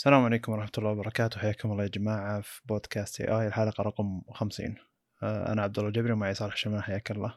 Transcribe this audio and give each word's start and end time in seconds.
السلام 0.00 0.24
عليكم 0.24 0.52
ورحمة 0.52 0.70
الله 0.78 0.90
وبركاته. 0.90 1.40
حياكم 1.40 1.72
الله 1.72 1.82
يا 1.82 1.88
جماعة 1.88 2.40
في 2.40 2.60
بودكاست 2.64 3.20
اي 3.20 3.40
اي 3.40 3.46
الحلقة 3.46 3.82
رقم 3.82 4.22
50 4.30 4.74
آه، 5.22 5.52
أنا 5.52 5.62
عبد 5.62 5.78
الله 5.78 5.88
الجبري 5.88 6.12
ومعي 6.12 6.34
صالح 6.34 6.56
شمال 6.56 6.82
حياك 6.82 7.10
الله. 7.10 7.34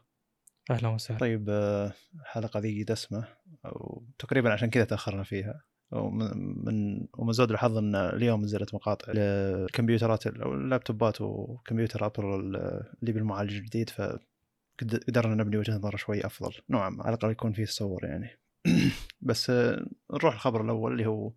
أهلا 0.71 0.89
وسهلا. 0.89 1.19
طيب 1.19 1.49
آه، 1.49 1.93
الحلقة 2.15 2.59
ذي 2.59 2.83
دسمة 2.83 3.27
وتقريبا 3.63 4.53
عشان 4.53 4.69
كذا 4.69 4.83
تأخرنا 4.83 5.23
فيها. 5.23 5.61
ومن 5.91 6.65
من 6.65 7.07
ومن 7.13 7.33
زود 7.33 7.51
الحظ 7.51 7.77
إن 7.77 7.95
اليوم 7.95 8.41
نزلت 8.41 8.75
مقاطع 8.75 9.11
للكمبيوترات 9.11 10.27
أو 10.27 10.53
اللابتوبات 10.53 11.21
وكمبيوتر 11.21 12.05
أبل 12.05 12.25
اللي 12.25 13.11
بالمعالج 13.11 13.55
الجديد 13.55 13.89
فقدرنا 13.89 15.35
نبني 15.35 15.57
وجهة 15.57 15.75
نظر 15.75 15.95
شوي 15.95 16.25
أفضل. 16.25 16.53
نوعا 16.69 16.89
ما 16.89 17.03
على 17.03 17.15
الأقل 17.15 17.31
يكون 17.31 17.53
فيه 17.53 17.65
تصور 17.65 18.05
يعني. 18.05 18.39
بس 19.21 19.49
آه، 19.49 19.85
نروح 20.13 20.33
الخبر 20.33 20.61
الأول 20.61 20.91
اللي 20.91 21.05
هو 21.05 21.31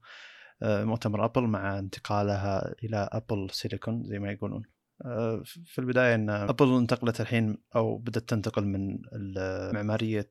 مؤتمر 0.62 1.24
أبل 1.24 1.42
مع 1.42 1.78
انتقالها 1.78 2.74
إلى 2.84 3.08
أبل 3.12 3.50
سيليكون 3.50 4.04
زي 4.04 4.18
ما 4.18 4.32
يقولون. 4.32 4.62
آه، 5.04 5.42
في 5.44 5.78
البداية 5.78 6.14
إن 6.14 6.30
أبل 6.30 6.76
انتقلت 6.76 7.20
الحين 7.20 7.58
أو 7.76 7.98
بدأت 7.98 8.28
تنتقل 8.28 8.64
من 8.64 8.98
معمارية 9.72 10.30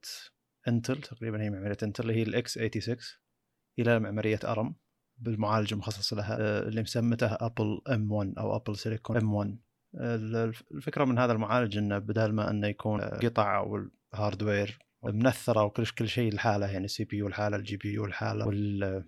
إنتل 0.68 1.02
تقريبا 1.02 1.42
هي 1.42 1.50
معمارية 1.50 1.78
إنتل 1.84 2.04
اللي 2.04 2.14
هي 2.14 2.24
ال 2.24 2.54
x86 2.54 2.98
إلى 3.80 4.00
معمارية 4.00 4.40
أرم 4.46 4.76
بالمعالج 5.18 5.74
المخصص 5.74 6.14
لها 6.14 6.38
آه، 6.40 6.68
اللي 6.68 6.82
مسمته 6.82 7.28
أبل 7.32 7.82
M1 7.90 8.34
أو 8.38 8.56
أبل 8.56 8.78
silicon 8.78 9.18
M1 9.18 9.58
الفكرة 10.72 11.06
من 11.06 11.20
هذا 11.20 11.34
المعالج 11.34 11.78
انه 11.78 12.00
بدل 12.00 12.32
ما 12.32 12.50
إنه 12.50 12.68
يكون 12.68 13.02
قطع 13.02 13.58
أو 13.58 13.88
ال 14.14 14.21
hardware 14.21 14.80
منثرة 15.04 15.64
وكل 15.64 15.86
كل 15.86 16.08
شيء 16.08 16.34
لحاله 16.34 16.72
يعني 16.72 16.86
ال 16.86 17.04
CPU 17.04 17.28
لحاله 17.28 17.58
ال 17.58 17.78
GPU 17.78 18.06
لحاله 18.06 18.48
وال 18.48 19.06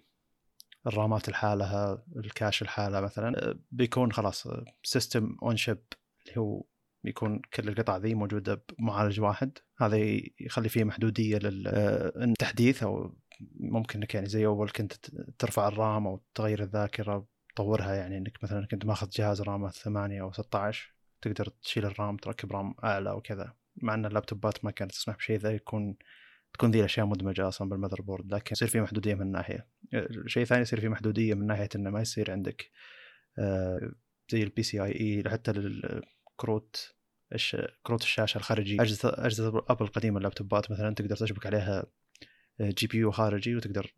ال 0.87 0.96
RAMات 0.96 1.29
لحالها 1.29 2.03
ال 2.15 2.23
cache 2.23 2.63
لحاله 2.63 3.01
مثلا 3.01 3.49
آه، 3.49 3.59
بيكون 3.71 4.11
خلاص 4.11 4.47
system 4.83 5.37
on 5.43 5.57
chip 5.57 5.83
اللي 6.25 6.37
هو 6.37 6.63
يكون 7.03 7.41
كل 7.53 7.69
القطع 7.69 7.97
ذي 7.97 8.13
موجودة 8.13 8.63
بمعالج 8.79 9.21
واحد. 9.21 9.57
هذا 9.77 9.97
يخلي 10.39 10.69
فيه 10.69 10.83
محدودية 10.83 11.37
للتحديث 11.37 12.83
أو 12.83 13.15
ممكن 13.59 13.99
إنك 13.99 14.15
يعني 14.15 14.29
زي 14.29 14.45
أول 14.45 14.69
كنت 14.69 14.93
ترفع 15.39 15.67
ال 15.67 15.77
RAM 15.77 16.07
أو 16.07 16.23
تغير 16.35 16.63
الذاكرة 16.63 17.27
تطورها 17.55 17.95
يعني 17.95 18.17
إنك 18.17 18.43
مثلا 18.43 18.65
كنت 18.65 18.85
ماخذ 18.85 19.09
جهاز 19.09 19.41
RAMات 19.41 19.73
8 19.73 20.21
أو 20.21 20.31
16 20.31 20.93
تقدر 21.21 21.47
تشيل 21.47 21.85
ال 21.85 21.93
RAM 21.93 22.17
تركب 22.17 22.51
RAM 22.51 22.75
أعلى 22.83 23.11
وكذا. 23.11 23.53
مع 23.75 23.93
إن 23.93 24.05
اللابتوبات 24.05 24.65
ما 24.65 24.71
كانت 24.71 24.91
تسمح 24.91 25.15
بشيء 25.15 25.39
ذا 25.39 25.51
يكون 25.51 25.95
تكون 26.57 26.71
ذي 26.71 26.79
الأشياء 26.79 27.05
مدمجة 27.05 27.47
أصلا 27.47 27.69
بال 27.69 28.01
motherboard 28.01 28.33
لكن 28.33 28.49
يصير 28.51 28.67
في 28.67 28.81
محدودية 28.81 29.15
من 29.15 29.31
ناحية. 29.31 29.67
شيء 30.25 30.43
ثاني 30.43 30.61
يصير 30.61 30.79
في 30.79 30.89
محدودية 30.89 31.33
من 31.33 31.47
ناحية 31.47 31.69
إنه 31.75 31.89
ما 31.89 32.01
يصير 32.01 32.31
عندك 32.31 32.71
آه، 33.39 33.91
زي 34.31 34.43
ال 34.43 34.63
PCIe 34.63 35.29
حتى 35.29 35.51
للكروت 35.51 36.97
كروت 37.83 38.01
الشاشة 38.01 38.37
الخارجي 38.37 38.81
أجهزة 38.81 39.09
أجهزة 39.09 39.65
أبل 39.69 39.85
القديمه 39.85 40.17
اللابتوبات 40.17 40.71
مثلا 40.71 40.95
تقدر 40.95 41.15
تشبك 41.15 41.45
عليها 41.45 41.85
GPU 42.61 43.11
خارجي 43.11 43.55
وتقدر 43.55 43.93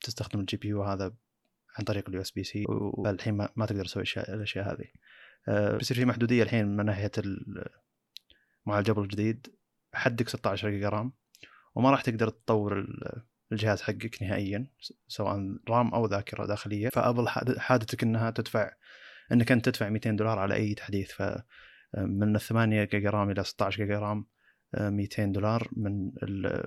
تستخدم 0.00 0.40
ال 0.40 0.56
GPU 0.56 0.82
هذا 0.82 1.14
عن 1.78 1.84
طريق 1.84 2.08
ال 2.08 2.20
USB-C 2.20 2.64
والحين 2.68 3.34
ما, 3.34 3.66
تقدر 3.66 3.84
تسوي 3.84 4.04
الأشياء 4.16 4.72
هذه. 4.72 4.84
آه، 5.48 5.76
بيصير 5.76 5.96
في 5.96 6.04
محدودية 6.04 6.42
الحين 6.42 6.76
من 6.76 6.86
ناحية 6.86 7.10
المعالج 8.66 8.90
ابل 8.90 9.02
الجديد 9.02 9.46
حدك 9.94 10.28
16 10.28 10.70
جيجا 10.70 10.88
RAM. 10.88 11.12
وما 11.74 11.90
راح 11.90 12.02
تقدر 12.02 12.28
تطور 12.28 12.86
الجهاز 13.52 13.82
حقك 13.82 14.22
نهائيا 14.22 14.66
سواء 15.08 15.56
RAM 15.68 15.94
أو 15.94 16.06
ذاكرة 16.06 16.46
داخلية. 16.46 16.88
فأبل 16.88 17.28
حادّتك 17.58 18.02
إنها 18.02 18.30
تدفع 18.30 18.70
إنك 19.32 19.52
أنت 19.52 19.64
تدفع 19.64 19.88
200 19.88 20.10
دولار 20.10 20.38
على 20.38 20.54
أي 20.54 20.74
تحديث. 20.74 21.12
ف 21.12 21.22
من 21.98 22.36
ال 22.36 22.40
8 22.40 22.84
جيجا 22.84 23.10
RAM 23.10 23.30
إلى 23.30 23.44
16 23.44 23.76
جيجا 23.76 23.98
RAM 23.98 24.26
200 24.74 25.24
دولار. 25.24 25.68
من 25.72 26.12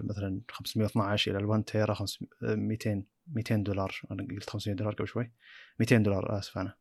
مثلا 0.04 0.42
512 0.50 1.32
إلى 1.32 1.40
ال 1.40 1.46
1 1.46 1.64
تيرا 1.64 1.96
200 2.42 3.04
200 3.28 3.56
دولار. 3.56 4.02
أنا 4.12 4.28
قلت 4.32 4.50
500 4.50 4.76
دولار 4.76 4.94
قبل 4.94 5.08
شوي. 5.08 5.32
200 5.80 5.98
دولار 5.98 6.40
آسف 6.40 6.58
أنا. 6.58 6.76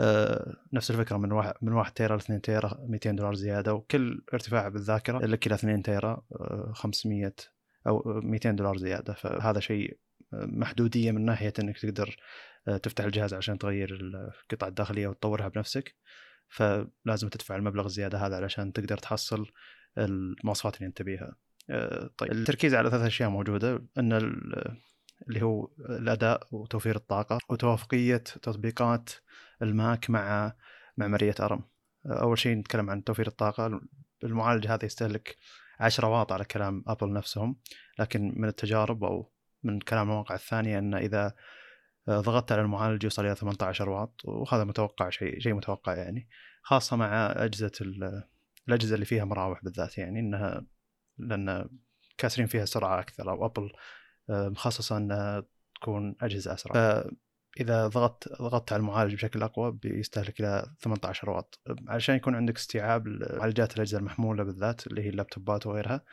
آه، 0.00 0.56
نفس 0.72 0.90
الفكرة 0.90 1.16
من 1.16 1.32
واحد 1.32 1.54
من 1.62 1.72
1 1.72 1.92
تيرا 1.92 2.16
ل 2.16 2.18
2 2.18 2.40
تيرا 2.40 2.86
200 2.88 3.10
دولار 3.16 3.34
زيادة. 3.34 3.74
وكل 3.74 4.24
ارتفاع 4.34 4.68
بالذاكرة 4.68 5.18
لك 5.18 5.46
إلى 5.46 5.54
2 5.54 5.82
تيرا 5.82 6.22
500 6.72 7.34
أو 7.86 8.02
200 8.06 8.50
دولار 8.50 8.76
زيادة 8.76 9.12
فهذا 9.12 9.60
شيء 9.60 9.98
محدودية 10.32 11.12
من 11.12 11.24
ناحية 11.24 11.52
إنك 11.58 11.78
تقدر 11.78 12.16
آه، 12.68 12.76
تفتح 12.76 13.04
الجهاز 13.04 13.34
عشان 13.34 13.58
تغير 13.58 13.98
القطع 14.00 14.66
الداخلية 14.66 15.08
وتطورها 15.08 15.48
بنفسك 15.48 15.96
فلازم 16.48 17.28
تدفع 17.28 17.56
المبلغ 17.56 17.86
الزيادة 17.86 18.26
هذا 18.26 18.36
علشان 18.36 18.72
تقدر 18.72 18.98
تحصل 18.98 19.46
المواصفات 19.98 20.76
اللي 20.76 20.86
انت 20.86 20.98
تبيها. 20.98 21.36
آه، 21.70 22.10
طيب 22.18 22.32
التركيز 22.32 22.74
على 22.74 22.90
ثلاث 22.90 23.02
أشياء 23.02 23.30
موجودة 23.30 23.84
إن 23.98 24.12
اللي 25.28 25.42
هو 25.42 25.70
الأداء 25.78 26.46
وتوفير 26.50 26.96
الطاقة 26.96 27.38
وتوافقية 27.48 28.16
تطبيقات 28.16 29.10
الماك 29.62 30.10
مع 30.10 30.52
معمارية 30.96 31.34
أرم. 31.40 31.62
أول 32.06 32.38
شيء 32.38 32.56
نتكلم 32.56 32.90
عن 32.90 33.04
توفير 33.04 33.26
الطاقة 33.26 33.80
المعالج 34.24 34.66
هذا 34.66 34.84
يستهلك 34.84 35.36
10 35.80 36.08
واط 36.08 36.32
على 36.32 36.44
كلام 36.44 36.84
أبل 36.86 37.12
نفسهم 37.12 37.56
لكن 37.98 38.32
من 38.36 38.48
التجارب 38.48 39.04
أو 39.04 39.32
من 39.62 39.80
كلام 39.80 40.10
المواقع 40.10 40.34
الثانية 40.34 40.78
إن 40.78 40.94
إذا 40.94 41.34
ضغطت 42.10 42.52
على 42.52 42.60
المعالج 42.60 43.04
يوصل 43.04 43.26
إلى 43.26 43.34
18 43.34 43.88
واط 43.88 44.20
وهذا 44.24 44.64
متوقع 44.64 45.10
شيء 45.10 45.40
شيء 45.40 45.54
متوقع 45.54 45.94
يعني 45.94 46.28
خاصة 46.62 46.96
مع 46.96 47.32
أجهزة 47.36 47.72
الأجهزة 48.68 48.94
اللي 48.94 49.06
فيها 49.06 49.24
مراوح 49.24 49.64
بالذات 49.64 49.98
يعني 49.98 50.20
إنها 50.20 50.66
لأن 51.18 51.68
كاسرين 52.18 52.46
فيها 52.46 52.64
سرعة 52.64 53.00
أكثر 53.00 53.30
أو 53.30 53.46
أبل 53.46 53.72
مخصصة 54.28 54.96
إنها 54.96 55.44
تكون 55.74 56.16
أجهزة 56.20 56.54
أسرع. 56.54 57.04
إذا 57.60 57.86
ضغطت 57.86 58.42
ضغطت 58.42 58.72
على 58.72 58.80
المعالج 58.80 59.14
بشكل 59.14 59.42
أقوى 59.42 59.72
بيستهلك 59.72 60.40
إلى 60.40 60.66
18 60.80 61.30
واط. 61.30 61.60
علشان 61.88 62.16
يكون 62.16 62.34
عندك 62.34 62.56
استيعاب 62.56 63.06
معالجات 63.08 63.76
الأجهزة 63.76 63.98
المحمولة 63.98 64.44
بالذات 64.44 64.86
اللي 64.86 65.02
هي 65.02 65.08
اللابتوبات 65.08 65.66
وغيرها 65.66 66.04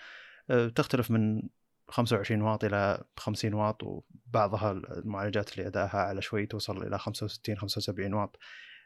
أه، 0.50 0.68
تختلف 0.68 1.12
من 1.12 1.42
25 1.88 2.42
واط 2.42 2.64
إلى 2.64 3.04
50 3.18 3.54
واط 3.54 3.84
وبعضها 3.84 4.72
المعالجات 4.72 5.54
اللي 5.54 5.68
ادائها 5.68 5.98
اعلى 5.98 6.22
شوي 6.22 6.46
توصل 6.46 6.88
إلى 6.88 7.00
65 7.00 7.58
75 7.58 8.14
واط 8.14 8.38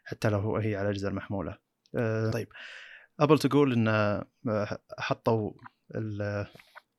حتى 0.03 0.29
لو 0.29 0.57
هي 0.57 0.75
على 0.75 0.89
الأجهزة 0.89 1.07
المحمولة. 1.07 1.57
أه، 1.95 2.31
طيب. 2.31 2.47
أبل 3.19 3.39
تقول 3.39 3.73
إن 3.73 3.87
أه، 3.87 4.79
حطوا 4.99 5.51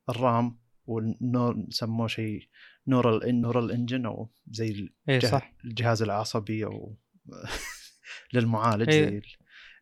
ال 0.09 0.22
RAM 0.22 0.62
وال 0.87 1.07
neural 1.07 1.67
سموه 1.71 2.07
شيء 2.07 2.49
neural 2.87 3.41
neural 3.41 3.73
engine 3.73 4.07
أو 4.07 4.31
زي 4.51 4.89
إيه 5.09 5.19
صح. 5.21 5.55
الجهاز 5.65 6.03
العصبي 6.03 6.65
أو 6.65 6.97
للمعالج 8.35 8.91
إيه. 8.91 9.05
زي 9.05 9.23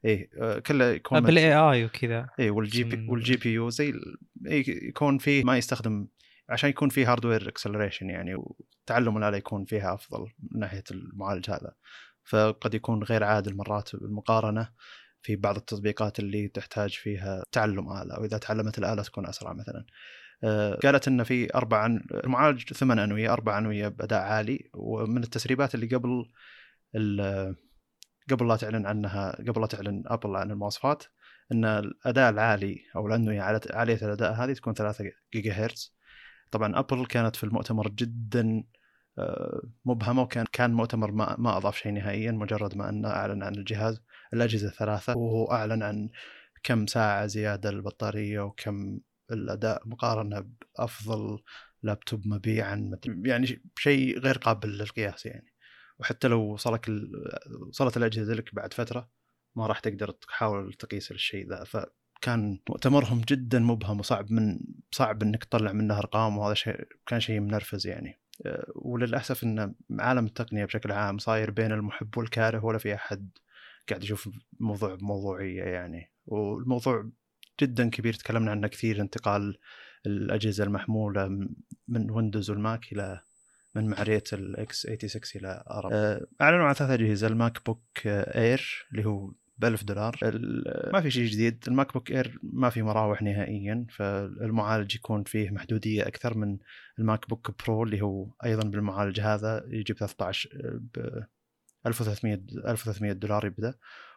إيه 0.04 0.58
كله 0.58 0.84
يكون 0.84 1.20
بال 1.20 1.54
AI 1.54 1.84
وكذا 1.84 2.28
اي 2.40 2.50
وال 2.50 2.84
GP 2.84 3.08
وال 3.08 3.36
GPU 3.36 3.70
زي 3.70 3.94
إيه 4.46 4.88
يكون 4.88 5.18
فيه 5.18 5.44
ما 5.44 5.58
يستخدم 5.58 6.08
عشان 6.48 6.70
يكون 6.70 6.88
فيه 6.88 7.12
hardware 7.12 7.48
acceleration 7.48 8.10
يعني 8.10 8.34
وتعلم 8.34 9.18
الآلة 9.18 9.36
يكون 9.36 9.64
فيها 9.64 9.94
أفضل 9.94 10.26
من 10.38 10.60
ناحية 10.60 10.84
المعالج 10.90 11.50
هذا 11.50 11.74
فقد 12.24 12.74
يكون 12.74 13.02
غير 13.02 13.24
عادل 13.24 13.56
مرات 13.56 13.96
بالمقارنة 13.96 14.68
في 15.22 15.36
بعض 15.36 15.56
التطبيقات 15.56 16.18
اللي 16.18 16.48
تحتاج 16.48 16.90
فيها 16.90 17.42
تعلم 17.52 17.92
آلة 17.92 18.16
أو 18.16 18.24
اذا 18.24 18.38
تعلمت 18.38 18.78
الآلة 18.78 19.02
تكون 19.02 19.26
أسرع 19.26 19.52
مثلا 19.52 19.78
آه، 19.78 19.84
قالت 20.82 21.08
إن 21.08 21.22
في 21.24 21.54
أربع 21.54 21.86
المعالج 22.24 22.72
ثمان 22.72 22.98
أنوية 22.98 23.32
أربع 23.32 23.58
أنوية 23.58 23.88
بأداء 23.88 24.22
عالي 24.22 24.70
ومن 24.74 25.22
التسريبات 25.22 25.74
اللي 25.74 25.86
قبل 25.86 26.26
قبل 28.30 28.48
لا 28.48 28.56
تعلن 28.56 28.86
عنها 28.86 29.36
قبل 29.48 29.60
لا 29.60 29.66
تعلن 29.66 30.02
أبل 30.06 30.36
عن 30.36 30.50
المواصفات 30.50 31.04
إن 31.52 31.64
الأداء 31.64 32.30
العالي 32.30 32.84
أو 32.96 33.06
الأنوية 33.06 33.40
عالية 33.70 33.98
الأداء 34.02 34.32
هذه 34.32 34.52
تكون 34.52 34.74
3 34.74 35.04
جيجا 35.32 35.52
هرتز 35.52 35.94
طبعا 36.50 36.78
أبل 36.78 37.06
كانت 37.06 37.36
في 37.36 37.44
المؤتمر 37.44 37.88
جدا 37.88 38.64
آه، 39.18 39.62
مبهمة 39.84 40.22
وكان 40.22 40.46
كان 40.52 40.72
مؤتمر 40.72 41.12
ما, 41.12 41.36
ما 41.38 41.56
أضاف 41.56 41.76
شيء 41.76 41.92
نهائيا 41.92 42.32
مجرد 42.32 42.76
ما 42.76 42.88
أنه 42.88 43.08
أعلن 43.08 43.42
عن 43.42 43.54
الجهاز. 43.54 44.02
الأجهزة 44.32 44.68
الثلاثة 44.68 45.16
وهو 45.16 45.52
أعلن 45.52 45.82
عن 45.82 46.08
كم 46.62 46.86
ساعة 46.86 47.26
زيادة 47.26 47.70
للبطاريه 47.70 48.40
وكم 48.40 49.00
الأداء 49.32 49.88
مقارنة 49.88 50.40
بأفضل 50.40 51.38
لابتوب 51.82 52.26
مبيعا 52.26 52.90
يعني 53.06 53.62
شيء 53.78 54.18
غير 54.18 54.38
قابل 54.38 54.68
للقياس 54.68 55.26
يعني. 55.26 55.54
وحتى 55.98 56.28
لو 56.28 56.40
وصلك 56.40 56.90
وصلت 57.68 57.96
الأجهزة 57.96 58.34
لك 58.34 58.54
بعد 58.54 58.72
فترة 58.74 59.10
ما 59.56 59.66
راح 59.66 59.80
تقدر 59.80 60.10
تحاول 60.10 60.72
تقيس 60.74 61.10
الشيء 61.10 61.48
ذا. 61.48 61.64
فكان 61.64 62.60
مؤتمرهم 62.68 63.20
جدا 63.20 63.58
مبهم 63.58 64.00
وصعب 64.00 64.32
من 64.32 64.58
صعب 64.92 65.22
إنك 65.22 65.44
تطلع 65.44 65.72
منه 65.72 65.98
أرقام 65.98 66.38
وهذا 66.38 66.54
شيء 66.54 66.88
كان 67.06 67.20
شيء 67.20 67.40
منرفز 67.40 67.86
يعني. 67.86 68.20
آه، 68.46 68.72
وللأسف 68.74 69.44
إن 69.44 69.74
عالم 70.00 70.26
التقنية 70.26 70.64
بشكل 70.64 70.92
عام 70.92 71.18
صاير 71.18 71.50
بين 71.50 71.72
المحب 71.72 72.18
والكاره 72.18 72.64
ولا 72.64 72.78
في 72.78 72.94
أحد 72.94 73.30
قاعد 73.88 74.04
يشوف 74.04 74.28
الموضوع 74.60 74.94
بموضوعيه 74.94 75.62
يعني. 75.62 76.12
والموضوع 76.26 77.10
جدا 77.60 77.90
كبير 77.90 78.14
تكلمنا 78.14 78.50
عنه 78.50 78.68
كثير 78.68 79.00
انتقال 79.00 79.58
الأجهزة 80.06 80.64
المحمولة 80.64 81.28
من 81.88 82.10
ويندوز 82.10 82.50
والماك 82.50 82.92
إلى 82.92 83.20
من 83.74 83.86
معمارية 83.86 84.24
ال 84.32 84.80
x86 84.82 85.42
إلى 85.42 85.64
ARM 85.70 85.90
آه، 85.92 86.26
أعلنوا 86.40 86.64
عن 86.64 86.74
ثلاث 86.74 86.90
أجهزة 86.90 87.26
ال 87.26 87.66
MacBook 87.66 88.06
Air 88.06 88.86
اللي 88.92 89.06
هو 89.06 89.32
ب 89.58 89.64
1000 89.64 89.84
دولار 89.84 90.18
ما 90.92 91.00
في 91.00 91.10
شيء 91.10 91.26
جديد 91.26 91.64
ال 91.68 91.92
MacBook 91.92 92.10
Air 92.10 92.38
ما 92.42 92.70
في 92.70 92.82
مراوح 92.82 93.22
نهائيا 93.22 93.86
فالمعالج 93.90 94.94
يكون 94.94 95.24
فيه 95.24 95.50
محدودية 95.50 96.06
أكثر 96.06 96.36
من 96.36 96.58
ال 96.98 97.28
MacBook 97.28 97.64
Pro 97.64 97.84
اللي 97.84 98.00
هو 98.02 98.26
أيضا 98.44 98.68
بالمعالج 98.68 99.20
هذا 99.20 99.64
يجيب 99.68 99.96
13 99.96 100.50
ب 100.94 101.22
1300 101.86 102.34
1300 102.66 103.12
دولار 103.12 103.46
يبدأ. 103.46 103.74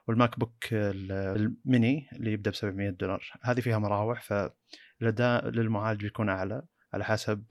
وال 0.07 0.39
MacBook 0.39 0.65
ال 0.71 0.99
Mini 0.99 2.07
اللي 2.13 2.33
يبدأ 2.33 2.51
ب 2.51 2.55
700 2.55 2.89
دولار. 2.89 3.31
هذه 3.41 3.59
فيها 3.61 3.77
مراوح 3.77 4.21
فالاداء 4.21 5.49
للمعالج 5.49 6.01
بيكون 6.01 6.29
أعلى 6.29 6.61
على 6.93 7.03
حسب 7.03 7.43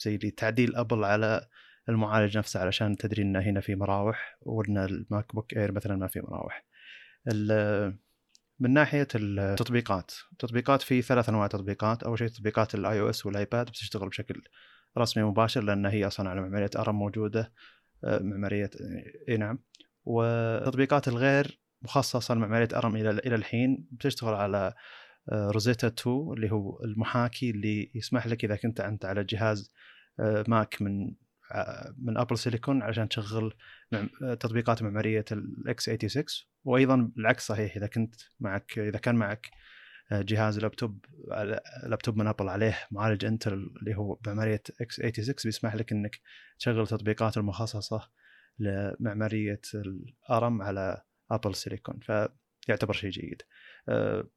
زي 0.00 0.14
اللي 0.14 0.30
تعديل 0.30 0.76
أبل 0.76 1.04
على 1.04 1.48
المعالج 1.88 2.38
نفسه 2.38 2.60
علشان 2.60 2.96
تدري 2.96 3.22
إن 3.22 3.36
هنا 3.36 3.60
في 3.60 3.74
مراوح 3.74 4.38
وإن 4.40 4.78
ال 4.78 5.34
MacBook 5.34 5.56
Air 5.56 5.72
مثلا 5.72 5.96
ما 5.96 6.06
في 6.06 6.20
مراوح. 6.20 6.64
من 8.60 8.72
ناحية 8.72 9.08
التطبيقات 9.14 10.12
التطبيقات 10.32 10.82
في 10.82 11.02
ثلاث 11.02 11.28
أنواع 11.28 11.46
تطبيقات. 11.46 12.02
أول 12.02 12.18
شيء 12.18 12.28
تطبيقات 12.28 12.74
ال 12.74 13.00
iOS 13.00 13.10
وال 13.10 13.26
iPad 13.26 13.66
بتشتغل 13.66 14.08
بشكل 14.08 14.42
رسمي 14.98 15.22
مباشر 15.22 15.62
لأن 15.62 15.86
هي 15.86 16.06
أصلا 16.06 16.30
على 16.30 16.40
معمارية 16.40 16.70
ARM 16.76 16.98
موجودة 16.98 17.52
آه، 18.04 18.18
معمارية 18.18 18.70
إي 19.28 19.36
نعم. 19.36 19.58
والتطبيقات 20.08 21.08
الغير 21.08 21.60
مخصصة 21.82 22.34
لمعمارية 22.34 22.68
ARM 22.74 22.96
إلى 22.96 23.10
إلى 23.10 23.34
الحين. 23.34 23.88
بتشتغل 23.92 24.34
على 24.34 24.74
Rosetta 25.32 25.86
آه، 25.86 25.90
2 25.90 26.32
اللي 26.32 26.52
هو 26.52 26.84
المحاكي 26.84 27.50
اللي 27.50 27.90
يسمح 27.94 28.26
لك 28.26 28.44
إذا 28.44 28.56
كنت 28.56 28.80
أنت 28.80 29.04
على 29.04 29.24
جهاز 29.24 29.72
Mac 30.48 30.82
آه، 30.82 30.84
من 30.84 31.14
من 31.98 32.18
Apple 32.18 32.38
Silicon 32.38 32.82
عشان 32.82 33.08
تشغل 33.08 33.54
تطبيقات 34.20 34.82
معمارية 34.82 35.24
ال 35.32 35.84
x86 35.84 36.24
وأيضا 36.64 37.10
العكس 37.18 37.46
صحيح 37.46 37.76
إذا 37.76 37.86
كنت 37.86 38.14
معك 38.40 38.78
إذا 38.78 38.98
كان 38.98 39.14
معك 39.14 39.50
آه، 40.12 40.22
جهاز 40.22 40.58
laptop 40.58 41.04
laptop 41.86 42.16
من 42.16 42.26
أبل 42.26 42.48
عليه 42.48 42.78
معالج 42.90 43.24
Intel 43.24 43.52
اللي 43.52 43.96
هو 43.96 44.14
بمعماريه 44.14 44.62
x86 44.80 45.34
بيسمح 45.44 45.74
لك 45.74 45.92
إنك 45.92 46.20
تشغل 46.58 46.80
التطبيقات 46.80 47.36
المخصصة 47.36 48.08
لمعمارية 48.58 49.60
ال 49.74 49.96
ARM 49.96 50.62
على 50.62 51.02
Apple 51.30 51.54
Silicon 51.54 52.00
فيعتبر 52.00 52.92
شيء 52.92 53.10
جيد. 53.10 53.42
آه، 53.88 54.28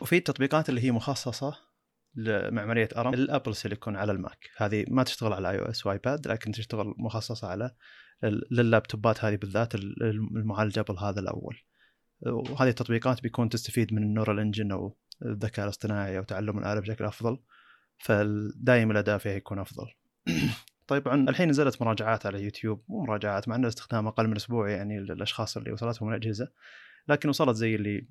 وفي 0.00 0.16
التطبيقات 0.16 0.68
اللي 0.68 0.80
هي 0.80 0.92
مخصصة 0.92 1.56
لمعمارية 2.14 2.88
ARM 2.96 3.14
ال 3.14 3.21
Apple 3.21 3.54
Silicon 3.54 3.96
على 3.96 4.12
ال 4.12 4.20
Mac. 4.20 4.50
هذه 4.56 4.84
ما 4.88 5.02
تشتغل 5.02 5.32
على 5.32 5.50
iOS 5.50 5.86
و 5.86 5.94
iPad 5.94 6.28
لكن 6.28 6.52
تشتغل 6.52 6.94
مخصصة 6.98 7.48
على 7.48 7.74
للابتوبات 8.50 9.24
هذه 9.24 9.36
بالذات 9.36 9.74
المعالج 9.74 10.78
ابل 10.78 10.98
هذا 10.98 11.20
الأول. 11.20 11.56
وهذه 12.26 12.68
التطبيقات 12.68 13.22
بيكون 13.22 13.48
تستفيد 13.48 13.92
من 13.92 14.02
ال 14.02 14.07
neural 14.07 14.38
engine 14.38 14.72
أو 14.72 14.96
الذكاء 15.22 15.64
الاصطناعي 15.64 16.18
أو 16.18 16.22
تعلم 16.22 16.58
الآلة 16.58 16.80
بشكل 16.80 17.04
أفضل 17.04 17.38
فدائما 17.98 18.92
الأداء 18.92 19.18
فيها 19.18 19.32
يكون 19.32 19.58
أفضل. 19.58 19.86
طيب 20.88 21.08
الحين 21.08 21.48
نزلت 21.48 21.82
مراجعات 21.82 22.26
على 22.26 22.42
يوتيوب 22.44 22.84
مو 22.88 23.04
مراجعات 23.04 23.48
مع 23.48 23.56
ان 23.56 23.64
الاستخدام 23.64 24.06
أقل 24.06 24.28
من 24.28 24.36
أسبوع 24.36 24.70
يعني 24.70 25.00
للأشخاص 25.00 25.56
اللي 25.56 25.72
وصلتهم 25.72 26.08
الأجهزة 26.08 26.48
لكن 27.08 27.28
وصلت 27.28 27.56
زي 27.56 27.74
اللي 27.74 28.06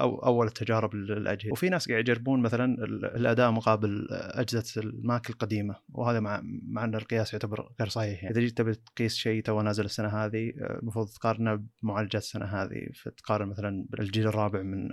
أو 0.00 0.18
أول 0.18 0.46
التجارب 0.46 0.94
للأجهزة. 0.94 1.52
وفي 1.52 1.68
ناس 1.68 1.88
قاعد 1.88 2.08
يجربون 2.08 2.40
مثلا 2.42 2.84
الاداء 2.84 3.50
مقابل 3.50 4.08
أجهزة 4.10 4.82
الماك 4.82 5.30
القديمة 5.30 5.76
وهذا 5.88 6.20
مع 6.20 6.40
مع 6.44 6.84
إن 6.84 6.94
القياس 6.94 7.32
يعتبر 7.32 7.72
غير 7.80 7.88
صحيح 7.88 8.22
يعني. 8.22 8.34
إذا 8.34 8.40
جيت 8.40 8.58
تبي 8.58 8.74
تقيس 8.74 9.14
شيء 9.14 9.42
توه 9.42 9.62
نازل 9.62 9.84
السنة 9.84 10.08
هذه 10.08 10.52
المفروض 10.60 11.08
تقارنه 11.08 11.64
بمعالجات 11.82 12.22
السنة 12.22 12.44
هذه 12.44 12.88
فتقارن 12.94 13.48
مثلا 13.48 13.86
بالجيل 13.90 14.26
الرابع 14.26 14.62
من 14.62 14.88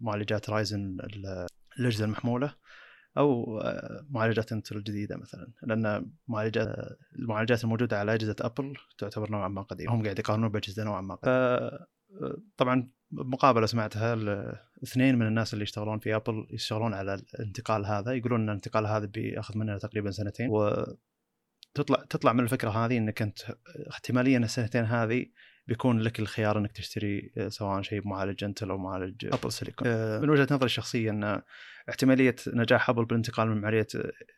معالجات 0.00 0.50
Ryzen 0.50 0.96
الاجهزه 1.78 2.04
المحمولة. 2.04 2.54
أو 3.18 3.62
معالجات 4.10 4.52
Intel 4.52 4.76
الجديده 4.76 5.16
مثلا 5.16 5.48
لأن 5.62 6.10
معالجات 6.28 6.68
المعالجات 7.18 7.64
الموجودة 7.64 7.98
على 7.98 8.14
أجهزة 8.14 8.36
أبل 8.40 8.74
تعتبر 8.98 9.30
نوعا 9.30 9.48
ما 9.48 9.62
قديمة 9.62 9.94
هم 9.94 10.02
قاعد 10.02 10.18
يقارنون 10.18 10.48
بأجهزة 10.48 10.84
نوعا 10.84 11.00
ما 11.00 11.14
قديمة. 11.14 11.86
طبعا 12.56 12.90
مقابله 13.10 13.66
سمعتها 13.66 14.14
اثنين 14.82 15.18
من 15.18 15.26
الناس 15.26 15.52
اللي 15.54 15.62
يشتغلون 15.62 15.98
في 15.98 16.16
أبل 16.16 16.46
يشتغلون 16.50 16.94
على 16.94 17.14
الانتقال 17.14 17.86
هذا 17.86 18.12
يقولون 18.12 18.40
إن 18.40 18.48
الانتقال 18.48 18.86
هذا 18.86 19.06
بيأخذ 19.06 19.58
مننا 19.58 19.78
تقريبا 19.78 20.10
سنتين. 20.10 20.48
وتطلع 20.50 22.04
تطلع 22.10 22.32
من 22.32 22.40
الفكرة 22.40 22.70
هذه 22.70 22.98
إنك 22.98 23.22
أنت 23.22 23.38
احتماليا 23.90 24.38
السنتين 24.38 24.84
هذه 24.84 25.26
بيكون 25.66 26.00
لك 26.00 26.20
الخيار 26.20 26.58
إنك 26.58 26.72
تشتري 26.72 27.32
سواء 27.48 27.82
شيء 27.82 28.00
بمعالج 28.00 28.44
Intel 28.44 28.70
أو 28.70 28.78
معالج 28.78 29.26
Apple 29.26 29.52
Silicon. 29.52 29.88
من 30.20 30.30
وجهة 30.30 30.48
نظري 30.50 30.66
الشخصيه 30.66 31.10
ان 31.10 31.42
احتمالية 31.88 32.36
نجاح 32.46 32.90
ابل 32.90 33.04
بالانتقال 33.04 33.48
من 33.48 33.54
معماريه 33.54 33.86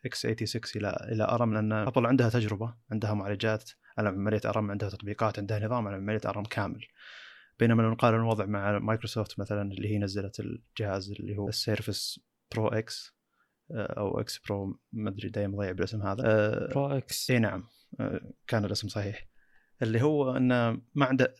x86 0.05 0.83
إلى 0.83 1.07
إلى 1.11 1.23
ARM 1.23 1.53
لأن 1.53 1.71
ابل 1.71 2.05
عندها 2.05 2.29
تجربة 2.29 2.75
عندها 2.91 3.13
معالجات 3.13 3.71
على 3.97 4.11
معماريه 4.11 4.41
ARM 4.45 4.71
عندها 4.71 4.89
تطبيقات 4.89 5.39
عندها 5.39 5.59
نظام 5.59 5.87
على 5.87 5.97
معماريه 5.97 6.21
ARM 6.25 6.43
كامل. 6.43 6.85
بينما 7.59 7.81
لو 7.81 7.91
نقارن 7.91 8.19
الوضع 8.19 8.45
مع 8.45 8.79
مايكروسوفت 8.79 9.39
مثلا 9.39 9.61
اللي 9.71 9.93
هي 9.93 9.97
نزلت 9.97 10.39
الجهاز 10.39 11.11
اللي 11.11 11.37
هو 11.37 11.49
ال 11.49 11.58
Surface 11.58 12.19
Pro 12.51 12.67
X 12.67 13.15
أو 13.71 14.19
X 14.19 14.39
Pro 14.39 14.79
ما 14.91 15.09
أدري 15.09 15.29
دايم 15.29 15.55
أضيع 15.55 15.71
بالاسم 15.71 16.01
هذا. 16.01 16.23
Pro 16.67 16.87
X 16.87 17.31
إي 17.31 17.39
نعم. 17.39 17.67
آه، 17.99 18.21
كان 18.47 18.65
الاسم 18.65 18.87
صحيح. 18.87 19.27
اللي 19.81 20.01
هو 20.01 20.37
إن 20.37 20.47
ما 20.95 21.05
عنده 21.05 21.35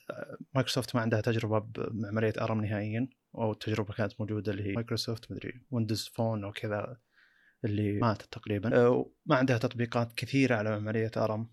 مايكروسوفت 0.55 0.95
ما 0.95 1.01
عندها 1.01 1.21
تجربة 1.21 1.59
بمعماريه 1.59 2.33
ARM 2.41 2.61
نهائيا. 2.61 3.07
أو 3.37 3.51
التجربة 3.51 3.93
كانت 3.93 4.13
موجودة 4.19 4.51
اللي 4.51 4.63
هي 4.63 4.73
مايكروسوفت 4.73 5.31
ما 5.31 5.37
ادري 5.37 5.61
Windows 5.71 6.11
Phone 6.13 6.43
أو 6.43 6.51
كذا 6.51 6.97
اللي 7.65 7.93
ماتت 7.93 8.33
تقريبا. 8.33 8.75
آه، 8.77 9.11
ما 9.25 9.35
عندها 9.35 9.57
تطبيقات 9.57 10.13
كثيرة 10.13 10.55
على 10.55 10.69
معماريه 10.69 11.11
ARM 11.17 11.49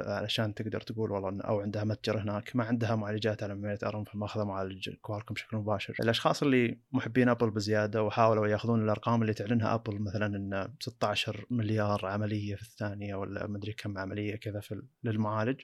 علشان 0.00 0.54
تقدر 0.54 0.80
تقول 0.80 1.12
والله 1.12 1.40
أو 1.42 1.60
عندها 1.60 1.84
متجر 1.84 2.18
هناك 2.18 2.56
ما 2.56 2.64
عندها 2.64 2.96
معالجات 2.96 3.42
على 3.42 3.54
معماريه 3.54 3.78
ARM 3.82 4.04
فماخذة 4.04 4.44
معالج 4.44 4.90
Qualcomm 4.90 5.34
بشكل 5.34 5.56
مباشر. 5.56 5.94
الأشخاص 6.00 6.42
اللي 6.42 6.78
محبين 6.92 7.28
ابل 7.28 7.50
بزيادة 7.50 8.02
وحاولوا 8.02 8.46
ياخذون 8.46 8.82
الأرقام 8.82 9.22
اللي 9.22 9.34
تعلنها 9.34 9.74
ابل 9.74 10.02
مثلا 10.02 10.26
إن 10.26 10.74
16 10.80 11.46
مليار 11.50 12.06
عملية 12.06 12.54
في 12.54 12.62
الثانية 12.62 13.14
ولا 13.14 13.46
مدري 13.46 13.72
كم 13.72 13.98
عملية 13.98 14.36
كذا 14.36 14.60
في 14.60 14.82
للمعالج. 15.04 15.60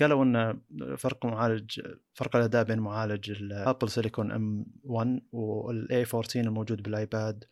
قالوا 0.00 0.24
إن 0.24 0.60
فرق 0.96 1.26
معالج 1.26 1.80
فرق 2.14 2.36
الأداء 2.36 2.64
بين 2.64 2.78
معالج 2.78 3.30
ال 3.30 3.88
Apple 3.88 4.32
Silicon 4.32 4.66
M1 4.84 5.20
وال 5.32 6.04
A14 6.04 6.40
الموجود 6.40 6.82
بالآيباد 6.82 7.44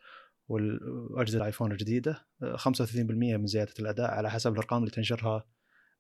واجهزه 0.49 1.39
الآيفون 1.39 1.73
الجديدة. 1.73 2.27
35% 2.57 3.01
من 3.01 3.47
زيادة 3.47 3.75
الأداء 3.81 4.11
على 4.11 4.31
حسب 4.31 4.53
الأرقام 4.53 4.79
اللي 4.79 4.91
تنشرها 4.91 5.45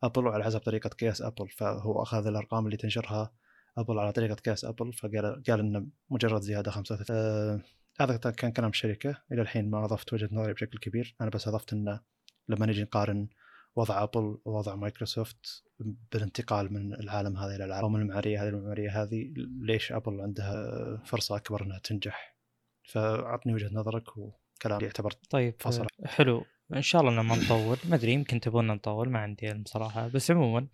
ابل 0.03 0.27
وعلى 0.27 0.45
حسب 0.45 0.59
طريقة 0.59 0.89
قياس 0.89 1.23
ابل 1.23 1.49
فهو 1.49 2.03
أخذ 2.03 2.27
الأرقام 2.27 2.67
اللي 2.67 2.77
تنشرها 2.77 3.33
ابل 3.79 3.99
على 3.99 4.13
طريقة 4.13 4.35
قياس 4.35 4.65
ابل 4.65 4.93
فقال 4.93 5.43
قال 5.49 5.61
انه 5.61 5.87
مجرد 6.11 6.41
زيادة 6.41 6.71
35 6.71 7.17
آه 7.17 7.61
هذا 8.01 8.17
كان 8.17 8.53
كلام 8.53 8.71
الشركة. 8.71 9.23
إلى 9.33 9.43
الحين 9.43 9.71
ما 9.71 9.85
أضفت 9.85 10.13
وجهة 10.13 10.29
نظري 10.33 10.53
بشكل 10.53 10.79
كبير. 10.79 11.17
أنا 11.21 11.31
بس 11.31 11.49
أضفت 11.49 11.73
انه 11.73 12.01
لما 12.49 12.67
نجي 12.67 12.83
نقارن 12.83 13.29
وضع 13.77 14.03
ابل 14.03 14.39
ووضع 14.45 14.75
مايكروسوفت 14.75 15.65
بالانتقال 16.13 16.73
من 16.73 16.95
العالم 16.95 17.37
هذا 17.37 17.57
إلى 17.57 17.65
العالم 17.65 17.93
من 17.93 18.01
المعماريه 18.01 18.43
هذه 18.43 18.49
المعماريه 18.49 19.03
هذه 19.03 19.33
ليش 19.61 19.93
ابل 19.93 20.21
عندها 20.21 20.97
فرصة 21.05 21.37
أكبر 21.37 21.63
إنها 21.63 21.79
تنجح؟ 21.79 22.37
فأعطني 22.85 23.55
وجهة 23.55 23.71
نظرك 23.73 24.17
وكلام 24.17 24.81
يعتبر 24.81 25.11
طيب 25.31 25.55
فصل. 25.59 25.87
حلو. 26.05 26.45
إن 26.75 26.83
شاء 26.83 27.03
الله 27.03 27.23
ما 27.23 27.37
نطول. 27.37 27.77
ما 27.89 27.97
أدري 27.97 28.13
يمكن 28.13 28.41
تبون 28.41 28.67
نطول 28.67 29.11
ما 29.11 29.19
عندي 29.19 29.49
علم 29.49 29.65
صراحة. 29.67 30.09
بس 30.09 30.31
عموما 30.31 30.67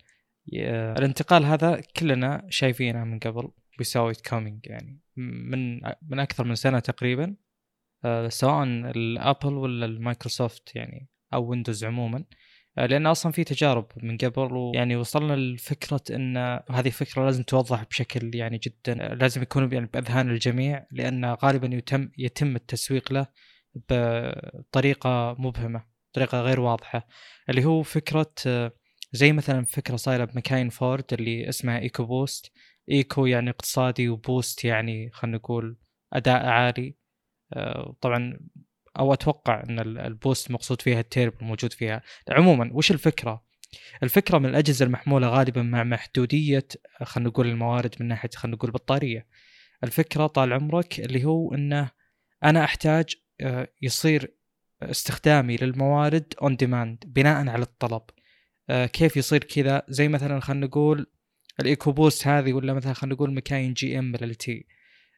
الانتقال 0.53 1.45
هذا 1.45 1.81
كلنا 1.99 2.45
شايفينه 2.49 3.03
من 3.03 3.19
قبل. 3.19 3.51
we 3.77 3.91
saw 3.91 4.13
it 4.29 4.38
coming 4.38 4.65
يعني. 4.65 4.99
من 5.15 5.75
من 6.01 6.19
أكثر 6.19 6.43
من 6.43 6.55
سنة 6.55 6.79
تقريبا. 6.79 7.35
آه، 8.05 8.27
سواء 8.27 8.63
الابل 8.63 9.53
ولا 9.53 9.85
المايكروسوفت 9.85 10.75
يعني 10.75 11.09
أو 11.33 11.45
ويندوز 11.49 11.83
عموما. 11.85 12.23
لأن 12.85 13.07
أصلا 13.07 13.31
في 13.31 13.43
تجارب 13.43 13.87
من 14.03 14.17
قبل 14.17 14.53
ويعني 14.53 14.95
وصلنا 14.95 15.33
لفكرة 15.35 16.01
إن 16.11 16.37
هذه 16.71 16.87
الفكرة 16.87 17.25
لازم 17.25 17.43
توضح 17.43 17.83
بشكل 17.83 18.35
يعني 18.35 18.57
جدا. 18.57 18.93
لازم 19.15 19.41
يكون 19.41 19.73
يعني 19.73 19.85
بأذهان 19.93 20.29
الجميع 20.29 20.85
لأن 20.91 21.25
غالبا 21.25 21.75
يتم 21.75 22.09
يتم 22.17 22.55
التسويق 22.55 23.13
له 23.13 23.27
بطريقة 23.89 25.35
مبهمة 25.39 25.83
بطريقه 26.11 26.41
غير 26.41 26.59
واضحة. 26.59 27.07
اللي 27.49 27.65
هو 27.65 27.83
فكرة 27.83 28.31
آه، 28.47 28.71
زي 29.11 29.33
مثلا 29.33 29.65
فكرة 29.65 29.95
صايرة 29.95 30.25
بمكاين 30.25 30.69
فورد 30.69 31.13
اللي 31.13 31.49
اسمها 31.49 31.79
EcoBoost. 31.79 32.51
Eco 32.91 33.25
يعني 33.25 33.49
اقتصادي 33.49 34.09
و 34.09 34.18
Boost 34.18 34.65
يعني 34.65 35.09
خلينا 35.13 35.37
نقول 35.37 35.77
أداء 36.13 36.45
عالي. 36.45 36.95
آه، 37.53 37.95
طبعا 38.01 38.39
أو 38.99 39.13
أتوقع 39.13 39.63
إن 39.69 39.79
ال 39.79 39.91
Boost 39.91 40.51
مقصود 40.51 40.81
فيها 40.81 40.99
التيرب 40.99 41.33
الموجود 41.41 41.73
فيها. 41.73 42.01
عموما 42.29 42.69
وش 42.73 42.91
الفكرة؟ 42.91 43.47
الفكرة 44.03 44.37
من 44.37 44.45
الأجهزة 44.45 44.85
المحمولة 44.85 45.27
غالبا 45.27 45.61
مع 45.61 45.83
محدودية 45.83 46.67
خلينا 47.03 47.29
نقول 47.29 47.47
الموارد 47.47 47.95
من 47.99 48.07
ناحية 48.07 48.29
خلينا 48.35 48.57
نقول 48.57 48.71
بطارية. 48.71 49.27
الفكرة 49.83 50.27
طال 50.27 50.53
عمرك 50.53 50.99
اللي 50.99 51.25
هو 51.25 51.53
انه 51.53 51.89
أنا 52.43 52.63
أحتاج 52.63 53.15
آه، 53.41 53.67
يصير 53.81 54.33
استخدامي 54.81 55.55
للموارد 55.55 56.33
on 56.41 56.55
demand 56.55 57.03
بناء 57.07 57.47
على 57.47 57.63
الطلب. 57.63 58.01
آه، 58.69 58.85
كيف 58.85 59.17
يصير 59.17 59.43
كذا؟ 59.43 59.83
زي 59.89 60.07
مثلا 60.07 60.39
خلينا 60.39 60.65
نقول 60.65 61.07
ال 61.59 61.91
EcoBoost 61.91 62.27
هذه 62.27 62.53
ولا 62.53 62.73
مثلا 62.73 62.93
خلينا 62.93 63.15
نقول 63.15 63.33
مكاين 63.33 63.73
GM 63.73 64.15
LT. 64.15 64.67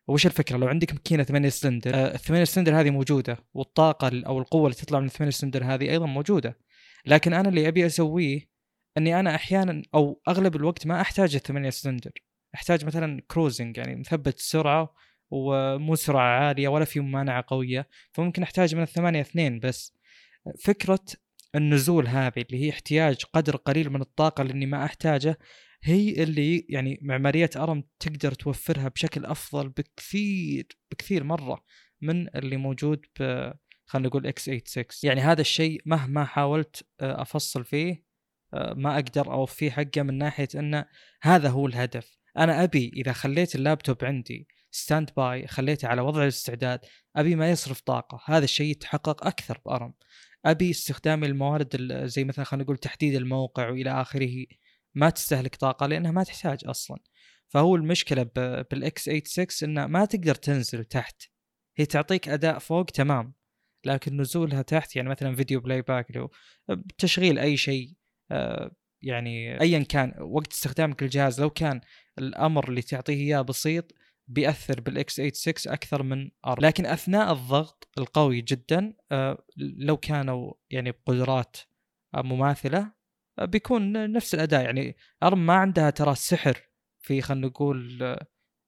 وش 0.10 0.26
الفكرة؟ 0.26 0.58
لو 0.58 0.68
عندك 0.68 0.94
ماكينة 0.94 1.24
8 1.24 1.50
سلندر 1.50 1.94
آه 1.94 2.14
الثمانية 2.16 2.44
سلندر 2.44 2.82
هذه 2.82 2.90
موجودة 2.90 3.38
والطاقة 3.54 4.12
أو 4.26 4.40
القوة 4.40 4.64
اللي 4.66 4.76
تطلع 4.76 5.00
من 5.00 5.06
الثمانية 5.06 5.32
سلندر 5.32 5.64
هذه 5.64 5.90
أيضا 5.90 6.06
موجودة. 6.06 6.58
لكن 7.06 7.34
أنا 7.34 7.50
اللي 7.50 7.68
أبي 7.68 7.86
أسويه 7.86 8.50
إني 8.98 9.20
أنا 9.20 9.36
أحيانا 9.36 9.82
أو 9.96 10.22
أغلب 10.28 10.56
الوقت 10.56 10.88
ما 10.88 11.02
أحتاج 11.02 11.36
الثمانية 11.36 11.70
سلندر. 11.70 12.12
أحتاج 12.56 12.86
مثلا 12.86 13.22
cruising 13.32 13.78
يعني 13.78 13.96
مثبت 13.96 14.38
السرعه 14.38 14.96
ومو 15.32 15.96
سرعة 15.96 16.40
عالية 16.40 16.68
ولا 16.68 16.86
في 16.86 17.00
ممانعه 17.00 17.44
قوية 17.48 17.88
فممكن 18.12 18.44
أحتاج 18.44 18.76
من 18.76 18.82
الثمانية 18.82 19.22
اثنين 19.22 19.60
بس. 19.60 19.94
فكرة 20.64 21.06
النزول 21.56 22.08
هذه 22.08 22.46
اللي 22.50 22.66
هي 22.66 22.70
احتياج 22.70 23.24
قدر 23.34 23.56
قليل 23.56 23.90
من 23.90 24.02
الطاقة 24.02 24.42
اللي 24.42 24.66
ما 24.66 24.86
أحتاجه 24.86 25.40
هي 25.84 26.24
اللي 26.24 26.66
يعني 26.70 27.00
معمارية 27.02 27.50
ARM 27.56 27.84
تقدر 28.00 28.32
توفرها 28.32 28.88
بشكل 28.88 29.26
أفضل 29.26 29.70
بكثير 29.70 30.68
بكثير 30.92 31.24
مرة 31.24 31.64
من 32.02 32.36
اللي 32.36 32.58
موجود 32.58 33.06
ب 33.20 33.52
خلينا 33.86 34.08
نقول 34.08 34.28
x86 34.28 34.86
يعني 35.04 35.22
هذا 35.22 35.42
الشيء 35.42 35.82
مهما 35.86 36.26
حاولت 36.26 36.86
آه، 37.02 37.22
أفصل 37.22 37.66
فيه 37.66 38.04
آه، 38.54 38.74
ما 38.74 38.96
أقدر 38.96 39.34
اوفيه 39.34 39.72
حقه 39.72 40.02
من 40.02 40.18
ناحية 40.18 40.48
انه 40.56 40.86
هذا 41.22 41.50
هو 41.50 41.68
الهدف. 41.68 42.18
أنا 42.38 42.64
أبي 42.64 42.92
إذا 42.96 43.14
خليت 43.14 43.56
اللابتوب 43.56 44.06
عندي 44.06 44.48
standby 44.72 45.48
خليته 45.48 45.88
على 45.88 46.02
وضع 46.02 46.24
الاستعداد 46.24 46.80
أبي 47.16 47.36
ما 47.36 47.52
يصرف 47.52 47.82
طاقة. 47.82 48.22
هذا 48.26 48.44
الشيء 48.44 48.72
يتحقق 48.72 49.28
أكثر 49.28 49.62
ب 49.66 49.71
ARM. 49.71 49.94
أبي 50.46 50.72
استخدام 50.72 51.24
الموارد 51.24 51.94
زي 52.06 52.24
مثلا 52.24 52.46
خلينا 52.46 52.64
نقول 52.64 52.78
تحديد 52.78 53.16
الموقع 53.16 53.70
وإلى 53.70 54.02
آخره. 54.02 54.46
ما 54.96 55.10
تستهلك 55.10 55.56
طاقة 55.56 55.86
لأنها 55.86 56.12
ما 56.12 56.24
تحتاج 56.24 56.60
أصلا. 56.66 56.98
فهو 57.48 57.76
المشكلة 57.76 58.24
بال 58.72 59.04
x86 59.04 59.70
انه 59.70 59.88
ما 59.88 60.06
تقدر 60.06 60.36
تنزل 60.36 60.86
تحت. 60.86 61.24
هي 61.78 61.86
تعطيك 61.86 62.30
أداء 62.30 62.60
فوق 62.60 62.86
تمام 62.86 63.34
لكن 63.86 64.22
نزولها 64.22 64.62
تحت 64.62 64.96
يعني 64.96 65.10
مثلا 65.10 65.36
video 65.36 65.60
playback 65.60 66.16
لو 66.16 66.32
تشغيل 66.98 67.40
أي 67.40 67.58
شيء 67.58 67.94
آه، 68.32 68.72
يعني 69.02 69.62
ايا 69.62 69.80
كان 69.80 70.14
وقت 70.22 70.54
استخدامك 70.54 71.04
للجهاز 71.04 71.42
لو 71.42 71.50
كان 71.50 71.82
الأمر 72.20 72.70
اللي 72.70 72.82
تعطيه 72.82 73.14
إياه 73.14 73.42
بسيط 73.42 73.92
بيأثر 74.28 74.82
بال 74.82 75.14
x86 75.16 75.74
أكثر 75.74 76.04
من 76.04 76.32
ARM 76.46 76.62
لكن 76.62 76.86
أثناء 76.86 77.34
الضغط 77.34 77.90
القوي 77.98 78.42
جدا 78.42 78.94
آه، 79.12 79.44
لو 79.58 79.98
كانوا 79.98 80.54
يعني 80.70 80.92
بقدرات 80.92 81.58
مماثلة 82.16 82.92
بيكون 83.42 84.12
نفس 84.12 84.36
الأداء 84.36 84.64
يعني 84.64 84.96
ARM 85.24 85.46
ما 85.46 85.54
عندها 85.54 85.90
ترى 85.90 86.16
سحر 86.16 86.62
في 87.00 87.22
خلينا 87.22 87.48
نقول 87.48 88.18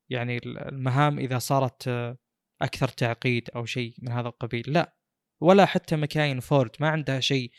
يعني 0.10 0.38
المهام 0.46 1.20
إذا 1.20 1.38
صارت 1.38 1.88
أكثر 2.62 2.88
تعقيد 2.88 3.50
أو 3.56 3.66
شيء 3.66 3.96
من 4.02 4.12
هذا 4.12 4.28
القبيل 4.28 4.64
لا. 4.68 4.96
ولا 5.42 5.66
حتى 5.66 5.96
مكاين 5.96 6.40
فورد 6.40 6.72
ما 6.80 6.90
عندها 6.90 7.20
شيء 7.20 7.52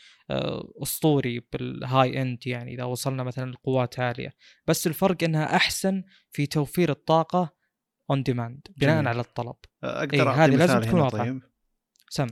أسطوري 0.83 1.47
بال 1.53 2.21
high 2.21 2.36
end 2.36 2.47
يعني 2.47 2.73
إذا 2.73 2.83
وصلنا 2.83 3.23
مثلا 3.23 3.51
لقوات 3.51 3.99
عالية. 3.99 4.33
بس 4.67 4.87
الفرق 4.87 5.23
إنها 5.23 5.55
أحسن 5.55 6.03
في 6.31 6.45
توفير 6.45 6.91
الطاقة 6.91 7.55
on 8.09 8.23
demand 8.23 8.67
بناء 8.77 9.07
على 9.07 9.19
الطلب. 9.19 9.55
أقدر 9.83 10.33
إيه 10.33 10.45
هذه 10.45 10.55
لازم 10.55 10.79
تكون 10.79 10.99
واضحة. 10.99 11.23
طيب. 11.23 11.41
سم. 12.09 12.27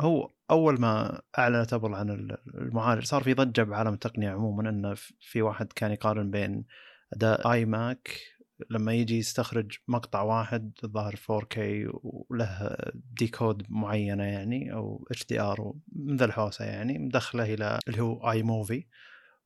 هو 0.00 0.30
أول 0.52 0.80
ما 0.80 1.22
أعلنت 1.38 1.72
أبل 1.72 1.94
عن 1.94 2.36
المعالج 2.54 3.04
صار 3.04 3.22
في 3.22 3.34
ضجة 3.34 3.62
بعالم 3.62 3.94
التقنية 3.94 4.30
عموما 4.30 4.70
انه 4.70 4.94
في 5.20 5.42
واحد 5.42 5.72
كان 5.72 5.92
يقارن 5.92 6.30
بين 6.30 6.64
أداء 7.12 7.52
iMac 7.52 8.20
لما 8.70 8.92
يجي 8.92 9.18
يستخرج 9.18 9.76
مقطع 9.88 10.22
واحد 10.22 10.72
الظاهر 10.84 11.16
4K 11.16 11.58
وله 12.02 12.76
decode 12.94 13.66
معينة 13.68 14.24
يعني 14.24 14.72
أو 14.72 15.06
HDR 15.10 15.72
من 15.92 16.16
ذا 16.16 16.24
الحوسة 16.24 16.64
يعني 16.64 16.98
مدخله 16.98 17.54
إلى 17.54 17.78
اللي 17.88 18.00
هو 18.02 18.30
iMovie 18.30 18.86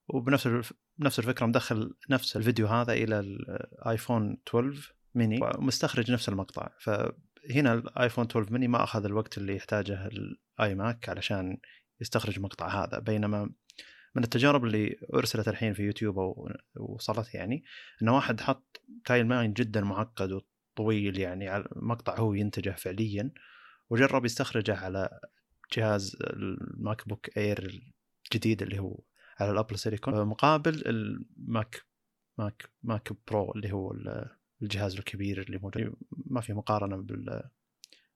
وبنفس 0.09 0.73
نفس 0.99 1.19
الفكرة 1.19 1.47
مدخل 1.47 1.95
نفس 2.11 2.37
الفيديو 2.37 2.67
هذا 2.67 2.93
إلى 2.93 3.21
ال 3.21 3.37
iPhone 3.37 4.37
12 4.49 4.95
ميني 5.15 5.41
ومستخرج 5.43 6.13
نفس 6.13 6.29
المقطع. 6.29 6.69
ف 6.79 6.91
هنا 7.51 7.75
ال 7.75 7.82
iPhone 7.82 8.25
12 8.25 8.53
ميني 8.53 8.69
ما 8.69 8.85
أخذ 8.85 9.05
الوقت 9.05 9.39
اللي 9.39 9.57
يحتاجه 9.57 10.07
ال 10.07 10.75
iMac 10.75 11.09
علشان 11.09 11.59
يستخرج 12.01 12.41
مقطع 12.41 12.85
هذا. 12.85 12.99
بينما 12.99 13.51
من 14.15 14.25
التجارب 14.25 14.65
اللي 14.65 14.97
أرسلت 15.15 15.49
الحين 15.49 15.75
في 15.75 15.83
يوتيوب 15.83 16.47
وصلت 16.77 17.35
يعني 17.35 17.65
انه 18.03 18.15
واحد 18.15 18.41
حط 18.41 18.83
timeline 19.05 19.53
جدا 19.53 19.81
معقد 19.81 20.33
وطويل 20.33 21.19
يعني 21.19 21.49
على 21.49 21.69
مقطع 21.77 22.19
هو 22.19 22.35
ينتجه 22.35 22.71
فعليا 22.71 23.31
وجرب 23.91 24.25
يستخرجه 24.25 24.77
على 24.77 25.21
جهاز 25.73 26.17
ال 26.21 27.09
MacBook 27.09 27.37
Air 27.39 27.81
الجديد 28.25 28.63
اللي 28.63 28.79
هو 28.79 29.01
على 29.41 29.51
ال 29.51 29.56
Apple 29.56 29.79
Silicon 29.79 30.25
مقابل 30.25 30.83
ال 30.87 31.11
Mac 31.11 31.83
Mac 32.39 32.71
Mac 32.83 33.13
Pro 33.29 33.53
اللي 33.53 33.73
هو 33.73 33.93
الجهاز 34.63 34.97
الكبير 34.97 35.43
اللي 35.43 35.59
موجود 35.59 35.95
ما 36.27 36.41
في 36.41 36.53
مقارنة 36.53 36.97
بال 36.97 37.43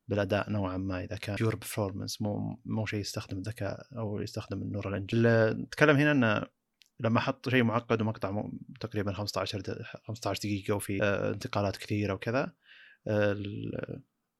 بالأداء 0.09 0.50
نوعا 0.50 0.76
ما 0.76 1.04
إذا 1.04 1.16
كان 1.16 1.37
pure 1.37 1.57
performance 1.57 2.23
مو 2.23 2.61
مو 2.64 2.87
شيء 2.87 3.00
يستخدم 3.00 3.38
الذكاء 3.38 3.87
أو 3.99 4.20
يستخدم 4.20 4.62
ال 4.62 4.67
Neural 4.67 4.97
Engine 4.97 5.26
نتكلم 5.62 5.97
هنا 5.97 6.12
إنه 6.12 6.47
لما 7.00 7.20
حط 7.20 7.49
شيء 7.49 7.62
معقد 7.62 8.02
ومقطع 8.02 8.44
تقريبا 8.80 9.12
15 9.12 9.62
15 10.04 10.40
دقيقة 10.40 10.75
وفي 10.75 11.02
آه، 11.02 11.30
انتقالات 11.30 11.76
كثيرة 11.76 12.14
وكذا 12.14 12.52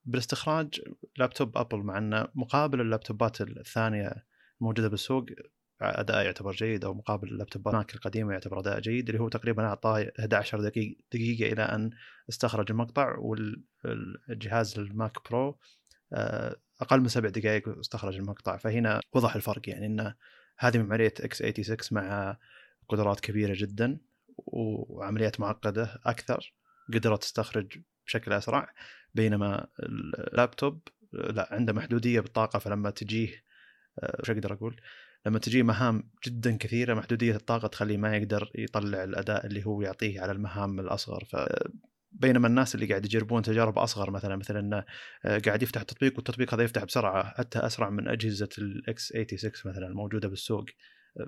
بالاستخراج 0.04 0.80
لابتوب 1.16 1.59
أبل 1.59 1.78
مع 1.78 1.99
إنه 1.99 2.28
مقابل 2.35 2.80
اللابتوبات 2.80 3.40
الثانية 3.40 4.26
الموجودة 4.61 4.88
بالسوق 4.88 5.26
أداء 5.83 6.25
يعتبر 6.25 6.53
جيد 6.53 6.85
أو 6.85 6.95
مقابل 6.95 7.29
اللابتوبات 7.29 7.95
القديمه 7.95 8.33
يعتبر 8.33 8.61
أداء 8.61 8.81
جيد 8.81 9.09
اللي 9.09 9.21
هو 9.21 9.29
تقريبا 9.29 9.65
أعطاه 9.65 10.13
11 10.21 10.61
دقيقه 10.61 10.97
دقيقة 11.13 11.53
إلى 11.53 11.63
أن 11.63 11.91
استخرج 12.29 12.71
المقطع 12.71 13.17
والجهاز 13.19 14.79
ال 14.79 14.92
Mac 14.92 15.31
Pro 15.31 15.59
آه، 16.13 16.57
أقل 16.81 17.01
من 17.01 17.09
سبع 17.09 17.29
دقائق 17.29 17.69
واستخرج 17.69 18.17
المقطع 18.17 18.57
فهنا 18.57 19.01
وضح 19.13 19.35
الفرق 19.35 19.69
يعني 19.69 19.87
إن 19.87 20.15
هذه 20.59 20.79
معمارية 20.79 21.15
x86 21.21 21.76
مع 21.91 22.37
قدرات 22.89 23.21
كبيرة 23.21 23.55
جدا 23.57 23.99
وعمليات 24.37 25.41
معقدة 25.41 26.01
أكثر 26.07 26.55
قدرت 26.95 27.23
تستخرج 27.23 27.79
بشكل 28.07 28.33
أسرع 28.33 28.73
بينما 29.15 29.67
اللابتوب 29.81 30.89
لا 31.13 31.49
عنده 31.51 31.73
محدودية 31.73 32.21
بالطاقة 32.21 32.59
فلما 32.59 32.91
تجيه 32.91 33.45
آه، 33.99 34.17
وش 34.21 34.31
أقدر 34.31 34.53
أقول؟ 34.53 34.81
لما 35.27 35.39
تجي 35.39 35.62
مهام 35.62 36.11
جدا 36.27 36.57
كثيرة 36.57 36.95
محدودية 36.95 37.37
الطاقة 37.37 37.69
تخليه 37.69 37.97
ما 37.97 38.17
يقدر 38.17 38.50
يطلع 38.55 39.05
الأداء 39.05 39.47
اللي 39.47 39.67
هو 39.67 39.83
يعطيه 39.83 40.21
على 40.21 40.33
المهام 40.33 40.81
الأصغر. 40.81 41.25
ف 41.25 41.37
بينما 42.12 42.49
الناس 42.49 42.75
اللي 42.75 42.87
قاعد 42.87 43.05
يجربون 43.05 43.43
تجارب 43.43 43.79
أصغر 43.79 44.11
مثلا 44.11 44.37
مثلا 44.37 44.61
إنه 44.61 44.85
آه، 45.25 45.39
قاعد 45.39 45.62
يفتح 45.62 45.83
تطبيق 45.83 46.15
والتطبيق 46.17 46.55
هذا 46.55 46.62
يفتح 46.62 46.85
بسرعة 46.85 47.25
حتى 47.25 47.59
أسرع 47.59 47.91
من 47.91 48.09
أجهزة 48.09 48.49
الاكس 48.59 49.09
86 49.09 49.73
مثلا 49.73 49.87
الموجوده 49.87 50.29
بالسوق. 50.29 50.65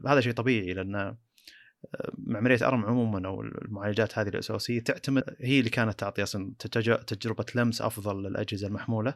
هذا 0.07 0.21
شيء 0.21 0.33
طبيعي 0.33 0.73
لأن 0.73 0.95
آه، 0.95 1.17
معماريه 2.19 2.69
أرم 2.69 2.85
عموما 2.85 3.29
أو 3.29 3.43
المعالجات 3.43 4.19
هذه 4.19 4.29
الأساسية 4.29 4.81
تعتمد 4.81 5.25
هي 5.41 5.59
اللي 5.59 5.71
كانت 5.71 6.01
تعطي 6.01 6.23
أصلا 6.23 6.53
تجربة 7.07 7.47
لمس 7.55 7.83
أفضل 7.83 8.23
للأجهزة 8.23 8.67
المحمولة. 8.67 9.15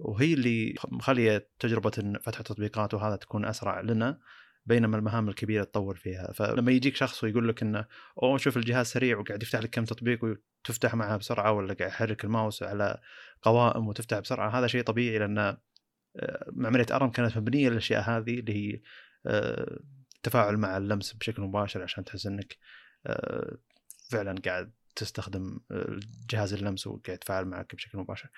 وهي 0.00 0.34
اللي 0.34 0.74
مخلية 0.88 1.48
تجربة 1.58 1.90
فتح 2.22 2.38
التطبيقات 2.38 2.94
وهذا 2.94 3.16
تكون 3.16 3.44
أسرع 3.44 3.80
لنا 3.80 4.18
بينما 4.66 4.96
المهام 4.96 5.28
الكبيرة 5.28 5.64
تطول 5.64 5.96
فيها. 5.96 6.32
فلما 6.32 6.72
يجيك 6.72 6.96
شخص 6.96 7.24
ويقول 7.24 7.48
لك 7.48 7.62
إنه 7.62 7.86
أوه 8.22 8.38
شوف 8.38 8.56
الجهاز 8.56 8.86
سريع 8.86 9.18
وقاعد 9.18 9.42
يفتح 9.42 9.60
لك 9.60 9.70
كم 9.70 9.84
تطبيق 9.84 10.24
وتفتح 10.24 10.94
معها 10.94 11.16
بسرعة 11.16 11.52
ولا 11.52 11.74
قاعد 11.74 11.90
يحرك 11.90 12.24
الماوس 12.24 12.62
على 12.62 13.00
قوائم 13.42 13.88
وتفتح 13.88 14.18
بسرعة 14.18 14.58
هذا 14.58 14.66
شيء 14.66 14.82
طبيعي 14.82 15.18
لأن 15.18 15.38
آه، 15.38 15.56
معماريه 16.52 16.86
أرم 16.92 17.10
كانت 17.10 17.36
مبنية 17.38 17.68
للأشياء 17.68 18.02
هذه 18.02 18.40
اللي 18.40 18.54
هي 18.54 18.80
آه، 19.26 19.80
التفاعل 20.16 20.56
مع 20.56 20.76
اللمس 20.76 21.12
بشكل 21.12 21.42
مباشر 21.42 21.82
عشان 21.82 22.04
تحس 22.04 22.26
إنك 22.26 22.56
آه، 23.06 23.56
فعلا 24.10 24.34
قاعد 24.44 24.72
تستخدم 25.00 25.60
جهاز 26.30 26.52
اللمس 26.52 26.86
وقاعد 26.86 27.16
يتفاعل 27.16 27.44
معك 27.44 27.74
بشكل 27.74 27.98
مباشر. 27.98 28.30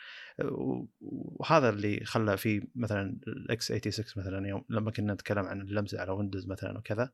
وهذا 1.01 1.69
اللي 1.69 2.05
خلى 2.05 2.37
في 2.37 2.69
مثلا 2.75 3.19
ال 3.27 3.67
x86 3.67 4.05
مثلا 4.17 4.49
يوم 4.49 4.65
لما 4.69 4.91
كنا 4.91 5.15
نتكلم 5.15 5.47
عن 5.47 5.61
اللمس 5.61 5.95
على 5.95 6.13
ويندوز 6.13 6.47
مثلا 6.47 6.79
وكذا 6.79 7.13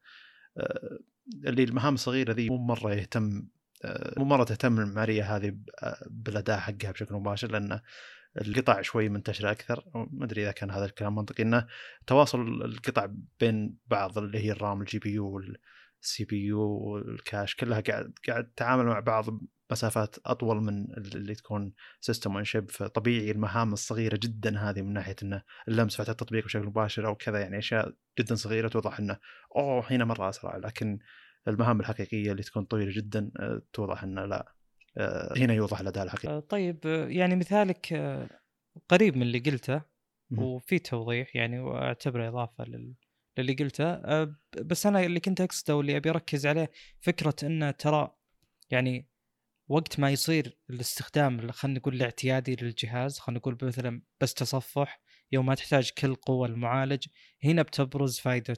اللي 1.44 1.64
المهام 1.64 1.94
الصغيرة 1.94 2.32
ذي 2.32 2.48
مو 2.48 2.56
مرة 2.56 2.94
يهتم 2.94 3.42
مو 4.16 4.24
مرة 4.24 4.44
تهتم 4.44 4.78
المعماريه 4.78 5.36
هذه 5.36 5.58
بالاداء 6.06 6.58
حقها 6.58 6.90
بشكل 6.90 7.14
مباشر 7.14 7.50
لأن 7.50 7.80
القطع 8.40 8.82
شوي 8.82 9.08
منتشرة 9.08 9.50
أكثر. 9.50 9.84
ما 9.94 10.24
أدري 10.24 10.42
إذا 10.42 10.52
كان 10.52 10.70
هذا 10.70 10.84
الكلام 10.84 11.14
منطقي 11.14 11.42
إنه 11.42 11.66
تواصل 12.06 12.40
القطع 12.40 13.08
بين 13.40 13.76
بعض 13.86 14.18
اللي 14.18 14.38
هي 14.38 14.52
ال 14.52 14.80
RAM 14.80 14.98
ال 14.98 15.10
GPU 15.10 15.42
وال 16.02 16.24
CPU 16.24 16.44
وال 16.44 16.60
cache 16.60 17.54
كلها 17.54 17.80
قاعد 17.80 18.12
قاعد 18.28 18.44
تتعامل 18.44 18.84
مع 18.84 19.00
بعض 19.00 19.26
مسافات 19.70 20.16
أطول 20.26 20.56
من 20.56 20.92
اللي 20.92 21.34
تكون 21.34 21.72
system 22.00 22.34
on 22.34 22.44
chip 22.44 22.70
فطبيعي 22.70 23.30
المهام 23.30 23.72
الصغيرة 23.72 24.16
جدا 24.22 24.58
هذه 24.58 24.82
من 24.82 24.92
ناحية 24.92 25.16
إنه 25.22 25.42
اللمس 25.68 25.96
فتح 25.96 26.08
التطبيق 26.10 26.44
بشكل 26.44 26.66
مباشر 26.66 27.06
أو 27.06 27.14
كذا 27.14 27.40
يعني 27.40 27.58
أشياء 27.58 27.94
جدا 28.18 28.34
صغيرة 28.34 28.68
توضح 28.68 28.98
إنه 28.98 29.18
أوه 29.56 29.92
هنا 29.92 30.04
مرة 30.04 30.28
أسرع. 30.28 30.56
لكن 30.56 30.98
المهام 31.48 31.80
الحقيقية 31.80 32.32
اللي 32.32 32.42
تكون 32.42 32.64
طويلة 32.64 32.92
جدا 32.92 33.30
آه، 33.40 33.62
توضح 33.72 34.02
إنه 34.02 34.24
لا 34.24 34.52
آه، 34.96 35.38
هنا 35.38 35.54
يوضح 35.54 35.80
الأداء 35.80 36.04
الحقيقي. 36.04 36.34
آه، 36.34 36.40
طيب 36.40 36.78
يعني 37.08 37.36
مثالك 37.36 37.92
قريب 38.88 39.16
من 39.16 39.22
اللي 39.22 39.38
قلته 39.38 39.82
وفي 40.38 40.78
توضيح 40.78 41.36
يعني 41.36 41.60
وأعتبره 41.60 42.28
إضافة 42.28 42.64
لل... 42.64 42.94
للي 43.38 43.52
قلته. 43.52 44.24
بس 44.62 44.86
أنا 44.86 45.00
اللي 45.04 45.20
كنت 45.20 45.40
أقصده 45.40 45.76
واللي 45.76 45.96
أبي 45.96 46.10
أركز 46.10 46.46
عليه 46.46 46.70
فكرة 47.00 47.34
إنه 47.42 47.70
ترى 47.70 48.14
يعني 48.70 49.08
وقت 49.68 50.00
ما 50.00 50.10
يصير 50.10 50.58
الاستخدام 50.70 51.50
خلينا 51.50 51.78
نقول 51.78 51.94
الاعتيادي 51.94 52.56
للجهاز 52.60 53.18
خلينا 53.18 53.38
نقول 53.38 53.58
مثلا 53.62 54.02
بس 54.20 54.34
تصفح 54.34 55.00
يوم 55.32 55.46
ما 55.46 55.54
تحتاج 55.54 55.90
كل 55.90 56.14
قوة 56.14 56.46
المعالج 56.46 57.06
هنا 57.44 57.62
بتبرز 57.62 58.18
فائدة 58.18 58.56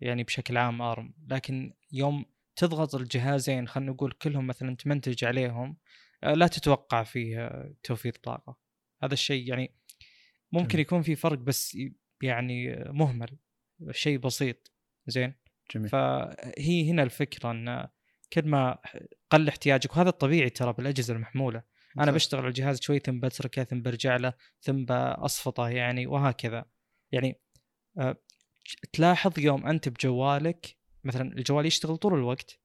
يعني 0.00 0.24
بشكل 0.24 0.56
عام 0.56 0.82
أرم. 0.82 1.14
لكن 1.28 1.74
يوم 1.92 2.24
تضغط 2.56 2.94
الجهازين 2.94 3.68
خلينا 3.68 3.92
نقول 3.92 4.12
كلهم 4.12 4.46
مثلا 4.46 4.76
تمنتج 4.76 5.24
عليهم 5.24 5.76
آه، 6.24 6.34
لا 6.34 6.46
تتوقع 6.46 7.02
فيه 7.02 7.64
توفير 7.82 8.12
طاقة. 8.12 8.56
هذا 9.02 9.14
الشيء 9.14 9.48
يعني 9.48 9.74
ممكن 10.52 10.78
يكون 10.78 11.02
في 11.02 11.16
فرق 11.16 11.38
بس 11.38 11.78
يعني 12.22 12.84
مهمل. 12.86 13.38
شيء 13.90 14.18
بسيط. 14.18 14.72
زين؟ 15.06 15.34
جميل. 15.74 15.88
فهي 15.88 16.90
هنا 16.90 17.02
الفكرة 17.02 17.50
إن 17.50 17.88
كل 18.32 18.48
ما 18.48 18.78
قل 19.30 19.48
احتياجك 19.48 19.96
وهذا 19.96 20.08
الطبيعي 20.08 20.50
ترى 20.50 20.72
بالأجهزة 20.72 21.14
المحمولة. 21.14 21.62
أنا 21.98 22.12
بشتغل 22.12 22.40
على 22.40 22.48
الجهاز 22.48 22.80
شوي 22.80 22.98
ثم 22.98 23.20
بتركه 23.20 23.64
ثم 23.64 23.82
برجع 23.82 24.16
له 24.16 24.32
ثم 24.60 24.84
بأصفطه 24.84 25.68
يعني 25.68 26.06
وهكذا. 26.06 26.64
يعني 27.12 27.40
آه، 27.98 28.16
تلاحظ 28.92 29.38
يوم 29.38 29.66
أنت 29.66 29.88
بجوالك 29.88 30.76
مثلا 31.04 31.32
الجوال 31.32 31.66
يشتغل 31.66 31.96
طول 31.96 32.14
الوقت 32.14 32.60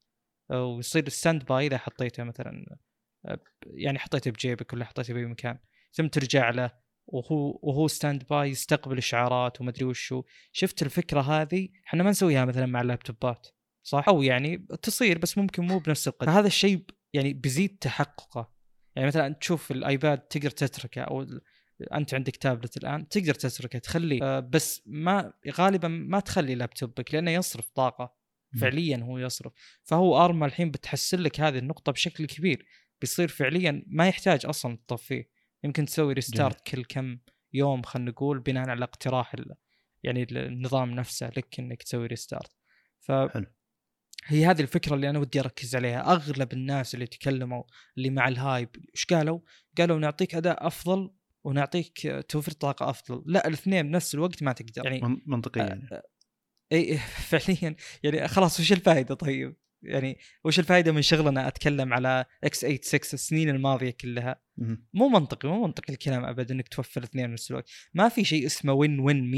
ويصير 0.50 1.10
standby 1.10 1.68
إذا 1.68 1.78
حطيته 1.78 2.24
مثلا 2.24 2.78
يعني 3.66 4.00
حطيته 4.00 4.32
بجيبك 4.32 4.74
ولا 4.74 4.86
حطيته 4.86 5.14
بأي 5.14 5.26
مكان 5.26 5.60
ثم 5.92 6.08
ترجع 6.08 6.50
له 6.50 6.72
وهو 7.12 7.60
وهو 7.64 7.88
standby 7.88 8.50
يستقبل 8.50 8.98
اشعارات 8.98 9.62
وما 9.62 9.70
أدري 9.70 9.86
وشو. 9.86 10.24
شفت 10.52 10.82
الفكرة 10.82 11.22
هذه؟ 11.22 11.70
إحنا 11.88 12.04
ما 12.04 12.10
نسويها 12.10 12.46
مثلا 12.46 12.66
مع 12.66 12.82
اللابتوبات 12.82 13.48
صح؟ 13.84 14.06
أو 14.08 14.24
يعني 14.24 14.68
تصير 14.82 15.18
بس 15.18 15.38
ممكن 15.38 15.64
مو 15.64 15.80
بنفس 15.80 16.08
القدر. 16.08 16.32
هذا 16.32 16.48
الشيء 16.48 16.84
يعني 17.14 17.34
بيزيد 17.34 17.78
تحققه. 17.78 18.52
يعني 18.96 19.08
مثلا 19.08 19.34
تشوف 19.34 19.72
الآيباد 19.72 20.18
تقدر 20.18 20.50
تتركه 20.50 21.02
أو 21.02 21.26
أنت 21.94 22.14
عندك 22.14 22.36
تابلت 22.36 22.78
الآن 22.78 23.08
تقدر 23.08 23.34
تتركه 23.34 23.80
تخلي 23.80 24.24
آه 24.24 24.40
بس 24.40 24.82
ما 24.86 25.34
غالبا 25.52 25.88
ما 25.88 26.20
تخلي 26.20 26.56
لابتوبك 26.56 27.14
لأنه 27.14 27.32
يصرف 27.32 27.70
طاقة. 27.70 28.20
فعليا 28.62 28.98
هو 28.98 29.18
يصرف. 29.18 29.54
فهو 29.84 30.26
ARM 30.26 30.46
الحين 30.46 30.72
بتحسن 30.72 31.20
لك 31.20 31.40
هذه 31.40 31.58
النقطة 31.58 31.92
بشكل 31.92 32.26
كبير. 32.26 32.66
بيصير 33.02 33.28
فعليا 33.28 33.84
ما 33.88 34.08
يحتاج 34.08 34.46
أصلا 34.46 34.78
تطفيه 34.88 35.39
يمكن 35.64 35.86
تسوي 35.86 36.14
restart 36.14 36.68
كل 36.68 36.84
كم 36.84 37.20
يوم 37.54 37.82
خلينا 37.82 38.12
نقول 38.12 38.40
بناء 38.40 38.70
على 38.70 38.84
اقتراح 38.84 39.36
يعني 40.04 40.28
النظام 40.32 40.92
نفسه 40.92 41.30
لك 41.38 41.60
إنك 41.60 41.84
تسوي 41.84 42.08
restart 42.08 42.52
ف 43.00 43.12
حلو. 43.12 43.46
هي 44.26 44.46
هذه 44.46 44.62
الفكرة 44.62 44.96
اللي 44.96 45.10
أنا 45.10 45.20
ودي 45.20 45.40
أركز 45.40 45.76
عليها. 45.76 46.12
أغلب 46.12 46.54
الناس 46.54 46.94
اللي 46.94 47.08
تكلموا 47.08 47.64
اللي 47.98 48.10
مع 48.10 48.28
ال 48.28 48.36
hype 48.36 48.70
إيش 48.96 49.06
قالوا؟ 49.06 49.40
قالوا 49.78 50.00
نعطيك 50.00 50.36
أداء 50.36 50.68
أفضل 50.68 51.12
ونعطيك 51.44 52.24
توفير 52.30 52.54
طاقة 52.54 52.90
أفضل. 52.90 53.24
لا 53.26 53.48
الاثنين 53.48 53.88
بنفس 53.88 54.16
الوقت 54.16 54.44
ما 54.44 54.54
تقدر. 54.54 54.86
يعني 54.86 55.22
منطقيا. 55.26 55.64
يعني. 55.64 55.90
اي 56.72 56.98
فعليا. 56.98 57.76
يعني 58.04 58.28
خلاص 58.28 58.60
وش 58.60 58.74
الفائده 58.74 59.16
طيب؟ 59.16 59.56
يعني 59.84 60.18
وش 60.44 60.60
الفائده 60.60 60.92
من 60.92 61.02
شغلنا 61.02 61.48
أتكلم 61.48 61.94
على 61.94 62.26
x86 62.44 63.00
السنين 63.14 63.50
الماضية 63.50 63.96
كلها؟ 64.02 64.42
مو 64.94 65.10
منطقي 65.10 65.50
مو 65.50 65.66
منطقي 65.66 65.94
الكلام 65.94 66.26
ابدا 66.26 66.54
إنك 66.54 66.68
توفر 66.68 67.04
اثنين 67.04 67.32
نفس 67.32 67.52
الوقت 67.52 67.70
ما 67.94 68.10
في 68.10 68.24
شيء 68.24 68.46
اسمه 68.46 68.74
win-win 68.74 69.32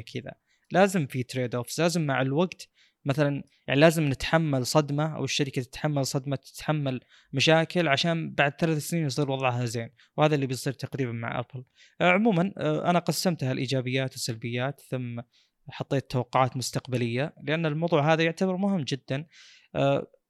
100% 0.00 0.12
كذا. 0.12 0.32
لازم 0.70 1.06
في 1.06 1.22
trade-off 1.22 1.78
لازم 1.78 2.06
مع 2.06 2.22
الوقت 2.22 2.68
مثلا 3.04 3.44
يعني 3.66 3.80
لازم 3.80 4.08
نتحمل 4.08 4.66
صدمة 4.66 5.16
أو 5.16 5.24
الشركة 5.24 5.62
تتحمل 5.62 6.06
صدمة 6.06 6.36
تتحمل 6.36 7.00
مشاكل 7.32 7.88
عشان 7.88 8.34
بعد 8.34 8.52
ثلاث 8.60 8.78
سنين 8.78 9.06
يصير 9.06 9.30
وضعها 9.30 9.64
زين. 9.64 9.90
وهذا 10.16 10.34
اللي 10.34 10.46
بيصير 10.46 10.72
تقريبا 10.72 11.12
مع 11.12 11.38
ابل 11.38 11.64
عموما 12.00 12.52
أنا 12.90 12.98
قسمتها 12.98 13.52
الإيجابيات 13.52 14.10
والسلبيات 14.10 14.80
ثم 14.90 15.20
حطيت 15.68 16.10
توقعات 16.10 16.56
مستقبلية 16.56 17.34
لأن 17.42 17.66
الموضوع 17.66 18.12
هذا 18.12 18.22
يعتبر 18.22 18.56
مهم 18.56 18.80
جدا. 18.80 19.16
آه، 19.16 19.26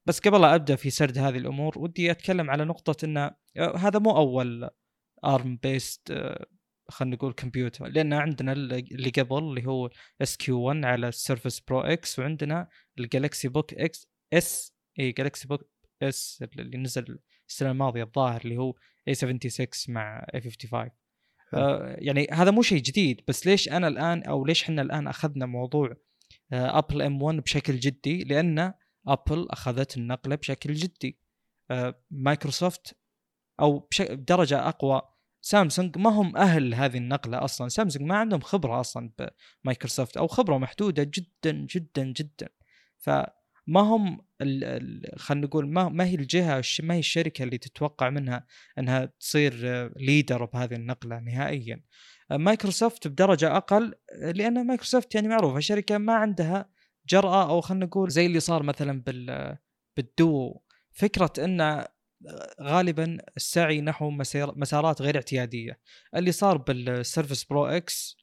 بس 0.07 0.21
قبل 0.21 0.41
لا 0.41 0.55
أبدأ 0.55 0.77
في 0.77 0.91
سرد 0.91 1.19
هذه 1.19 1.37
الأمور 1.37 1.79
ودي 1.79 2.11
أتكلم 2.11 2.51
على 2.51 2.65
نقطة 2.65 3.05
إن 3.05 3.17
آه، 3.17 3.77
هذا 3.77 3.99
مو 3.99 4.17
أول 4.17 4.71
ARM-based 5.25 6.13
خلينا 6.89 7.17
نقول 7.17 7.33
كمبيوتر 7.33 7.87
لأن 7.87 8.13
عندنا 8.13 8.53
اللي 8.53 9.11
قبل 9.11 9.39
اللي 9.39 9.67
هو 9.67 9.91
SQ1 10.23 10.85
على 10.85 11.09
ال 11.09 11.15
Surface 11.15 11.61
Pro 11.61 11.81
X 11.81 12.19
وعندنا 12.19 12.69
ال 12.99 13.06
Galaxy 13.06 13.49
Book 13.49 13.75
X 13.75 14.09
S 14.33 14.75
اي 15.01 15.13
Galaxy 15.13 15.49
Book 15.49 15.69
S 16.03 16.45
اللي 16.59 16.79
نزل 16.79 17.19
السنة 17.49 17.71
الماضية 17.71 18.03
الظاهر 18.03 18.41
اللي 18.41 18.57
هو 18.57 18.75
A76 19.09 19.95
مع 19.95 20.27
A55 20.35 20.91
آه 21.55 21.97
يعني 21.99 22.27
هذا 22.33 22.51
مو 22.51 22.63
شيء 22.63 22.79
جديد 22.79 23.21
بس 23.29 23.47
ليش 23.47 23.69
أنا 23.69 23.89
الآن 23.89 24.23
أو 24.23 24.45
ليش 24.45 24.63
إحنا 24.63 24.83
الآن 24.83 25.09
أخذنا 25.09 25.47
موضوع 25.47 25.95
آه 26.53 26.79
ابل 26.79 27.03
M1 27.03 27.39
بشكل 27.39 27.77
جدي؟ 27.77 28.25
لأن 28.25 28.73
ابل 29.07 29.47
أخذت 29.51 29.97
النقلة 29.97 30.35
بشكل 30.35 30.73
جدي. 30.73 31.19
آه 31.71 32.03
مايكروسوفت 32.11 32.97
أو 33.61 33.89
بدرجه 34.01 34.69
أقوى. 34.69 35.03
سامسونج 35.41 35.99
ما 35.99 36.11
هم 36.11 36.37
أهل 36.37 36.75
هذه 36.75 36.97
النقلة 36.97 37.45
أصلا. 37.45 37.69
سامسونج 37.69 38.09
ما 38.09 38.17
عندهم 38.17 38.41
خبرة 38.41 38.81
أصلا 38.81 39.11
بمايكروسوفت 39.65 40.17
أو 40.17 40.27
خبرة 40.27 40.59
محدودة 40.59 41.03
جدا 41.03 41.53
جدا 41.53 42.05
جدا. 42.05 42.49
فما 42.99 43.81
هم 43.81 44.27
خلينا 45.17 45.47
نقول 45.47 45.69
ما 45.69 45.89
ما 45.89 46.05
هي 46.05 46.15
الجهة 46.15 46.63
ما 46.83 46.95
هي 46.95 46.99
الشركة 46.99 47.43
اللي 47.43 47.59
تتوقع 47.59 48.11
منها 48.11 48.47
إنها 48.79 49.05
تصير 49.05 49.55
leader 49.97 50.45
بهذه 50.45 50.75
النقلة 50.75 51.21
نهائيا. 51.21 51.85
مايكروسوفت 52.31 53.09
بدرجة 53.09 53.57
أقل 53.57 53.95
لأن 54.23 54.67
مايكروسوفت 54.67 55.15
يعني 55.15 55.29
معروفة 55.29 55.61
شركة 55.61 55.99
ما 55.99 56.15
عندها 56.15 56.74
جرأة 57.09 57.51
أو 57.51 57.61
خلينا 57.61 57.87
نقول 57.87 58.11
زي 58.11 58.27
اللي 58.27 58.41
صار 58.41 58.63
مثلا 58.63 59.03
بال 59.03 59.57
بالدو. 59.97 60.61
فكرة 60.93 61.33
إن 61.39 61.85
غالبا 62.63 63.19
السعي 63.37 63.81
نحو 63.81 64.11
مسارات 64.57 65.03
غير 65.03 65.17
اعتيادية. 65.17 65.81
اللي 66.17 66.33
صار 66.33 66.57
بال 66.57 66.76
Surface 66.76 67.45
Pro 67.45 67.67
X 67.67 68.17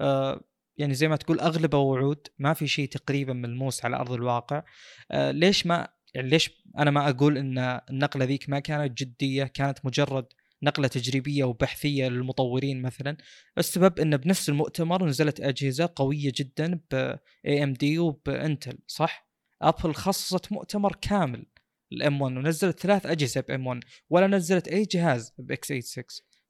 آه، 0.00 0.40
يعني 0.76 0.94
زي 0.94 1.08
ما 1.08 1.16
تقول 1.16 1.40
أغلبه 1.40 1.78
وعود 1.78 2.26
ما 2.38 2.54
في 2.54 2.66
شيء 2.66 2.88
تقريبا 2.88 3.32
ملموس 3.32 3.84
على 3.84 3.96
أرض 3.96 4.12
الواقع. 4.12 4.62
آه، 5.10 5.30
ليش 5.30 5.66
ما 5.66 5.88
يعني 6.14 6.28
ليش 6.28 6.64
أنا 6.78 6.90
ما 6.90 7.08
أقول 7.08 7.38
إن 7.38 7.58
النقلة 7.90 8.24
ذيك 8.24 8.48
ما 8.48 8.60
كانت 8.60 8.98
جدية 8.98 9.44
كانت 9.44 9.78
مجرد 9.84 10.26
نقلة 10.62 10.88
تجريبية 10.88 11.44
وبحثية 11.44 12.08
للمطورين 12.08 12.82
مثلا. 12.82 13.16
السبب 13.58 14.00
إن 14.00 14.16
بنفس 14.16 14.48
المؤتمر 14.48 15.06
نزلت 15.06 15.40
أجهزة 15.40 15.92
قوية 15.96 16.32
جدا 16.34 16.80
ب 16.90 17.18
AMD 17.46 17.98
وب 17.98 18.21
Intel 18.21 18.78
صح؟ 18.86 19.28
ابل 19.62 19.94
خصصت 19.94 20.52
مؤتمر 20.52 20.96
كامل 21.00 21.46
ال 21.92 22.20
M1 22.22 22.36
ونزلت 22.36 22.80
ثلاث 22.80 23.06
أجهزة 23.06 23.40
ب 23.40 23.66
M1 23.66 23.80
ولا 24.10 24.26
نزلت 24.26 24.68
أي 24.68 24.82
جهاز 24.84 25.32
ب 25.38 25.68
x86 25.68 26.04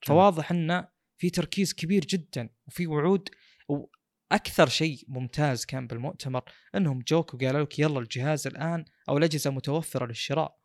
فواضح 0.07 0.51
إن 0.53 0.85
في 1.19 1.31
تركيز 1.31 1.75
كبير 1.75 2.05
جدا 2.05 2.51
وفي 2.67 2.87
وعود 2.87 3.29
وأكثر 3.69 4.69
شيء 4.69 5.05
ممتاز 5.09 5.65
كان 5.65 5.87
بالمؤتمر 5.87 6.43
إنهم 6.75 6.99
جوك 7.09 7.35
وقالوا 7.35 7.63
لك 7.63 7.79
يلا 7.79 8.01
الجهاز 8.01 8.47
الآن 8.47 8.85
أو 9.09 9.19
الأجهزة 9.19 9.51
متوفرة 9.51 10.07
للشراء. 10.07 10.59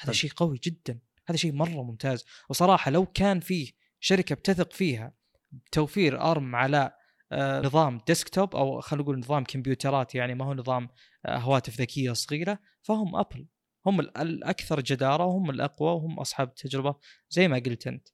هذا. 0.00 0.12
شيء 0.12 0.30
قوي 0.30 0.60
جدا. 0.64 0.98
هذا 1.28 1.36
شيء 1.36 1.52
مرة 1.52 1.82
ممتاز. 1.82 2.24
وصراحة 2.50 2.90
لو 2.90 3.06
كان 3.06 3.40
فيه 3.40 3.70
شركة 4.00 4.34
بتثق 4.34 4.72
فيها 4.72 5.12
بتوفير 5.52 6.20
أرم 6.22 6.56
على 6.56 6.92
آه، 7.32 7.60
نظام 7.60 8.00
ديسكتوب 8.06 8.56
أو 8.56 8.80
خلينا 8.80 9.02
نقول 9.04 9.18
نظام 9.18 9.44
كمبيوترات 9.44 10.14
يعني 10.14 10.34
ما 10.34 10.44
هو 10.44 10.54
نظام 10.54 10.88
آه، 11.26 11.36
هواتف 11.38 11.80
ذكية 11.80 12.12
صغيرة 12.12 12.58
فهم 12.82 13.16
ابل 13.16 13.46
هم 13.86 14.00
ال- 14.00 14.18
الأكثر 14.18 14.80
جدارة 14.80 15.24
وهم 15.24 15.50
الأقوى 15.50 15.90
وهم 15.90 16.20
أصحاب 16.20 16.48
التجربة 16.48 16.94
زي 17.30 17.48
ما 17.48 17.58
قلت 17.58 17.86
أنت. 17.86 18.08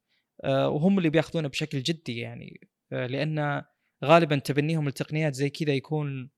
آه، 0.44 0.68
وهم 0.68 0.98
اللي 0.98 1.10
بياخذونه 1.10 1.48
بشكل 1.48 1.82
جدي 1.82 2.18
يعني. 2.18 2.68
لأن 2.90 3.62
غالبا 4.04 4.38
تبنيهم 4.38 4.88
التقنيات 4.88 5.34
زي 5.34 5.50
كذا 5.50 5.72
يكون 5.72 6.30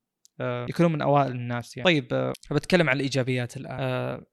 يكونوا 0.69 0.91
من 0.91 1.01
أوائل 1.01 1.31
الناس 1.31 1.77
يعني. 1.77 1.85
طيب 1.85 2.33
بتكلم 2.51 2.89
عن 2.89 2.95
الإيجابيات 2.95 3.57
الآن. 3.57 4.23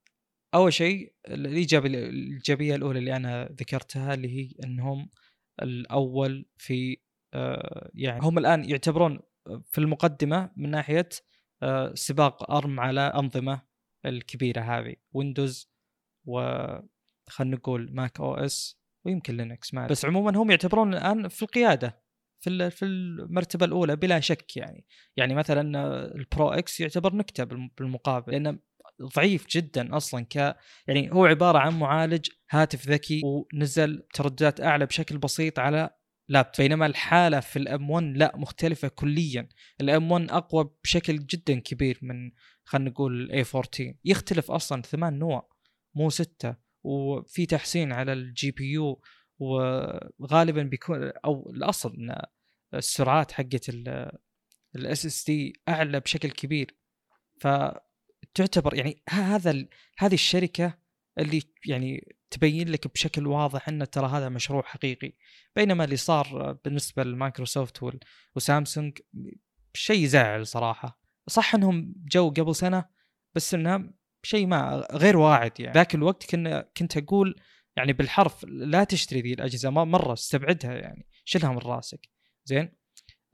أول 0.55 0.73
شيء 0.73 1.13
الايجابيه 1.29 1.89
الإيجابية 1.89 2.75
الأولى 2.75 2.99
اللي 2.99 3.17
أنا 3.17 3.45
ذكرتها 3.53 4.15
اللي 4.15 4.29
هي 4.29 4.51
إنهم 4.65 5.11
الأول 5.63 6.47
في 6.57 6.97
آه، 7.35 7.91
يعني 7.95 8.21
هم 8.23 8.39
الآن 8.39 8.65
يعتبرون 8.71 9.21
في 9.71 9.79
المقدمة 9.79 10.51
من 10.57 10.71
ناحية 10.71 11.09
آه، 11.63 11.95
سباق 11.95 12.51
ARM 12.51 12.81
على 12.81 13.01
أنظمة 13.01 13.63
الكبيرة 14.07 14.61
هذه 14.61 14.97
Windows 15.13 15.71
و 16.27 16.41
خلينا 17.29 17.57
نقول 17.57 17.95
macOS 17.95 18.81
ويمكن 19.07 19.37
Linux 19.37 19.75
ما 19.75 19.87
بس 19.87 20.05
عموما 20.05 20.39
هم 20.39 20.51
يعتبرون 20.51 20.95
الآن 20.95 21.29
في 21.29 21.43
القيادة 21.43 22.05
في 22.41 22.71
في 22.71 22.85
المرتبة 22.85 23.67
الأولى 23.67 23.97
بلا 23.97 24.21
شك 24.21 24.57
يعني. 24.57 24.87
يعني 25.17 25.35
مثلا 25.35 25.79
آه، 25.79 26.15
ال 26.15 26.23
Pro 26.23 26.49
X 26.49 26.81
يعتبر 26.81 27.15
نكتة 27.17 27.45
بالم- 27.45 27.71
بالمقابل. 27.79 28.33
لأنه 28.33 28.59
ضعيف 29.03 29.47
جدا 29.49 29.97
أصلا 29.97 30.25
ك 30.31 30.57
يعني 30.87 31.13
هو 31.13 31.25
عبارة 31.25 31.59
عن 31.59 31.79
معالج 31.79 32.29
هاتف 32.51 32.89
ذكي 32.89 33.23
ونزل 33.25 34.07
ترددات 34.15 34.61
أعلى 34.61 34.87
بشكل 34.87 35.19
بسيط 35.19 35.59
على 35.59 35.91
لابتوب. 36.29 36.65
بينما 36.65 36.87
الحالة 36.87 37.41
في 37.41 37.59
ال 37.59 37.91
M1 37.91 38.05
لا 38.17 38.33
مختلفة 38.37 38.89
كليا. 38.89 39.49
ال 39.81 40.11
M1 40.13 40.31
أقوى 40.31 40.71
بشكل 40.85 41.27
جدا 41.27 41.61
كبير 41.61 41.99
من 42.03 42.31
خلينا 42.65 42.91
نقول 42.91 43.21
ال 43.21 43.45
A14 43.55 43.95
يختلف 44.05 44.51
أصلا 44.51 44.83
ثمان 44.83 45.19
نوى 45.19 45.49
مو 45.95 46.11
ستة. 46.11 46.57
وفي 46.83 47.47
تحسين 47.47 47.93
على 47.93 48.13
ال 48.13 48.51
GPU 48.51 49.01
وغالبا 49.39 50.63
بيكون 50.63 51.13
أو 51.25 51.51
الأصل 51.51 51.95
إن 51.97 52.23
السرعات 52.75 53.33
حقت 53.33 53.69
ال 54.77 55.07
SSD 55.07 55.53
أعلى 55.69 56.01
بشكل 56.01 56.31
كبير. 56.31 56.77
فتعتبر 58.35 58.75
يعني 58.75 59.03
هذا 59.11 59.67
هذه 59.99 60.15
الشركة 60.15 60.79
اللي 61.19 61.43
يعني 61.67 62.17
تبين 62.31 62.69
لك 62.69 62.93
بشكل 62.93 63.27
واضح 63.27 63.69
إن 63.69 63.91
ترى 63.91 64.07
هذا 64.07 64.29
مشروع 64.29 64.63
حقيقي. 64.63 65.13
بينما 65.57 65.85
اللي 65.85 65.97
صار 65.97 66.53
بالنسبة 66.65 67.05
لمايكروسوفت 67.05 67.81
وسامسونج 68.37 68.99
شيء 69.75 70.05
يزعل 70.05 70.47
صراحة. 70.47 71.01
صح 71.29 71.55
إنهم 71.55 71.95
جو 71.97 72.31
قبل 72.31 72.55
سنة 72.55 72.85
بس 73.35 73.55
انها 73.55 73.91
شيء 74.23 74.47
ما 74.47 74.87
غير 74.93 75.17
واعد 75.17 75.61
يعني. 75.61 75.75
ذاك 75.75 75.95
الوقت 75.95 76.31
كنا 76.31 76.71
كنت 76.77 76.97
أقول 76.97 77.41
يعني 77.77 77.93
بالحرف 77.93 78.45
لا 78.45 78.85
تشتري 78.85 79.21
ذي 79.21 79.33
الأجهزة 79.33 79.71
ما 79.71 79.85
مرة 79.85 80.13
استبعدها 80.13 80.73
يعني 80.73 81.07
شيلها 81.25 81.53
من 81.53 81.59
راسك. 81.59 82.09
زين؟ 82.45 82.73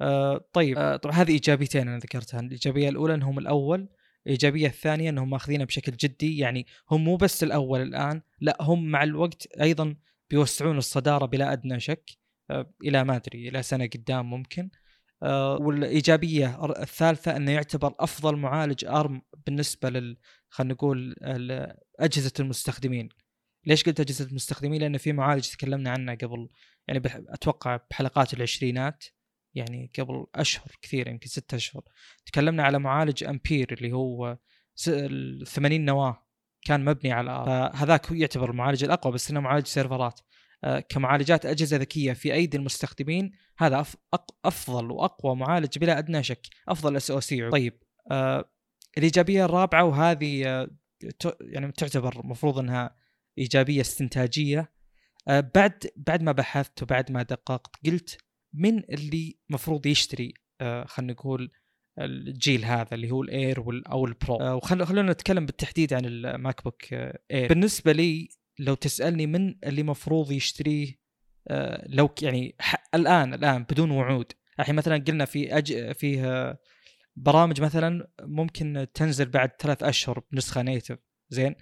آه 0.01 0.49
طيب. 0.53 0.79
آه 0.79 0.97
طبعا 0.97 1.15
هذه 1.15 1.31
إيجابيتين 1.31 1.89
أنا 1.89 1.99
ذكرتها. 1.99 2.41
الإيجابية 2.41 2.89
الأولى 2.89 3.15
إنهم 3.15 3.39
الأول 3.39 3.89
الإيجابية 4.27 4.67
الثانية 4.67 5.11
إنهم 5.11 5.31
ماخذينها 5.31 5.67
بشكل 5.67 5.93
جدي 5.93 6.39
يعني 6.39 6.67
هم 6.91 7.05
مو 7.05 7.17
بس 7.17 7.43
الأول 7.43 7.83
الآن 7.83 8.23
لا 8.41 8.57
هم 8.61 8.91
مع 8.91 9.03
الوقت 9.03 9.47
أيضا 9.61 9.97
بيوسعون 10.31 10.79
الصدارة 10.79 11.27
بلا 11.27 11.53
أدنى 11.53 11.81
شك 11.81 12.11
آه 12.51 12.75
إلى 12.85 13.05
ما 13.05 13.17
أدري 13.17 13.49
إلى 13.49 13.63
سنة 13.63 13.87
قدام 13.87 14.31
ممكن. 14.31 14.71
آه 15.23 15.57
والإيجابية 15.57 16.65
الثالثة 16.83 17.37
إنه 17.37 17.53
يعتبر 17.53 17.95
أفضل 18.01 18.37
معالج 18.37 18.85
أرم 18.85 19.23
بالنسبة 19.47 19.91
لل 19.91 20.19
خلينا 20.49 20.75
نقول 20.75 21.15
أجهزة 22.01 22.33
المستخدمين. 22.41 23.09
ليش 23.67 23.85
قلت 23.85 24.01
أجهزة 24.01 24.25
المستخدمين؟ 24.25 24.81
لأن 24.81 24.99
في 24.99 25.13
معالج 25.13 25.49
تكلمنا 25.49 25.91
عنه 25.91 26.15
قبل 26.15 26.49
يعني 26.89 27.03
أتوقع 27.29 27.81
بحلقات 27.91 28.35
العشرينات. 28.35 29.05
يعني 29.55 29.91
قبل 29.99 30.27
أشهر 30.35 30.67
كثير 30.83 31.09
يمكن 31.09 31.29
ستة 31.29 31.55
أشهر. 31.55 31.83
تكلمنا 32.27 32.63
على 32.63 32.79
معالج 32.79 33.25
أمبير 33.25 33.73
اللي 33.73 33.93
هو 33.93 34.39
س- 34.75 34.89
ال 34.89 35.47
80 35.47 35.85
نواة. 35.85 36.27
كان 36.65 36.85
مبني 36.85 37.13
على 37.13 37.31
ARM. 37.31 37.47
فهذاك 37.77 38.07
هو 38.11 38.15
يعتبر 38.15 38.51
المعالج 38.51 38.85
الأقوى 38.85 39.13
بس 39.13 39.31
إنه 39.31 39.41
معالج 39.41 39.67
سيرفرات. 39.67 40.21
آه، 40.65 40.81
كمعالجات 40.81 41.47
أجهزة 41.47 41.77
ذكية 41.77 42.13
في 42.13 42.33
أيدي 42.35 42.57
المستخدمين 42.57 43.33
هذا 43.59 43.85
أفضل 44.45 44.91
وأقوى 44.91 45.37
معالج 45.37 45.79
بلا 45.79 45.99
أدنى 45.99 46.23
شك. 46.23 46.47
أفضل 46.69 46.97
SoC 46.97 47.51
طيب 47.51 47.83
آه، 48.11 48.51
الإيجابية 48.99 49.45
الرابعة 49.45 49.85
وهذه 49.85 50.47
آه، 50.49 50.71
يعني 51.41 51.73
تعتبر 51.73 52.27
مفروض 52.27 52.59
إنها 52.59 52.97
إيجابية 53.39 53.81
استنتاجية. 53.81 54.73
آه، 55.29 55.51
بعد 55.55 55.87
بعد 55.97 56.23
ما 56.23 56.33
بحثت 56.33 56.83
وبعد 56.83 57.13
ما 57.13 57.23
دققت 57.23 57.77
قلت 57.87 58.19
من 58.53 58.79
اللي 58.79 59.37
مفروض 59.51 59.87
يشتري 59.87 60.35
آه، 60.61 60.85
خلينا 60.85 61.13
نقول 61.13 61.51
الجيل 61.99 62.65
هذا 62.65 62.89
اللي 62.95 63.11
هو 63.11 63.23
ال 63.23 63.32
Air 63.32 63.59
أو 63.93 64.07
ال 64.07 64.14
Pro 64.14 64.37
آه، 64.37 64.57
وخل- 64.57 64.87
خلونا 64.87 65.13
نتكلم 65.13 65.47
بالتحديد 65.47 65.93
عن 65.95 66.05
ال 66.05 66.65
MacBook 66.65 66.93
Air 66.93 67.49
بالنسبة 67.49 67.93
لي 67.93 68.29
لو 68.59 68.75
تسألني 68.75 69.27
من 69.27 69.55
اللي 69.65 69.83
مفروض 69.83 70.33
يشتريه 70.33 71.01
آه، 71.49 71.85
لو 71.89 72.11
يعني 72.23 72.57
الآن 72.95 73.35
الآن 73.35 73.63
بدون 73.63 73.91
وعود. 73.91 74.33
الحين 74.61 74.75
مثلا 74.75 75.05
قلنا 75.09 75.25
في 75.25 75.57
أج... 75.59 75.93
فيه 75.93 76.59
برامج 77.17 77.61
مثلا 77.61 78.11
ممكن 78.23 78.87
تنزل 78.95 79.29
بعد 79.29 79.51
ثلاث 79.61 79.83
أشهر 79.83 80.23
بنسخة 80.33 80.63
native 80.63 80.99
زين؟ 81.29 81.55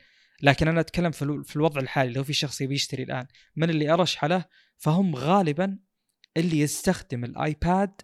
لكن 0.42 0.68
أنا 0.68 0.80
أتكلم 0.80 1.10
في, 1.10 1.22
الو- 1.22 1.42
في 1.42 1.56
الوضع 1.56 1.80
الحالي 1.80 2.12
لو 2.12 2.24
في 2.24 2.32
شخص 2.32 2.60
يبي 2.60 2.74
يشتري 2.74 3.02
الآن 3.02 3.26
من 3.56 3.70
اللي 3.70 3.90
ارشح 3.92 4.24
له 4.24 4.44
فهم 4.76 5.16
غالبا 5.16 5.78
اللي 6.36 6.60
يستخدم 6.60 7.24
الآيباد 7.24 8.00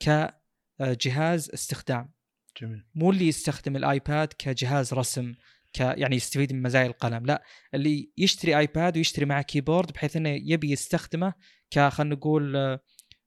كجهاز 0.00 1.50
استخدام. 1.50 2.12
جميل. 2.60 2.84
مو 2.94 3.10
اللي 3.10 3.28
يستخدم 3.28 3.76
الآيباد 3.76 4.32
كجهاز 4.38 4.94
رسم 4.94 5.34
ك 5.72 5.80
يعني 5.80 6.16
يستفيد 6.16 6.52
من 6.52 6.62
مزايا 6.62 6.86
القلم 6.86 7.26
لا. 7.26 7.42
اللي 7.74 8.12
يشتري 8.18 8.58
آيباد 8.58 8.96
ويشتري 8.96 9.24
معه 9.24 9.42
keyboard 9.42 9.92
بحيث 9.92 10.16
إنه 10.16 10.28
يبي 10.28 10.70
يستخدمه 10.70 11.34
ك 11.70 11.88
خلينا 11.88 12.14
نقول 12.14 12.56
آه، 12.56 12.80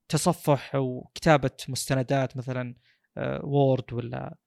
تصفح 0.09 0.75
وكتابة 0.75 1.51
مستندات 1.69 2.37
مثلا 2.37 2.75
Word 3.43 3.93
ولا 3.93 4.37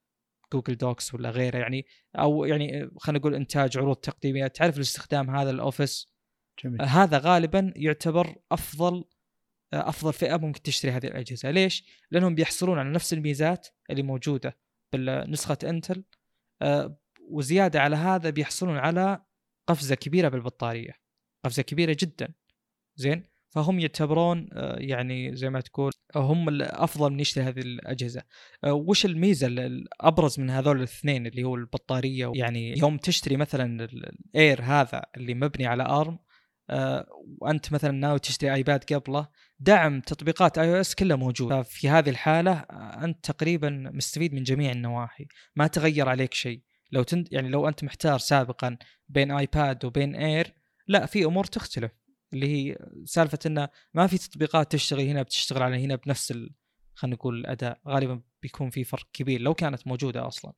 Google 0.53 0.77
Docs 0.77 1.15
ولا 1.15 1.31
غيره 1.31 1.59
يعني 1.59 1.87
أو 2.17 2.45
يعني 2.45 2.83
آه، 2.83 2.91
خلينا 2.99 3.19
نقول 3.19 3.35
إنتاج 3.35 3.79
عروض 3.79 3.97
تقديمية. 3.97 4.47
تعرف 4.47 4.77
الاستخدام 4.77 5.37
هذا 5.37 5.51
ال 5.51 5.58
Office؟ 5.58 6.07
جميل. 6.65 6.83
هذا 6.83 7.19
غالبا 7.19 7.73
يعتبر 7.77 8.37
أفضل 8.53 9.05
أفضل 9.73 10.13
فئة 10.13 10.37
ممكن 10.37 10.63
تشتري 10.63 10.91
هذه 10.93 11.07
الأجهزة. 11.07 11.51
ليش؟ 11.51 11.85
لأنهم 12.11 12.35
بيحصلون 12.35 12.79
على 12.79 12.91
نفس 12.91 13.13
الميزات 13.13 13.69
اللي 13.91 14.03
موجودة 14.03 14.57
بالنسخة 14.93 15.59
Intel 15.65 16.05
آه، 16.63 16.99
وزيادة 17.31 17.81
على 17.81 17.97
هذا 17.97 18.31
بيحصلون 18.31 18.77
على 18.77 19.23
قفزة 19.67 19.95
كبيرة 19.95 20.29
بالبطارية. 20.29 20.93
قفزة 21.45 21.63
كبيرة 21.63 21.97
جدا. 22.01 22.29
زين؟ 22.97 23.23
فهم 23.51 23.81
يعتبرون 23.81 24.49
آه، 24.53 24.77
يعني 24.79 25.37
زي 25.37 25.51
ما 25.51 25.61
تقول 25.61 25.93
هم 26.17 26.49
الأفضل 26.49 27.11
من 27.13 27.21
يشتري 27.21 27.45
هذه 27.45 27.61
الأجهزة. 27.61 28.23
آه، 28.65 28.73
وش 28.73 29.05
الميزة 29.07 29.47
ال- 29.47 29.59
الابرز 29.61 30.41
من 30.41 30.51
هذول 30.51 30.77
الاثنين 30.79 31.27
اللي 31.27 31.45
هو 31.45 31.55
البطارية؟ 31.55 32.33
يعني 32.35 32.79
يوم 32.79 32.97
تشتري 32.97 33.37
مثلا 33.37 33.85
ال- 33.85 34.09
Air 34.35 34.63
هذا 34.63 35.03
اللي 35.17 35.35
مبني 35.35 35.67
على 35.67 35.83
ARM 35.83 36.19
وأنت 37.39 37.73
مثلا 37.73 37.91
ناوي 37.91 38.19
تشتري 38.19 38.55
iPad 38.55 38.85
قبله 38.85 39.29
دعم 39.61 40.01
تطبيقات 40.01 40.59
iOS 40.59 40.95
كلها 40.95 41.17
موجود 41.17 41.63
ففي 41.63 41.89
هذه 41.89 42.11
الحالة 42.11 42.53
آه، 42.53 43.05
أنت 43.05 43.31
تقريبا 43.31 43.91
مستفيد 43.95 44.35
من 44.35 44.43
جميع 44.43 44.73
النواحي. 44.73 45.27
ما 45.57 45.67
تغير 45.67 46.09
عليك 46.09 46.35
شيء. 46.35 46.63
لو 46.93 47.03
تنت 47.03 47.33
يعني 47.33 47.49
لو 47.49 47.69
أنت 47.69 47.85
محتار 47.85 48.19
سابقا 48.19 48.77
بين 49.09 49.33
iPad 49.33 49.85
وبين 49.85 50.15
Air 50.15 50.53
لا 50.89 51.07
في 51.07 51.25
أمور 51.25 51.45
تختلف. 51.45 51.93
اللي 52.33 52.47
هي 52.47 52.77
سالفة 53.05 53.39
إنه 53.47 53.69
ما 53.95 54.07
في 54.07 54.19
تطبيقات 54.19 54.73
تشتغل 54.73 55.01
هنا 55.01 55.23
بتشتغل 55.23 55.63
على 55.63 55.85
هنا 55.85 55.97
بنفس 55.97 56.31
ال... 56.31 56.55
خلينا 56.95 57.17
نقول 57.17 57.41
الأداء. 57.41 57.81
غالبا 57.89 58.21
بيكون 58.43 58.71
في 58.71 58.85
فرق 58.85 59.07
كبير 59.13 59.41
لو 59.41 59.55
كانت 59.55 59.87
موجودة 59.87 60.27
أصلا. 60.27 60.53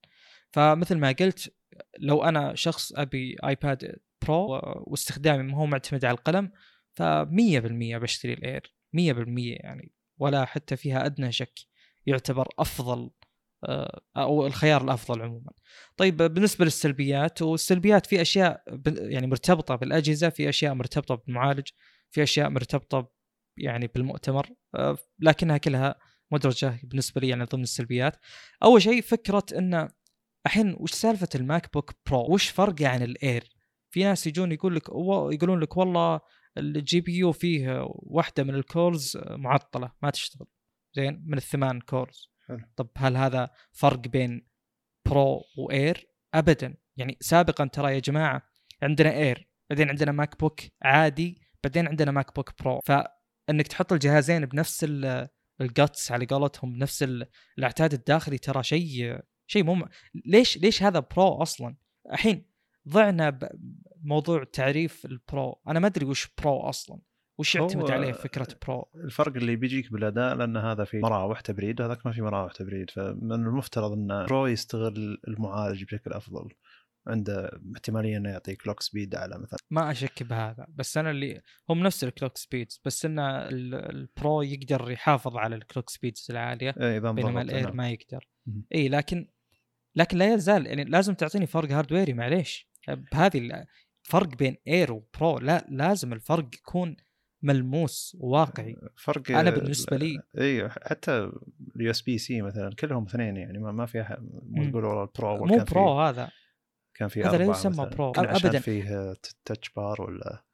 فمثل 0.53 0.99
ما 0.99 1.13
قلت 1.13 1.55
لو 1.99 2.25
أنا 2.25 2.55
شخص 2.55 2.93
أبي 2.93 3.37
iPad 3.45 3.97
Pro 4.23 4.61
واستخدامي 4.87 5.43
ما 5.43 5.57
هو 5.57 5.67
معتمد 5.67 6.05
على 6.05 6.15
القلم 6.15 6.53
ف 6.93 7.03
100% 7.03 7.99
بشتري 7.99 8.33
ال 8.33 8.43
Air 8.43 8.75
يعني 8.95 9.93
ولا 10.19 10.45
حتى 10.45 10.77
فيها 10.77 11.07
أدنى 11.07 11.33
شك 11.33 11.59
يعتبر 12.07 12.49
أفضل 12.59 13.11
آه، 13.65 14.01
أو 14.17 14.47
الخيار 14.47 14.85
الأفضل 14.85 15.23
عموما. 15.23 15.53
طيب 15.97 16.17
بالنسبة 16.17 16.65
للسلبيات 16.65 17.43
والسلبيات 17.43 18.07
في 18.07 18.21
أشياء 18.21 18.63
يعني 18.87 19.27
مرتبطة 19.27 19.75
بالأجهزة، 19.77 20.29
في 20.29 20.49
أشياء 20.49 20.75
مرتبطة 20.75 21.15
بالمعالج، 21.15 21.69
في 22.11 22.23
أشياء 22.23 22.51
مرتبطة 22.51 23.13
يعني 23.57 23.87
بالمؤتمر 23.87 24.47
آه، 24.75 24.99
لكنها 25.19 25.57
كلها 25.57 25.95
مدرجة 26.33 26.81
بالنسبة 26.83 27.21
لي 27.21 27.29
يعني 27.29 27.45
ضمن 27.45 27.63
السلبيات. 27.63 28.17
أول 28.63 28.83
شيء 28.83 29.03
فكرة 29.03 29.45
انه 29.59 29.89
الحين 30.47 30.77
وش 30.79 30.93
سالفة 30.93 31.29
ال 31.35 31.73
MacBook 31.73 31.95
Pro؟ 32.07 32.35
وش 32.35 32.49
فرقه 32.49 32.89
عن 32.89 33.03
ال 33.03 33.14
Air؟ 33.14 33.60
في 33.91 34.05
ناس 34.05 34.27
يجون 34.27 34.53
يقول 34.53 34.77
لك 34.77 34.89
يقولون 35.35 35.61
لك 35.61 35.77
والله 35.77 36.21
ال 36.59 37.01
GPU 37.01 37.33
فيه 37.33 37.87
واحدة 37.89 38.45
من 38.45 38.55
ال 38.55 38.65
cores 38.65 39.19
معطلة 39.27 39.93
ما 40.03 40.11
تشتغل 40.11 40.47
زين 40.97 41.23
من 41.27 41.39
الثمان 41.39 41.81
cores 41.81 42.31
حلو. 42.49 42.61
طب 42.77 42.89
هل 42.97 43.17
هذا 43.17 43.51
فرق 43.73 43.99
بين 43.99 44.47
Pro 45.09 45.43
و 45.59 45.68
Air؟ 45.68 46.07
ابدا 46.35 46.77
يعني 46.97 47.17
سابقا 47.21 47.67
ترى 47.67 47.95
يا 47.95 47.99
جماعة 47.99 48.43
عندنا 48.83 49.17
Air 49.17 49.49
بعدين 49.71 49.89
عندنا 49.89 50.13
MacBook 50.13 50.61
عادي 50.83 51.41
بعدين 51.65 51.89
عندنا 51.89 52.11
MacBook 52.11 52.63
Pro 52.63 52.81
فإنك 52.81 53.67
تحط 53.69 53.93
الجهازين 53.93 54.47
بنفس 54.47 54.87
ال 55.61 55.71
guts 55.71 56.13
على 56.13 56.27
قولتهم 56.27 56.73
بنفس 56.73 57.05
العتاد 57.59 57.93
الداخلي 57.93 58.39
ترى 58.39 58.63
شيء 58.63 59.21
شيء 59.47 59.65
مو 59.65 59.89
ليش 60.27 60.59
ليش 60.59 60.83
هذا 60.83 61.01
Pro 61.01 61.43
أصلا؟ 61.43 61.77
الحين 62.13 62.50
ضعنا 62.89 63.39
بموضوع 63.97 64.45
تعريف 64.45 65.05
ال 65.05 65.16
Pro. 65.16 65.61
أنا 65.69 65.81
ما 65.81 65.87
أدري 65.87 66.05
وش 66.07 66.29
Pro 66.43 66.61
أصلا. 66.61 67.01
وش 67.39 67.55
يعتمد 67.55 67.91
عليه 67.91 68.13
فكرة 68.13 68.49
Pro؟ 68.67 68.91
الفرق 68.95 69.37
اللي 69.37 69.57
بيجيك 69.57 69.93
بالأداء 69.93 70.35
لأن 70.35 70.57
هذا 70.57 70.85
في 70.85 70.99
مراوح 70.99 71.41
تبريد 71.41 71.81
وهذاك 71.81 72.07
ما 72.07 72.13
في 72.13 72.23
مراوح 72.23 72.53
تبريد. 72.53 72.91
فمن 72.91 73.33
المفترض 73.33 73.93
أن 73.93 74.27
Pro 74.27 74.47
يستغل 74.47 75.19
المعالج 75.29 75.85
بشكل 75.85 76.13
أفضل. 76.13 76.49
عنده 77.07 77.61
احتمالية 77.77 78.17
أنه 78.17 78.31
يعطي 78.31 78.57
clock 78.57 78.81
speed 78.81 79.15
أعلى 79.15 79.39
مثلا. 79.39 79.59
ما 79.71 79.91
أشك 79.91 80.23
بهذا. 80.23 80.67
بس 80.69 80.97
أنا 80.97 81.11
اللي 81.11 81.43
هم 81.71 81.83
نفس 81.83 82.05
ال 82.05 82.10
clock 82.10 82.37
speeds 82.37 82.81
بس 82.85 83.05
أن 83.05 83.19
ال 83.19 83.50
Pro 83.50 84.43
يقدر 84.43 84.91
يحافظ 84.91 85.37
على 85.37 85.57
ال 85.57 85.62
clock 85.62 85.91
speeds 85.91 86.27
العالية 86.31 86.75
إيه 86.81 86.99
بينما 86.99 87.43
ال 87.43 87.50
Air 87.50 87.73
ما 87.73 87.91
يقدر. 87.91 88.29
اي 88.75 88.89
لكن 88.89 89.29
لكن 89.97 90.19
لا 90.19 90.35
يزال 90.35 90.67
يعني 90.67 90.85
لازم 90.85 91.15
تعطيني 91.15 91.47
فرق 91.47 91.71
hardware 91.71 92.08
ي 92.08 92.13
معليش. 92.13 92.70
بهذه 92.95 93.67
الفرق 94.07 94.37
بين 94.37 94.57
Air 94.69 94.93
و 94.93 95.04
Pro 95.04 95.39
لا 95.39 95.67
لازم 95.69 96.13
الفرق 96.13 96.49
يكون 96.55 96.97
ملموس 97.43 98.17
وواقعي 98.21 98.77
فرق 98.97 99.31
أنا 99.31 99.51
بالنسبة 99.51 99.97
لي 99.97 100.23
اي 100.39 100.69
حتى 100.69 101.33
ال 101.77 101.91
USB-C 101.91 102.43
مثلا 102.43 102.75
كلهم 102.75 103.05
اثنين 103.05 103.37
يعني 103.37 103.59
ما, 103.59 103.87
في 103.87 104.17
مو 104.21 104.71
تقول 104.71 104.85
والله 104.85 105.03
ال 105.03 105.14
Pro 105.14 105.47
مو 105.47 105.65
Pro 105.65 106.01
هذا. 106.01 106.31
كان 106.95 107.09
في 107.09 107.23
هذا 107.23 107.39
لا 107.39 107.45
يسمى 107.45 107.87
Pro 107.87 108.13
ابدا. 108.17 108.59
فيه 108.59 109.15
Touch 109.45 109.71
Bar 109.71 110.03
ولا؟ 110.03 110.45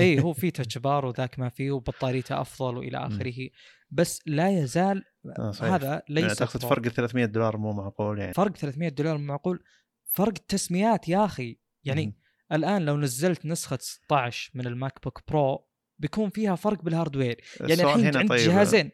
اي 0.00 0.20
هو 0.20 0.32
في 0.40 0.50
Touch 0.50 0.78
Bar 0.78 1.06
وذاك 1.06 1.38
ما 1.38 1.48
فيه 1.48 1.70
وبطاريته 1.70 2.40
أفضل 2.40 2.76
وإلى 2.76 2.98
آخره. 2.98 3.48
بس 3.90 4.20
لا 4.26 4.50
يزال 4.50 5.04
آه 5.38 5.52
هذا 5.60 6.02
ليس 6.08 6.24
يعني 6.24 6.34
تاخذ 6.34 6.60
فرق 6.60 6.88
300 6.88 7.24
دولار 7.24 7.56
مو 7.56 7.72
معقول 7.72 8.18
يعني. 8.18 8.32
فرق 8.32 8.56
300 8.56 8.88
دولار 8.88 9.18
مو 9.18 9.24
معقول. 9.24 9.62
فرق 10.04 10.34
التسميات 10.36 11.08
يا 11.08 11.24
أخي. 11.24 11.58
يعني 11.84 12.06
م. 12.06 12.12
الآن 12.52 12.84
لو 12.84 12.96
نزلت 12.96 13.46
نسخة 13.46 13.78
16 13.80 14.50
من 14.54 14.66
الماك 14.66 15.02
بوك 15.02 15.20
برو 15.28 15.68
بيكون 15.98 16.30
فيها 16.30 16.54
فرق 16.54 16.82
بال 16.82 16.92
hardware. 16.92 17.40
يعني 17.60 17.82
الحين 17.82 18.16
عندك 18.16 18.28
طيب. 18.28 18.38
جهازين. 18.38 18.90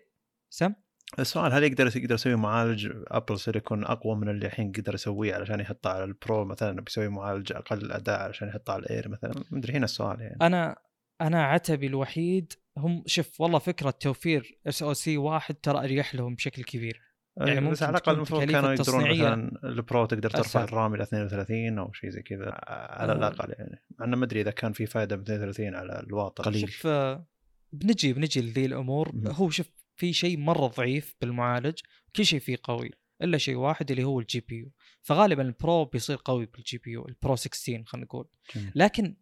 سم؟ 0.51 0.73
السؤال 1.19 1.53
هل 1.53 1.65
يقدر 1.65 1.97
يقدر 1.97 2.15
يسوي 2.15 2.37
معالج 2.37 2.93
Apple 3.07 3.39
Silicon 3.39 3.85
أقوى 3.85 4.17
من 4.17 4.29
اللي 4.29 4.47
الحين 4.47 4.73
يقدر 4.77 4.95
يسويه 4.95 5.35
علشان 5.35 5.61
يحطه 5.61 5.91
على 5.91 6.05
ال 6.05 6.15
Pro 6.15 6.45
مثلا؟ 6.45 6.81
بيسوي 6.81 7.09
معالج 7.09 7.53
أقل 7.53 7.93
أداء 7.93 8.21
علشان 8.21 8.49
يحطه 8.49 8.73
على 8.73 8.83
ال 8.83 8.89
Air 8.89 9.09
مثلا؟ 9.09 9.33
ما 9.51 9.59
أدري 9.59 9.73
هنا 9.73 9.85
السؤال 9.85 10.21
يعني. 10.21 10.37
أنا 10.43 10.77
أنا 11.21 11.45
عتبي 11.45 11.87
الوحيد 11.87 12.53
هم 12.79 13.03
شوف 13.07 13.41
والله 13.41 13.59
فكرة 13.59 13.91
توفير 13.91 14.59
SoC 14.67 15.17
واحد 15.17 15.55
ترى 15.55 15.79
أريح 15.79 16.15
لهم 16.15 16.35
بشكل 16.35 16.65
كبير. 16.65 17.01
يعني 17.37 17.61
ممكن 17.61 17.73
بس 17.73 17.83
على 17.83 17.91
الأقل 17.91 18.15
المفروض 18.15 18.45
كانوا 18.45 18.73
يقدرون 18.73 19.11
مثلا 19.11 19.61
ال 19.65 19.75
Pro 19.75 20.07
تقدر 20.07 20.31
ترفع 20.31 20.65
ال 20.65 20.72
RAM 20.72 20.95
إلى 20.95 21.03
32 21.03 21.79
أو 21.79 21.93
شيء 21.93 22.11
زي 22.11 22.23
كذا 22.23 22.59
على 22.69 23.13
آه. 23.13 23.17
الأقل 23.17 23.55
يعني. 23.59 23.83
انه 24.05 24.17
ما 24.17 24.25
أدري 24.25 24.41
إذا 24.41 24.51
كان 24.51 24.73
في 24.73 24.87
فائده 24.87 25.17
ب 25.17 25.21
32 25.21 25.75
على 25.75 26.01
واط 26.01 26.45
قليل. 26.45 26.69
شوف 26.69 26.87
آه، 26.87 27.27
بنجي 27.73 28.13
بنجي 28.13 28.41
لذي 28.41 28.67
الأمور. 28.67 29.13
هو 29.27 29.51
شوف 29.51 29.67
في 29.97 30.13
شيء 30.13 30.39
مرة 30.39 30.67
ضعيف 30.67 31.15
بالمعالج. 31.21 31.79
كل 32.17 32.25
شيء 32.25 32.41
فيه 32.41 32.57
قوي 32.63 32.91
إلا 33.23 33.39
شيء 33.39 33.57
واحد 33.57 33.91
اللي 33.91 34.05
هو 34.05 34.21
ال 34.21 34.41
GPU. 34.41 34.71
فغالبا 35.03 35.43
ال 35.43 35.53
Pro 35.53 35.85
بيصير 35.85 36.19
قوي 36.25 36.47
بال 36.47 36.79
GPU 36.79 37.09
ال 37.09 37.16
Pro 37.16 37.37
16 37.37 37.83
خلينا 37.87 38.07
نقول. 38.07 38.29
لكن 38.75 39.17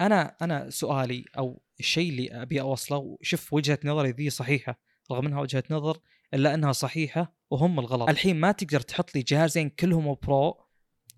أنا 0.00 0.36
أنا 0.42 0.70
سؤالي 0.70 1.24
أو 1.38 1.62
الشيء 1.80 2.10
اللي 2.10 2.42
أبي 2.42 2.60
أوصله 2.60 3.18
شوف 3.22 3.52
وجهة 3.52 3.78
نظري 3.84 4.10
ذي 4.10 4.30
صحيحة 4.30 4.80
رغم 5.12 5.26
إنها 5.26 5.40
وجهة 5.40 5.64
نظر 5.70 5.98
إلا 6.34 6.54
إنها 6.54 6.72
صحيحة 6.72 7.36
وهم 7.50 7.80
الغلط. 7.80 8.08
الحين 8.08 8.36
ما 8.36 8.52
تقدر 8.52 8.80
تحط 8.80 9.14
لي 9.14 9.22
جهازين 9.22 9.68
كلهم 9.68 10.16
Pro 10.22 10.60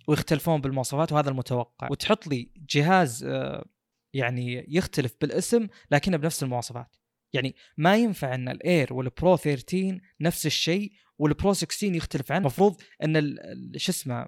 ويختلفون 0.09 0.61
بالمواصفات 0.61 1.13
وهذا 1.13 1.31
المتوقع. 1.31 1.89
وتحط 1.91 2.27
لي 2.27 2.51
جهاز 2.71 3.25
آه، 3.25 3.67
يعني 4.15 4.65
يختلف 4.69 5.15
بالاسم 5.21 5.67
لكنه 5.91 6.17
بنفس 6.17 6.43
المواصفات. 6.43 6.97
يعني 7.33 7.55
ما 7.77 7.97
ينفع 7.97 8.35
إن 8.35 8.49
ال 8.49 8.95
Air 8.95 9.10
وال 9.10 9.21
Pro 9.21 9.37
13 9.37 10.01
نفس 10.21 10.47
الشيء 10.47 10.93
وال 11.19 11.32
Pro 11.32 11.53
16 11.53 11.95
يختلف 11.95 12.33
عنه. 12.33 12.41
المفروض 12.41 12.81
إن 13.05 13.39
شو 13.77 13.93
اسمه 13.93 14.27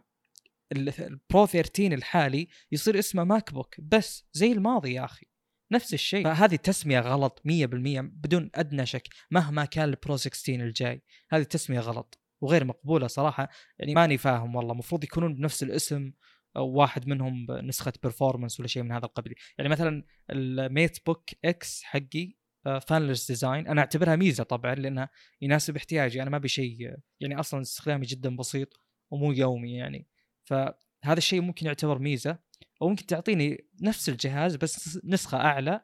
ال 0.72 0.91
Pro 0.91 1.46
13 1.46 1.94
الحالي 1.94 2.48
يصير 2.72 2.98
اسمه 2.98 3.24
MacBook 3.24 3.81
بس 3.81 4.24
زي 4.33 4.53
الماضي 4.53 4.92
يا 4.92 5.05
أخي. 5.05 5.27
نفس 5.72 5.94
الشيء. 5.94 6.24
فهذه 6.24 6.57
تسميه 6.57 7.00
غلط 7.00 7.42
100% 7.44 8.00
بدون 8.00 8.50
أدنى 8.54 8.87
شك 8.87 9.09
مهما 9.31 9.64
كان 9.64 9.88
ال 9.88 9.95
Pro 9.95 10.16
16 10.16 10.64
الجاي. 10.64 11.02
هذه 11.31 11.42
تسميه 11.42 11.81
غلط 11.81 12.18
وغير 12.40 12.64
مقبولة 12.64 13.07
صراحة. 13.07 13.48
يعني 13.78 13.94
ماني 13.94 14.18
فاهم 14.18 14.57
والله 14.57 14.72
المفروض 14.72 15.04
يكونون 15.04 15.35
بنفس 15.35 15.62
الاسم 15.62 16.12
أو 16.57 16.68
واحد 16.68 17.09
منهم 17.09 17.46
بنسخة 17.46 17.92
performance 18.02 18.61
ولا 18.61 18.68
شيء 18.68 18.83
من 18.83 18.92
هذا 18.92 19.04
القبيل. 19.04 19.35
يعني 19.59 19.70
مثلا 19.70 20.04
ال 20.31 21.07
MateBook 21.07 21.31
X 21.44 21.83
حقي 21.83 22.38
fanless 22.64 23.31
آه، 23.31 23.35
design 23.35 23.66
أنا 23.66 23.81
أعتبرها 23.81 24.16
ميزة 24.16 24.44
طبعا 24.44 24.74
لأنها 24.74 25.11
يناسب 25.40 25.76
احتياجي. 25.76 26.22
أنا 26.22 26.31
ما 26.31 26.37
أبي 26.37 26.48
شيء 26.48 26.96
يعني 27.20 27.40
أصلا 27.40 27.61
استخدامي 27.61 28.07
جدا 28.07 28.37
بسيط 28.37 28.81
ومو 29.11 29.33
يومي 29.33 29.74
يعني. 29.74 30.09
فهذا 30.44 31.18
الشيء 31.18 31.40
ممكن 31.40 31.66
يعتبر 31.66 31.98
ميزة. 31.98 32.38
أو 32.82 32.88
ممكن 32.88 33.06
تعطيني 33.06 33.68
نفس 33.82 34.08
الجهاز 34.08 34.56
بس 34.56 35.00
نسخة 35.04 35.38
أعلى. 35.38 35.80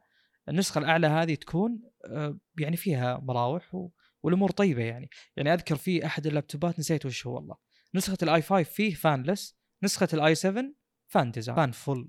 النسخة 0.49 0.79
الأعلى 0.79 1.07
هذه 1.07 1.35
تكون 1.35 1.83
آه، 2.07 2.39
يعني 2.59 2.77
فيها 2.77 3.19
مراوح 3.19 3.89
والأمور 4.23 4.51
طيبة 4.51 4.83
يعني. 4.83 5.11
يعني 5.37 5.55
أذكر 5.55 5.77
في 5.77 6.07
أحد 6.07 6.27
اللابتوبات 6.27 6.79
نسيت 6.79 7.07
وش 7.07 7.27
هو 7.27 7.35
والله. 7.35 7.57
نسخة 7.95 8.19
ال 8.23 8.33
i 8.33 8.43
5 8.43 8.63
فيه 8.63 8.95
fanless 8.95 9.57
نسخة 9.83 10.09
ال 10.13 10.24
i 10.24 10.35
7 10.35 10.65
fan 11.07 11.31
design 11.31 11.57
fan 11.57 11.73
full 11.73 12.09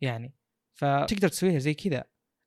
يعني. 0.00 0.34
فتقدر 0.74 1.28
تسويها 1.28 1.58
زي 1.58 1.74
كذا. 1.74 2.04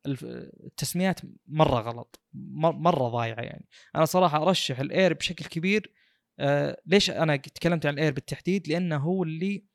التسميات 0.08 1.20
مرة 1.48 1.80
غلط 1.80 2.22
مرة 2.34 3.10
ضايعة 3.10 3.42
يعني. 3.42 3.68
أنا 3.96 4.06
صراحة 4.06 4.42
أرشح 4.42 4.80
ال 4.80 4.88
Air 4.88 5.14
بشكل 5.14 5.46
كبير. 5.46 5.94
آه 6.40 6.82
ليش 6.86 7.10
أنا 7.10 7.36
تكلمت 7.36 7.86
عن 7.86 7.94
ال 7.94 7.99
Air 7.99 8.14
بالتحديد؟ 8.14 8.68
لأنه 8.68 8.98
هو 8.98 9.24
اللي 9.24 9.66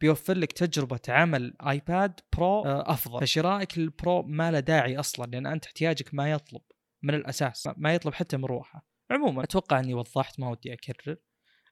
بيوفر 0.00 0.38
لك 0.38 0.52
تجربة 0.52 1.00
عمل 1.08 1.54
iPad 1.60 2.20
Pro 2.36 2.64
آه 2.64 2.92
أفضل. 2.92 3.20
فشرائك 3.20 3.78
لل 3.78 3.96
Pro 3.96 4.22
ما 4.22 4.50
له 4.50 4.60
داعي 4.60 4.98
أصلا 4.98 5.30
لأن 5.30 5.46
أنت 5.46 5.66
احتياجك 5.66 6.14
ما 6.14 6.30
يطلب 6.30 6.62
من 7.02 7.14
الأساس 7.14 7.68
ما 7.76 7.94
يطلب 7.94 8.14
حتى 8.14 8.36
مروحه 8.36 8.86
عموما 9.10 9.44
أتوقع 9.44 9.80
إني 9.80 9.94
وضحت 9.94 10.40
ما 10.40 10.50
ودي 10.50 10.72
أكرر. 10.72 11.16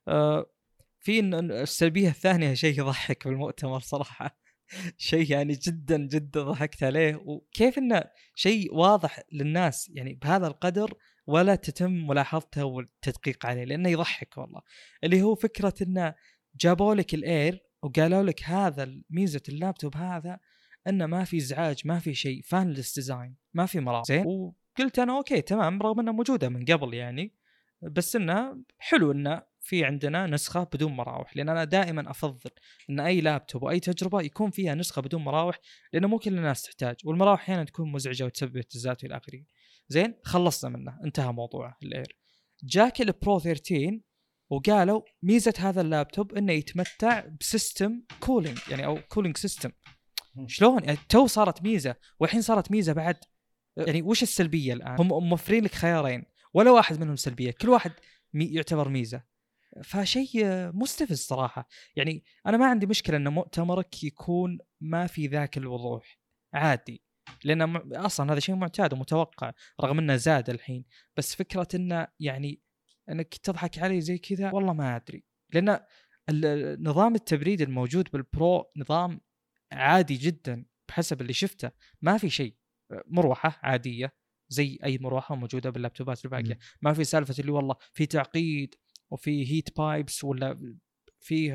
آه 0.09 0.47
في 1.01 1.21
السلبية 1.21 2.09
الثانية 2.09 2.55
شيء 2.55 2.81
يضحك 2.81 3.29
بالمؤتمر 3.29 3.81
صراحة. 3.81 4.39
شيء 4.97 5.33
يعني 5.33 5.53
جدا 5.53 5.97
جدا 5.97 6.43
ضحكت 6.43 6.83
عليه. 6.83 7.17
وكيف 7.17 7.79
إنه 7.79 8.05
شيء 8.35 8.75
واضح 8.75 9.21
للناس 9.33 9.91
يعني 9.95 10.15
بهذا 10.15 10.47
القدر 10.47 10.95
ولا 11.27 11.55
تتم 11.55 12.07
ملاحظته 12.07 12.65
والتدقيق 12.65 13.47
عليه 13.47 13.65
لأنه 13.65 13.89
يضحك 13.89 14.39
والله. 14.39 14.61
اللي 15.05 15.23
هو 15.23 15.35
فكرة 15.35 15.75
إنه 15.83 16.15
جابوا 16.55 16.95
لك 16.95 17.15
ال 17.15 17.28
Air 17.28 17.68
وقالوا 17.83 18.23
لك 18.23 18.43
هذا 18.43 19.01
ميزة 19.11 19.43
اللابتوب 19.49 19.97
هذا 19.97 20.39
إنه 20.89 21.07
ما 21.07 21.25
في 21.25 21.37
إزعاج 21.37 21.83
ما 21.85 21.99
في 21.99 22.15
شيء 22.15 22.43
fanless 22.43 22.95
design 22.95 23.37
ما 23.55 23.67
في 23.67 23.81
مراوح 23.81 24.05
زين. 24.07 24.25
وقلت 24.27 24.99
أنا 24.99 25.17
okay 25.17 25.43
تمام 25.43 25.83
رغم 25.83 26.01
إنها 26.01 26.13
موجودة 26.13 26.49
من 26.49 26.65
قبل 26.65 26.95
يعني 26.95 27.35
بس 27.83 28.17
إنه 28.17 28.65
حلو 28.79 29.13
إنه 29.13 29.43
في 29.61 29.85
عندنا 29.85 30.27
نسخة 30.27 30.65
بدون 30.65 30.93
مراوح 30.93 31.37
لأن 31.37 31.49
أنا 31.49 31.65
دائما 31.65 32.11
أفضل 32.11 32.51
إن 32.91 33.01
أي 33.01 33.21
لابتوب 33.21 33.63
وأي 33.63 33.81
تجربة 33.81 34.23
يكون 34.23 34.51
فيها 34.51 34.75
نسخة 34.75 35.03
بدون 35.03 35.25
مراوح 35.25 35.59
لأنه 35.93 36.09
مو 36.09 36.19
كل 36.19 36.39
الناس 36.39 36.63
تحتاج 36.63 36.97
والمراوح 37.05 37.41
أحيانا 37.41 37.65
تكون 37.65 37.93
مزعجة 37.93 38.25
وتسبب 38.25 38.57
اهتزازات 38.57 39.05
إلى 39.05 39.17
آخره. 39.17 39.43
زين 39.89 40.15
خلصنا 40.25 40.71
منه 40.71 40.99
انتهى 41.05 41.33
موضوعه 41.33 41.77
ال 41.83 41.91
Air 41.91 42.17
جاك 42.65 43.01
ال 43.01 43.10
Pro 43.10 43.39
13 43.39 44.01
وقالوا 44.51 45.03
ميزة 45.23 45.55
هذا 45.59 45.81
اللابتوب 45.81 46.35
إنه 46.35 46.53
يتمتع 46.53 47.25
ب 47.41 47.50
system 47.50 48.03
cooling 48.21 48.59
يعني 48.69 48.85
أو 48.85 48.99
cooling 49.09 49.37
system 49.37 49.71
شلون؟ 50.47 50.85
يعني 50.85 50.99
تو 51.09 51.27
صارت 51.27 51.63
ميزة 51.63 51.95
والحين 52.21 52.43
صارت 52.43 52.71
ميزة 52.71 52.93
بعد. 52.93 53.17
يعني 53.77 54.03
وش 54.03 54.23
السلبية 54.23 54.73
الآن؟ 54.73 54.97
هم 54.99 55.29
موفرين 55.29 55.65
لك 55.65 55.75
خيارين 55.75 56.25
ولا 56.55 56.71
واحد 56.71 57.01
منهم 57.01 57.17
سلبية 57.17 57.51
كل 57.51 57.69
واحد 57.69 57.93
مي 58.35 58.45
يعتبر 58.45 58.89
ميزة. 58.89 59.23
فشيء 59.85 60.47
مستفز 60.73 61.19
صراحة. 61.19 61.69
يعني 61.97 62.25
أنا 62.47 62.57
ما 62.57 62.67
عندي 62.67 62.87
مشكلة 62.87 63.17
إن 63.17 63.29
مؤتمرك 63.29 64.05
يكون 64.05 64.59
ما 64.81 65.07
في 65.07 65.27
ذاك 65.27 65.59
الوضوح. 65.59 66.19
عادي. 66.55 67.03
لأن 67.45 67.77
أصلا 67.93 68.33
هذا 68.33 68.41
شيء 68.41 68.55
معتاد 68.55 68.93
ومتوقع 68.93 69.53
رغم 69.81 69.99
إنه 69.99 70.17
زاد 70.17 70.51
الحين. 70.51 70.85
بس 71.17 71.35
فكرة 71.35 71.69
إنه 71.75 72.07
يعني 72.21 72.61
انك 73.11 73.35
تضحك 73.35 73.79
علي 73.79 74.01
زي 74.01 74.19
كذا 74.19 74.53
والله 74.53 74.73
ما 74.73 74.97
أدري. 74.97 75.25
لأن 75.55 75.81
نظام 76.85 77.15
التبريد 77.15 77.61
الموجود 77.61 78.09
بالبرو 78.13 78.73
نظام 78.77 79.21
عادي 79.73 80.15
جدا 80.15 80.67
بحسب 80.89 81.21
اللي 81.21 81.33
شفته. 81.33 81.71
ما 82.03 82.19
في 82.19 82.31
شيء 82.31 82.57
مروحة 83.07 83.61
عادية 83.63 84.15
زي 84.49 84.79
أي 84.85 84.99
مروحة 84.99 85.35
موجودة 85.35 85.71
باللابتوبات 85.71 86.25
الباقية. 86.25 86.59
ما 86.83 86.93
في 86.93 87.05
سالفة 87.05 87.35
اللي 87.39 87.53
والله 87.53 87.77
في 87.93 88.07
تعقيد 88.07 88.75
وفي 89.11 89.53
heat 89.53 89.77
pipes 89.77 90.25
ولا 90.25 90.77
فيه 91.21 91.55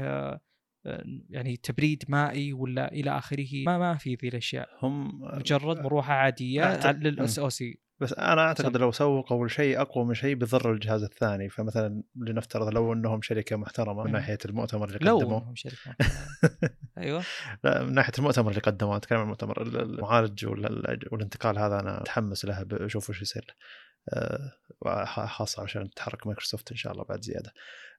يعني 1.30 1.58
تبريد 1.58 2.04
مائي 2.08 2.54
ولا 2.54 2.92
إلى 2.92 3.18
آخره 3.18 3.64
ما 3.66 3.78
ما 3.78 3.94
في 3.98 4.16
ذي 4.16 4.28
الأشياء. 4.28 4.70
هم 4.82 5.20
مجرد 5.38 5.80
مروحة 5.80 6.14
عادية 6.14 6.92
لل 6.92 7.40
SoC. 7.40 7.80
بس 8.00 8.14
أنا 8.14 8.42
أعتقد. 8.42 8.78
لو 8.78 8.92
سوقوا 8.92 9.48
شيء 9.48 9.82
أقوى 9.82 10.06
من 10.06 10.14
شيء 10.14 10.36
بيضر 10.36 10.72
الجهاز 10.74 11.04
الثاني. 11.04 11.50
فمثلا 11.50 12.04
لنفترض 12.16 12.68
لو 12.74 12.94
إنهم 12.94 13.22
شركة 13.22 13.56
محترمة 13.56 14.04
من. 14.04 14.12
ناحية 14.12 14.38
المؤتمر 14.46 14.88
اللي 14.88 15.00
لو 15.02 15.18
قدموه. 15.18 15.42
إنهم 15.42 15.56
شركة 15.56 15.96
أيوه. 16.98 17.24
لا 17.64 17.84
من 17.84 17.94
ناحية 17.94 18.14
المؤتمر 18.20 18.50
اللي 18.50 18.62
قدموه 18.62 18.98
أتكلم 18.98 19.18
عن 19.20 19.24
المؤتمر 19.24 19.62
ال- 19.62 19.82
المعالج 19.82 20.46
والانتقال 21.12 21.60
هذا 21.60 21.80
أنا 21.80 22.00
متحمس 22.00 22.46
له 22.46 22.64
بشوف 22.64 23.10
وش 23.10 23.22
يصير. 23.22 23.46
أه، 23.50 23.54
خاصة 25.28 25.64
عشان 25.64 25.90
تتحرك 25.90 26.28
مايكروسوفت 26.28 26.72
إن 26.72 26.78
شاء 26.78 26.94
الله 26.94 27.04
بعد 27.04 27.22
زيادة. 27.22 27.54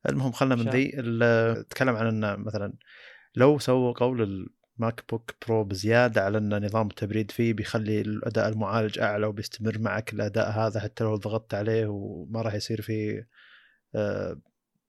المهم 0.08 0.32
خلنا 0.32 0.54
من 0.54 0.68
ذي 0.70 0.92
ال- 0.94 1.68
تكلم 1.68 1.96
عن 1.96 2.06
انه 2.06 2.36
مثلا 2.36 2.72
لو 3.36 3.58
سوقوا 3.58 4.14
لل 4.16 5.04
MacBook 5.10 5.34
Pro 5.48 5.64
بزيادة 5.64 6.24
على 6.24 6.38
إن 6.38 6.64
نظام 6.64 6.86
التبريد 6.86 7.30
فيه 7.30 7.52
بيخلي 7.52 8.00
الأداء 8.00 8.48
المعالج 8.48 8.98
أعلى 8.98 9.26
وبيستمر 9.26 9.78
معك 9.78 10.12
الأداء 10.12 10.50
هذا 10.50 10.80
حتى 10.80 11.04
لو 11.04 11.16
ضغطت 11.16 11.54
عليه 11.54 11.86
وما 11.86 12.42
راح 12.42 12.54
يصير 12.54 12.80
فيه 12.82 13.28
أه، 13.94 14.38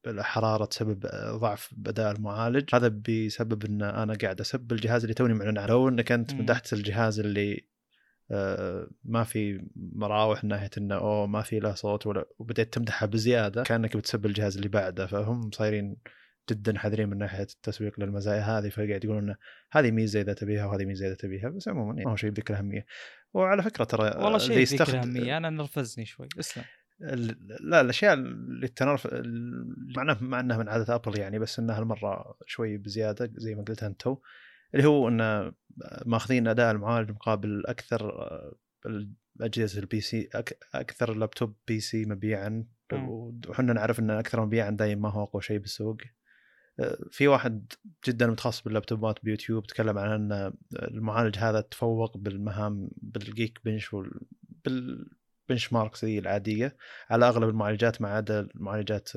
الحرارة 0.07 0.65
تسبب 0.65 1.05
ضعف 1.39 1.69
باداء 1.77 2.11
المعالج. 2.11 2.69
هذا 2.75 2.87
بيسبب 2.87 3.65
إن 3.65 3.81
أنا 3.81 4.13
قاعد 4.21 4.41
أسب 4.41 4.71
الجهاز 4.71 5.01
اللي 5.03 5.13
توني 5.13 5.33
معلن 5.33 5.57
عنه 5.57 5.67
لو 5.67 5.89
انك 5.89 6.11
أنت 6.11 6.33
مم. 6.33 6.39
مدحت 6.41 6.73
الجهاز 6.73 7.19
اللي 7.19 7.53
آه، 7.53 7.74
ما 9.03 9.23
في 9.23 9.65
مراوح 9.75 10.43
من 10.43 10.49
ناحية 10.49 10.69
إنه 10.77 10.95
أوه 10.95 11.27
ما 11.27 11.41
في 11.41 11.59
له 11.59 11.73
صوت 11.73 12.07
ولا 12.07 12.25
وبديت 12.39 12.73
تمدحه 12.73 13.05
بزيادة. 13.05 13.63
كأنك 13.63 13.97
بتسب 13.97 14.25
الجهاز 14.25 14.55
اللي 14.55 14.69
بعده. 14.69 15.07
فهم 15.07 15.51
صايرين 15.51 15.97
جدا 16.49 16.77
حذرين 16.79 17.09
من 17.09 17.17
ناحية 17.17 17.41
التسويق 17.43 17.99
للمزايا 17.99 18.41
هذه. 18.41 18.69
فقاعد 18.69 19.03
يقولون 19.03 19.23
إنه 19.23 19.35
هذه 19.71 19.91
ميزة 19.91 20.21
إذا 20.21 20.33
تبيها 20.33 20.65
وهذه 20.65 20.85
ميزة 20.85 21.07
إذا 21.07 21.15
تبيها. 21.15 21.49
بس 21.49 21.67
عموما 21.67 21.93
يعني 21.93 22.05
ما 22.05 22.11
هو 22.11 22.15
شيء 22.15 22.29
بذيك 22.29 22.49
الاهميه 22.51 22.85
وعلى 23.33 23.63
فكرة 23.63 23.83
ترى 23.83 24.03
والله 24.03 24.37
شيء 24.37 24.55
ذيك 24.57 24.71
يستخدم- 24.71 24.93
الاهميه 24.99 25.37
أنا 25.37 25.49
نرفزني 25.49 26.05
شوي. 26.05 26.27
اسلم. 26.39 26.63
لا 27.59 27.81
الأشياء 27.81 28.13
اللي 28.13 28.65
التنرف 28.65 29.05
ال- 29.05 29.75
معناه 29.97 30.17
مع 30.21 30.39
إنها 30.39 30.57
من 30.57 30.69
عادة 30.69 30.95
أبل 30.95 31.19
يعني 31.19 31.39
بس 31.39 31.59
إنها 31.59 31.79
هالمرة 31.79 32.37
شوي 32.45 32.77
بزيادة 32.77 33.31
زي 33.35 33.55
ما 33.55 33.63
قلت 33.63 33.83
انت 33.83 34.01
تو 34.01 34.17
اللي 34.75 34.87
هو 34.87 35.07
إن 35.07 35.51
ماخذين 36.05 36.47
أداء 36.47 36.71
المعالج 36.71 37.11
مقابل 37.11 37.63
أكثر 37.65 38.09
آه، 38.09 38.55
اجهزه 39.41 39.79
ال 39.79 40.01
PC 40.01 40.29
أكثر 40.73 41.13
لابتوب 41.13 41.55
PC 41.67 42.05
مبيعا. 42.05 42.65
وحنا 43.47 43.73
نعرف 43.73 43.99
إن 43.99 44.09
أكثر 44.09 44.45
مبيعا 44.45 44.69
دايما 44.69 45.01
ما 45.01 45.09
هو 45.09 45.23
أقوى 45.23 45.41
شيء 45.41 45.57
بالسوق. 45.57 45.97
آه، 46.79 46.97
في 47.11 47.27
واحد 47.27 47.73
جدا 48.07 48.27
متخصص 48.27 48.61
باللابتوبات 48.61 49.23
بيوتيوب 49.23 49.67
تكلم 49.67 49.97
عن 49.97 50.11
إن 50.11 50.53
المعالج 50.73 51.37
هذا 51.37 51.61
تفوق 51.61 52.17
بالمهام 52.17 52.89
بال 52.97 53.59
Geekbench 53.65 53.95
بال 54.65 55.73
benchmarks 55.73 56.03
العادية. 56.03 56.77
على 57.09 57.27
أغلب 57.27 57.49
المعالجات 57.49 58.01
ما 58.01 58.09
عدا 58.09 58.39
المعالجات 58.39 59.09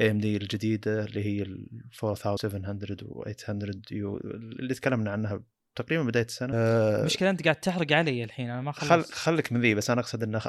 AMD 0.00 0.36
الجديدة 0.36 1.04
اللي 1.04 1.24
هي 1.24 1.42
ال 1.42 1.66
4700 2.04 2.96
و 3.02 3.24
800 3.32 3.72
U 3.90 4.16
اللي 4.16 4.74
تكلمنا 4.74 5.10
عنها 5.10 5.42
تقريبا 5.76 6.02
بداية 6.02 6.24
السنة. 6.24 6.54
آه، 6.54 7.00
المشكلة 7.00 7.30
أنت 7.30 7.42
قاعد 7.44 7.56
تحرق 7.56 7.92
علي 7.92 8.24
الحين 8.24 8.50
أنا 8.50 8.60
ما 8.60 8.72
خل 8.72 8.86
خلصت. 8.86 9.12
خلك 9.14 9.52
من 9.52 9.60
ذي 9.60 9.74
بس 9.74 9.90
أنا 9.90 10.00
أقصد 10.00 10.22
إنه 10.22 10.38
خ- 10.38 10.48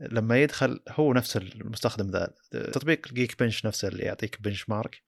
لما 0.00 0.42
يدخل 0.42 0.80
هو 0.88 1.12
نفس 1.12 1.36
المستخدم 1.36 2.10
ذا 2.10 2.34
تطبيق 2.50 3.12
Geekbench 3.12 3.66
نفسه 3.66 3.88
اللي 3.88 4.02
يعطيك 4.02 4.42
benchmark 4.42 5.02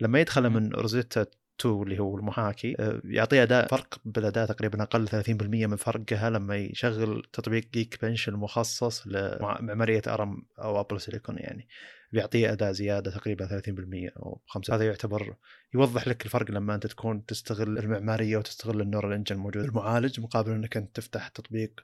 لما 0.00 0.20
يدخل 0.20 0.50
من 0.50 0.72
Rosetta 0.72 1.26
2 1.60 1.82
اللي 1.82 1.98
هو 1.98 2.16
المحاكي 2.16 2.76
آه، 2.80 3.00
يعطيه 3.04 3.42
أداء 3.42 3.66
فرق 3.68 4.00
بالأداء 4.04 4.46
تقريبا 4.46 4.82
أقل 4.82 5.08
30% 5.08 5.66
من 5.66 5.76
فرقها 5.76 6.30
لما 6.30 6.56
يشغل 6.56 7.22
تطبيق 7.32 7.64
Geekbench 7.72 8.28
المخصص 8.28 9.06
لمعماريه 9.06 10.02
ARM 10.06 10.42
أو 10.58 10.80
Apple 10.80 11.00
Silicon 11.00 11.38
يعني. 11.38 11.68
بيعطيه 12.16 12.52
أداء 12.52 12.72
زيادة 12.72 13.10
تقريبا 13.10 13.46
30% 13.46 14.16
أو 14.16 14.42
5 14.46 14.74
هذا 14.74 14.86
يعتبر 14.86 15.36
يوضح 15.74 16.08
لك 16.08 16.24
الفرق 16.24 16.50
لما 16.50 16.74
أنت 16.74 16.86
تكون 16.86 17.26
تستغل 17.26 17.78
المعمارية 17.78 18.36
وتستغل 18.36 18.80
ال 18.80 18.85
neural 18.85 19.12
engine 19.12 19.36
الموجود 19.36 19.64
المعالج 19.64 20.20
مقابل 20.20 20.52
أنك 20.52 20.76
أنت 20.76 20.96
تفتح 20.96 21.28
تطبيق 21.28 21.80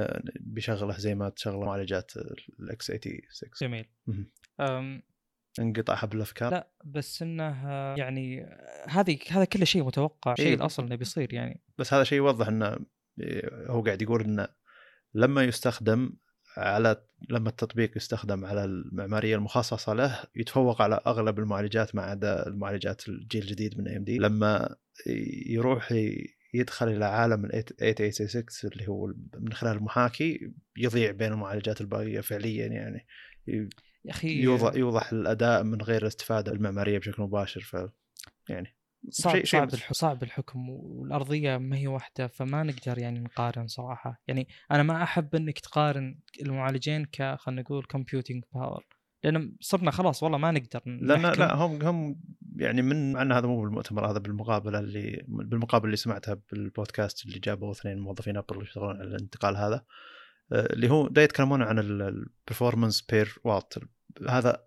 آه، 0.00 0.22
بيشغله 0.40 0.98
زي 0.98 1.14
ما 1.14 1.28
تشغل 1.28 1.64
معالجات 1.64 2.12
ال 2.60 2.73
x 2.73 2.86
86 2.86 3.50
جميل. 3.60 3.86
أم 4.60 5.02
انقطع 5.58 5.94
حبل 5.94 6.16
الأفكار؟ 6.16 6.52
لا 6.52 6.70
بس 6.84 7.22
إنه 7.22 7.70
آه، 7.70 7.94
يعني 7.96 8.44
آه، 8.44 8.86
هذه 8.88 9.18
هذا 9.30 9.44
كله 9.44 9.64
شيء 9.64 9.84
متوقع 9.84 10.34
شيء 10.34 10.46
إيه. 10.46 10.54
الأصل 10.54 10.84
إنه 10.84 10.96
بيصير 10.96 11.34
يعني. 11.34 11.62
بس 11.78 11.94
هذا 11.94 12.04
شيء 12.04 12.18
يوضح 12.18 12.48
إنه 12.48 12.76
هو 13.66 13.82
قاعد 13.82 14.02
يقول 14.02 14.24
إنه 14.24 14.48
لما 15.14 15.44
يستخدم 15.44 16.16
على 16.56 17.02
لما 17.30 17.48
التطبيق 17.48 17.96
يستخدم 17.96 18.44
على 18.44 18.64
المعمارية 18.64 19.36
المخصصة 19.36 19.92
له 19.92 20.22
يتفوق 20.36 20.82
على 20.82 21.00
أغلب 21.06 21.38
المعالجات 21.38 21.94
ما 21.94 22.02
عدا 22.02 22.46
المعالجات 22.46 23.08
الجيل 23.08 23.42
الجديد 23.42 23.78
من 23.78 24.04
AMD 24.04 24.18
لما 24.18 24.76
يروح 25.46 25.94
يدخل 26.54 26.88
إلى 26.88 27.04
عالم 27.04 27.44
ال 27.44 27.50
8866 27.50 28.72
اللي 28.72 28.88
هو 28.88 29.14
من 29.38 29.52
خلال 29.52 29.76
المحاكي 29.76 30.52
يضيع 30.76 31.10
بين 31.10 31.32
المعالجات 31.32 31.80
الباقيه 31.80 32.20
فعليا 32.20 32.66
يعني. 32.66 33.06
يا 33.46 34.10
أخي 34.10 34.42
يوضح 34.42 34.74
يوضح 34.74 35.12
الأداء 35.12 35.62
من 35.62 35.82
غير 35.82 36.02
الاستفاده 36.02 36.52
المعمارية 36.52 36.98
بشكل 36.98 37.22
مباشر 37.22 37.60
ف 37.60 37.76
يعني. 38.48 38.76
صعب 39.10 39.34
شيء- 39.34 39.44
صعب 39.44 39.74
الحكم 39.74 39.94
صعب 39.94 40.22
الحكم 40.22 40.70
والأرضية 40.70 41.56
ما 41.58 41.76
هي 41.76 41.86
واحدة 41.86 42.26
فما 42.26 42.62
نقدر 42.62 42.98
يعني 42.98 43.20
نقارن 43.20 43.66
صراحة. 43.66 44.22
يعني 44.28 44.48
أنا 44.70 44.82
ما 44.82 45.02
أحب 45.02 45.34
إنك 45.34 45.58
تقارن 45.58 46.18
المعالجين 46.42 47.04
ك 47.04 47.34
خلينا 47.38 47.62
نقول 47.62 47.84
computing 47.84 48.44
power 48.54 48.84
لأن 49.24 49.56
صرنا 49.60 49.90
خلاص 49.90 50.22
والله 50.22 50.38
ما 50.38 50.50
نقدر 50.50 50.80
لأن. 50.86 51.22
لا 51.22 51.54
هم 51.54 51.82
هم 51.82 52.20
يعني 52.56 52.82
من 52.82 53.12
مع 53.12 53.22
إن 53.22 53.32
هذا 53.32 53.46
مو 53.46 53.62
بالمؤتمر 53.62 54.10
هذا 54.10 54.18
بالمقابلة 54.18 54.78
اللي 54.78 55.24
بالمقابلة 55.28 55.86
اللي 55.86 55.96
سمعتها 55.96 56.38
بالبودكاست 56.52 57.26
اللي 57.26 57.38
جابوا 57.38 57.72
اثنين 57.72 57.98
موظفين 57.98 58.36
Apple 58.36 58.62
يشتغلون 58.62 58.96
على 58.96 59.08
الانتقال 59.08 59.56
هذا 59.56 59.84
آه، 60.52 60.72
اللي 60.72 60.90
هو 60.90 61.08
دا 61.08 61.22
يتكلمون 61.22 61.62
عن 61.62 61.78
ال 61.78 61.88
performance 61.88 63.02
per 63.02 63.38
watt 63.44 63.74
هذا 64.28 64.64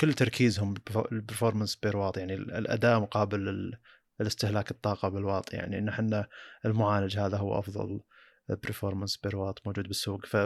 كل 0.00 0.12
تركيزهم 0.14 0.74
ال 1.12 1.17
performance 1.17 1.76
per 1.76 1.96
watt 1.96 2.16
يعني 2.16 2.34
ال- 2.34 2.50
الأداء 2.54 3.00
مقابل 3.00 3.48
ال- 3.48 3.78
الاستهلاك 4.20 4.70
الطاقة 4.70 5.08
بالواط 5.08 5.54
يعني 5.54 5.78
ان 5.78 5.88
إحنا 5.88 6.28
المعالج 6.64 7.18
هذا 7.18 7.36
هو 7.36 7.58
أفضل 7.58 8.00
performance 8.48 9.16
per 9.16 9.36
watt 9.36 9.58
موجود 9.66 9.86
بالسوق. 9.88 10.26
ف 10.26 10.36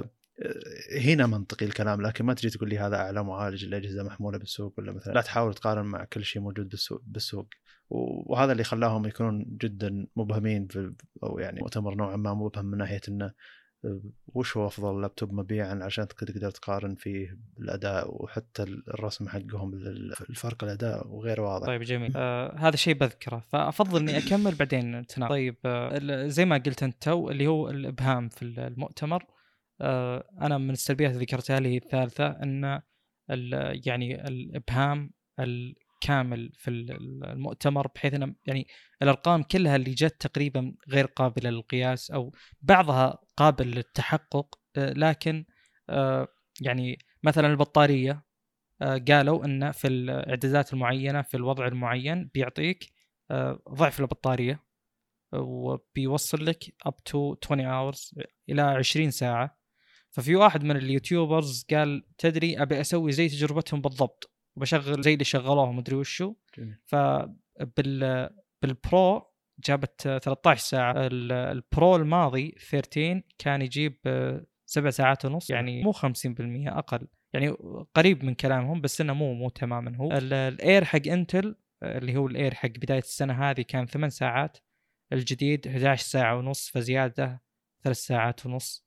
هنا 1.04 1.26
منطقي 1.26 1.66
الكلام 1.66 2.02
لكن 2.02 2.24
ما 2.24 2.34
تجي 2.34 2.50
تقول 2.50 2.68
لي 2.68 2.78
هذا 2.78 2.96
أعلى 2.96 3.24
معالج 3.24 3.64
الاجهزه 3.64 4.02
محمولة 4.02 4.38
بالسوق 4.38 4.74
ولا 4.78 4.92
مثلا 4.92 5.12
لا 5.12 5.20
تحاول 5.20 5.54
تقارن 5.54 5.84
مع 5.86 6.04
كل 6.04 6.24
شيء 6.24 6.42
موجود 6.42 6.68
بالسوق 6.68 7.02
بالسوق. 7.06 7.48
وهذا 7.90 8.52
اللي 8.52 8.64
خلاهم 8.64 9.06
يكونون 9.06 9.44
جدا 9.48 10.06
مبهمين 10.16 10.66
في 10.66 10.94
أو 11.22 11.38
يعني 11.38 11.60
مؤتمر 11.60 11.94
نوعا 11.94 12.16
ما 12.16 12.34
مبهم 12.34 12.64
من 12.64 12.78
ناحية 12.78 13.00
إنه 13.08 13.32
وش 14.26 14.56
هو 14.56 14.66
أفضل 14.66 15.00
لابتوب 15.00 15.32
مبيعا 15.32 15.80
عشان 15.82 16.08
تقدر 16.08 16.50
تقارن 16.50 16.94
فيه 16.94 17.38
الاداء 17.58 18.22
وحتى 18.22 18.62
الرسم 18.62 19.28
حقهم 19.28 19.74
الفرق 20.30 20.64
الأداء 20.64 21.06
وغير 21.08 21.40
واضح. 21.40 21.66
طيب 21.66 21.82
جميل. 21.82 22.12
آه 22.16 22.56
هذا 22.58 22.76
شيء 22.76 22.94
بذكره. 22.94 23.38
فأفضل 23.38 24.00
إني 24.00 24.18
أكمل 24.18 24.54
بعدين 24.54 25.06
تناقش. 25.06 25.30
طيب 25.30 25.56
آه 25.64 26.26
زي 26.26 26.44
ما 26.44 26.56
قلت 26.56 26.82
أنت 26.82 27.02
تو 27.02 27.30
اللي 27.30 27.46
هو 27.46 27.70
الإبهام 27.70 28.28
في 28.28 28.42
المؤتمر. 28.42 29.26
آه، 29.80 30.28
أنا 30.40 30.58
من 30.58 30.70
السلبيات 30.70 31.12
اللي 31.12 31.24
ذكرتها 31.24 31.60
لي 31.60 31.76
الثالثة 31.76 32.26
إن 32.26 32.80
يعني 33.86 34.28
الإبهام 34.28 35.10
الكامل 36.02 36.52
في 36.54 36.68
ال- 36.70 37.24
المؤتمر 37.24 37.86
بحيث 37.86 38.14
ان 38.14 38.34
يعني 38.46 38.66
الأرقام 39.02 39.42
كلها 39.42 39.76
اللي 39.76 39.90
جت 39.94 40.26
تقريبا 40.26 40.74
غير 40.88 41.06
قابلة 41.06 41.50
للقياس 41.50 42.10
أو 42.10 42.32
بعضها 42.62 43.18
قابل 43.36 43.66
للتحقق 43.70 44.58
آه، 44.76 44.92
لكن 44.92 45.44
آه، 45.90 46.28
يعني 46.60 46.98
مثلا 47.22 47.46
البطارية 47.46 48.24
آه، 48.82 48.98
قالوا 49.08 49.44
إن 49.44 49.72
في 49.72 49.88
الاعدادات 49.88 50.72
المعينة 50.72 51.22
في 51.22 51.36
الوضع 51.36 51.66
المعين 51.66 52.30
بيعطيك 52.34 52.92
ضعف 53.70 54.00
البطارية 54.00 54.62
وبيوصل 55.32 56.46
لك 56.46 56.64
up 56.88 56.92
to 57.10 57.36
20 57.44 57.92
hours 57.92 58.14
إلى 58.48 58.62
20 58.62 59.10
ساعة. 59.10 59.58
ففي 60.10 60.36
واحد 60.36 60.64
من 60.64 60.76
ال 60.76 60.85
YouTubers 60.85 61.66
قال 61.70 62.06
تدري 62.18 62.62
أبي 62.62 62.80
أسوي 62.80 63.12
زي 63.12 63.28
تجربتهم 63.28 63.80
بالضبط. 63.80 64.35
وبشغل 64.56 65.02
زي 65.02 65.12
اللي 65.12 65.24
شغلوه 65.24 65.72
مدري 65.72 65.96
وشو. 65.96 66.34
فبال 66.84 68.30
بال 68.62 68.86
Pro 68.86 69.22
جابت 69.64 70.02
13 70.22 70.60
ساعة. 70.60 70.94
ال- 70.96 71.32
ال 71.32 71.48
Pro 71.48 71.96
الماضي 71.96 72.54
13 72.70 73.22
كان 73.38 73.62
يجيب 73.62 73.96
سبع 74.66 74.90
ساعات 74.90 75.24
ونص 75.24 75.50
يعني 75.50 75.82
مو 75.82 75.92
50% 75.92 76.78
أقل. 76.78 77.08
يعني 77.32 77.48
قريب 77.94 78.24
من 78.24 78.34
كلامهم 78.34 78.80
بس 78.80 79.00
إنه 79.00 79.14
مو 79.14 79.34
مو 79.34 79.48
تماما 79.48 79.96
هو. 79.96 80.12
ال- 80.12 80.32
ال 80.32 80.45
Air 80.45 80.84
حق 80.84 81.06
Intel 81.06 81.56
اللي 81.82 82.16
هو 82.16 82.26
ال 82.26 82.33
Air 82.33 82.54
حق 82.54 82.68
بداية 82.68 82.98
السنة 82.98 83.50
هذه 83.50 83.60
كان 83.62 83.86
8 83.86 84.08
ساعات. 84.10 84.58
الجديد 85.12 85.68
11 85.68 86.02
ساعة 86.04 86.36
ونص 86.36 86.68
فزيادة 86.70 87.42
ثلاث 87.82 87.96
ساعات 87.96 88.46
ونص. 88.46 88.86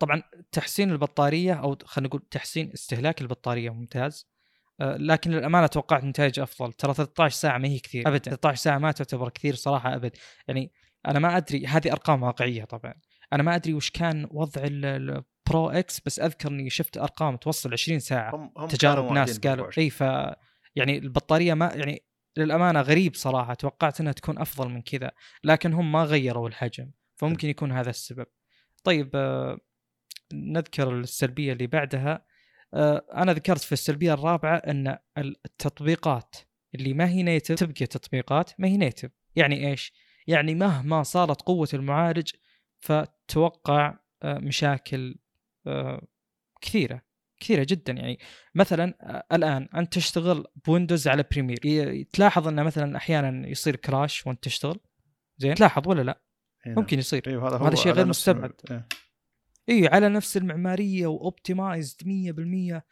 طبعا 0.00 0.22
تحسين 0.52 0.90
البطارية 0.90 1.52
أو 1.54 1.76
خلينا 1.84 2.08
نقول 2.08 2.20
تحسين 2.30 2.72
استهلاك 2.72 3.22
البطارية 3.22 3.70
ممتاز. 3.70 4.28
لكن 4.80 5.30
للأمانة 5.30 5.66
توقعت 5.66 6.04
نتائج 6.04 6.40
أفضل. 6.40 6.72
ترى 6.72 6.94
13 6.94 7.34
ساعة 7.36 7.58
ما 7.58 7.68
هي 7.68 7.78
كثير. 7.78 8.08
ابدا. 8.08 8.30
13 8.30 8.58
ساعة 8.62 8.78
ما 8.78 8.92
تعتبر 8.92 9.28
كثير 9.28 9.54
صراحة 9.54 9.94
أبد. 9.94 10.16
يعني 10.48 10.72
أنا 11.06 11.18
ما 11.18 11.36
أدري 11.36 11.66
هذه 11.66 11.92
أرقام 11.92 12.22
واقعية 12.22 12.64
طبعا. 12.64 12.94
أنا 13.32 13.42
ما 13.42 13.54
أدري 13.54 13.74
وش 13.74 13.90
كان 13.90 14.26
وضع 14.30 14.62
ال- 14.64 14.84
ال 14.84 15.06
Pro 15.06 15.70
X 15.70 16.00
بس 16.00 16.20
أذكر 16.20 16.48
إني 16.48 16.70
شفت 16.70 16.98
أرقام 16.98 17.36
توصل 17.36 17.72
20 17.72 17.98
ساعة. 17.98 18.34
هم 18.36 18.52
هم 18.56 18.68
تجارب 18.68 19.12
ناس 19.12 19.38
قالوا 19.38 19.66
ب 19.66 19.68
24. 19.68 19.84
إي 19.84 19.90
ف 19.90 20.00
يعني 20.76 20.98
البطارية 20.98 21.54
ما 21.54 21.72
يعني 21.74 22.04
للأمانة 22.36 22.80
غريب 22.80 23.14
صراحة. 23.14 23.54
توقعت 23.54 24.00
إنها 24.00 24.12
تكون 24.12 24.38
أفضل 24.38 24.68
من 24.68 24.82
كذا 24.82 25.10
لكن 25.44 25.72
هم 25.72 25.92
ما 25.92 26.04
غيروا 26.04 26.48
الحجم. 26.48 26.90
فممكن 27.16 27.48
يكون 27.48 27.72
هذا 27.72 27.90
السبب. 27.90 28.26
طيب 28.84 29.10
آه، 29.14 29.58
نذكر 30.32 30.98
السلبية 30.98 31.52
اللي 31.52 31.66
بعدها. 31.66 32.12
آه، 32.14 32.24
أنا 33.14 33.32
ذكرت 33.32 33.60
في 33.60 33.72
السلبية 33.72 34.14
الرابعة 34.14 34.56
أن 34.56 34.98
التطبيقات 35.18 36.36
اللي 36.74 36.94
ما 36.94 37.08
هي 37.08 37.22
نيتف 37.22 37.54
تبقى 37.54 37.86
تطبيقات 37.86 38.50
ما 38.58 38.68
هي 38.68 38.76
نيتف 38.76 39.10
يعني 39.36 39.70
إيش؟ 39.70 39.92
يعني 40.26 40.54
مهما 40.54 41.02
صارت 41.02 41.42
قوة 41.42 41.68
المعالج 41.74 42.30
فتوقع 42.78 43.98
آه، 44.22 44.38
مشاكل 44.38 45.16
آه، 45.66 46.06
كثيرة 46.60 47.02
كثيرة 47.40 47.66
جدا. 47.68 47.92
يعني 47.92 48.18
مثلا 48.54 48.94
آه، 49.00 49.36
الآن 49.36 49.68
أنت 49.74 49.94
تشتغل 49.94 50.44
ب 50.66 50.71
Windows 50.71 51.08
على 51.08 51.24
Premiere. 51.32 51.58
تلاحظ 52.12 52.48
أنه 52.48 52.62
مثلا 52.62 52.96
أحيانا 52.96 53.48
يصير 53.48 53.76
crash 53.76 54.26
وأنت 54.26 54.44
تشتغل؟ 54.44 54.80
زين 55.38 55.54
تلاحظ 55.54 55.88
ولا 55.88 56.02
لا؟ 56.02 56.20
إي 56.66 56.70
نعم. 56.70 56.80
ممكن 56.80 56.98
يصير. 56.98 57.22
أيوه 57.26 57.48
هذا 57.48 57.56
وهذا 57.56 57.76
هو 57.76 57.82
شيء 57.82 57.92
غير 57.92 58.06
مستبعد. 58.06 58.52
إي 59.68 59.88
على 59.88 60.08
نفس 60.08 60.36
المعمارية 60.36 61.06
و 61.06 61.16
optimized 61.16 62.02
100% 62.04 62.82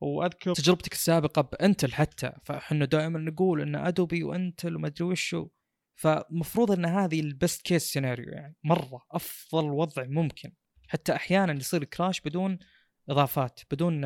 وأذكر 0.00 0.54
تجربتك 0.54 0.92
السابقة 0.92 1.42
ب 1.42 1.50
Intel 1.50 1.92
حتى 1.92 2.32
فإحنا 2.44 2.84
دائما 2.84 3.18
نقول 3.18 3.60
إن 3.60 3.74
Adobe 3.76 4.24
و 4.24 4.33
Intel 4.33 4.76
وما 4.76 4.86
أدري 4.86 5.04
وشو. 5.04 5.48
فمفروض 5.94 6.70
إن 6.70 6.84
هذه 6.84 7.20
ال 7.20 7.28
best 7.28 7.62
case 7.62 7.92
scenario 7.92 8.32
يعني 8.32 8.56
مرة 8.64 9.02
أفضل 9.10 9.64
وضع 9.64 10.04
ممكن. 10.06 10.52
حتى 10.88 11.14
أحيانا 11.14 11.52
يصير 11.52 11.84
crash 11.84 12.20
بدون 12.20 12.58
إضافات 13.08 13.60
بدون 13.70 14.00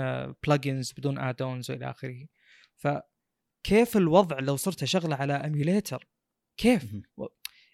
plugins 0.47 0.93
بدون 0.93 1.19
add-ons 1.19 1.71
وإلى 1.71 1.91
آخره. 1.91 2.27
فكيف 2.77 3.97
الوضع 3.97 4.39
لو 4.39 4.57
صرت 4.57 4.83
أشغله 4.83 5.17
على 5.17 5.45
emulator 5.45 6.09
كيف. 6.57 6.97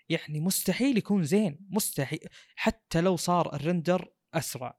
يعني 0.09 0.41
مستحيل 0.41 0.99
يكون 0.99 1.23
زين. 1.23 1.59
مستحيل 1.71 2.29
حتى 2.55 3.01
لو 3.01 3.17
صار 3.17 3.55
ال 3.55 3.63
render 3.63 4.13
أسرع. 4.39 4.79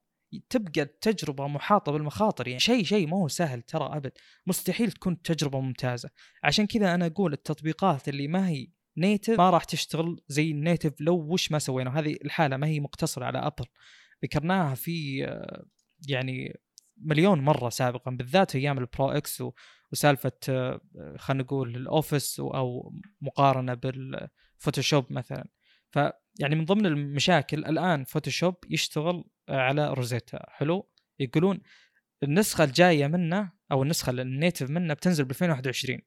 تبقى 0.49 0.81
التجربة 0.81 1.47
محاطة 1.47 1.91
بالمخاطر 1.91 2.47
يعني 2.47 2.59
شيء 2.59 2.83
شيء 2.83 3.07
ما 3.07 3.17
هو 3.17 3.27
سهل 3.27 3.61
ترى 3.61 3.97
أبد. 3.97 4.11
مستحيل 4.47 4.91
تكون 4.91 5.21
تجربة 5.21 5.59
ممتازة. 5.59 6.09
عشان 6.43 6.67
كذا 6.67 6.95
أنا 6.95 7.05
أقول 7.05 7.33
التطبيقات 7.33 8.09
اللي 8.09 8.27
ما 8.27 8.49
هي 8.49 8.67
native 8.97 9.37
ما 9.37 9.49
راح 9.49 9.63
تشتغل 9.63 10.21
زي 10.27 10.51
ال 10.51 10.58
native 10.58 11.01
لو 11.01 11.15
وش 11.33 11.51
ما 11.51 11.59
سوينا 11.59 11.99
هذه 11.99 12.17
الحالة 12.25 12.57
ما 12.57 12.67
هي 12.67 12.79
مقتصرة 12.79 13.25
على 13.25 13.37
Apple 13.39 13.65
ذكرناها 14.23 14.75
في 14.75 15.25
آه، 15.27 15.65
يعني 16.07 16.59
مليون 16.97 17.39
مرة 17.39 17.69
سابقا 17.69 18.11
بالذات 18.11 18.55
أيام 18.55 18.77
ال 18.77 18.85
Pro 18.85 19.09
X 19.09 19.41
و- 19.41 19.53
وسالفة 19.91 20.31
آه، 20.49 20.81
خلينا 21.17 21.43
نقول 21.43 21.75
ال 21.75 21.84
Office 21.84 22.39
و- 22.39 22.49
أو 22.49 22.93
مقارنة 23.21 23.73
بال 23.73 23.97
Photoshop 23.97 25.05
مثلا. 25.13 25.47
فيعني 25.91 26.55
من 26.55 26.65
ضمن 26.65 26.85
المشاكل 26.85 27.65
الآن 27.65 28.03
Photoshop 28.03 28.55
يشتغل 28.69 29.23
على 29.49 29.93
Rosetta. 29.93 30.39
حلو؟ 30.49 30.89
يقولون 31.19 31.61
النسخة 32.23 32.63
الجاية 32.63 33.07
منه 33.07 33.51
أو 33.71 33.83
النسخة 33.83 34.09
ال 34.09 34.18
native 34.18 34.69
منه 34.69 34.93
بتنزل 34.93 35.25
ب 35.25 35.29
2021 35.29 35.99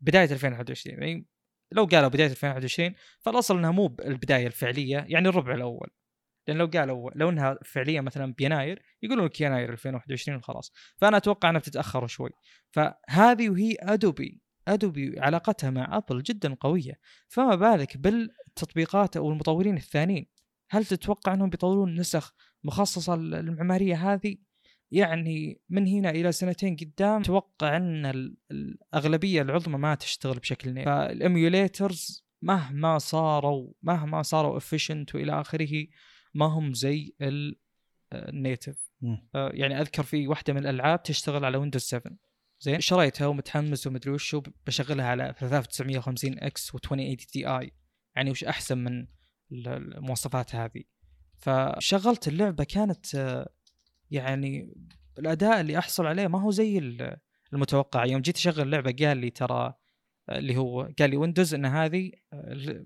بداية 0.00 0.32
2021 0.32 1.02
يعني 1.02 1.26
لو 1.72 1.84
قالوا 1.84 2.08
بداية 2.08 2.30
2021 2.30 2.94
فالأصل 3.20 3.58
إنها 3.58 3.70
مو 3.70 3.96
البدايه 4.04 4.46
الفعلية 4.46 5.04
يعني 5.08 5.28
الربع 5.28 5.54
الأول. 5.54 5.90
لأن 6.48 6.58
لو 6.58 6.66
قالوا 6.66 7.10
لو 7.14 7.28
إنها 7.30 7.58
فعليا 7.64 8.00
مثلا 8.00 8.34
بيناير 8.34 8.82
يقولون 9.02 9.24
لك 9.26 9.40
يناير 9.40 9.72
2021 9.72 10.42
خلاص 10.42 10.72
فأنا 10.96 11.16
أتوقع 11.16 11.50
إنها 11.50 11.60
بتتأخر 11.60 12.06
شوي. 12.06 12.30
فهذه 12.70 13.50
وهي 13.50 13.76
Adobe 13.80 14.42
Adobe 14.68 15.20
علاقتها 15.20 15.70
مع 15.70 15.96
Apple 15.96 16.22
جدا 16.22 16.54
قوية. 16.54 17.00
فما 17.28 17.54
بالك 17.54 17.96
بالتطبيقات 17.96 19.16
أو 19.16 19.30
المطورين 19.30 19.76
الثانيين. 19.76 20.26
هل 20.70 20.84
تتوقع 20.84 21.34
إنهم 21.34 21.50
بيطورون 21.50 21.94
نسخ 21.94 22.34
مخصصة 22.64 23.16
للمعماريه 23.16 24.12
هذه 24.12 24.36
يعني 24.90 25.60
من 25.68 25.86
هنا 25.86 26.10
إلى 26.10 26.32
سنتين 26.32 26.76
قدام 26.76 27.20
أتوقع 27.20 27.76
أن 27.76 28.06
ال- 28.06 28.36
الأغلبية 28.50 29.42
العظمى 29.42 29.78
ما 29.78 29.94
تشتغل 29.94 30.38
بشكل 30.38 30.74
native 30.74 30.84
فال 30.86 31.11
emulators 31.11 32.24
مهما 32.42 32.98
صاروا 32.98 33.72
مهما 33.82 34.22
صاروا 34.22 34.56
efficient 34.56 35.14
وإلى 35.14 35.40
آخره 35.40 35.86
ما 36.34 36.46
هم 36.46 36.74
زي 36.74 37.14
ال- 37.20 37.56
ال 38.12 38.23
native 38.23 38.90
مم. 39.00 39.28
آه، 39.34 39.50
يعني 39.54 39.80
أذكر 39.80 40.02
في 40.02 40.28
واحدة 40.28 40.52
من 40.52 40.60
الألعاب 40.60 41.02
تشتغل 41.02 41.44
على 41.44 41.58
Windows 41.58 41.82
7 41.82 42.12
زين؟ 42.60 42.80
شريتها 42.80 43.26
ومتحمس 43.26 43.86
ومدري 43.86 44.10
وش 44.12 44.36
بشغلها 44.66 45.06
على 45.06 45.34
3950 45.38 46.38
X 46.38 46.70
و2080 46.76 47.26
Ti. 47.32 47.72
يعني 48.16 48.30
وش 48.30 48.44
أحسن 48.44 48.78
من 48.78 49.00
ال- 49.52 49.68
المواصفات 49.96 50.54
هذه؟ 50.54 50.82
فشغلت 51.38 52.28
اللعبة 52.28 52.64
كانت 52.64 53.06
يعني 54.10 54.74
الأداء 55.18 55.60
اللي 55.60 55.78
أحصل 55.78 56.06
عليه 56.06 56.26
ما 56.26 56.40
هو 56.42 56.50
زي 56.50 56.78
ال- 56.78 57.16
المتوقع. 57.52 58.04
يوم 58.04 58.20
جيت 58.20 58.36
أشغل 58.36 58.60
اللعبة 58.60 59.06
قال 59.06 59.16
لي 59.18 59.30
ترى 59.30 59.74
اللي 60.30 60.56
هو 60.56 60.88
قال 60.98 61.10
لي 61.10 61.16
Windows 61.16 61.54
إن 61.54 61.64
هذه 61.66 62.12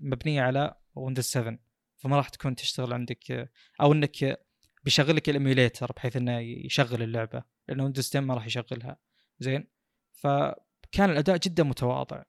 مبنية 0.01 0.41
على 0.41 0.75
Windows 0.95 1.25
7 1.25 1.57
فما 1.97 2.17
راح 2.17 2.29
تكون 2.29 2.55
تشتغل 2.55 2.93
عندك 2.93 3.49
أو 3.81 3.93
إنك 3.93 4.39
بيشغل 4.83 5.15
لك 5.15 5.29
ال 5.29 5.36
emulator 5.36 5.91
بحيث 5.91 6.17
إنه 6.17 6.39
يشغل 6.39 7.03
اللعبة. 7.03 7.43
لأن 7.67 7.81
Windows 7.81 8.07
10 8.09 8.19
ما 8.19 8.33
راح 8.33 8.45
يشغلها. 8.45 8.97
زين؟ 9.39 9.67
فكان 10.11 11.09
الأداء 11.09 11.37
جدا 11.37 11.63
متواضع. 11.63 12.23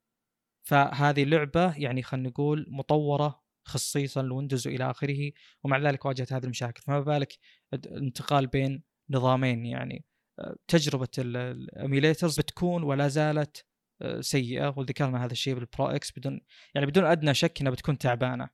فهذه 0.63 1.23
اللعبة 1.23 1.75
يعني 1.77 2.03
خلينا 2.03 2.29
نقول 2.29 2.65
مطورة 2.69 3.44
خصيصا 3.65 4.21
ل 4.21 4.27
Windows 4.27 4.67
وإلى 4.67 4.91
آخره 4.91 5.31
ومع 5.63 5.77
ذلك 5.77 6.05
واجهت 6.05 6.33
هذه 6.33 6.43
المشاكل. 6.43 6.81
فما 6.81 6.99
بالك 6.99 7.33
الانتقال 7.73 8.47
بين 8.47 8.83
نظامين 9.09 9.65
يعني 9.65 10.05
آه، 10.39 10.55
تجربة 10.67 11.07
ال 11.17 11.29
emulators 11.29 12.39
بتكون 12.39 12.83
ولا 12.83 13.07
زالت 13.07 13.65
آه، 14.01 14.21
سيئة 14.21 14.73
وذكرنا 14.77 15.25
هذا 15.25 15.31
الشيء 15.31 15.53
بال 15.55 15.68
Pro 15.68 15.87
X 15.87 16.11
بدون 16.19 16.41
يعني 16.75 16.87
بدون 16.87 17.05
أدنى 17.05 17.33
شك 17.33 17.61
إنها 17.61 17.71
بتكون 17.71 17.97
تعبانة. 17.97 18.49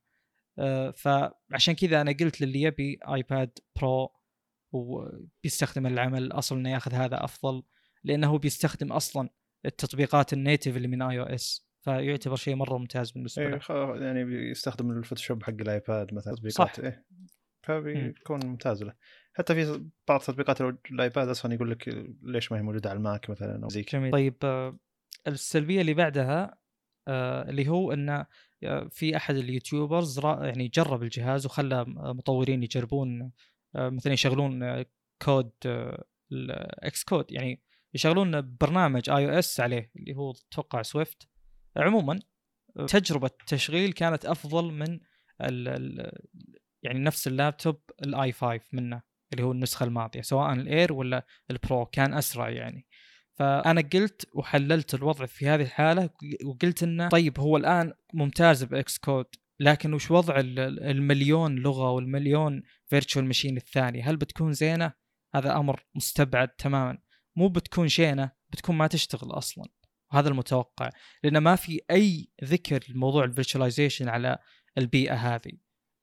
آه، 0.58 0.90
فعشان 0.90 1.74
كذا 1.74 2.00
أنا 2.00 2.12
قلت 2.20 2.40
للي 2.40 2.62
يبي 2.62 2.98
iPad 3.14 3.58
Pro 3.76 4.12
وبيستخدم 4.72 5.86
العمل 5.86 6.22
الاصل 6.22 6.56
إنه 6.56 6.70
ياخذ 6.70 6.94
هذا 6.94 7.24
أفضل 7.24 7.62
لأنه 8.04 8.38
بيستخدم 8.38 8.92
أصلا 8.92 9.28
التطبيقات 9.66 10.32
ال 10.32 10.38
native 10.38 10.76
اللي 10.76 10.88
من 10.88 11.02
iOS 11.02 11.71
فيعتبر 11.82 12.36
شيء 12.36 12.54
مرة 12.54 12.78
ممتاز 12.78 13.10
بالنسبة 13.10 13.42
إيه 13.42 13.48
له. 13.48 13.58
خ- 13.58 14.00
يعني 14.02 14.24
بيستخدم 14.24 14.90
ال 14.90 14.95
Photoshop 14.95 15.42
حق 15.42 15.50
ال 15.60 15.71
iPad 15.71 16.14
مثلا 16.14 16.34
صح. 16.34 16.72
تطبيقات 16.72 16.78
إيه. 16.78 17.06
فبيكون 17.62 18.46
ممتاز 18.46 18.82
له. 18.82 18.94
حتى 19.34 19.54
في 19.54 19.84
بعض 20.08 20.20
تطبيقات 20.20 20.60
ال 20.90 20.98
iPad 20.98 21.28
أصلا 21.28 21.54
يقول 21.54 21.70
لك 21.70 22.06
ليش 22.22 22.52
ما 22.52 22.58
هي 22.58 22.62
موجودة 22.62 22.90
على 22.90 22.96
ال 22.96 23.05
Mac 23.05 23.30
مثلا 23.30 23.64
أو 23.64 23.68
زي 23.68 23.82
كذا. 23.82 23.98
جميل. 24.00 24.12
طيب 24.12 24.36
آه، 24.44 24.78
السلبية 25.26 25.80
اللي 25.80 25.94
بعدها 25.94 26.58
آه، 27.08 27.50
اللي 27.50 27.68
هو 27.68 27.92
إن 27.92 28.08
آه، 28.64 28.88
في 28.90 29.16
أحد 29.16 29.34
ال 29.34 29.42
YouTubers 29.42 30.18
يعني 30.24 30.68
جرب 30.68 31.02
الجهاز 31.02 31.46
وخلى 31.46 31.84
مطورين 31.88 32.62
يجربون 32.62 33.32
مثلا 33.74 34.12
يشغلون 34.12 34.84
code 35.22 35.50
ال 36.32 37.04
Xcode 37.04 37.32
يعني 37.32 37.60
يشغلون 37.94 38.56
برنامج 38.60 39.10
iOS 39.10 39.60
عليه 39.60 39.90
اللي 39.96 40.14
هو 40.16 40.30
أتوقع 40.52 40.82
Swift 40.82 41.28
عموما 41.76 42.20
تجربة 42.88 43.30
التشغيل 43.40 43.92
كانت 43.92 44.24
أفضل 44.24 44.72
من 44.72 45.00
ال 45.40 45.68
ال 45.68 46.12
يعني 46.82 46.98
نفس 46.98 47.26
اللابتوب 47.28 47.80
ال 48.02 48.32
i5 48.32 48.60
منه 48.72 49.02
اللي 49.32 49.44
هو 49.44 49.52
النسخة 49.52 49.84
الماضية 49.84 50.20
سواء 50.20 50.52
ال 50.52 50.62
Air 50.62 50.92
ولا 50.92 51.26
ال 51.50 51.59
Pro 51.59 51.86
كان 51.86 52.14
أسرع 52.14 52.50
يعني. 52.50 52.86
فأنا 53.34 53.80
قلت 53.92 54.26
وحللت 54.34 54.94
الوضع 54.94 55.26
في 55.26 55.48
هذه 55.48 55.62
الحالة 55.62 56.10
وقلت 56.44 56.82
إنه 56.82 57.08
طيب 57.08 57.40
هو 57.40 57.56
الآن 57.56 57.92
ممتاز 58.14 58.64
ب 58.64 58.98
Xcode 58.98 59.26
لكن 59.60 59.92
وش 59.94 60.10
وضع 60.10 60.40
ال- 60.40 60.58
ال- 60.58 60.82
المليون 60.82 61.54
لغة 61.54 61.90
والمليون 61.90 62.62
virtual 62.86 63.24
machine 63.24 63.56
الثانية 63.56 64.10
هل 64.10 64.16
بتكون 64.16 64.52
زينة؟ 64.52 64.92
هذا 65.34 65.56
أمر 65.56 65.84
مستبعد 65.94 66.48
تماما. 66.48 66.98
مو 67.36 67.48
بتكون 67.48 67.88
شينة 67.88 68.30
بتكون 68.50 68.76
ما 68.76 68.86
تشتغل 68.86 69.30
أصلا. 69.30 69.64
وهذا 70.12 70.28
المتوقع 70.28 70.90
لأن 71.24 71.38
ما 71.38 71.56
في 71.56 71.80
أي 71.90 72.28
ذكر 72.44 72.84
لموضوع 72.88 73.24
ال 73.24 73.30
virtualization 73.30 74.08
على 74.08 74.38
البيئة 74.78 75.14
هذه. 75.14 75.52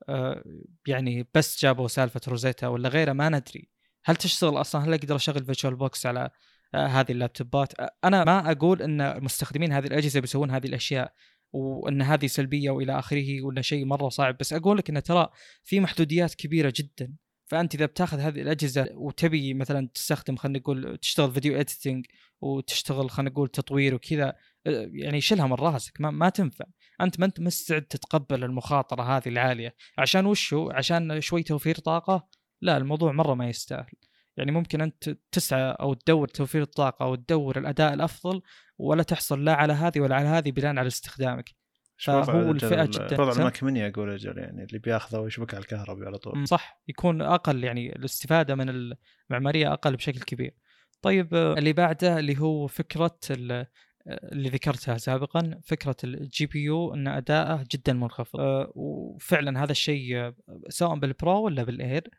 آه، 0.10 0.44
يعني 0.88 1.28
بس 1.34 1.62
جابوا 1.62 1.88
سالفة 1.88 2.22
Rosetta 2.28 2.68
ولا 2.68 2.90
غيره 2.90 3.14
ما 3.14 3.30
ندري. 3.30 3.70
هل 4.06 4.16
تشتغل 4.16 4.62
أصلا؟ 4.62 4.86
هل 4.86 4.94
أقدر 4.94 5.16
أشغل 5.16 5.46
VirtualBox 5.46 6.06
على 6.06 6.30
آه، 6.76 6.88
هذه 6.88 7.12
اللابتوبات؟ 7.12 7.80
آه، 7.80 7.96
أنا 8.04 8.24
ما 8.24 8.52
أقول 8.52 8.82
إن 8.82 9.24
مستخدمين 9.24 9.74
هذه 9.74 9.88
الأجهزة 9.88 10.20
بيسوون 10.20 10.52
هذه 10.52 10.68
الأشياء 10.68 11.14
وإن 11.54 12.02
هذه 12.02 12.28
سلبية 12.28 12.70
وإلى 12.70 13.00
آخره 13.00 13.42
ولا 13.42 13.62
شيء 13.62 13.86
مرة 13.86 14.10
صعب. 14.10 14.38
بس 14.38 14.54
أقول 14.54 14.78
لك 14.78 14.90
إن 14.90 15.04
ترى 15.04 15.30
في 15.64 15.80
محدوديات 15.80 16.36
كبيرة 16.36 16.74
جدا. 16.76 17.14
فأنت 17.50 17.76
إذا 17.76 17.86
بتاخذ 17.86 18.20
هذه 18.20 18.42
الأجهزة 18.42 18.90
وتبي 18.94 19.54
مثلا 19.54 19.90
تستخدم 19.94 20.36
خلينا 20.36 20.60
نقول 20.60 20.98
تشتغل 20.98 21.32
video 21.32 21.60
editing 21.60 22.06
وتشتغل 22.42 23.10
خلينا 23.10 23.32
نقول 23.32 23.48
تطوير 23.48 23.96
وكذا 23.96 24.34
آه، 24.68 24.90
يعني 24.94 25.22
شيلها 25.22 25.48
من 25.48 25.54
راسك 25.54 26.02
ما, 26.02 26.12
ما 26.12 26.30
تنفع. 26.30 26.66
أنت 27.02 27.20
ما 27.20 27.26
أنت 27.26 27.40
مستعد 27.40 27.82
تتقبل 27.82 28.44
المخاطرة 28.44 29.04
هذه 29.04 29.28
العالية. 29.30 29.76
عشان 29.98 30.26
وشو؟ 30.26 30.70
عشان 30.72 31.22
شوي 31.22 31.44
توفير 31.44 31.76
طاقة؟ 31.76 32.28
لا 32.62 32.78
الموضوع 32.78 33.12
مرة 33.12 33.34
ما 33.34 33.50
يستاهل. 33.50 33.92
يعني 34.38 34.52
ممكن 34.52 34.82
أنت 34.82 35.10
تسعى 35.32 35.76
أو 35.80 35.94
تدور 35.94 36.28
توفير 36.28 36.62
الطاقة 36.62 37.06
أو 37.06 37.16
تدور 37.16 37.58
الأداء 37.58 37.94
الأفضل 37.94 38.42
ولا 38.78 39.04
تحصل 39.04 39.46
لا 39.46 39.54
على 39.54 39.74
هذه 39.74 40.00
ولا 40.00 40.16
على 40.16 40.28
هذه 40.28 40.52
بناء 40.52 40.78
على 40.78 40.88
استخدامك. 40.88 41.50
فهو 41.98 42.52
الفئة 42.52 42.86
جداً. 42.86 43.22
وضع 43.22 43.32
سم. 43.32 43.40
الماك 43.40 43.64
مني 43.64 43.88
أقول 43.88 44.10
أجل 44.14 44.38
يعني 44.38 44.64
اللي 44.64 44.80
بياخذه 44.80 45.20
ويشبك 45.20 45.54
على 45.54 45.62
الكهرباء 45.62 46.08
على 46.08 46.18
طول. 46.18 46.48
صح 46.48 46.82
يكون 46.88 47.22
أقل 47.22 47.64
يعني 47.64 47.96
الاستفادة 47.96 48.56
من 48.56 48.96
المعمارية 49.30 49.74
أقل 49.74 49.96
بشكل 49.96 50.20
كبير. 50.20 50.54
طيب 51.02 51.34
آه، 51.34 51.54
اللي 51.54 51.74
بعده 51.74 52.20
اللي 52.20 52.40
هو 52.40 52.68
فكرة 52.68 53.20
آه، 53.32 53.68
اللي 54.08 54.50
ذكرتها 54.50 54.98
سابقا 54.98 55.60
فكرة 55.64 55.96
ال 56.04 56.46
GPU 56.46 56.94
إن 56.94 57.08
أداءه 57.08 57.66
جدا 57.72 57.94
منخفض. 57.94 58.40
آه، 58.40 58.72
وفعلا 58.76 59.64
هذا 59.64 59.72
الشيء 59.72 60.34
سواء 60.70 60.96
بال 61.00 61.18
Pro 61.18 61.46
ولا 61.46 61.64
بال 61.64 61.82
Air 61.82 62.10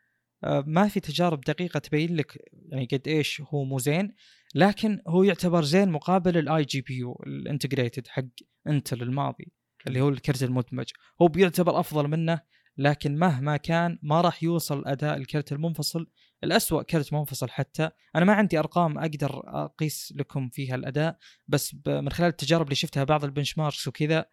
ما 0.43 0.87
في 0.87 0.99
تجارب 0.99 1.41
دقيقة 1.41 1.79
تبين 1.79 2.15
لك 2.15 2.37
يعني 2.69 2.87
قد 2.91 3.07
إيش 3.07 3.41
هو 3.41 3.63
مو 3.63 3.79
زين 3.79 4.15
لكن 4.55 5.01
هو 5.07 5.23
يعتبر 5.23 5.63
زين 5.63 5.91
مقابل 5.91 6.37
ال 6.37 6.63
iGPU 6.63 7.23
ال 7.27 7.34
integrated 7.34 8.07
حق 8.07 8.23
Intel 8.67 9.01
الماضي 9.01 9.51
اللي 9.87 10.01
هو 10.01 10.09
الكرت 10.09 10.43
المدمج. 10.43 10.89
هو 11.21 11.27
بيعتبر 11.27 11.79
أفضل 11.79 12.07
منه 12.07 12.41
لكن 12.77 13.15
مهما 13.15 13.57
كان 13.57 13.99
ما 14.03 14.21
راح 14.21 14.43
يوصل 14.43 14.83
أداء 14.85 15.17
الكرت 15.17 15.51
المنفصل 15.51 16.07
الأسوأ 16.43 16.83
كرت 16.83 17.13
منفصل 17.13 17.49
حتى. 17.49 17.89
أنا 18.15 18.25
ما 18.25 18.33
عندي 18.33 18.59
أرقام 18.59 18.97
أقدر 18.97 19.41
أقيس 19.45 20.13
لكم 20.15 20.49
فيها 20.49 20.75
الأداء 20.75 21.17
بس 21.47 21.75
من 21.87 22.09
خلال 22.09 22.29
التجارب 22.29 22.65
اللي 22.65 22.75
شفتها 22.75 23.03
بعض 23.03 23.23
ال 23.23 23.57
benchmarks 23.57 23.87
وكذا 23.87 24.25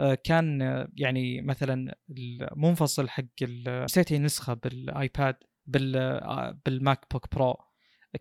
آه، 0.00 0.14
كان 0.14 0.62
آه، 0.62 0.88
يعني 0.96 1.42
مثلا 1.42 1.94
المنفصل 2.10 3.08
حق 3.08 3.24
نسيت 3.68 4.12
أي 4.12 4.18
نسخة 4.18 4.54
بالآيباد 4.54 5.36
بال 5.66 5.96
آه، 5.96 6.60
بال 6.66 7.00
MacBook 7.12 7.34
Pro. 7.34 7.56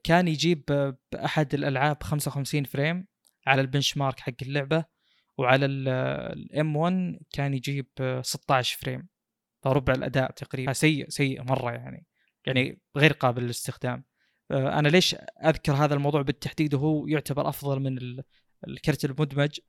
كان 0.04 0.28
يجيب 0.28 0.64
بأحد 1.12 1.54
الألعاب 1.54 2.04
55 2.04 2.64
frame 2.64 3.08
على 3.48 3.62
ال 3.62 3.98
benchmark 3.98 4.20
حق 4.20 4.34
اللعبة 4.41 4.86
وعلى 5.38 5.66
ال 5.66 6.76
M1 6.76 7.20
كان 7.34 7.54
يجيب 7.54 7.88
آه، 8.02 8.22
16 8.22 8.78
frame. 8.82 9.08
فربع 9.64 9.93
الأداء 9.93 10.32
تقريبا. 10.32 10.74
سيء 10.74 11.10
سيء 11.10 11.43
مرة 11.43 11.72
يعني. 11.72 12.06
يعني 12.48 12.82
غير 12.98 13.14
قابل 13.14 13.43
للاستخدام. 13.43 14.04
آه، 14.52 14.80
أنا 14.80 14.88
ليش 14.88 15.16
أذكر 15.46 15.74
هذا 15.74 15.93
الموضوع 15.93 16.22
بالتحديد 16.22 16.74
وهو 16.74 17.08
يعتبر 17.08 17.50
أفضل 17.50 17.80
من 17.80 17.98
ال- 17.98 18.24
الكرت 18.68 19.06
المدمج؟ 19.06 19.60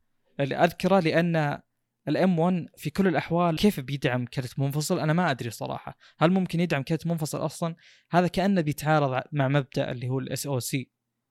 اللي 0.41 0.57
أذكره 0.57 1.01
لأن 1.01 1.61
ال 2.09 2.39
M1 2.39 2.67
في 2.77 2.91
كل 2.91 3.07
الأحوال 3.09 3.57
كيف 3.57 3.81
بيدعم 3.81 4.25
كرت 4.27 4.59
منفصل؟ 4.59 4.99
أنا 4.99 5.13
ما 5.13 5.31
أدري 5.31 5.51
صراحة. 5.51 5.99
هل 6.19 6.31
ممكن 6.31 6.61
يدعم 6.61 6.83
كرت 6.83 7.07
منفصل 7.07 7.39
أصلا؟ 7.45 7.77
هذا 8.11 8.27
كأنه 8.27 8.61
بيتعارض 8.61 9.23
مع 9.33 9.49
مبدأ 9.49 9.91
اللي 9.93 10.09
هو 10.09 10.19
ال 10.19 10.47
SoC 10.47 10.91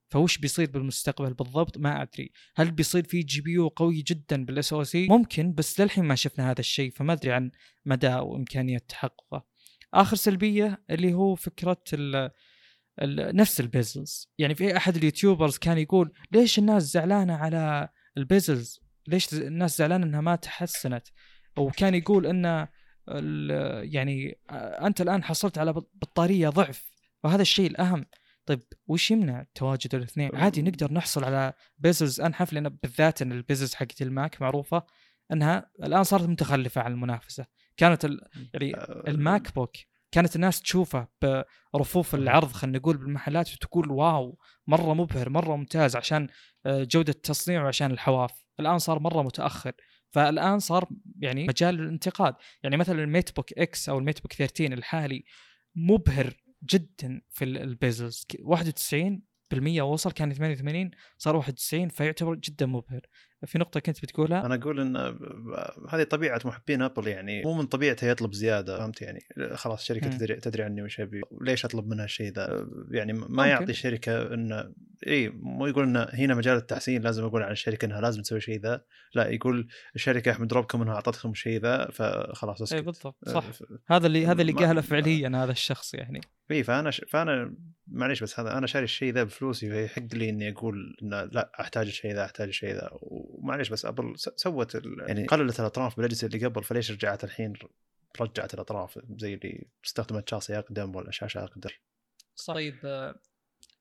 فوش 0.10 0.38
بيصير 0.38 0.70
بالمستقبل 0.72 1.34
بالضبط؟ 1.34 1.78
ما 1.78 2.02
أدري. 2.02 2.32
هل 2.56 2.72
بيصير 2.72 3.04
في 3.04 3.20
GPU 3.20 3.68
قوي 3.68 4.02
جدا 4.02 4.46
بال 4.46 4.74
SoC 4.74 5.08
ممكن 5.08 5.54
بس 5.54 5.80
للحين 5.82 6.04
ما 6.06 6.16
شفنا 6.16 6.52
هذا 6.52 6.60
الشيء 6.60 6.92
فما 6.92 7.14
أدري 7.14 7.32
عن 7.32 7.52
مدى 7.86 8.16
وإمكانية 8.16 8.78
تحققه. 8.78 9.46
آخر 10.02 10.16
سلبية 10.16 10.84
اللي 10.90 11.14
هو 11.14 11.36
فكرة 11.36 11.82
ال 11.94 12.32
ال 13.02 13.36
نفس 13.36 13.60
ال 13.60 13.69
bezels. 13.69 14.32
يعني 14.38 14.56
في 14.56 14.78
أحد 14.78 14.96
ال 14.96 15.02
YouTubers 15.02 15.58
كان 15.58 15.78
يقول 15.78 16.14
ليش 16.32 16.60
الناس 16.60 16.84
زعلانة 16.84 17.36
على 17.36 17.90
ال 18.18 18.26
bezels؟ 18.26 18.80
ليش 19.08 19.34
الناس 19.34 19.78
زعلانة 19.78 20.06
إنها 20.06 20.22
ما 20.22 20.36
تحسنت؟ 20.36 21.08
وكان 21.58 21.96
يقول 21.96 22.26
إن 22.26 22.68
يعني 23.94 24.40
أنت 24.82 25.02
الآن 25.02 25.24
حصلت 25.24 25.58
على 25.58 25.74
بط- 25.74 25.92
بطارية 25.94 26.50
ضعف 26.50 26.92
وهذا 27.24 27.42
الشيء 27.42 27.70
الأهم. 27.70 28.06
طيب 28.46 28.62
وش 28.88 29.12
يمنع 29.12 29.46
تواجد 29.56 29.96
الاثنين؟ 29.96 30.36
عادي 30.36 30.62
نقدر 30.62 30.94
نحصل 30.94 31.24
على 31.24 31.54
bezels. 31.78 32.22
انحف 32.22 32.54
لأن 32.54 32.70
بالذات 32.70 33.22
إن 33.22 33.32
ال 33.32 33.38
bezels 33.38 33.74
حقت 33.74 34.02
ال 34.02 34.12
Mac 34.12 34.42
معروفة 34.42 34.84
إنها 35.32 35.72
الآن 35.84 36.04
صارت 36.04 36.24
متخلفة 36.30 36.82
عن 36.82 36.92
المنافسة. 36.92 37.46
كانت 37.78 38.06
ال... 38.06 38.22
يعني 38.54 38.74
ال 39.08 39.56
MacBook 39.56 39.72
كانت 40.12 40.36
الناس 40.36 40.62
تشوفه 40.62 41.08
برفوف 41.74 42.16
العرض 42.16 42.52
خلينا 42.52 42.78
نقول 42.78 42.98
بالمحلات 42.98 43.54
وتقول 43.54 43.92
wow 43.92 44.40
مرة 44.68 44.94
مبهر 44.94 45.30
مرة 45.30 45.56
ممتاز 45.56 45.96
عشان 45.96 46.28
آه، 46.66 46.84
جودة 46.84 47.12
التصنيع 47.12 47.64
وعشان 47.64 47.92
الحواف. 47.92 48.32
الآن 48.60 48.80
صار 48.80 49.00
مرة 49.00 49.22
متأخر. 49.22 49.72
فالآن 50.10 50.60
صار 50.60 50.90
يعني 51.20 51.48
مجال 51.48 51.76
للانتقاد. 51.76 52.36
يعني 52.64 52.78
مثلا 52.78 53.04
ال 53.04 53.36
MateBook 53.36 53.54
X 53.54 53.90
أو 53.90 53.98
ال 54.00 54.22
MateBook 54.22 54.34
13 54.34 54.74
الحالي 54.74 55.24
مبهر 55.76 56.34
جدا 56.64 57.22
في 57.30 57.46
ال- 57.46 57.58
ال 57.58 57.68
bezels 57.68 58.26
ك- 58.30 58.38
91% 59.54 59.82
وصل 59.82 60.12
كان 60.12 60.34
88 60.34 60.92
صار 61.18 61.36
91 61.36 61.90
فيعتبر 61.90 62.36
جدا 62.36 62.66
مبهر. 62.66 63.02
في 63.46 63.58
نقطة 63.58 63.80
كنت 63.80 64.02
بتقولها؟ 64.02 64.46
أنا 64.46 64.56
أقول 64.56 64.80
إن 64.80 64.98
هذه 65.90 66.04
طبيعة 66.04 66.42
محبين 66.46 66.82
أبل 66.82 67.08
يعني 67.08 67.44
مو 67.44 67.54
من 67.54 67.66
طبيعته 67.66 68.08
يطلب 68.08 68.34
زيادة 68.34 68.78
فهمت 68.78 69.02
يعني؟ 69.02 69.20
خلاص 69.54 69.80
الشركة 69.80 70.08
مم. 70.08 70.18
تدري 70.18 70.36
تدري 70.36 70.64
عني 70.64 70.82
وش 70.82 71.00
أبي 71.00 71.22
ليش 71.42 71.66
أطلب 71.66 71.88
منها 71.88 72.06
الشيء 72.06 72.32
ذا 72.32 72.68
يعني 72.92 73.14
ما 73.14 73.28
ممكن. 73.28 73.44
يعطي 73.50 73.72
الشركة 73.72 74.34
انه 74.34 74.72
إي 75.08 75.30
مو 75.30 75.68
يقول 75.68 75.84
انه 75.84 76.08
هنا 76.14 76.36
مجال 76.36 76.58
التحسين 76.58 77.02
لازم 77.02 77.24
أقول 77.24 77.44
عن 77.44 77.52
الشركة 77.52 77.86
إنها 77.86 78.02
لازم 78.02 78.22
تسوي 78.22 78.42
شيء 78.42 78.60
ذا 78.60 78.82
لا 79.16 79.28
يقول 79.28 79.68
الشركة 79.96 80.32
أحمد 80.32 80.54
ربكم 80.54 80.82
إنها 80.82 80.94
أعطتكم 80.94 81.32
الشيء 81.32 81.62
ذا 81.62 81.88
فخلاص 81.92 82.62
أسكت. 82.62 82.74
اي 82.76 82.82
بالضبط 82.82 83.30
صح. 83.30 83.44
آه، 83.46 83.52
ف- 83.52 83.64
هذا 83.88 84.08
اللي 84.08 84.28
هذا 84.28 84.42
اللي 84.42 84.54
قاله 84.54 84.82
فعليا 84.82 85.32
هذا 85.44 85.52
الشخص 85.52 85.94
يعني. 85.94 86.22
إي 86.52 86.64
فأنا 86.64 86.92
ش... 86.92 87.02
فأنا 87.10 87.56
معليش 87.88 88.24
بس 88.24 88.40
هذا 88.40 88.58
أنا 88.58 88.68
شاري 88.68 88.84
الشيء 88.86 89.14
ذا 89.14 89.24
بفلوسي 89.24 89.70
فيحق 89.70 90.14
لي 90.14 90.30
إني 90.30 90.52
أقول 90.52 90.98
انه 91.04 91.24
لا 91.24 91.52
أحتاج 91.60 91.88
الشيء 91.88 92.14
ذا 92.14 92.26
أحتاج 92.26 92.48
الشيء 92.48 92.74
ذا 92.74 92.90
ومعليش 93.30 93.70
بس 93.70 93.86
أبل 93.86 94.20
س... 94.20 94.30
سوت 94.36 94.76
ال... 94.76 95.06
يعني 95.08 95.26
قللت 95.28 95.60
الأطراف 95.60 95.96
بالاجهزه 95.98 96.28
اللي 96.28 96.46
قبل 96.46 96.64
فليش 96.64 96.92
رجعت 96.92 97.24
الحين 97.24 97.54
رجعت 98.22 98.54
الأطراف 98.54 99.00
زي 99.18 99.34
اللي 99.34 99.68
استخدمت 99.86 100.30
chassis 100.30 100.60
أقدم 100.60 100.96
ولا 100.96 101.12
شاشة 101.12 101.44
اقدم 101.44 101.70
طيب 102.48 102.76
آه، 102.86 103.20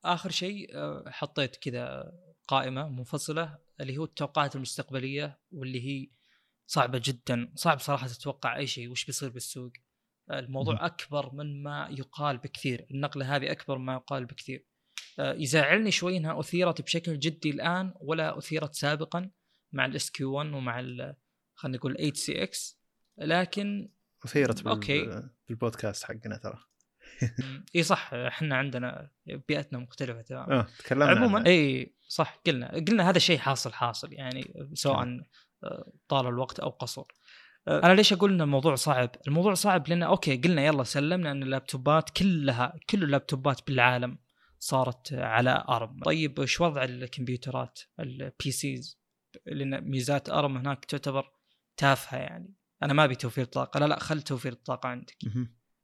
آخر 0.05 0.31
شيء 0.31 0.77
آه، 0.77 1.05
حطيت 1.07 1.57
كذا 1.57 2.13
قائمة 2.49 2.89
منفصلة 2.89 3.59
اللي 3.81 3.99
هو 3.99 4.05
التوقعات 4.05 4.57
المستقبلية 4.57 5.39
واللي 5.53 5.81
هي 5.81 6.09
صعبة 6.67 7.01
جدا. 7.05 7.53
صعب 7.55 7.79
صراحة 7.79 8.07
تتوقع 8.07 8.57
أي 8.57 8.67
شيء 8.67 8.91
وش 8.91 9.05
بيصير 9.05 9.29
بالسوق؟ 9.29 9.73
الموضوع 10.31 10.75
مهم. 10.75 10.85
أكبر 10.85 11.35
من 11.35 11.63
ما 11.63 11.89
يقال 11.91 12.39
بكثير. 12.39 12.87
النقلة 12.91 13.37
هذه 13.37 13.51
أكبر 13.51 13.79
مما 13.79 13.95
يقال 13.95 14.25
بكثير. 14.25 14.59
آه، 14.59 14.74
يزعلني 15.19 15.91
شوي 15.91 16.17
إنها 16.17 16.41
أثيرت 16.41 16.83
بشكل 16.83 17.19
جدي 17.19 17.51
الآن 17.51 17.95
ولا 18.01 18.39
أثيرت 18.39 18.75
سابقا 18.75 19.31
مع 19.73 19.87
ال 19.87 20.11
SQ1 20.11 20.53
ومع 20.53 20.81
خلينا 21.55 21.79
نقول 21.79 21.97
8cx 21.97 22.79
لكن 23.19 23.89
أثيرت 24.25 24.63
بال... 24.63 24.73
okay. 24.73 25.23
بالبودكاست 25.49 26.05
حقنا 26.05 26.37
ترى 26.37 26.59
إي 27.77 27.83
صح 27.83 28.15
إحنا 28.15 28.57
عندنا 28.57 29.11
بيئتنا 29.49 29.79
مختلفة 29.79 30.23
تماما 30.23 30.61
آه 30.61 30.67
تكلمنا 30.79 31.11
عموما. 31.11 31.47
إي 31.47 31.95
صح 32.09 32.41
قلنا 32.47 32.73
قلنا 32.75 33.11
هذا 33.11 33.19
شيء 33.19 33.39
حاصل 33.39 33.73
حاصل 33.73 34.13
يعني 34.13 34.69
سواء 34.75 35.21
آه، 35.65 35.93
طال 36.09 36.27
الوقت 36.27 36.61
أو 36.61 36.69
قصر 36.71 37.05
آه، 37.69 37.83
أنا 37.83 37.93
ليش 37.93 38.13
أقول 38.13 38.33
إن 38.33 38.41
الموضوع 38.41 38.75
صعب؟ 38.75 39.11
الموضوع 39.27 39.55
صعب 39.55 39.89
لأن 39.89 40.03
okay 40.03 40.37
قلنا 40.37 40.65
يلا 40.65 40.83
سلمنا 40.83 41.31
إن 41.31 41.43
اللابتوبات 41.43 42.11
كلها 42.11 42.79
كل 42.91 43.03
اللابتوبات 43.03 43.67
بالعالم 43.67 44.19
صارت 44.65 45.13
على 45.13 45.65
ARM. 45.69 46.01
طيب 46.05 46.41
إيش 46.41 46.61
وضع 46.61 46.85
الكمبيوترات 46.85 47.81
ال 48.01 48.51
PCs 48.51 49.01
لأن 49.47 49.81
ميزات 49.91 50.31
ARM 50.31 50.57
هناك 50.57 50.85
تعتبر 50.85 51.33
تافهة 51.77 52.19
يعني. 52.19 52.55
أنا 52.83 52.93
ما 52.93 53.05
أبي 53.05 53.15
توفير 53.15 53.45
طاقة. 53.45 53.81
لا 53.81 53.85
لا 53.85 53.99
خل 53.99 54.23
توفير 54.23 54.53
الطاقة 54.53 54.89
عندك. 54.89 55.17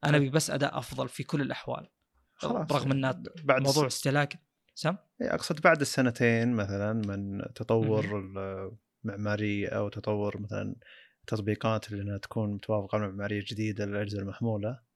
أنا 0.04 0.16
أبي 0.16 0.30
بس 0.30 0.50
أداء 0.50 0.78
أفضل 0.78 1.08
في 1.08 1.22
كل 1.22 1.40
الأحوال. 1.40 1.88
خلاص. 2.34 2.66
برغم 2.66 2.92
إن 2.92 3.22
بعد 3.44 3.62
موضوع 3.62 3.86
استهلاك 3.86 4.38
سم 4.74 4.96
إيه، 5.22 5.34
أقصد 5.34 5.60
بعد 5.60 5.80
السنتين 5.80 6.52
مثلا 6.52 6.92
من 6.92 7.42
تطور 7.54 8.30
المعماريه 9.04 9.68
أو 9.68 9.88
تطور 9.88 10.40
مثلا 10.40 10.76
التطبيقات 11.20 11.92
اللي 11.92 12.02
إنها 12.02 12.18
تكون 12.18 12.54
متوافقة 12.54 12.98
مع 12.98 13.06
معمارية 13.06 13.44
جديدة 13.50 13.86
للأجهزة 13.86 14.18
المحمولة 14.18 14.89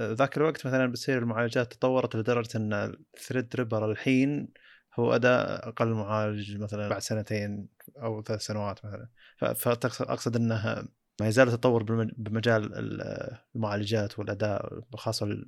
ذاك 0.00 0.36
الوقت 0.36 0.66
مثلا 0.66 0.86
بتصير 0.86 1.18
المعالجات 1.18 1.72
تطورت 1.72 2.16
لدرجة 2.16 2.56
إن 2.56 2.94
ال 3.16 3.56
Threadripper 3.56 3.90
الحين 3.90 4.48
هو 4.94 5.14
أداء 5.14 5.68
أقل 5.68 5.88
معالج 5.88 6.56
مثلا 6.56 6.88
بعد 6.88 7.00
سنتين 7.00 7.68
أو 7.96 8.22
ثلاث 8.22 8.40
سنوات 8.40 8.84
مثلا. 8.84 9.08
فاقصد 9.54 10.36
انها 10.36 10.88
ما 11.20 11.28
يزال 11.28 11.48
التطور 11.48 11.82
بمجال 12.16 12.74
ال- 12.74 13.36
المعالجات 13.56 14.18
والأداء 14.18 14.80
خاصة 14.94 15.44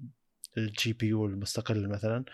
ال 0.59 0.93
GPU 0.93 1.27
المستقل 1.27 1.89
مثلا. 1.89 2.25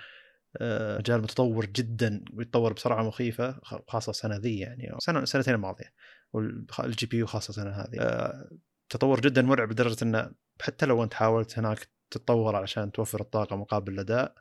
آه، 0.56 0.98
مجال 0.98 1.22
متطور 1.22 1.66
جدا 1.66 2.24
ويتطور 2.34 2.72
بسرعة 2.72 3.02
مخيفة 3.02 3.60
خاصة 3.88 4.10
السنة 4.10 4.36
ذي 4.36 4.58
يعني 4.58 4.94
سنه 4.98 5.24
سنتين 5.24 5.54
الماضية. 5.54 5.92
وال 6.32 7.06
GPU 7.06 7.26
خاصة 7.26 7.50
السنة 7.50 7.70
هذه. 7.70 8.00
آه، 8.00 8.50
تطور 8.88 9.20
جدا 9.20 9.42
مرعب 9.42 9.72
لدرجة 9.72 10.04
انه 10.04 10.30
حتى 10.60 10.86
لو 10.86 11.04
أنت 11.04 11.14
حاولت 11.14 11.58
هناك 11.58 11.88
تتطور 12.10 12.56
علشان 12.56 12.92
توفر 12.92 13.20
الطاقة 13.20 13.56
مقابل 13.56 13.92
الأداء. 13.92 14.34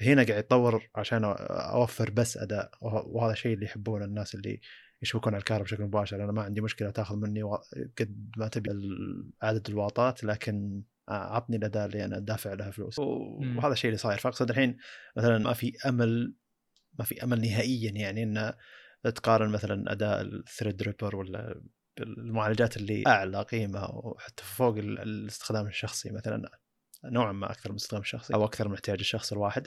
هنا 0.00 0.22
قاعد 0.22 0.38
يتطور 0.38 0.88
عشان 0.94 1.24
أوفر 1.24 2.10
بس 2.10 2.36
أداء. 2.36 2.70
وه- 2.80 3.06
وهذا 3.06 3.32
الشيء 3.32 3.54
اللي 3.54 3.64
يحبونه 3.64 4.04
الناس 4.04 4.34
اللي 4.34 4.60
يشبكون 5.02 5.34
على 5.34 5.40
الكهرباء 5.40 5.64
بشكل 5.64 5.82
مباشر. 5.84 6.24
أنا 6.24 6.32
ما 6.32 6.42
عندي 6.42 6.60
مشكلة 6.60 6.90
تأخذ 6.90 7.16
مني 7.16 7.42
قد 7.98 8.30
ما 8.36 8.48
تبي 8.48 8.70
عدد 9.42 9.68
الواطات 9.70 10.24
لكن 10.24 10.82
عطني 11.08 11.56
الأداء 11.56 11.86
اللي 11.86 12.04
أنا 12.04 12.18
دافع 12.18 12.52
لها 12.52 12.70
فلوس. 12.70 12.98
وهذا 13.58 13.72
الشيء 13.72 13.88
اللي 13.88 13.98
صاير. 13.98 14.18
فأقصد 14.18 14.50
الحين 14.50 14.76
مثلا 15.16 15.38
ما 15.38 15.52
في 15.52 15.72
أمل 15.88 16.34
ما 16.98 17.04
في 17.04 17.24
أمل 17.24 17.40
نهائيا 17.40 17.90
يعني 17.90 18.22
إن 18.22 18.52
تقارن 19.14 19.50
مثلا 19.50 19.92
أداء 19.92 20.20
ال 20.22 20.82
Threadripper 20.82 21.16
ولا 21.16 21.60
المعالجات 22.00 22.76
اللي 22.76 23.04
أعلى 23.06 23.42
قيمة 23.42 23.90
وحتى 23.90 24.42
فوق 24.42 24.76
ال- 24.76 24.98
الاستخدام 24.98 25.66
الشخصي 25.66 26.10
مثلا. 26.10 26.50
نوعا 27.10 27.32
ما 27.32 27.50
أكثر 27.50 27.70
من 27.70 27.76
الاستخدام 27.76 28.00
الشخصي 28.00 28.34
أو 28.34 28.44
أكثر 28.44 28.68
من 28.68 28.74
احتياج 28.74 28.98
الشخص 28.98 29.32
الواحد. 29.32 29.66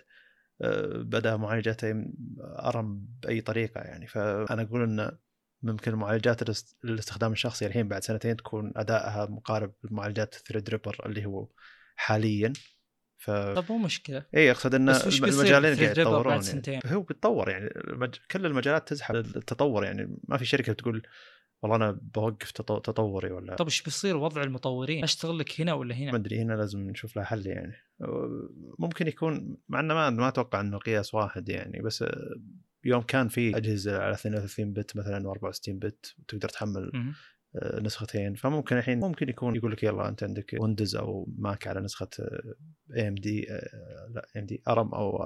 أه، 0.62 0.98
بدا 0.98 1.38
معالجاته 1.38 2.06
ARM 2.42 3.06
بأي 3.24 3.42
طريقة 3.42 3.82
يعني. 3.82 4.08
فأنا 4.08 4.62
أقول 4.62 4.84
إن 4.84 5.18
ممكن 5.64 5.96
معالجات 5.96 6.42
الاست- 6.42 6.78
الاستخدام 6.84 7.32
الشخصي 7.32 7.66
الحين 7.66 7.88
بعد 7.88 8.04
سنتين 8.04 8.38
تكون 8.38 8.72
أدائها 8.76 9.26
مقارب 9.26 9.74
لمعالجات 9.84 10.36
ال 10.36 10.70
Threadripper 10.70 11.02
اللي 11.06 11.26
هو 11.26 11.48
حاليا. 11.96 12.54
ف 13.18 13.32
طب 13.32 13.64
مو 13.70 13.78
مشكلة. 13.78 14.26
اي 14.36 14.52
أقصد 14.52 14.76
إن 14.76 14.90
المجالين 14.90 15.76
قاعد 15.76 15.98
يتطورون 15.98 16.42
يعني. 16.68 16.82
هو 16.86 17.02
بيتطور 17.02 17.50
يعني. 17.50 17.66
المج... 17.66 18.16
كل 18.32 18.46
المجالات 18.46 18.88
تزحف 18.88 19.16
التطور 19.16 19.84
يعني. 19.86 20.18
ما 20.28 20.38
في 20.38 20.46
شركة 20.46 20.74
بتقول 20.74 21.08
والله 21.62 21.76
أنا 21.76 22.00
بوقف 22.02 22.52
تط- 22.52 22.86
تطوري 22.86 23.32
ولا 23.32 23.56
طب 23.56 23.66
إيش 23.66 23.82
بيصير 23.82 24.18
وضع 24.18 24.44
المطورين؟ 24.44 25.04
أشتغل 25.04 25.40
لك 25.40 25.62
هنا 25.62 25.74
ولا 25.74 25.96
ما 25.96 26.02
هنا؟ 26.02 26.16
أدري 26.16 26.40
هنا 26.42 26.54
لازم 26.54 26.90
نشوف 26.90 27.16
لها 27.16 27.26
حل 27.26 27.48
يعني 27.48 27.74
ممكن 28.80 29.08
يكون 29.08 29.58
مع 29.70 29.80
إنه 29.80 29.94
ما 29.94 30.10
ما 30.10 30.28
أتوقع 30.28 30.62
إنه 30.62 30.78
قياس 30.78 31.14
واحد 31.14 31.50
يعني 31.50 31.82
بس 31.82 32.04
يوم 32.86 33.02
كان 33.02 33.28
في 33.28 33.58
أجهزة 33.58 33.98
على 34.00 34.14
32 34.14 34.74
bit 34.74 34.96
مثلا 34.98 35.34
و64 35.34 35.70
bit 35.70 36.16
وتقدر 36.20 36.50
تحمل 36.50 36.92
مهم. 36.94 37.14
آه، 37.56 37.80
نسختين 37.80 38.36
فممكن 38.36 38.78
الحين 38.78 39.00
ممكن 39.00 39.30
يكون 39.30 39.56
يقول 39.56 39.72
لك 39.72 39.84
يلا 39.84 40.10
أنت 40.10 40.24
عندك 40.24 40.56
Windows 40.60 40.96
أو 40.96 41.30
Mac 41.38 41.68
على 41.68 41.80
نسخة 41.82 42.10
AMD 42.96 43.42
لا 44.10 44.28
AMD 44.38 44.62
ARM 44.68 44.94
أو 44.94 45.24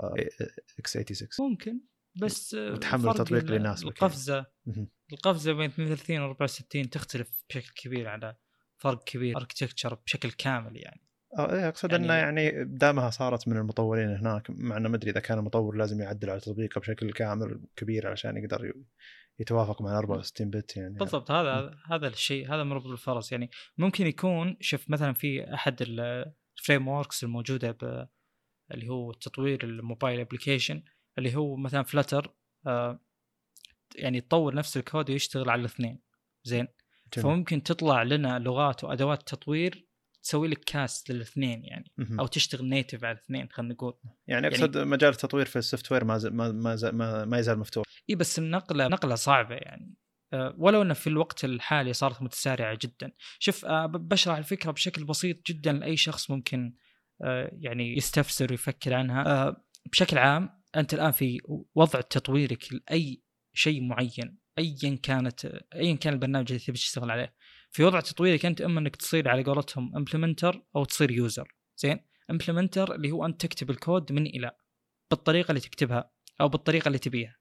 x86 0.80 1.50
ممكن 1.50 1.80
بس 2.16 2.54
آه، 2.54 2.72
وتحمل 2.74 3.04
فرق 3.04 3.14
تطبيق 3.14 3.44
اللي 3.44 3.56
يناسبك 3.56 3.92
القفزة. 3.92 4.46
القفزة 5.14 5.54
بين 5.54 5.70
32 5.70 6.20
و 6.22 6.26
64 6.26 6.90
تختلف 6.90 7.44
بشكل 7.50 7.72
كبير 7.76 8.08
على 8.08 8.36
فرق 8.78 9.04
كبير 9.04 9.38
architecture 9.38 9.94
بشكل 9.94 10.32
كامل 10.32 10.78
يعني. 10.78 11.02
آه 11.38 11.54
إيه، 11.54 11.68
أقصد 11.68 11.92
يعني- 11.92 12.06
إنه 12.06 12.14
يعني 12.14 12.64
دامها 12.64 13.10
صارت 13.10 13.48
من 13.48 13.58
المطورين 13.58 14.10
هناك 14.10 14.50
مع 14.50 14.78
إنه 14.78 14.90
ما 14.90 14.96
أدري 14.96 15.12
إذا 15.12 15.20
كان 15.20 15.38
المطور 15.38 15.76
لازم 15.76 16.02
يعدل 16.02 16.30
على 16.30 16.40
تطبيقه 16.40 16.80
بشكل 16.80 17.12
كامل 17.14 17.62
كبير 17.76 18.08
علشان 18.08 18.38
يقدر 18.38 18.74
يتوافق 19.40 19.82
مع 19.82 19.98
64 20.00 20.50
bit 20.50 20.78
يعني. 20.78 20.94
بالضبط 20.94 21.32
هذا 21.32 21.76
هذا 21.92 22.08
الشيء 22.08 22.54
هذا 22.54 22.64
مربط 22.64 22.88
الفرس 22.88 23.32
يعني. 23.32 23.50
ممكن 23.78 24.08
يكون 24.08 24.58
شوف 24.60 24.90
مثلا 24.90 25.14
في 25.14 25.54
أحد 25.54 25.82
ال 25.82 26.88
frameworks 26.88 27.24
الموجودة 27.24 27.72
ب 27.72 28.08
اللي 28.72 28.90
هو 28.90 29.14
تطوير 29.14 29.64
ال 29.64 29.72
mobile 29.72 30.20
application 30.20 30.84
اللي 31.18 31.36
هو 31.36 31.56
مثلا 31.56 31.84
Flutter 31.84 32.36
يعني 33.96 34.22
تطور 34.22 34.56
نفس 34.56 34.78
الكود 34.78 35.10
ويشتغل 35.10 35.50
على 35.50 35.60
الاثنين. 35.60 36.00
زين. 36.44 36.68
جميل. 37.14 37.24
فممكن 37.24 37.64
تطلع 37.64 38.04
لنا 38.04 38.40
لغات 38.40 38.84
وأدوات 38.84 39.28
تطوير 39.28 39.88
تسوي 40.24 40.48
لك 40.48 40.64
cast 40.64 41.10
للاثنين 41.12 41.64
يعني 41.66 41.92
مهم. 41.98 42.20
أو 42.20 42.28
تشتغل 42.28 42.70
native 42.70 43.04
على 43.04 43.18
الاثنين 43.18 43.48
خلينا 43.52 43.74
نقول. 43.74 43.94
يعني 44.28 44.48
أقصد 44.48 44.78
مجال 44.78 45.10
التطوير 45.10 45.46
في 45.46 45.56
ال 45.56 45.92
software 45.92 46.04
ما 46.04 46.18
زال 46.18 46.36
ما 46.36 46.52
ما, 46.52 46.76
زال 46.76 46.96
ما, 46.96 47.26
ما 47.26 47.40
يزال 47.40 47.60
مفتوح. 47.60 47.86
إي 48.10 48.16
بس 48.16 48.40
النقلة 48.40 48.88
نقلة 48.88 49.16
صعبة 49.16 49.56
يعني. 49.56 49.94
أه، 50.34 50.56
ولو 50.58 50.82
إنه 50.82 50.94
في 50.94 51.08
الوقت 51.08 51.46
الحالي 51.46 51.94
صارت 51.94 52.22
متسارعة 52.22 52.78
جدا. 52.82 53.12
شوف 53.40 53.66
أه، 53.66 53.86
ب- 53.86 54.10
بشرح 54.10 54.38
الفكرة 54.38 54.72
بشكل 54.72 55.04
بسيط 55.06 55.46
جدا 55.48 55.72
لأي 55.74 55.98
شخص 55.98 56.32
ممكن 56.32 56.74
أه، 57.24 57.52
يعني 57.60 57.98
يستفسر 57.98 58.48
ويفكر 58.52 58.94
عنها. 58.94 59.56
بشكل 59.92 60.18
عام 60.18 60.63
أنت 60.76 60.94
الآن 60.94 61.12
في 61.12 61.40
وضع 61.76 62.02
تطويرك 62.02 62.74
لأي 62.74 63.22
شيء 63.54 63.82
معين 63.82 64.38
ايا 64.58 65.00
كانت 65.04 65.46
ايا 65.76 65.96
كان 65.96 66.14
البرنامج 66.14 66.52
اللي 66.52 66.64
تبي 66.64 66.78
تشتغل 66.78 67.12
عليه. 67.12 67.36
في 67.72 67.84
وضع 67.84 68.00
تطويرك 68.00 68.46
أنت 68.46 68.62
أما 68.62 68.80
إنك 68.80 68.96
تصير 68.96 69.30
على 69.30 69.44
قولتهم 69.44 69.96
implementer 69.96 70.64
أو 70.76 70.86
تصير 70.86 71.12
user 71.12 71.56
زين؟ 71.78 72.00
implementer 72.32 72.96
اللي 72.96 73.12
هو 73.12 73.26
أنت 73.26 73.42
تكتب 73.42 73.70
الكود 73.70 74.12
من 74.12 74.26
إلى 74.26 74.52
بالطريقة 75.12 75.50
اللي 75.50 75.62
تكتبها 75.62 76.12
أو 76.42 76.50
بالطريقة 76.50 76.88
اللي 76.88 77.00
تبيها. 77.00 77.36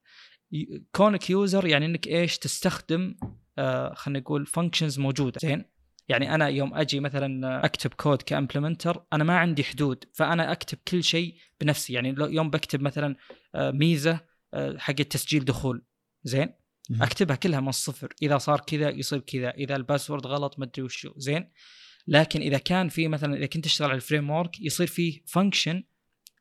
كونك 0.93 1.31
user 1.31 1.67
يعني 1.67 1.87
إنك 1.87 2.07
إيش؟ 2.07 2.39
تستخدم 2.39 3.17
آه 3.59 3.95
خلينا 3.95 4.19
نقول 4.19 4.47
functions 4.47 4.99
موجودة. 4.99 5.39
زين؟ 5.43 5.65
يعني 6.13 6.35
أنا 6.35 6.49
يوم 6.49 6.75
أجي 6.75 7.01
مثلا 7.01 7.65
أكتب 7.65 7.95
code 7.95 8.23
ك 8.23 8.30
implementer 8.30 9.05
أنا 9.13 9.25
ما 9.25 9.39
عندي 9.39 9.65
حدود 9.65 10.05
فأنا 10.13 10.53
أكتب 10.53 10.79
كل 10.89 11.05
شيء 11.05 11.37
بنفسي. 11.61 11.93
يعني 11.93 12.15
يوم 12.19 12.51
بكتب 12.51 12.83
مثلا 12.83 13.17
آه 13.55 13.71
ميزة 13.71 14.21
آه 14.55 14.77
حق 14.79 14.95
تسجيل 14.95 15.45
دخول 15.45 15.83
زين. 16.25 16.55
أكتبها 17.01 17.37
كلها 17.37 17.61
من 17.61 17.69
الصفر. 17.69 18.09
إذا 18.23 18.39
صار 18.39 18.61
كذا 18.61 18.91
يصير 18.91 19.19
كذا 19.19 19.51
إذا 19.51 19.77
ال 19.77 19.82
password 19.82 20.27
غلط 20.27 20.59
ما 20.59 20.65
أدري 20.65 20.83
وشو 20.83 21.13
زين؟ 21.17 21.49
لكن 22.09 22.41
إذا 22.41 22.59
كان 22.59 22.89
في 22.89 23.09
مثلا 23.09 23.37
إذا 23.37 23.47
كنت 23.47 23.65
تشتغل 23.65 23.89
على 23.89 23.97
ال 23.97 24.31
framework 24.31 24.61
يصير 24.61 24.87
فيه 24.87 25.23
function 25.27 25.83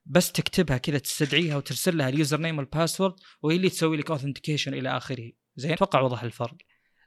بس 0.05 0.32
تكتبها 0.32 0.78
كذا 0.78 0.97
تستدعيها 0.97 1.57
وترسل 1.57 1.97
لها 1.97 2.09
ال 2.09 2.39
username 2.39 2.57
وال 2.57 2.69
password 2.69 3.13
وهي 3.41 3.55
اللي 3.55 3.69
تسوي 3.69 3.97
لك 3.97 4.11
authentication 4.11 4.73
إلى 4.74 4.97
آخره. 4.97 5.32
زين؟ 5.55 5.72
أتوقع 5.72 6.01
وضح 6.01 6.24
الفرق. 6.24 6.55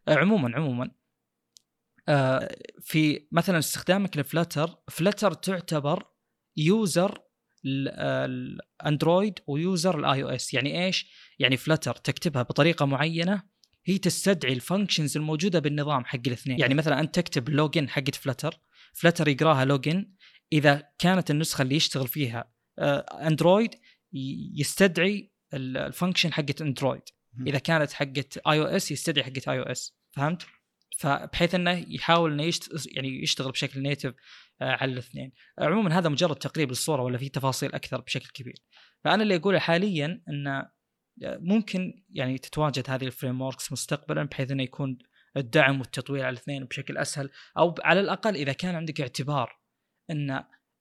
آه، 0.09 0.15
عموما 0.15 0.57
عموما. 0.57 0.91
آه، 2.09 2.57
في 2.81 3.27
مثلا 3.33 3.59
استخدامك 3.59 4.17
ل 4.17 4.24
Flutter 4.24 4.77
Flutter 4.91 5.33
تعتبر 5.33 6.05
user 6.57 7.19
ال 7.67 7.88
Android 7.88 9.39
و 9.47 9.57
user 9.57 9.99
ال 9.99 10.23
iOS. 10.23 10.55
يعني 10.55 10.85
إيش؟ 10.85 11.11
يعني 11.39 11.57
Flutter 11.57 11.95
تكتبها 11.95 12.43
بطريقة 12.43 12.87
معينة 12.87 13.43
هي 13.85 13.99
تستدعي 13.99 14.53
ال 14.53 14.59
functions 14.59 15.17
الموجودة 15.17 15.59
بالنظام 15.59 16.05
حق 16.05 16.21
الاثنين. 16.27 16.61
يعني 16.61 16.75
مثلا 16.75 17.01
أنت 17.01 17.15
تكتب 17.15 17.49
login 17.49 17.89
حقت 17.89 18.15
Flutter 18.15 18.61
Flutter 18.93 19.29
يقراها 19.29 19.65
login 19.65 20.11
إذا 20.53 20.83
كانت 20.99 21.31
النسخة 21.31 21.63
اللي 21.63 21.77
يشتغل 21.77 22.09
فيها 22.09 22.51
آه، 22.79 22.99
Android 22.99 23.71
يستدعي 24.55 25.33
ال- 25.55 25.77
ال 25.77 25.83
function 25.83 26.33
حقت 26.33 26.63
Android. 26.63 27.03
إذا 27.47 27.59
كانت 27.59 27.93
حقت 27.93 28.39
آي 28.39 28.61
أو 28.61 28.65
إس 28.65 28.91
يستدعي 28.91 29.25
حقت 29.25 29.49
آي 29.49 29.59
أو 29.59 29.63
إس. 29.63 29.97
فهمت؟ 30.11 30.47
فبحيث 30.99 31.55
إنه 31.55 31.87
يحاول 31.89 32.33
إنه 32.33 32.43
يشت... 32.43 32.87
يعني 32.97 33.23
يشتغل 33.23 33.53
بشكل 33.53 33.83
native 33.83 34.15
على 34.61 34.93
الاثنين. 34.93 35.33
عموما 35.59 35.99
هذا 35.99 36.09
مجرد 36.09 36.37
تقريب 36.37 36.69
للصورة 36.69 37.03
ولا 37.03 37.19
في 37.19 37.29
تفاصيل 37.29 37.75
أكثر 37.75 38.01
بشكل 38.01 38.29
كبير. 38.35 38.55
فأنا 39.05 39.23
اللي 39.23 39.37
أقوله 39.37 39.59
حاليا 39.59 40.23
إنه 40.29 40.71
ممكن 41.23 42.05
يعني 42.11 42.39
تتواجد 42.39 42.91
هذه 42.91 43.05
ال 43.05 43.41
frameworks 43.41 43.73
مستقبلا 43.73 44.23
بحيث 44.23 44.51
إنه 44.51 44.63
يكون 44.63 44.99
الدعم 45.37 45.81
والتطوير 45.81 46.25
على 46.25 46.33
الاثنين 46.33 46.65
بشكل 46.65 46.99
أسهل 46.99 47.31
أو 47.59 47.75
على 47.85 48.01
الأقل 48.01 48.35
إذا 48.37 48.53
كان 48.53 48.75
عندك 48.75 49.01
اعتبار 49.01 49.59
إن 50.11 50.31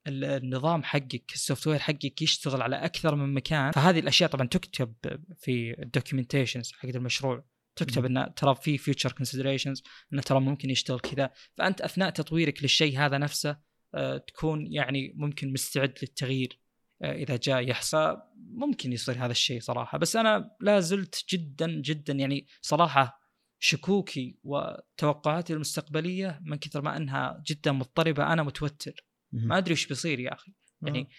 ال- 0.07 0.24
النظام 0.26 0.84
حقك 0.84 1.32
ال 1.34 1.68
software 1.68 1.80
حقك 1.80 2.22
يشتغل 2.22 2.61
على 2.61 2.76
أكثر 2.76 3.16
من 3.16 3.34
مكان 3.34 3.72
فهذه 3.72 3.99
الأشياء 3.99 4.30
طبعا 4.30 4.47
تكتب 4.47 4.93
في 5.38 5.76
ال 5.82 5.88
documentations 5.88 6.72
حق 6.72 6.89
المشروع 6.89 7.45
تكتب 7.76 8.06
مم. 8.06 8.18
إن 8.18 8.34
ترى 8.34 8.56
في 8.56 8.78
future 8.78 9.12
considerations 9.12 9.84
إنه 10.14 10.22
ترى 10.22 10.40
ممكن 10.40 10.70
يشتغل 10.70 11.00
كذا. 11.00 11.30
فأنت 11.58 11.82
أثناء 11.82 12.10
تطويرك 12.10 12.64
للشيء 12.64 13.00
هذا 13.00 13.18
نفسه 13.18 13.58
آه، 13.96 14.18
تكون 14.18 14.74
يعني 14.74 15.14
ممكن 15.16 15.54
مستعد 15.54 15.94
للتغيير 16.02 16.60
آه، 17.02 17.14
إذا 17.14 17.36
جاء 17.36 17.70
يحصى 17.70 18.18
ممكن 18.36 18.94
يصير 18.94 19.26
هذا 19.26 19.32
الشيء 19.32 19.60
صراحة. 19.60 19.98
بس 19.98 20.16
أنا 20.16 20.56
لا 20.62 20.80
زلت 20.80 21.24
جدا 21.30 21.82
جدا 21.82 22.14
يعني 22.14 22.48
صراحة 22.62 23.20
شكوكي 23.60 24.38
وتوقعاتي 24.44 25.54
المستقبلية 25.54 26.40
من 26.44 26.58
كثر 26.58 26.82
ما 26.82 26.98
إنها 26.98 27.44
جدا 27.48 27.72
مضطربة. 27.72 28.34
أنا 28.34 28.44
متوتر. 28.44 29.06
ما 29.32 29.58
أدري 29.58 29.74
وش 29.74 29.88
بيصير 29.88 30.20
يا 30.20 30.34
أخي. 30.34 30.54
يعني 30.82 31.10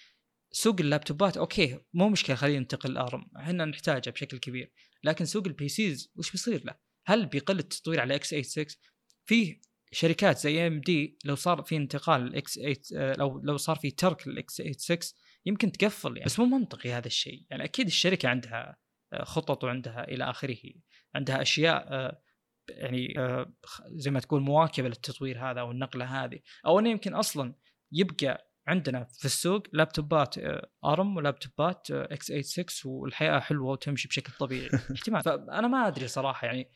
سوق 0.51 0.77
اللابتوبات 0.81 1.37
okay 1.37 1.79
مو 1.95 2.09
مشكلة 2.09 2.37
خلينا 2.37 2.59
ننتقل 2.59 2.91
ال 2.91 3.00
ARM 3.00 3.27
إحنا 3.37 3.65
نحتاجه 3.65 4.11
بشكل 4.11 4.39
كبير. 4.39 4.73
لكن 5.05 5.25
سوق 5.25 5.47
ال 5.47 5.68
PCs 5.68 6.12
وش 6.17 6.31
بيصير 6.31 6.65
له؟ 6.65 6.75
هل 7.07 7.27
بيقل 7.27 7.59
التطوير 7.59 8.01
على 8.01 8.15
x86 8.14 8.66
في 9.27 9.61
شركات 9.93 10.39
زي 10.39 10.67
AMD 10.66 11.18
لو 11.25 11.35
صار 11.35 11.63
في 11.63 11.77
انتقال 11.77 12.23
ال 12.22 12.59
x8 12.59 13.14
لو 13.19 13.41
لو 13.45 13.57
صار 13.57 13.77
في 13.77 13.91
ترك 13.91 14.27
ال 14.27 14.55
x86 14.55 14.99
يمكن 15.47 15.73
تقفل 15.73 16.17
يعني. 16.17 16.25
بس 16.25 16.39
مو 16.39 16.47
منطقي 16.47 16.93
هذا 16.93 17.07
الشيء. 17.07 17.47
يعني 17.51 17.65
أكيد 17.65 17.87
الشركة 17.87 18.29
عندها 18.29 18.77
آه، 19.13 19.25
خطط 19.25 19.65
وعندها 19.65 20.05
إلى 20.09 20.31
آخره. 20.31 20.73
عندها 21.15 21.43
أشياء 21.43 21.87
آه، 21.93 22.23
يعني 22.69 23.19
آه، 23.19 23.53
زي 23.89 24.11
ما 24.11 24.21
تقول 24.21 24.41
مواكبة 24.41 24.89
للتطوير 24.89 25.51
هذا 25.51 25.61
أو 25.61 25.71
النقلة 25.71 26.25
هذه. 26.25 26.41
أو 26.67 26.79
أنه 26.79 26.91
يمكن 26.91 27.15
أصلا 27.15 27.55
يبقى 27.93 28.51
عندنا 28.67 29.05
في 29.05 29.25
السوق 29.25 29.62
لابتوبات 29.73 30.39
آه، 30.39 30.71
ARM 30.85 31.16
ولابتوبات 31.17 31.91
آه، 31.91 32.09
x86 32.11 32.93
والحياة 32.93 33.39
حلوة 33.39 33.71
وتمشي 33.71 34.09
بشكل 34.09 34.33
طبيعي. 34.33 34.71
احتمال. 34.95 35.23
فأنا 35.23 35.69
ما 35.69 35.89
أدري 35.89 36.09
صراحة 36.09 36.47
يعني 36.47 36.71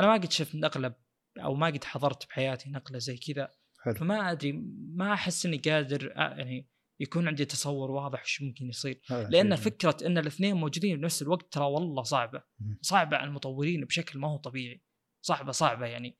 أنا 0.00 0.06
ما 0.06 0.12
قد 0.12 0.32
شفت 0.32 0.54
نقلة 0.54 0.94
أو 1.38 1.54
ما 1.54 1.66
قد 1.66 1.84
حضرت 1.84 2.28
بحياتي 2.28 2.70
نقلة 2.70 2.98
زي 2.98 3.16
كذا. 3.16 3.50
فما 3.96 4.32
أدري 4.32 4.52
ما 4.94 5.12
أحس 5.12 5.46
إني 5.46 5.56
قادر 5.56 6.12
آه، 6.16 6.34
يعني 6.34 6.68
يكون 7.00 7.28
عندي 7.28 7.44
تصور 7.44 7.90
واضح 7.90 8.22
وش 8.22 8.42
ممكن 8.42 8.68
يصير. 8.68 9.00
لأن 9.10 9.56
فكرة 9.56 9.96
إن 10.06 10.18
الاثنين 10.18 10.54
موجودين 10.56 11.00
بنفس 11.00 11.22
الوقت 11.22 11.52
ترى 11.52 11.64
والله 11.64 12.02
صعبة. 12.02 12.42
صعبة 12.80 13.16
على 13.16 13.28
المطورين 13.28 13.84
بشكل 13.84 14.18
ما 14.18 14.28
هو 14.28 14.36
طبيعي. 14.36 14.82
صعبة 15.20 15.52
صعبة 15.52 15.86
يعني 15.86 16.18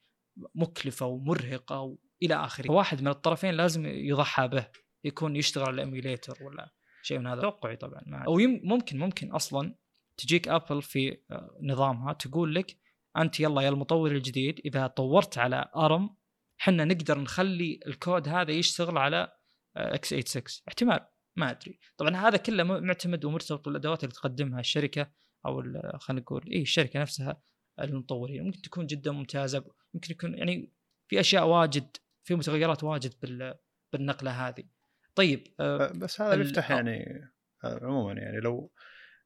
مكلفة 0.55 1.07
ومرهقة 1.07 1.81
والى 1.81 2.35
آخره. 2.35 2.71
واحد 2.71 3.03
من 3.03 3.09
الطرفين 3.09 3.55
لازم 3.55 3.87
يضحى 3.87 4.49
به. 4.49 4.67
يكون 5.05 5.37
يشتغل 5.37 5.65
على 5.65 5.75
الايميوليتر 5.75 6.45
ولا 6.45 6.73
شيء 7.03 7.19
من 7.19 7.27
هذا. 7.27 7.41
توقعي 7.41 7.77
طبعا 7.77 8.03
ما 8.07 8.25
أو 8.27 8.37
ممكن 8.63 8.99
ممكن 8.99 9.31
أصلا 9.33 9.75
تجيك 10.17 10.49
Apple 10.49 10.83
في 10.83 11.21
آه، 11.31 11.59
نظامها 11.63 12.13
تقول 12.13 12.55
لك 12.55 12.77
أنت 13.17 13.41
يلا 13.41 13.63
يا 13.63 13.69
المطور 13.69 14.11
الجديد 14.11 14.61
إذا 14.65 14.87
طورت 14.87 15.39
على 15.39 15.71
ARM 15.77 16.17
حنا 16.59 16.85
نقدر 16.85 17.19
نخلي 17.21 17.81
الكود 17.87 18.29
هذا 18.29 18.51
يشتغل 18.51 18.99
على 18.99 19.33
x86 19.77 20.63
احتمال 20.69 21.01
ما 21.37 21.51
أدري. 21.51 21.79
طبعا 21.97 22.17
هذا 22.17 22.37
كله 22.37 22.65
معتمد 22.65 23.25
ومرتبط 23.25 23.65
بالأدوات 23.65 24.05
اللي 24.05 24.15
تقدمها 24.15 24.61
الشركة 24.61 25.11
أو 25.47 25.61
ال- 25.61 25.93
خلينا 26.01 26.21
نقول 26.23 26.51
اي 26.53 26.63
الشركة 26.63 27.01
نفسها 27.01 27.43
المطورين. 27.81 28.45
ممكن 28.45 28.63
تكون 28.63 28.87
جدا 28.87 29.13
ممتازة 29.13 29.65
ممكن 29.95 30.13
يكون 30.13 30.39
يعني 30.39 30.73
في 31.09 31.21
أشياء 31.21 31.47
واجد 31.47 31.97
في 32.25 32.35
متغيرات 32.35 32.85
واجد 32.85 33.15
بال 33.23 33.55
بالنقلة 33.93 34.49
هذه. 34.49 34.65
طيب 35.19 35.47
آه، 35.61 35.89
أه، 35.89 35.93
بس 35.93 36.21
هذا 36.21 36.37
بيفتح 36.37 36.69
أو- 36.69 36.71
يعني 36.71 37.29
آه، 37.65 37.81
عموما 37.83 38.13
يعني 38.21 38.41
لو 38.41 38.73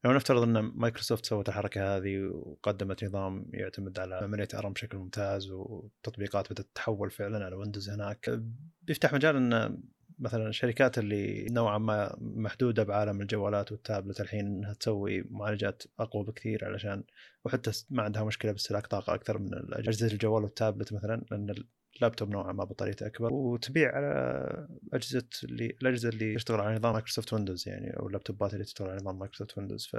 لو 0.05 0.13
نفترض 0.13 0.43
إن 0.43 0.59
مايكروسوفت 0.61 1.27
سوت 1.27 1.49
الحركة 1.49 1.97
هذه 1.97 2.19
وقدمت 2.33 3.05
نظام 3.05 3.51
يعتمد 3.55 3.99
على 3.99 4.15
عمليه 4.15 4.49
ARM 4.55 4.73
بشكل 4.73 4.99
ممتاز 4.99 5.51
وتطبيقات 5.51 6.53
بدات 6.53 6.67
تتحول 6.75 7.11
فعلا 7.11 7.45
على 7.45 7.57
Windows 7.57 7.91
هناك 7.91 8.41
بيفتح 8.83 9.13
مجال 9.13 9.37
إن 9.37 9.83
مثلا 10.19 10.49
الشركات 10.49 10.99
اللي 10.99 11.47
نوعا 11.51 11.79
ما 11.79 12.17
محدودة 12.21 12.83
بعالم 12.83 13.21
الجوالات 13.21 13.73
والتابلت 13.73 14.21
الحين 14.21 14.47
إنها 14.47 14.75
تسوي 14.75 15.25
معالجات 15.31 15.83
أقوى 15.99 16.25
بكثير 16.25 16.65
علشان 16.65 17.05
وحتى 17.45 17.71
ما 17.91 18.03
عندها 18.03 18.25
مشكلة 18.25 18.53
باستهلاك 18.53 18.87
طاقة 18.87 19.15
أكثر 19.15 19.39
من 19.39 19.49
أجهزة 19.73 20.07
الجوال 20.07 20.43
والتابلت 20.43 20.93
مثلا 20.93 21.25
لأن 21.31 21.55
اللابتوب 21.97 22.31
نوعا 22.31 22.53
ما 22.53 22.65
بطاريته 22.65 23.07
أكبر. 23.07 23.33
وتبيع 23.33 23.97
على 23.97 24.69
أجهزة 24.93 25.25
اللي 25.45 25.77
الأجهزة 25.83 26.09
اللي 26.09 26.35
تشتغل 26.35 26.61
على 26.61 26.77
نظام 26.77 26.93
مايكروسوفت 26.93 27.33
ويندوز 27.33 27.69
يعني 27.69 27.97
أو 27.97 28.07
اللابتوبات 28.07 28.53
اللي 28.55 28.65
تشتغل 28.65 28.89
على 28.89 28.97
نظام 28.97 29.19
مايكروسوفت 29.19 29.59
ويندوز. 29.59 29.87
ف 29.87 29.97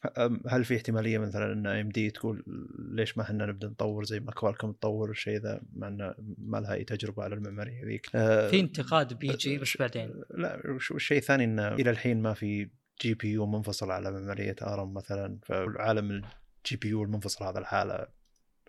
هل 0.52 0.64
في 0.64 0.76
احتمالية 0.76 1.18
مثلا 1.18 1.52
AMD 1.52 2.10
تقول 2.10 2.44
ليش 2.78 3.18
ما 3.18 3.22
إحنا 3.24 3.46
نبدأ 3.46 3.68
نطور 3.68 4.04
زي 4.04 4.20
ما 4.20 4.32
كوالكوم 4.32 4.72
تطور 4.72 5.10
الشيء 5.10 5.40
ذا 5.40 5.60
مع 5.72 5.88
إنه 5.88 6.14
ما 6.38 6.58
لها 6.58 6.74
أي 6.74 6.84
تجربة 6.84 7.22
على 7.22 7.34
المعماريه 7.34 7.84
ذيك 7.84 8.06
آه، 8.14 8.48
في 8.48 8.60
انتقاد 8.60 9.18
بيجي 9.18 9.58
بس 9.58 9.68
ش- 9.68 9.76
بعدين. 9.76 10.22
لا 10.30 10.62
والشيء 10.90 11.18
الثاني 11.18 11.44
إنه 11.44 11.68
إلى 11.74 11.90
الحين 11.90 12.22
ما 12.22 12.34
في 12.34 12.70
GPU 13.02 13.46
منفصل 13.46 13.90
على 13.90 14.10
معمارية 14.12 14.56
ARM 14.62 14.94
مثلا. 14.94 15.38
فالعالم 15.42 16.22
ال 16.66 16.76
GPU 16.76 17.02
المنفصل 17.02 17.44
هذا 17.44 17.58
الحاله 17.58 18.06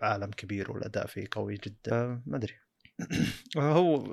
عالم 0.02 0.30
كبير 0.30 0.72
والأداء 0.72 1.06
فيه 1.06 1.26
قوي 1.30 1.54
جدا. 1.54 2.22
ما 2.26 2.36
أدري. 2.36 2.54
هو 3.56 4.04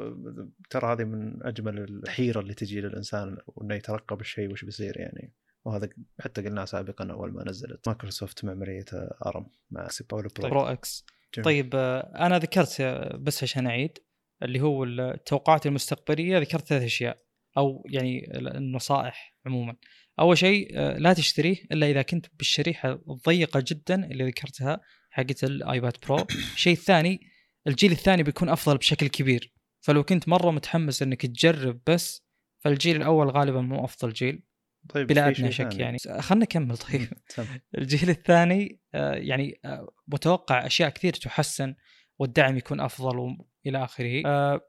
ترى 0.69 0.93
هذه 0.93 1.03
من 1.03 1.43
أجمل 1.43 1.79
الحيرة 1.79 2.39
اللي 2.39 2.53
تجي 2.53 2.81
للإنسان 2.81 3.38
وإنه 3.47 3.75
يترقب 3.75 4.21
الشيء 4.21 4.51
وش 4.51 4.65
بيصير 4.65 4.99
يعني. 4.99 5.33
وهذا 5.65 5.89
حتى 6.19 6.41
قلناه 6.41 6.65
سابقا 6.65 7.11
أول 7.11 7.33
ما 7.33 7.43
نزلت. 7.43 7.88
مايكروسوفت 7.88 8.45
معماريه 8.45 8.86
ARM 9.26 9.47
مع 9.71 9.88
Surface 9.88 10.30
Pro 10.39 10.49
Pro 10.49 10.61
X 10.61 11.05
جميل. 11.36 11.45
طيب 11.45 11.75
آه، 11.75 12.25
أنا 12.25 12.39
ذكرت 12.39 12.81
آه، 12.81 13.17
بس 13.17 13.43
عشان 13.43 13.67
أعيد 13.67 13.97
اللي 14.43 14.61
هو 14.61 14.83
التوقعات 14.83 15.65
المستقبلية 15.65 16.38
ذكرت 16.38 16.67
ثلاث 16.67 16.83
أشياء 16.83 17.25
أو 17.57 17.86
يعني 17.89 18.38
النصائح 18.38 19.36
عموما. 19.45 19.75
أول 20.20 20.38
شيء 20.38 20.70
آه، 20.74 20.97
لا 20.97 21.13
تشتريه 21.13 21.55
إلا 21.72 21.89
إذا 21.89 22.01
كنت 22.01 22.26
بالشريحة 22.34 22.99
الضيقة 23.09 23.63
جدا 23.68 24.05
اللي 24.05 24.28
ذكرتها 24.28 24.82
حقت 25.09 25.43
الايباد 25.43 25.93
برو 26.07 26.28
الشيء 26.30 26.74
الثاني 26.74 27.20
الجيل 27.68 27.91
الثاني 27.91 28.24
بيكون 28.24 28.49
أفضل 28.49 28.78
بشكل 28.78 29.07
كبير. 29.07 29.53
فلو 29.82 30.03
كنت 30.03 30.30
مرة 30.30 30.51
متحمس 30.51 31.01
إنك 31.01 31.26
تجرب 31.26 31.82
بس 31.88 32.26
فالجيل 32.59 32.95
الأول 32.95 33.30
غالبا 33.30 33.61
مو 33.61 33.86
أفضل 33.86 34.13
جيل. 34.13 34.43
طيب 34.89 35.07
بلا 35.07 35.30
أدنى 35.30 35.51
شك 35.51 35.63
ثاني. 35.63 35.84
يعني. 35.84 35.97
خلنا 36.22 36.43
نكمل. 36.43 36.78
طيب. 36.78 37.07
الجيل 37.78 38.09
الثاني 38.09 38.80
آه، 38.93 39.13
يعني 39.13 39.59
آه، 39.66 39.88
متوقع 40.07 40.66
أشياء 40.66 40.89
كثير 40.89 41.13
تحسن 41.13 41.76
والدعم 42.20 42.57
يكون 42.57 42.80
أفضل 42.80 43.18
والى 43.66 43.84
آخره. 43.84 44.61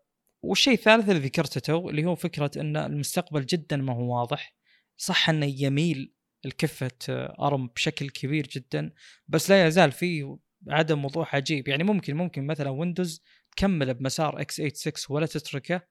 والشيء 0.43 0.75
الثالث 0.75 1.09
اللي 1.09 1.21
ذكرته 1.21 1.61
تو 1.61 1.91
اللي 1.91 2.05
هو 2.05 2.15
فكرة 2.15 2.51
إن 2.57 2.77
المستقبل 2.77 3.47
جدا 3.47 3.77
ما 3.77 3.93
هو 3.93 4.21
واضح. 4.21 4.57
صح 4.97 5.31
أنه 5.31 5.47
يميل 5.47 6.13
الكفة 6.45 6.91
آه، 7.09 7.47
ARM 7.47 7.67
بشكل 7.67 8.11
كبير 8.11 8.47
جدا 8.47 8.93
بس 9.29 9.51
لا 9.51 9.67
يزال 9.67 9.93
في 9.93 10.37
عدم 10.69 11.05
وضوح 11.05 11.35
عجيب. 11.35 11.69
يعني 11.69 11.85
ممكن 11.85 12.17
ممكن 12.17 12.47
مثلا 12.47 12.71
ويندوز 12.71 13.23
تكمل 13.57 13.95
بمسار 13.95 14.41
x86 14.41 15.17
ولا 15.17 15.27
تتركه 15.27 15.83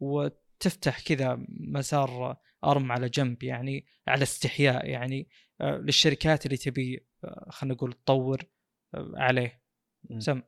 وتفتح 0.00 1.00
كذا 1.00 1.44
مسار 1.48 2.36
ARM 2.64 2.92
على 2.92 3.08
جنب 3.08 3.42
يعني 3.42 3.86
على 4.08 4.22
استحياء 4.22 4.86
يعني 4.86 5.28
آه، 5.60 5.76
للشركات 5.76 6.46
اللي 6.46 6.56
تبي 6.56 7.06
آه، 7.24 7.46
خلينا 7.50 7.74
نقول 7.74 7.92
تطور 7.92 8.42
عليه. 9.14 9.62
سم. 10.18 10.42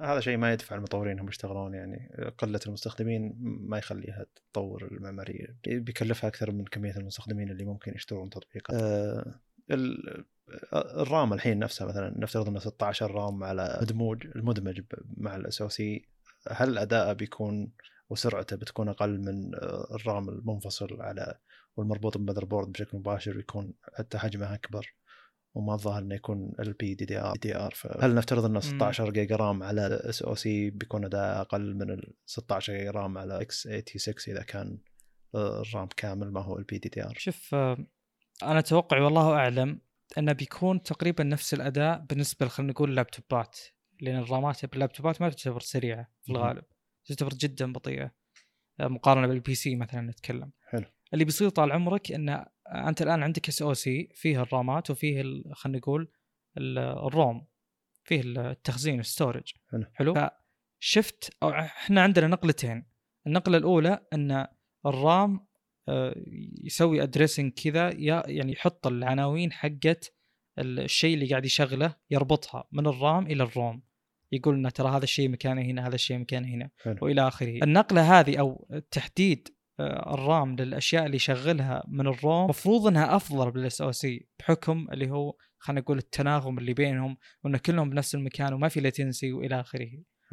هذا 0.00 0.20
شيء 0.20 0.36
ما 0.36 0.52
يدفع 0.52 0.76
المطورين 0.76 1.12
انهم 1.12 1.28
يشتغلون 1.28 1.74
يعني. 1.74 2.10
قلة 2.38 2.60
المستخدمين 2.66 3.34
ما 3.40 3.78
يخليها 3.78 4.26
تطور 4.52 4.88
المعمارية. 4.92 5.56
بيكلفها 5.66 6.28
أكثر 6.28 6.50
من 6.50 6.64
كمية 6.64 6.96
المستخدمين 6.96 7.50
اللي 7.50 7.64
ممكن 7.64 7.92
يشترون 7.94 8.30
تطبيقات 8.30 8.82
آه، 8.82 9.34
آه، 9.70 11.02
ال 11.02 11.09
RAM 11.09 11.32
الحين 11.32 11.58
نفسها 11.58 11.86
مثلا 11.86 12.14
نفترض 12.18 12.48
إنه 12.48 12.58
16 12.58 13.10
RAM 13.10 13.44
على 13.44 13.78
مدموج 13.82 14.26
المدمج 14.26 14.80
مع 15.16 15.36
ال 15.36 15.62
SoC 15.62 16.04
هل 16.50 16.78
أداءه 16.78 17.12
بيكون 17.12 17.72
وسرعته 18.10 18.56
بتكون 18.56 18.88
أقل 18.88 19.20
من 19.20 19.54
آه، 19.54 19.94
ال 19.94 20.03
RAM 20.03 20.28
المنفصل 20.28 21.02
على 21.02 21.38
والمربوط 21.76 22.18
ب 22.18 22.44
motherboard 22.44 22.72
بشكل 22.72 22.98
مباشر 22.98 23.36
ويكون 23.36 23.74
حتى 23.94 24.18
حجمه 24.18 24.54
أكبر؟ 24.54 24.94
وما 25.58 25.74
الظاهر 25.74 26.02
إنه 26.02 26.14
يكون 26.14 26.52
ال 26.60 26.72
بي 26.72 26.94
دي 26.94 27.04
دي 27.04 27.18
ار 27.18 27.36
دي 27.36 27.56
ار 27.56 27.74
فهل 27.74 28.14
نفترض 28.14 28.44
إنه 28.44 28.60
16 28.60 29.10
جيجا 29.10 29.36
RAM 29.36 29.62
على 29.62 29.86
SoC 29.86 30.70
بيكون 30.70 31.04
أداء 31.04 31.40
أقل 31.40 31.74
من 31.74 31.90
ال 31.90 32.14
16 32.26 32.72
جيجا 32.72 32.90
RAM 32.90 33.18
على 33.18 33.40
x86 33.40 34.36
إذا 34.36 34.44
كان 34.44 34.78
ال 35.34 35.47
RAM 35.47 35.88
كامل 35.96 36.32
ما 36.32 36.40
هو 36.40 36.58
LPDDR 36.58 37.14
شوف 37.18 37.54
أنا 37.54 38.58
أتوقع 38.58 39.00
والله 39.00 39.32
أعلم 39.34 39.80
إنه 40.18 40.32
بيكون 40.32 40.82
تقريبا 40.82 41.24
نفس 41.24 41.54
الأداء 41.54 41.98
بالنسبة 42.08 42.48
خلينا 42.48 42.72
نقول 42.72 42.90
اللابتوبات 42.90 43.58
لأن 44.00 44.18
الرامات 44.18 44.66
باللابتوبات 44.66 45.22
ما 45.22 45.28
تعتبر 45.28 45.60
سريعة 45.60 46.08
في 46.22 46.32
الغالب 46.32 46.64
تعتبر 47.06 47.34
جدا 47.34 47.72
بطيئة 47.72 48.10
مقارنة 48.80 49.26
بال 49.26 49.54
PC 49.54 49.76
مثلا 49.76 50.00
نتكلم. 50.00 50.50
حلو. 50.68 50.84
اللي 51.14 51.24
بيصير 51.24 51.48
طال 51.48 51.72
عمرك 51.72 52.12
ان 52.12 52.44
أنت 52.68 53.02
الآن 53.02 53.22
عندك 53.22 53.48
SoC 53.48 54.08
فيه 54.14 54.42
الرامات 54.42 54.90
وفيه 54.90 55.22
خلينا 55.52 55.78
نقول 55.78 56.08
ال 56.58 56.80
ROM 56.80 57.46
فيه 58.04 58.22
التخزين 58.24 59.00
ال 59.00 59.06
storage. 59.06 59.52
حلو. 59.70 59.84
حلو؟ 59.94 60.14
فشفت 60.80 61.36
إحنا 61.42 62.02
عندنا 62.02 62.26
نقلتين. 62.26 62.86
النقلة 63.26 63.58
الأولى 63.58 64.06
إن 64.12 64.46
ال 64.86 65.01
RAM 65.01 65.48
آه، 65.88 66.14
يسوي 66.62 67.02
addressing 67.02 67.52
كذا 67.52 67.90
يعني 68.30 68.52
يحط 68.52 68.86
العناوين 68.86 69.52
حقت 69.52 70.14
الشيء 70.58 71.14
اللي 71.14 71.30
قاعد 71.30 71.44
يشغله 71.44 71.94
يربطها 72.10 72.68
من 72.72 72.86
ال 72.86 72.96
RAM 72.96 73.26
إلى 73.26 73.42
ال 73.42 73.50
ROM. 73.50 73.82
يقول 74.32 74.54
لنا 74.56 74.70
ترى 74.70 74.88
هذا 74.88 75.04
الشيء 75.04 75.28
مكانه 75.28 75.62
هنا 75.62 75.88
هذا 75.88 75.94
الشيء 75.94 76.18
مكانه 76.18 76.48
هنا 76.48 76.70
حلو. 76.82 76.98
وإلى 77.02 77.28
آخره. 77.28 77.64
النقلة 77.64 78.20
هذه 78.20 78.36
أو 78.40 78.68
تحديد 78.90 79.48
آه، 79.48 79.57
ال 79.80 79.99
RAM 79.99 80.56
للأشياء 80.56 81.06
اللي 81.06 81.16
يشغلها 81.16 81.84
من 81.88 82.06
ال 82.06 82.14
ROM. 82.14 82.48
مفروض 82.50 82.86
إنها 82.86 83.16
أفضل 83.16 83.50
بال 83.50 83.80
SoC 83.80 84.28
بحكم 84.38 84.86
اللي 84.92 85.10
هو 85.10 85.34
خلينا 85.58 85.80
نقول 85.80 85.98
التناغم 85.98 86.58
اللي 86.58 86.74
بينهم 86.74 87.16
وإن 87.44 87.56
كلهم 87.56 87.90
بنفس 87.90 88.14
المكان 88.14 88.52
وما 88.52 88.68
في 88.68 88.80
latency 88.80 89.32
وإلى 89.32 89.60
آخره. 89.60 89.90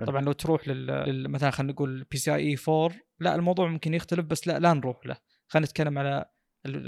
طبعا 0.08 0.22
لو 0.22 0.32
تروح 0.32 0.68
لل... 0.68 1.30
مثلا 1.30 1.52
خلينا 1.52 1.74
نقول 1.74 2.04
PCIe 2.12 2.56
4 2.70 2.98
لا 3.20 3.36
الموضوع 3.36 3.68
ممكن 3.68 3.94
يختلف 3.94 4.26
بس 4.26 4.48
لا 4.48 4.60
لا 4.60 4.74
نروح 4.74 5.06
له. 5.06 5.18
خلينا 5.48 5.68
نتكلم 5.68 5.98
على 5.98 6.26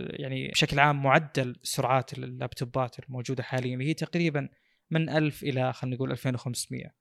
يعني 0.10 0.47
بشكل 0.47 0.80
عام 0.80 1.03
معدل 1.03 1.55
سرعات 1.64 2.14
اللابتوبات 2.14 2.99
الموجودة 2.99 3.43
حاليا 3.43 3.78
هي 3.82 3.93
تقريبا 3.93 4.49
من 4.91 5.10
1000 5.10 5.43
إلى 5.43 5.74
خلينا 5.74 5.95
نقول 5.95 6.12
2500 6.12 6.86
آه، 6.86 6.91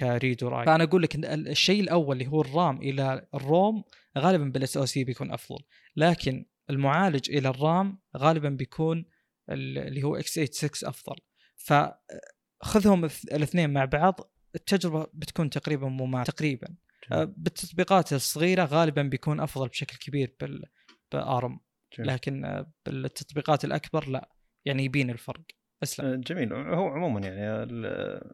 ك 0.00 0.09
read 0.09 0.44
و 0.44 0.48
write 0.48 0.66
فأنا 0.66 0.84
أقول 0.84 1.02
لك 1.02 1.16
الشيء 1.24 1.80
الأول 1.80 2.16
اللي 2.16 2.30
هو 2.32 2.40
ال 2.40 2.49
RAM 2.49 2.76
إلى 2.76 3.26
ال 3.34 3.47
ROM 3.47 3.84
غالبا 4.18 4.44
بال 4.44 4.76
SoC 4.76 5.04
بيكون 5.04 5.32
أفضل. 5.32 5.58
لكن 5.96 6.46
المعالج 6.70 7.30
إلى 7.30 7.48
ال 7.48 7.61
RAM 7.61 7.98
غالبا 8.16 8.48
بيكون 8.48 9.04
اللي 9.50 10.02
هو 10.02 10.16
إكس 10.16 10.34
86 10.34 10.88
أفضل. 10.88 11.16
فخذهم 11.56 13.04
الاثنين 13.32 13.72
مع 13.72 13.84
بعض 13.84 14.20
التجربة 14.54 15.06
بتكون 15.14 15.50
تقريبا 15.50 15.88
مماثلة. 15.88 16.34
تقريبا. 16.34 16.76
آه، 17.12 17.34
بالتطبيقات 17.36 18.12
الصغيرة 18.12 18.64
غالبا 18.64 19.02
بيكون 19.02 19.40
أفضل 19.40 19.68
بشكل 19.68 19.96
كبير 19.98 20.36
بال 20.40 20.64
بأرم. 21.12 21.60
لكن 21.98 22.44
آه، 22.44 22.72
بالتطبيقات 22.86 23.64
الأكبر 23.64 24.08
لا. 24.08 24.36
يعني 24.64 24.84
يبين 24.84 25.10
الفرق. 25.10 25.44
أسلم. 25.82 26.06
آه، 26.06 26.16
جميل. 26.16 26.52
هو 26.52 26.88
عموما 26.88 27.20
يعني 27.20 27.66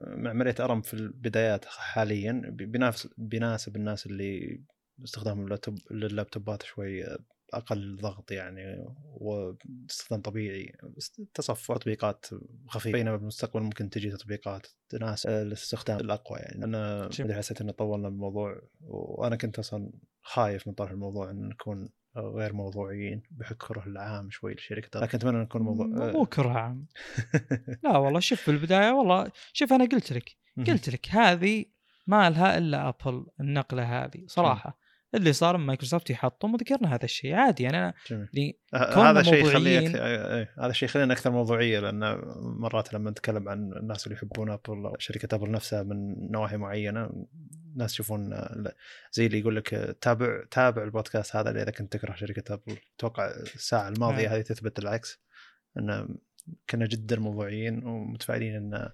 معماريه 0.01 0.55
أرم 0.61 0.82
في 0.82 0.95
البدايات 0.95 1.64
حاليا 1.64 2.43
بينافس 2.49 3.09
بيناسب 3.18 3.76
الناس 3.76 4.07
اللي 4.07 4.61
استخدام 5.05 5.59
اللابتوبات 5.90 6.62
شوي 6.62 7.05
أقل 7.55 7.97
ضغط 7.97 8.30
يعني 8.30 8.84
واستخدام 9.05 10.20
طبيعي. 10.20 10.72
تصفح 11.34 11.76
تطبيقات 11.76 12.26
خفيفة. 12.68 12.93
بينما 12.99 13.16
بالمستقبل 13.16 13.62
ممكن 13.62 13.90
تجي 13.90 14.11
تطبيقات 14.11 14.66
تناسب 14.88 15.30
الاستخدام 15.30 16.01
الأقوى 16.01 16.38
يعني. 16.38 16.64
أنا 16.64 17.09
حسيت 17.30 17.61
إنه 17.61 17.72
طولنا 17.72 18.09
بالموضوع 18.09 18.62
وأنا 18.80 19.36
كنت 19.36 19.59
أصلا 19.59 19.93
خايف 20.22 20.68
من 20.68 20.74
طرح 20.74 20.90
الموضوع 20.90 21.30
إن 21.30 21.49
نكون 21.49 21.88
غير 22.16 22.52
موضوعيين 22.52 23.22
بحكم 23.30 23.66
كره 23.66 23.86
العام 23.86 24.30
شوي 24.30 24.52
للشركه 24.52 25.00
لكن 25.00 25.18
أتمنى 25.18 25.38
نكون 25.42 25.62
موضوع 25.62 25.86
مو 25.86 26.26
كره 26.26 26.58
عام. 26.58 26.86
لا 27.84 27.96
والله 27.96 28.20
شوف 28.20 28.40
في 28.40 28.50
البداية 28.50 28.90
والله 28.90 29.30
شوف 29.52 29.72
أنا 29.72 29.84
قلت 29.84 30.12
لك 30.12 30.36
قلت 30.66 30.88
لك 30.90 31.08
هذه 31.10 31.64
ما 32.06 32.30
لها 32.30 32.58
إلا 32.58 32.88
أبل 32.88 33.26
النقلة 33.40 34.04
هذه 34.04 34.24
صراحة. 34.26 34.78
اللي 35.14 35.32
صار 35.32 35.56
مايكروسوفت 35.56 36.10
يحطم 36.10 36.54
وذكرنا 36.54 36.94
هذا 36.94 37.04
الشيء. 37.04 37.34
عادي 37.34 37.62
يعني 37.62 37.78
أنا 37.78 37.94
يعني 38.10 38.58
هذا 38.72 39.20
الشيء 39.20 39.46
يخليك 39.46 39.96
هذا 40.58 40.70
الشيء 40.70 40.88
يخلينا 40.88 41.12
أكثر 41.12 41.30
موضوعية 41.30 41.80
لأن 41.80 42.22
مرات 42.40 42.94
لما 42.94 43.10
نتكلم 43.10 43.48
عن 43.48 43.72
الناس 43.72 44.06
اللي 44.06 44.16
يحبون 44.16 44.50
أبل 44.50 44.86
أو 44.86 44.96
شركة 44.98 45.34
أبل 45.34 45.50
نفسها 45.50 45.82
من 45.82 46.30
نواحي 46.30 46.56
معينة 46.56 47.26
الناس 47.72 47.92
يشوفون 47.92 48.44
زي 49.12 49.26
اللي 49.26 49.38
يقول 49.38 49.56
لك 49.56 49.96
تابع 50.00 50.44
تابع 50.50 50.82
البودكاست 50.82 51.36
هذا 51.36 51.62
إذا 51.62 51.70
كنت 51.70 51.92
تكره 51.92 52.14
شركة 52.14 52.54
أبل 52.54 52.78
أتوقع 52.96 53.30
الساعة 53.54 53.88
الماضية 53.88 54.24
نعم. 54.24 54.34
هذه 54.34 54.40
تثبت 54.40 54.78
العكس 54.78 55.20
إن 55.78 56.16
كنا 56.70 56.86
جدا 56.86 57.20
موضوعيين 57.20 57.86
ومتفائلين 57.86 58.56
إن 58.56 58.90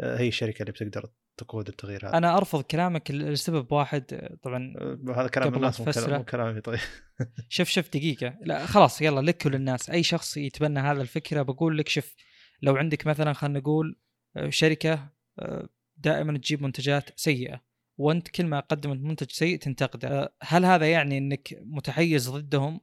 هي 0.00 0.28
الشركة 0.28 0.62
اللي 0.62 0.72
بتقدر 0.72 1.10
تقود 1.36 1.68
التغيير 1.68 2.08
هذا 2.08 2.18
أنا 2.18 2.36
أرفض 2.36 2.62
كلامك 2.62 3.10
لسبب 3.10 3.72
واحد 3.72 4.28
طبعا 4.42 4.74
أه، 4.78 4.98
هذا 5.16 5.28
كلام 5.28 5.54
الناس 5.54 5.80
مو 5.80 6.24
كلامي 6.24 6.60
طيب. 6.60 6.78
شوف 7.48 7.68
شوف 7.68 7.88
دقيقة. 7.88 8.38
لا 8.42 8.66
خلاص 8.66 9.02
يلا 9.02 9.20
لك 9.20 9.46
وللناس 9.46 9.90
أي 9.90 10.02
شخص 10.02 10.36
يتبنى 10.36 10.80
هذا 10.80 11.02
الفكرة 11.02 11.42
بقول 11.42 11.78
لك 11.78 11.88
شوف 11.88 12.14
لو 12.62 12.76
عندك 12.76 13.06
مثلا 13.06 13.32
خلينا 13.32 13.58
نقول 13.58 13.98
أه، 14.36 14.50
شركة 14.50 15.08
أه، 15.38 15.68
دائما 15.96 16.38
تجيب 16.38 16.62
منتجات 16.62 17.10
سيئة 17.16 17.60
وأنت 17.98 18.28
كل 18.28 18.46
ما 18.46 18.60
قدمت 18.60 18.96
منتج 18.96 19.30
سيء 19.30 19.58
تنتقده. 19.58 20.34
هل 20.42 20.64
هذا 20.64 20.90
يعني 20.90 21.18
إنك 21.18 21.58
متحيز 21.60 22.30
ضدهم؟ 22.30 22.80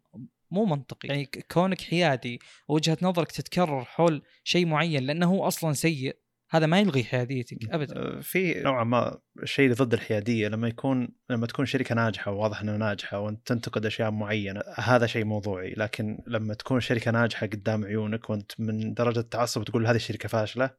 مو 0.52 0.66
منطقي. 0.66 1.08
يعني 1.08 1.26
كونك 1.26 1.82
حيادي 1.82 2.40
ووجهه 2.68 2.98
نظرك 3.02 3.32
تتكرر 3.32 3.86
حول 3.86 4.22
شيء 4.44 4.66
معين 4.66 5.04
لأنه 5.04 5.28
هو 5.28 5.48
أصلا 5.48 5.74
سيء 5.74 6.18
هذا 6.52 6.66
ما 6.66 6.80
يلغي 6.80 7.04
حياديتك 7.04 7.58
ابدا. 7.72 7.96
آه، 7.98 8.20
في 8.20 8.62
نوعا 8.62 8.84
ما 8.84 9.20
شيء 9.44 9.74
ضد 9.74 9.94
الحيادية 9.94 10.48
لما 10.48 10.68
يكون 10.68 11.10
لما 11.30 11.48
تكون 11.48 11.66
شركة 11.66 11.96
ناجحة 11.96 12.32
وواضح 12.32 12.62
إنها 12.62 12.78
ناجحة 12.78 13.20
وأنت 13.20 13.48
تنتقد 13.48 13.86
أشياء 13.86 14.12
معينة 14.12 14.62
هذا 14.76 15.06
شيء 15.06 15.26
موضوعي. 15.26 15.74
لكن 15.78 16.24
لما 16.28 16.54
تكون 16.54 16.80
شركة 16.80 17.12
ناجحة 17.12 17.48
قدام 17.48 17.86
عيونك 17.86 18.30
وأنت 18.30 18.52
من 18.60 18.94
درجة 18.94 19.20
التعصب 19.20 19.64
تقول 19.64 19.88
هذه 19.88 19.96
الشركة 19.96 20.30
فاشلة 20.30 20.70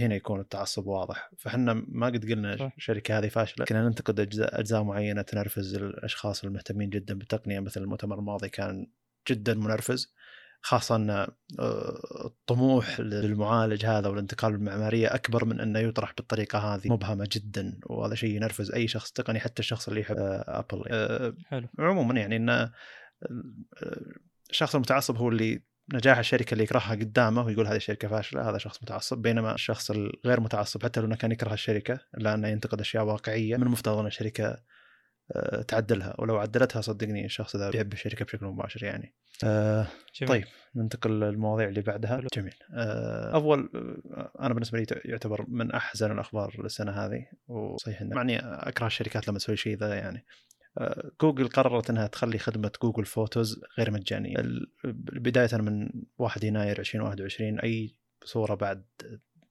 هنا 0.00 0.14
يكون 0.14 0.40
التعصب 0.40 0.86
واضح. 0.86 1.30
فحنا 1.38 1.84
ما 1.88 2.06
قد 2.06 2.30
قلنا 2.30 2.72
الشركة 2.76 3.18
هذه 3.18 3.28
فاشلة. 3.28 3.64
كنا 3.64 3.88
ننتقد 3.88 4.20
أجزاء 4.20 4.60
أجزاء 4.60 4.82
معينة 4.82 5.22
تنرفز 5.22 5.74
الأشخاص 5.74 6.44
المهتمين 6.44 6.90
جدا 6.90 7.14
بالتقنية 7.14 7.60
مثل 7.60 7.80
المؤتمر 7.82 8.18
الماضي 8.18 8.48
كان 8.48 8.86
جدا 9.28 9.54
منرفز. 9.54 10.14
خاصة 10.64 10.96
إن 10.96 11.10
آه، 11.10 11.28
الطموح 12.24 13.00
للمعالج 13.00 13.86
هذا 13.86 14.08
والانتقال 14.08 14.52
بالمعماريه 14.52 15.14
أكبر 15.14 15.44
من 15.44 15.60
إنه 15.60 15.78
يطرح 15.78 16.12
بالطريقة 16.16 16.58
هذه. 16.58 16.92
مبهمة 16.92 17.28
جدا 17.32 17.78
وهذا 17.86 18.14
شيء 18.14 18.36
ينرفز 18.36 18.72
أي 18.72 18.88
شخص 18.88 19.12
تقني 19.12 19.40
حتى 19.40 19.60
الشخص 19.60 19.88
اللي 19.88 20.00
يحب 20.00 20.16
ابل 20.18 20.84
آه، 20.88 21.34
حلو. 21.46 21.68
عموما 21.78 22.20
يعني 22.20 22.36
إن 22.36 22.70
الشخص 24.50 24.74
المتعصب 24.74 25.16
هو 25.16 25.28
اللي 25.28 25.62
نجاح 25.94 26.18
الشركة 26.18 26.52
اللي 26.52 26.64
يكرهها 26.64 26.94
قدامه 26.94 27.44
ويقول 27.44 27.66
هذه 27.66 27.76
الشركة 27.76 28.08
فاشلة 28.08 28.50
هذا 28.50 28.58
شخص 28.58 28.82
متعصب. 28.82 29.18
بينما 29.18 29.54
الشخص 29.54 29.90
الغير 29.90 30.40
متعصب 30.40 30.82
حتى 30.82 31.00
لو 31.00 31.16
كان 31.16 31.32
يكره 31.32 31.52
الشركة 31.52 32.00
إلا 32.18 32.34
أنه 32.34 32.48
ينتقد 32.48 32.80
أشياء 32.80 33.04
واقعية 33.04 33.56
من 33.56 33.62
المفترض 33.62 33.98
إن 33.98 34.06
الشركة 34.06 34.44
آه، 34.44 34.62
تعدلها 35.68 36.14
ولو 36.18 36.38
عدلتها 36.38 36.80
صدقني 36.80 37.24
الشخص 37.24 37.56
ذا 37.56 37.70
بيحب 37.70 37.92
الشركة 37.92 38.24
بشكل 38.24 38.46
مباشر 38.46 38.84
يعني. 38.84 39.14
آه 39.44 39.86
طيب 40.26 40.44
ننتقل 40.76 41.20
للمواضيع 41.20 41.68
اللي 41.68 41.82
بعدها. 41.82 42.16
حلو. 42.16 42.28
جميل. 42.36 42.54
آه 42.74 43.34
اول 43.34 43.70
آه، 43.74 44.32
أنا 44.40 44.54
بالنسبة 44.54 44.78
لي 44.78 44.86
يعتبر 45.04 45.44
من 45.48 45.72
أحزن 45.72 46.12
الأخبار 46.12 46.62
للسنة 46.62 46.92
هذه 46.92 47.26
وصحيح 47.48 48.00
إنه 48.00 48.16
معني 48.16 48.38
أكره 48.38 48.86
الشركات 48.86 49.28
لما 49.28 49.38
تسوي 49.38 49.56
شيء 49.56 49.76
ذا 49.76 49.94
يعني. 49.94 50.26
آه 50.78 51.10
جوجل 51.20 51.48
قررت 51.48 51.90
إنها 51.90 52.06
تخلي 52.06 52.38
خدمة 52.38 52.72
Google 52.82 53.04
Photos 53.04 53.60
غير 53.78 53.90
مجانية. 53.90 54.36
بداية 54.84 55.48
من 55.52 55.88
1 56.18 56.44
يناير 56.44 56.78
2021 56.78 57.60
أي 57.60 57.96
صورة 58.24 58.54
بعد 58.54 58.84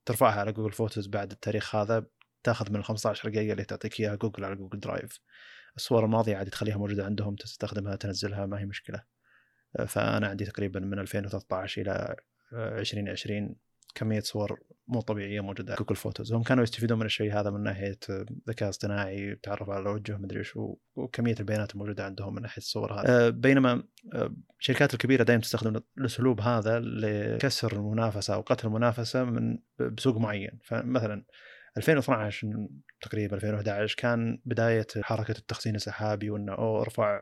ترفعها 0.06 0.40
على 0.40 0.52
Google 0.52 0.72
Photos 0.72 1.08
بعد 1.08 1.32
التاريخ 1.32 1.76
هذا 1.76 2.06
تاخذ 2.44 2.72
من 2.72 2.76
ال 2.76 2.84
15 2.84 3.30
جيجا 3.30 3.52
اللي 3.52 3.64
تعطيك 3.64 4.00
إياها 4.00 4.16
جوجل 4.16 4.46
على 4.46 4.56
Google 4.56 4.80
Drive. 4.80 5.20
الصور 5.76 6.06
الماضية 6.06 6.38
عادي 6.38 6.50
تخليها 6.50 6.78
موجودة 6.78 7.06
عندهم 7.06 7.36
تستخدمها 7.36 7.96
تنزلها 7.96 8.46
ما 8.46 8.60
هي 8.60 8.66
مشكلة. 8.66 9.04
فأنا 9.88 10.28
عندي 10.28 10.46
تقريبا 10.46 10.80
من 10.80 11.00
2013 11.00 11.82
إلى 11.82 12.16
2020 12.54 13.56
كمية 13.96 14.20
صور 14.20 14.60
مو 14.88 15.02
طبيعية 15.02 15.42
موجودة. 15.42 15.76
Google 15.76 15.96
Photos. 15.96 16.34
هم 16.34 16.44
كانوا 16.44 16.64
يستفيدون 16.64 17.00
من 17.00 17.06
الشيء 17.06 17.34
هذا 17.40 17.50
من 17.50 17.64
ناحية 17.64 18.00
ذكاء 18.48 18.70
اصطناعي 18.70 19.36
تعرف 19.36 19.70
على 19.70 19.82
الوجه 19.82 20.18
مدري 20.18 20.40
إيش 20.40 20.58
وكمية 20.96 21.36
البيانات 21.40 21.74
الموجودة 21.74 22.06
عندهم 22.06 22.36
من 22.36 22.42
ناحية 22.42 22.62
الصور 22.62 22.94
هذه. 22.94 23.30
بينما 23.30 23.84
الشركات 24.60 24.94
الكبيرة 24.94 25.24
دائما 25.24 25.42
تستخدم 25.42 25.82
الأسلوب 25.98 26.42
هذا 26.42 26.80
لكسر 26.80 27.74
المنافسة 27.74 28.34
أو 28.34 28.42
قتل 28.42 28.68
المنافسة 28.68 29.24
من 29.24 29.58
بسوق 29.80 30.18
معين. 30.18 30.60
فمثلا 30.64 31.26
2012 31.78 32.68
تقريبا 33.02 33.36
2011 33.36 33.96
كان 33.98 34.42
بداية 34.46 34.88
حركة 35.02 35.32
التخزين 35.32 35.76
السحابي 35.76 36.30
وإنه 36.30 36.54
أوه 36.54 36.82
ارفع 36.82 37.22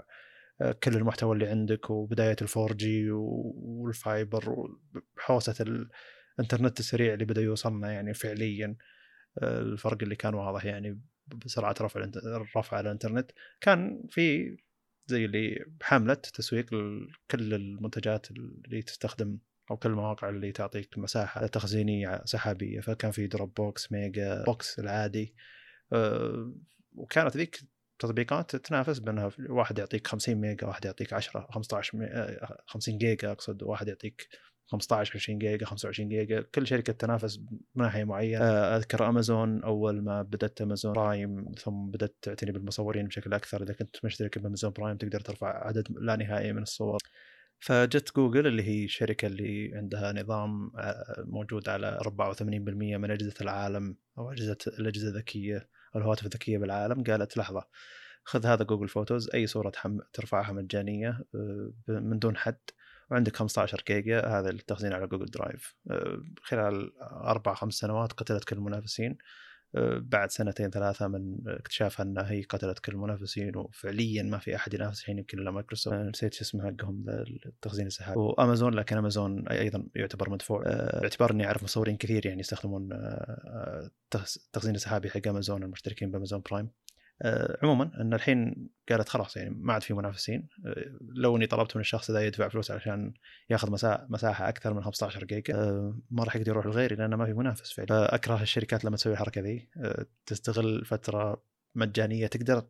آه، 0.62 0.72
كل 0.72 0.96
المحتوى 0.96 1.34
اللي 1.34 1.48
عندك 1.48 1.90
وبداية 1.90 2.36
ال 2.42 2.74
4G 2.74 3.12
وال 3.12 3.53
fiber 3.53 4.56
وحوسة 5.18 5.86
الانترنت 6.40 6.80
السريع 6.80 7.14
اللي 7.14 7.26
بدأ 7.26 7.42
يوصلنا 7.42 7.92
يعني 7.92 8.14
فعليا. 8.14 8.76
آه، 9.38 9.60
الفرق 9.60 9.98
اللي 10.04 10.16
كان 10.16 10.34
واضح 10.34 10.66
يعني 10.66 11.02
بسرعة 11.28 11.76
رفع 11.82 12.02
الرفع 12.26 12.78
على 12.78 12.88
الإنترنت. 12.88 13.32
كان 13.62 14.04
في 14.10 14.58
زي 15.08 15.26
اللي 15.26 15.66
حملة 15.82 16.14
تسويق 16.14 16.74
لكل 16.74 17.54
المنتجات 17.54 18.32
اللي 18.32 18.82
تستخدم 18.82 19.38
أو 19.72 19.78
كل 19.78 19.90
المواقع 19.90 20.30
اللي 20.30 20.52
تعطيك 20.52 20.98
مساحة 20.98 21.48
تخزينية 21.48 22.22
سحابية. 22.26 22.80
فكان 22.80 23.12
في 23.12 23.28
Dropbox 23.28 23.92
Mega 23.92 24.44
Box 24.44 24.80
العادي. 24.80 25.36
وكانت 26.96 27.38
ذيك 27.38 27.60
تطبيقات 28.00 28.56
تنافس 28.56 29.00
بأنها 29.00 29.32
واحد 29.50 29.80
يعطيك 29.80 30.08
50 30.08 30.36
ميجا 30.36 30.68
واحد 30.68 30.86
يعطيك 30.86 31.14
10 31.14 31.48
15 31.52 32.62
50 32.68 32.98
جيجا 32.98 33.32
أقصد 33.32 33.64
واحد 33.64 33.88
يعطيك 33.88 34.28
15 34.72 35.16
20 35.16 35.40
جيجا 35.40 35.66
25 35.66 36.10
جيجا 36.10 36.42
كل 36.42 36.68
شركة 36.68 36.94
تنافس 36.94 37.40
من 37.76 37.84
ناحية 37.84 38.04
معينة. 38.04 38.44
آه، 38.44 38.78
أذكر 38.78 39.10
أمازون 39.10 39.64
أول 39.64 40.04
ما 40.04 40.22
بدأت 40.22 40.62
Amazon 40.62 40.94
Prime 40.94 41.52
ثم 41.58 41.92
بدأت 41.92 42.16
تعتني 42.22 42.52
بالمصورين 42.52 43.08
بشكل 43.08 43.34
أكثر. 43.34 43.64
إذا 43.64 43.74
كنت 43.74 44.06
مشترك 44.06 44.38
ب 44.38 44.42
Amazon 44.42 44.72
Prime 44.72 44.98
تقدر 44.98 45.20
ترفع 45.20 45.68
عدد 45.68 45.88
لا 45.92 46.16
نهائي 46.16 46.54
من 46.54 46.62
الصور. 46.62 46.98
فجت 47.60 48.16
جوجل 48.16 48.48
اللي 48.48 48.64
هي 48.64 48.84
الشركة 48.86 49.26
اللي 49.26 49.72
عندها 49.76 50.14
نظام 50.14 50.72
آه، 50.78 51.24
موجود 51.28 51.70
على 51.70 52.00
84% 52.02 52.98
من 52.98 53.12
أجهزة 53.12 53.36
العالم 53.42 53.96
أو 54.18 54.32
أجهزة 54.32 54.58
الأجهزة 54.68 55.08
الذكية. 55.08 55.70
الهواتف 55.96 56.26
الذكية 56.26 56.58
بالعالم. 56.58 57.04
قالت 57.04 57.38
لحظة 57.38 57.64
خذ 58.24 58.46
هذا 58.46 58.64
Google 58.64 58.88
Photos 58.88 59.30
أي 59.34 59.48
صورة 59.48 59.72
ترفعها 60.14 60.52
مجانية 60.52 61.26
آه، 61.36 61.72
من 61.88 62.20
دون 62.20 62.38
حد 62.38 62.60
وعندك 63.12 63.36
15 63.36 63.84
جيجا 63.88 64.26
هذا 64.26 64.50
التخزين 64.50 64.94
على 64.94 65.08
Google 65.08 65.26
Drive 65.26 65.76
آه، 65.92 66.24
خلال 66.42 67.02
أربع 67.02 67.54
خمس 67.54 67.74
سنوات 67.74 68.14
قتلت 68.14 68.44
كل 68.44 68.56
المنافسين. 68.56 69.18
بعد 69.98 70.32
سنتين 70.32 70.70
ثلاثة 70.70 71.08
من 71.08 71.38
اكتشافها 71.48 72.04
انها 72.04 72.32
هي 72.32 72.42
قتلت 72.42 72.80
كل 72.80 72.92
المنافسين 72.92 73.58
وفعليا 73.58 74.24
ما 74.24 74.38
في 74.38 74.56
أحد 74.56 74.74
ينافس 74.74 75.00
الحين 75.00 75.18
يمكن 75.18 75.40
إلا 75.40 75.52
مايكروسوفت. 75.52 75.98
نسيت 75.98 76.34
شو 76.34 76.44
اسمه 76.44 76.64
حقهم 76.64 77.06
التخزين 77.46 77.88
السحابي. 77.88 78.20
وأمازون 78.20 78.74
لكن 78.74 78.98
أمازون 78.98 79.48
أيضا 79.48 79.88
يعتبر 79.96 80.30
مدفوع. 80.30 80.64
آه، 80.66 81.00
باعتبار 81.00 81.32
إني 81.32 81.46
أعرف 81.46 81.64
مصورين 81.64 81.98
كثير 81.98 82.26
يعني 82.26 82.40
يستخدمون 82.40 82.90
التخزين 84.16 84.76
السحابي 84.76 85.10
حق 85.10 85.28
أمازون 85.28 85.64
المشتركين 85.64 86.12
ب 86.12 86.16
Amazon 86.16 86.42
Prime. 86.52 86.66
آه، 86.66 86.89
عموما 87.64 87.92
إن 88.02 88.14
الحين 88.14 88.70
قالت 88.90 89.10
خلاص 89.10 89.38
يعني 89.38 89.50
ما 89.50 89.74
عاد 89.74 89.84
في 89.84 89.94
منافسين. 89.94 90.48
آه، 90.66 90.98
لو 91.02 91.38
إني 91.38 91.48
طلبت 91.48 91.76
من 91.76 91.82
الشخص 91.82 92.12
ذا 92.12 92.26
يدفع 92.26 92.48
فلوس 92.48 92.72
عشان 92.72 93.14
ياخذ 93.50 93.72
مساحة 94.10 94.50
أكثر 94.50 94.74
من 94.74 94.84
15 94.84 95.24
جيجا 95.24 95.56
آه، 95.56 96.00
ما 96.12 96.24
راح 96.24 96.36
يقدر 96.36 96.52
يروح 96.52 96.66
لغيري 96.66 96.96
لأنه 96.96 97.16
ما 97.16 97.26
في 97.26 97.34
منافس 97.34 97.72
فعلا 97.72 97.88
فاكره 97.88 98.42
الشركات 98.42 98.86
لما 98.86 98.96
تسوي 98.96 99.14
الحركة 99.14 99.42
ذي. 99.42 99.70
تستغل 100.26 100.86
فترة 100.86 101.44
مجانية 101.76 102.28
تقدر 102.28 102.68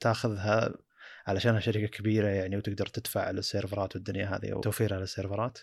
تاخذها 0.00 0.74
علشانها 1.26 1.60
شركه 1.60 1.86
كبيرة 1.86 2.28
يعني 2.28 2.56
وتقدر 2.56 2.86
تدفع 2.86 3.20
على 3.20 3.38
السيرفرات 3.38 3.96
والدنيا 3.96 4.36
هذه 4.36 4.54
وتوفيرها 4.54 5.00
للسيرفرات. 5.00 5.58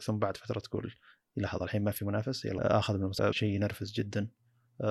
ثم 0.00 0.18
بعد 0.18 0.36
فترة 0.36 0.60
تقول 0.60 0.94
لحظة 1.36 1.64
الحين 1.64 1.84
ما 1.84 1.90
في 1.90 2.04
منافس 2.04 2.44
يلا 2.44 2.78
آخذ 2.78 2.98
من 2.98 3.32
شيء 3.32 3.48
ينرفز 3.48 3.92
جدا. 3.92 4.28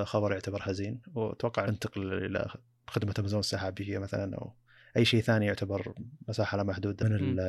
خبر 0.03 0.31
يعتبر 0.31 0.61
حزين. 0.61 1.01
وأتوقع 1.13 1.65
ننتقل 1.65 2.13
إلى 2.13 2.49
خدمة 2.91 3.13
امازون 3.19 3.39
السحابيه 3.39 3.99
مثلا 3.99 4.35
أو 4.35 4.53
أي 4.97 5.05
شيء 5.05 5.21
ثاني 5.21 5.45
يعتبر 5.45 5.93
مساحة 6.27 6.57
لا 6.57 6.63
محدوده 6.63 7.09
من 7.09 7.39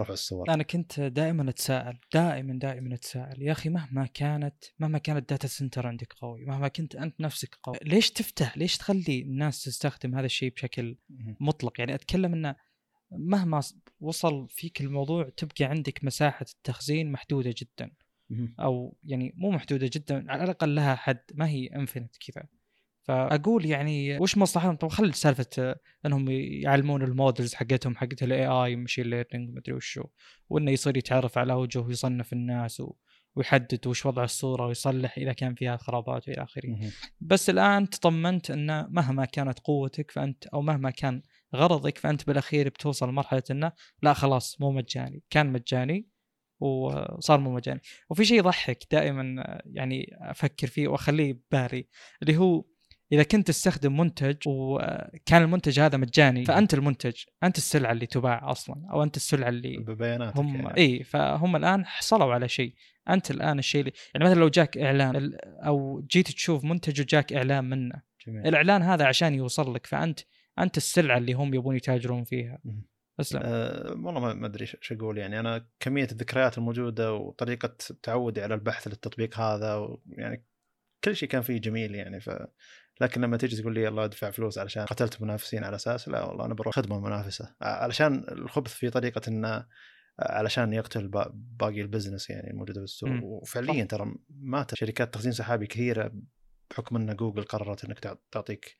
رفع 0.00 0.12
الصور. 0.12 0.50
أنا 0.50 0.62
كنت 0.62 1.00
دائما 1.00 1.50
أتساءل 1.50 1.98
دائما 2.14 2.58
دائما 2.58 2.94
أتساءل 2.94 3.42
يا 3.42 3.52
أخي 3.52 3.68
مهما 3.68 4.06
كانت 4.06 4.64
مهما 4.78 4.98
كانت 4.98 5.30
data 5.30 5.48
center 5.48 5.86
عندك 5.86 6.12
قوي 6.12 6.44
مهما 6.44 6.68
كنت 6.68 6.96
أنت 6.96 7.20
نفسك 7.20 7.54
قوي 7.62 7.76
ليش 7.82 8.10
تفتح؟ 8.10 8.58
ليش 8.58 8.76
تخلي 8.76 9.22
الناس 9.22 9.64
تستخدم 9.64 10.14
هذا 10.14 10.26
الشيء 10.26 10.52
بشكل 10.52 10.96
مطلق؟ 11.40 11.80
يعني 11.80 11.94
أتكلم 11.94 12.32
إنه 12.32 12.56
مهما 13.10 13.60
وصل 14.00 14.48
فيك 14.50 14.80
الموضوع 14.80 15.28
تبقى 15.36 15.64
عندك 15.64 16.04
مساحة 16.04 16.46
التخزين 16.54 17.12
محدودة 17.12 17.54
جدا. 17.56 17.90
أو 18.60 18.96
يعني 19.04 19.34
مو 19.36 19.50
محدودة 19.50 19.90
جدا 19.92 20.30
على 20.32 20.44
الأقل 20.44 20.74
لها 20.74 20.94
حد 20.94 21.22
ما 21.34 21.48
هي 21.48 21.66
infinite 21.66 22.16
كذا. 22.16 22.46
فأقول 23.10 23.66
يعني 23.66 24.18
وش 24.18 24.38
مصلحتهم؟ 24.38 24.76
طب 24.76 24.88
خلي 24.88 25.12
سالفة 25.12 25.76
إنهم 26.06 26.30
يعلمون 26.30 27.02
ال 27.02 27.09
models 27.09 27.54
حقتهم 27.54 27.96
حقت 27.96 28.22
ال 28.22 28.46
AI 28.46 28.76
machine 28.76 29.04
learning 29.04 29.56
مدري 29.56 29.72
وشو 29.72 30.04
وإنه 30.48 30.70
يصير 30.70 30.96
يتعرف 30.96 31.38
على 31.38 31.52
وجهه 31.52 31.80
ويصنف 31.80 32.32
الناس 32.32 32.80
و... 32.80 32.94
ويحدد 33.36 33.86
وش 33.86 34.06
وضع 34.06 34.24
الصورة 34.24 34.66
ويصلح 34.66 35.18
إذا 35.18 35.32
كان 35.32 35.54
فيها 35.54 35.76
خرابات 35.76 36.28
وإلى 36.28 36.42
آخره. 36.42 36.76
بس 37.20 37.50
الآن 37.50 37.90
تطمنت 37.90 38.50
انه 38.50 38.86
مهما 38.90 39.24
كانت 39.24 39.58
قوتك 39.58 40.10
فأنت 40.10 40.46
أو 40.46 40.62
مهما 40.62 40.90
كان 40.90 41.22
غرضك 41.56 41.98
فأنت 41.98 42.26
بالأخير 42.26 42.68
بتوصل 42.68 43.08
لمرحلة 43.08 43.42
إنه 43.50 43.72
لا 44.02 44.12
خلاص 44.12 44.60
مو 44.60 44.72
مجاني. 44.72 45.22
كان 45.30 45.52
مجاني 45.52 46.08
وصار 46.60 47.40
مو 47.40 47.54
مجاني. 47.54 47.80
وفي 48.10 48.24
شيء 48.24 48.38
يضحك 48.38 48.78
دائما 48.90 49.60
يعني 49.66 50.16
أفكر 50.20 50.66
فيه 50.66 50.88
وأخليه 50.88 51.32
ببالي 51.32 51.88
اللي 52.22 52.36
هو 52.36 52.64
إذا 53.12 53.22
كنت 53.22 53.48
تستخدم 53.48 53.96
منتج 53.96 54.36
وكان 54.46 55.42
المنتج 55.42 55.80
هذا 55.80 55.96
مجاني 55.96 56.44
فأنت 56.44 56.74
المنتج 56.74 57.14
أنت 57.42 57.58
السلعة 57.58 57.92
اللي 57.92 58.06
تباع 58.06 58.50
أصلا 58.50 58.86
أو 58.90 59.02
أنت 59.02 59.16
السلعة 59.16 59.48
اللي 59.48 59.76
ببياناتك 59.76 60.36
هم 60.36 60.56
يعني. 60.56 60.76
إي 60.76 61.02
فهم 61.02 61.56
الآن 61.56 61.86
حصلوا 61.86 62.34
على 62.34 62.48
شيء. 62.48 62.74
أنت 63.08 63.30
الآن 63.30 63.58
الشيء 63.58 63.80
اللي 63.80 63.92
يعني 64.14 64.26
مثلا 64.26 64.40
لو 64.40 64.48
جاك 64.48 64.78
إعلان 64.78 65.38
أو 65.44 66.06
جيت 66.10 66.30
تشوف 66.30 66.64
منتج 66.64 67.00
وجاك 67.00 67.32
إعلان 67.32 67.64
منه 67.64 68.02
جميل. 68.26 68.46
الإعلان 68.46 68.82
هذا 68.82 69.06
عشان 69.06 69.34
يوصل 69.34 69.74
لك 69.74 69.86
فأنت 69.86 70.20
أنت 70.58 70.76
السلعة 70.76 71.18
اللي 71.18 71.32
هم 71.32 71.54
يبون 71.54 71.76
يتاجرون 71.76 72.24
فيها. 72.24 72.58
اسلم 73.20 73.40
أه 73.44 73.90
والله 73.90 74.34
ما 74.34 74.46
أدري 74.46 74.62
إيش 74.62 74.92
أقول 74.92 75.18
يعني. 75.18 75.40
أنا 75.40 75.66
كمية 75.80 76.08
الذكريات 76.12 76.58
الموجودة 76.58 77.12
وطريقة 77.14 77.76
تعودي 78.02 78.42
على 78.42 78.54
البحث 78.54 78.88
للتطبيق 78.88 79.40
هذا 79.40 79.98
يعني 80.08 80.44
كل 81.04 81.16
شيء 81.16 81.28
كان 81.28 81.42
فيه 81.42 81.58
جميل 81.58 81.94
يعني 81.94 82.20
ف 82.20 82.30
لكن 83.00 83.20
لما 83.20 83.36
تيجي 83.36 83.62
تقول 83.62 83.74
لي 83.74 83.82
يلا 83.82 84.04
ادفع 84.04 84.30
فلوس 84.30 84.58
علشان 84.58 84.84
قتلت 84.84 85.22
منافسين 85.22 85.64
على 85.64 85.76
أساس 85.76 86.08
لا 86.08 86.24
والله 86.24 86.46
أنا 86.46 86.54
بروح 86.54 86.74
خدمة 86.74 87.00
منافسة. 87.00 87.54
علشان 87.62 88.24
الخبث 88.28 88.72
في 88.72 88.90
طريقة 88.90 89.20
انه 89.28 89.66
علشان 90.18 90.72
يقتل 90.72 91.08
باقي 91.34 91.80
ال 91.80 91.86
business 91.86 92.30
يعني 92.30 92.50
الموجودة 92.50 92.80
بالسوق 92.80 93.10
وفعليا 93.22 93.84
ترى 93.84 94.14
مات 94.30 94.74
شركات 94.74 95.14
تخزين 95.14 95.32
سحابي 95.32 95.66
كثيرة 95.66 96.12
بحكم 96.70 96.96
ان 96.96 97.16
جوجل 97.16 97.42
قررت 97.42 97.84
إنك 97.84 98.18
تعطيك 98.32 98.76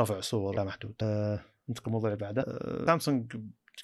رفع 0.00 0.20
صور 0.20 0.56
لا 0.56 0.64
محدود. 0.64 0.94
ننتقل 1.68 1.86
الموضوع 1.86 2.12
اللي 2.12 2.20
بعده. 2.20 2.44
سامسونج 2.86 3.36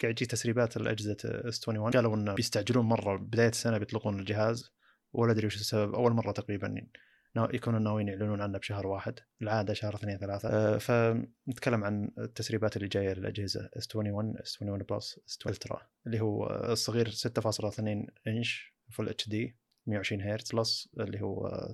قاعد 0.03 0.15
تجي 0.15 0.27
تسريبات 0.27 0.77
الأجهزة 0.77 1.17
S 1.25 1.69
21 1.69 1.91
قالوا 1.91 2.17
إنه 2.17 2.35
بيستعجلون 2.35 2.85
مرة 2.85 3.17
بداية 3.17 3.49
السنة 3.49 3.79
بيطلقون 3.79 4.21
الجهاز. 4.21 4.73
ولا 5.13 5.33
أدري 5.33 5.47
وش 5.47 5.57
السبب 5.57 5.95
أول 5.95 6.13
مرة 6.13 6.33
تقريبا 6.33 6.87
يكونوا 7.37 7.81
ناويين 7.81 8.09
يعلنون 8.09 8.41
عنه 8.41 8.59
بشهر 8.59 8.87
واحد 8.87 9.19
العادة 9.43 9.75
شهر 9.75 9.95
اثنين 9.95 10.19
ثلاثة. 10.19 10.49
أه 10.49 10.79
فنتكلم 10.79 11.85
عن 11.85 12.11
التسريبات 12.19 12.77
اللي 12.77 12.89
جاية 12.89 13.13
للأجهزة 13.13 13.71
S 13.77 13.97
21 13.97 14.39
S 14.39 14.63
21 14.63 14.79
Plus 14.79 15.21
S 15.29 15.39
21 15.41 15.51
Ultra 15.51 15.83
اللي 16.07 16.21
هو 16.21 16.47
الصغير 16.47 17.11
6.2 17.11 17.85
إنش 18.27 18.75
full 18.91 19.09
HD 19.09 19.57
120 19.87 20.23
هرتز 20.23 20.53
Plus 20.53 20.89
اللي 21.01 21.21
هو 21.21 21.69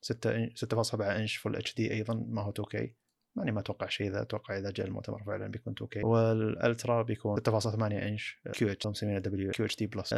6 0.00 0.46
6.7 0.46 1.00
إنش 1.00 1.36
full 1.36 1.56
HD 1.56 1.92
أيضا 1.92 2.14
ما 2.14 2.42
هو 2.42 2.50
2 2.50 2.68
K 2.68 2.94
يعني 3.36 3.52
ما 3.52 3.60
أتوقع 3.60 3.86
شيء 3.86 4.08
اذا 4.08 4.22
أتوقع 4.22 4.58
إذا 4.58 4.70
جاء 4.70 4.86
المؤتمر 4.86 5.22
فعلا 5.22 5.46
بيكون 5.46 5.72
2 5.72 5.88
K 5.88 6.02
وال 6.02 6.31
Ultra 6.31 7.02
بيكون 7.02 7.38
6.8 7.38 7.82
إنش 7.82 8.40
كيو 8.52 8.68
اتش 8.68 8.86
مسمينه 8.86 9.18
دبليو 9.18 9.50
كيو 9.50 9.66
اتش 9.66 9.76
دي 9.76 9.86
بلس. 9.86 10.14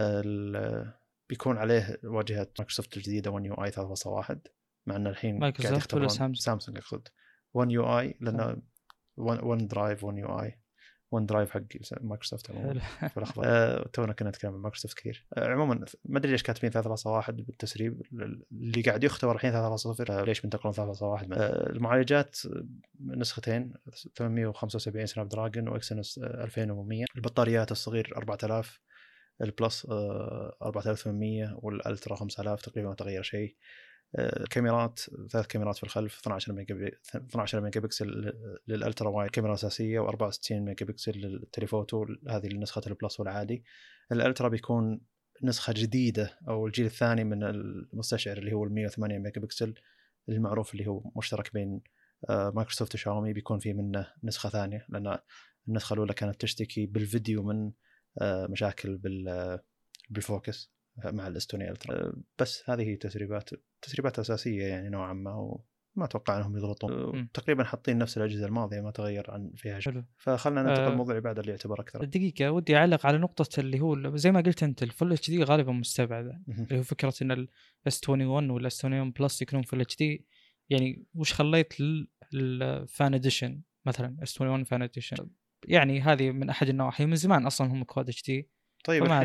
بيكون 1.29 1.59
عليه 1.59 1.99
واجهة 2.05 2.49
مايكروسوفت 2.59 2.97
الجديدة 2.97 3.31
1 3.31 3.47
يو 3.47 3.55
اي 3.55 3.71
3.1 3.73 4.37
مع 4.87 4.97
إن 4.97 5.07
الحين 5.07 5.39
مايكروسوفت 5.39 5.95
ولا 5.95 6.09
سامسونج؟ 6.09 6.37
سامسونج 6.37 6.79
اقصد 6.79 7.09
One 7.55 7.71
UI 7.71 8.17
لأنه 8.21 8.63
OneDrive 9.17 10.05
One 10.05 10.19
UI 10.19 10.63
OneDrive 11.13 11.51
حق 11.51 11.63
مايكروسوفت 12.01 12.51
عموما 12.51 12.81
حلو. 12.81 13.09
في 13.09 13.17
الاخبار 13.17 13.45
آه، 13.49 13.89
تونا 13.93 14.13
كنا 14.13 14.29
نتكلم 14.29 14.55
عن 14.55 14.61
مايكروسوفت 14.61 14.99
كثير. 14.99 15.27
آه، 15.35 15.49
عموما 15.49 15.85
ما 16.05 16.19
أدري 16.19 16.33
ليش 16.33 16.43
كاتبين 16.43 16.71
3.1 16.71 17.31
بالتسريب. 17.31 18.03
اللي 18.53 18.83
قاعد 18.83 19.05
يختبر 19.05 19.35
الحين 19.35 19.53
3.0 19.53 20.11
آه، 20.11 20.25
ليش 20.25 20.41
بينتقلون 20.41 20.75
3.1 20.75 21.33
آه، 21.33 21.71
المعالجات 21.71 22.39
نسختين 23.01 23.73
875 24.17 25.07
Snapdragon 25.07 25.29
و 25.29 25.69
Exynos 25.69 26.19
آه، 26.19 26.45
2100 26.45 27.05
البطاريات 27.17 27.73
الصغير 27.73 28.13
4000 28.17 28.81
ال 29.43 29.52
Plus 29.52 29.87
آه، 29.91 30.57
4800 30.63 31.59
وال 31.63 31.78
Ultra 31.78 32.17
5000 32.17 32.63
تقريبا 32.63 32.89
ما 32.89 32.95
تغير 32.95 33.23
شيء. 33.23 33.57
كاميرات 34.51 35.01
ثلاث 35.31 35.47
كاميرات 35.47 35.77
في 35.77 35.83
الخلف 35.83 36.19
12 36.19 36.53
ميجا 36.53 36.75
بي 36.75 36.93
12 37.17 37.61
ميجا 37.61 37.81
بكسل 37.81 38.33
لل 38.69 38.80
ultra 38.80 39.09
wide 39.09 39.31
كاميرا 39.31 39.55
أساسية 39.55 40.01
و64 40.01 40.53
ميجا 40.53 40.87
بكسل 40.87 41.13
لل 41.13 41.30
telephoto 41.30 42.07
هذه 42.29 42.49
نسخه 42.55 42.83
ال 42.87 42.94
Plus 42.94 43.21
والعادي. 43.21 43.65
ال 44.13 44.19
Ultra 44.19 44.49
بيكون 44.49 45.01
نسخة 45.43 45.73
جديدة 45.77 46.39
أو 46.49 46.67
الجيل 46.67 46.87
الثاني 46.87 47.25
من 47.25 47.43
المستشعر 47.43 48.39
اللي 48.39 48.53
هو 48.53 48.65
ال 48.65 48.75
108 48.75 49.19
ميجا 49.19 49.41
بكسل 49.41 49.75
المعروف 50.29 50.75
اللي 50.75 50.87
هو 50.87 51.03
مشترك 51.17 51.53
بين 51.55 51.81
آه، 52.31 52.51
مايكروسوفت 52.51 52.95
وشاومي 52.95 53.33
بيكون 53.33 53.59
في 53.59 53.73
منه 53.73 54.07
نسخة 54.25 54.49
ثانية 54.49 54.87
لأن 54.89 55.19
النسخة 55.69 55.95
الأولى 55.95 56.15
كانت 56.15 56.41
تشتكي 56.41 56.87
بالفيديو 56.87 57.43
من 57.43 57.73
آه، 58.21 58.47
مشاكل 58.47 58.99
بال 58.99 59.29
آه، 59.29 59.63
بال 60.11 60.26
focus. 60.26 60.73
مع 61.05 61.27
ال 61.27 61.32
S 61.32 61.38
twenty 61.38 61.71
Ultra 61.71 61.95
آه، 61.95 62.15
بس 62.39 62.71
هذه 62.71 62.83
هي 62.83 62.97
تسريبات 62.97 63.51
تسريبات 63.83 64.19
أساسية 64.19 64.65
يعني 64.65 64.89
نوعا 64.89 65.13
ما 65.13 65.35
وما 65.35 66.05
أتوقع 66.05 66.39
أنهم 66.39 66.57
يضغطون. 66.57 66.93
مم. 66.93 67.29
تقريبا 67.35 67.65
حاطين 67.65 67.99
نفس 67.99 68.17
الأجهزة 68.17 68.47
الماضية 68.47 68.81
ما 68.81 68.91
تغير 68.91 69.31
عن 69.31 69.53
فيها 69.57 69.81
شيء. 69.81 69.93
حلو. 69.93 70.05
فخلنا 70.17 70.63
ننتقل 70.63 70.83
آه. 70.83 70.89
الموضوع 70.89 71.19
بعد 71.19 71.39
اللي 71.39 71.51
يعتبر 71.51 71.81
أكثر. 71.81 72.05
دقيقة 72.05 72.51
ودي 72.51 72.77
أعلق 72.77 73.07
على 73.07 73.19
نقطة 73.19 73.61
اللي 73.61 73.81
هو 73.81 74.17
زي 74.17 74.33
ما 74.33 74.41
قلت 74.41 74.63
أنت 74.63 74.83
ال 74.83 75.13
full 75.13 75.31
HD 75.31 75.45
غالبا 75.45 75.73
مستبعدة 75.73 76.43
مهم. 76.47 76.65
اللي 76.65 76.79
هو 76.79 76.83
فكرة 76.83 77.15
إن 77.23 77.31
ال 77.31 77.70
S 77.70 78.09
21 78.09 78.51
وال 78.51 78.74
S 78.74 78.85
21 78.85 79.11
Plus 79.11 79.43
يكونون 79.43 79.63
full 79.63 79.81
HD 79.81 80.27
يعني 80.71 81.07
وش 81.15 81.33
خليت 81.33 81.75
لل 82.33 82.66
Fan 82.66 83.15
Edition 83.15 83.63
مثلا 83.87 84.17
S 84.23 84.41
21 84.41 84.65
Fan 84.65 84.83
Edition 84.83 85.17
يعني 85.69 86.01
هذه 86.01 86.31
من 86.31 86.51
أحد 86.51 86.69
النواحي. 86.69 87.07
من 87.07 87.17
زمان 87.17 87.47
أصلا 87.47 87.73
هم 87.73 87.85
Quad 87.85 88.23
HD 88.23 88.49
طيب 88.85 89.05
فما 89.05 89.21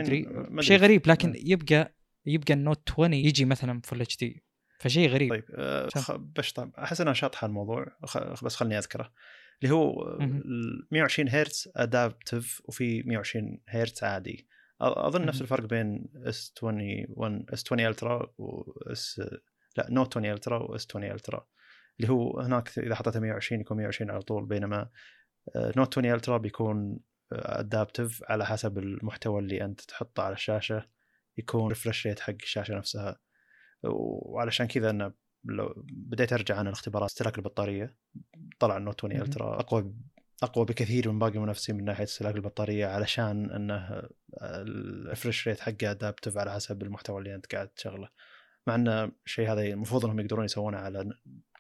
ما 0.50 0.62
شيء 0.62 0.76
أدري. 0.76 0.86
غريب 0.88 1.08
لكن 1.08 1.30
آه. 1.30 1.36
يبقى 1.38 1.96
يبقى 2.26 2.54
ال 2.54 2.61
Note 2.61 2.92
20 2.92 3.14
يجي 3.14 3.46
مثلا 3.46 3.82
full 3.84 4.02
HD 4.02 4.44
فشيء 4.80 5.10
غريب 5.10 5.30
طيب 5.30 5.44
آه،. 5.56 5.88
خ- 5.96 6.16
بشطب 6.16 6.72
أحس 6.80 7.02
انها 7.02 7.14
شاطحه 7.14 7.48
الموضوع 7.48 7.86
بس 8.44 8.56
خلني 8.56 8.78
أذكره 8.78 9.14
اللي 9.64 9.74
هو 9.74 10.02
آه، 10.02 10.18
مهم. 10.20 10.38
ال 10.38 10.88
120 10.92 11.30
هرتز 11.30 11.70
adaptive 11.76 12.62
وفي 12.66 13.04
120 13.04 13.60
هرتز 13.68 14.04
عادي 14.04 14.48
أظن 14.82 15.26
نفس. 15.26 15.42
الفرق 15.42 15.66
بين 15.66 16.06
S 16.16 16.54
21 16.62 17.46
S 17.50 17.64
20 17.66 17.80
Ultra 17.88 18.34
و 18.38 18.80
S 18.80 19.22
لا 19.78 19.88
Note 19.90 20.18
20 20.18 20.34
Ultra 20.34 20.58
و 20.58 20.73
S 20.73 20.88
20 20.90 21.04
Ultra 21.12 21.48
اللي 22.00 22.12
هو 22.12 22.40
هناك 22.40 22.80
إذا 22.80 22.96
حطيتها 22.96 23.20
120 23.20 23.62
يكون 23.62 23.78
120 23.78 24.12
على 24.12 24.22
طول 24.22 24.46
بينما 24.46 24.90
آه، 25.56 25.74
Note 25.78 25.98
20 25.98 26.14
Ultra 26.14 26.38
بيكون 26.38 27.00
adaptive 27.32 28.24
على 28.30 28.46
حسب 28.46 28.78
المحتوى 28.78 29.40
اللي 29.40 29.66
أنت 29.66 29.82
تحطه 29.82 30.24
على 30.24 30.34
الشاشة 30.34 30.88
يكون 31.38 31.68
refresh 31.70 32.08
rate 32.08 32.20
حق 32.20 32.34
الشاشة 32.44 32.76
نفسها. 32.76 33.20
وعلشان 33.84 34.68
كذا 34.68 34.90
أنا 34.90 35.14
لو 35.44 35.74
بديت 35.88 36.34
أرجع 36.34 36.58
عن 36.58 36.68
الاختبارات 36.68 37.10
استهلاك 37.10 37.38
البطارية. 37.38 37.96
طلع 38.60 38.78
ال 38.78 38.82
Note 38.82 39.00
20 39.06 39.14
مهم. 39.14 39.24
Ultra 39.24 39.60
أقوى 39.60 39.94
أقوى 40.44 40.66
بكثير 40.66 41.12
من 41.12 41.20
باقي 41.20 41.36
المنافسين 41.36 41.76
من 41.76 41.86
ناحية 41.86 42.04
استهلاك 42.04 42.36
البطارية 42.36 42.86
علشان 42.88 43.52
إنه 43.52 44.04
ال 44.42 44.55
refresh 44.55 45.48
rate 45.48 45.60
حقه 45.60 45.92
adaptive 45.92 46.38
على 46.38 46.52
حسب 46.52 46.84
المحتوى 46.84 47.20
اللي 47.20 47.36
أنت 47.36 47.56
قاعد 47.56 47.68
تشغله. 47.68 48.10
مع 48.68 48.76
انه 48.76 49.12
الشيء 49.26 49.52
هذا 49.52 49.62
المفروض 49.62 50.06
إنهم 50.06 50.20
يقدرون 50.20 50.46
يسوونه 50.46 50.78
على 50.78 51.12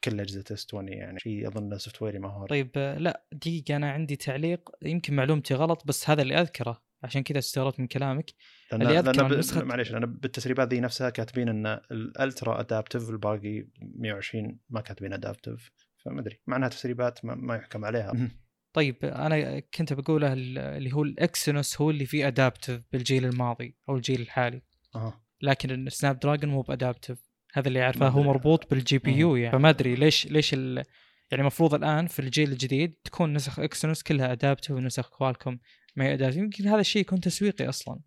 كل 0.04 0.20
اجهزه 0.20 0.44
S20 0.52 0.88
يعني. 0.88 1.20
شيء 1.20 1.48
أظن 1.48 1.78
software 1.78 2.02
ي 2.02 2.20
مهار 2.20 2.48
طيب 2.50 2.70
لا 2.98 3.24
دقيقة 3.32 3.76
أنا 3.76 3.92
عندي 3.92 4.16
تعليق. 4.16 4.70
يمكن 4.82 5.16
معلومتي 5.16 5.54
غلط 5.54 5.88
بس 5.88 6.10
هذا 6.10 6.22
اللي 6.22 6.42
أذكره. 6.42 6.88
عشان 7.04 7.24
كذا 7.24 7.40
استغربت 7.40 7.80
من 7.80 7.88
كلامك. 7.88 8.32
لأن 8.72 8.82
اللي 8.82 9.00
أذكر 9.00 9.24
ب... 9.28 9.42
نسخة- 9.42 9.58
معليش 9.64 9.92
لأن 9.92 10.06
بالتسريبات 10.06 10.74
ذي 10.74 10.80
نفسها 10.80 11.10
كاتبين 11.10 11.50
إن 11.50 11.66
ال 11.92 12.03
Ultra 12.03 12.60
adaptive 12.60 13.10
الباقي 13.10 13.68
120 13.82 14.60
ما 14.70 14.82
كاتبين 14.82 15.14
adaptive 15.14 15.72
فما 16.06 16.22
أدري. 16.22 16.40
مع 16.48 16.58
إنها 16.58 16.70
تسريبات 16.70 17.26
ما, 17.26 17.36
ما 17.36 17.56
يحكم 17.56 17.86
عليها. 17.86 18.30
طيب 18.74 18.96
أنا 19.06 19.60
كنت 19.60 19.94
بقوله 19.94 20.34
ال- 20.34 20.58
اللي 20.58 20.94
هو 20.94 21.04
ال 21.04 21.15
Exynos 21.15 21.82
هو 21.82 21.90
اللي 21.90 22.06
فيه 22.06 22.28
adaptive 22.28 22.82
بالجيل 22.92 23.26
الماضي 23.26 23.76
أو 23.90 23.96
الجيل 23.96 24.22
الحالي. 24.22 24.62
أها. 24.96 25.22
لكن 25.42 25.88
ال 25.88 26.20
Snapdragon 26.20 26.50
مو 26.50 26.62
ب 26.62 26.69
adaptive 26.69 27.27
هذا 27.58 27.68
اللي 27.68 27.82
اعرفه 27.84 28.08
هو. 28.08 28.24
مربوط 28.24 28.70
بال 28.72 28.98
GPU 28.98 29.32
مم. 29.32 29.38
يعني 29.38 29.52
فما 29.58 29.70
أدري 29.70 29.96
ليش 29.96 30.28
ليش 30.28 30.54
ال... 30.54 30.84
يعني 31.32 31.42
المفروض 31.42 31.74
الآن 31.74 32.08
في 32.08 32.20
الجيل 32.20 32.52
الجديد 32.52 32.94
تكون 33.04 33.34
نسخ 33.34 33.60
Exynos 33.60 34.04
كلها 34.04 34.32
adaptive 34.32 34.72
ونسخ 34.72 35.10
Qualcomm 35.10 35.60
ما 35.96 36.06
هي 36.06 36.14
adaptive 36.14 36.38
يمكن 36.38 36.68
هذا 36.68 36.80
الشيء 36.82 37.02
يكون 37.02 37.20
تسويقي 37.22 37.70
أصلا 37.70 38.00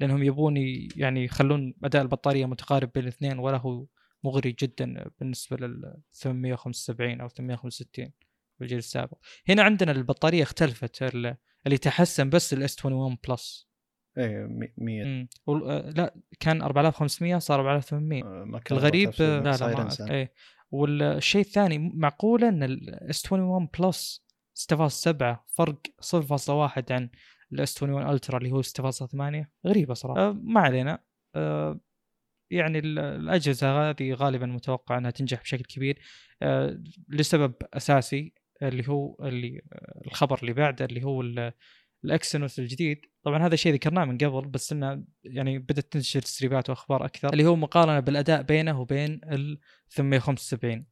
لأنهم 0.00 0.22
يبون 0.22 0.54
يعني 0.96 1.24
يخلون 1.24 1.74
أداء 1.84 2.02
البطارية 2.02 2.46
متقارب 2.46 2.90
بين 2.94 3.02
الاثنين 3.02 3.38
ولا 3.38 3.56
هو 3.58 3.86
مغري 4.24 4.56
جدا 4.62 5.10
بالنسبة 5.20 5.56
لل 5.56 5.94
875 6.12 7.20
أو 7.20 7.28
865 7.28 8.12
بالجيل 8.60 8.78
السابق 8.78 9.18
هنا 9.48 9.62
عندنا 9.62 9.92
البطارية 9.92 10.42
اختلفت 10.42 11.02
ال- 11.02 11.36
اللي 11.66 11.78
تحسن 11.78 12.30
بس 12.30 12.52
ال 12.52 12.84
S21 12.84 13.16
Plus 13.28 13.68
إيه 14.18 14.46
100 14.78 15.04
مم. 15.04 15.28
وال- 15.46 15.70
آه، 15.70 15.90
لا 15.90 16.14
كان 16.40 16.62
4500 16.62 17.38
صار 17.38 17.60
4800 17.60 18.22
ما 18.24 18.58
كان 18.58 18.78
الغريب 18.78 19.08
آه، 19.20 19.40
لا 19.40 19.50
لا 19.56 19.66
ما. 19.76 20.10
إيه. 20.10 20.32
والشيء 20.70 21.40
الثاني 21.40 21.78
معقوله 21.78 22.48
إن 22.48 22.62
ال 22.62 23.32
S21 23.32 23.68
Plus 23.78 24.26
6.7 24.54 25.44
فرق 25.54 25.80
0.1 26.00 26.92
عن 26.92 27.10
ال 27.52 27.82
S21 27.82 28.10
Ultra 28.14 28.38
اللي 28.38 28.50
هو 28.52 28.62
6.8 28.62 29.50
غريبة 29.66 29.94
صراحة. 29.94 30.20
أه. 30.28 30.32
ما 30.32 30.60
علينا. 30.60 30.98
أه 31.34 31.80
يعني 32.50 32.78
ال- 32.78 32.98
الأجهزة 32.98 33.90
هذه 33.90 34.12
غالبا 34.12 34.46
متوقع 34.46 34.98
إنها 34.98 35.10
تنجح 35.10 35.40
بشكل 35.42 35.64
كبير. 35.64 35.98
أه 36.42 36.82
لسبب 37.08 37.54
أساسي 37.74 38.34
اللي 38.62 38.88
هو 38.88 39.16
اللي 39.22 39.62
آه، 39.72 40.02
الخبر 40.06 40.38
اللي 40.40 40.52
بعده 40.52 40.84
اللي 40.84 41.04
هو 41.04 41.22
ال- 42.04 42.08
ال 42.10 42.17
Exynos 42.17 42.58
الجديد. 42.58 43.00
طبعا 43.22 43.46
هذا 43.46 43.54
الشيء 43.54 43.72
ذكرناه 43.74 44.04
من 44.04 44.18
قبل 44.18 44.48
بس 44.48 44.72
إنه 44.72 45.04
يعني 45.24 45.58
بدأت 45.58 45.92
تنتشر 45.92 46.20
تسريبات 46.20 46.70
وأخبار 46.70 47.04
أكثر 47.04 47.32
اللي 47.32 47.44
هو 47.46 47.56
مقارنة 47.56 48.00
بالأداء 48.00 48.42
بينه 48.42 48.80
وبين 48.80 49.20
ال 49.24 49.60
875 49.88 50.86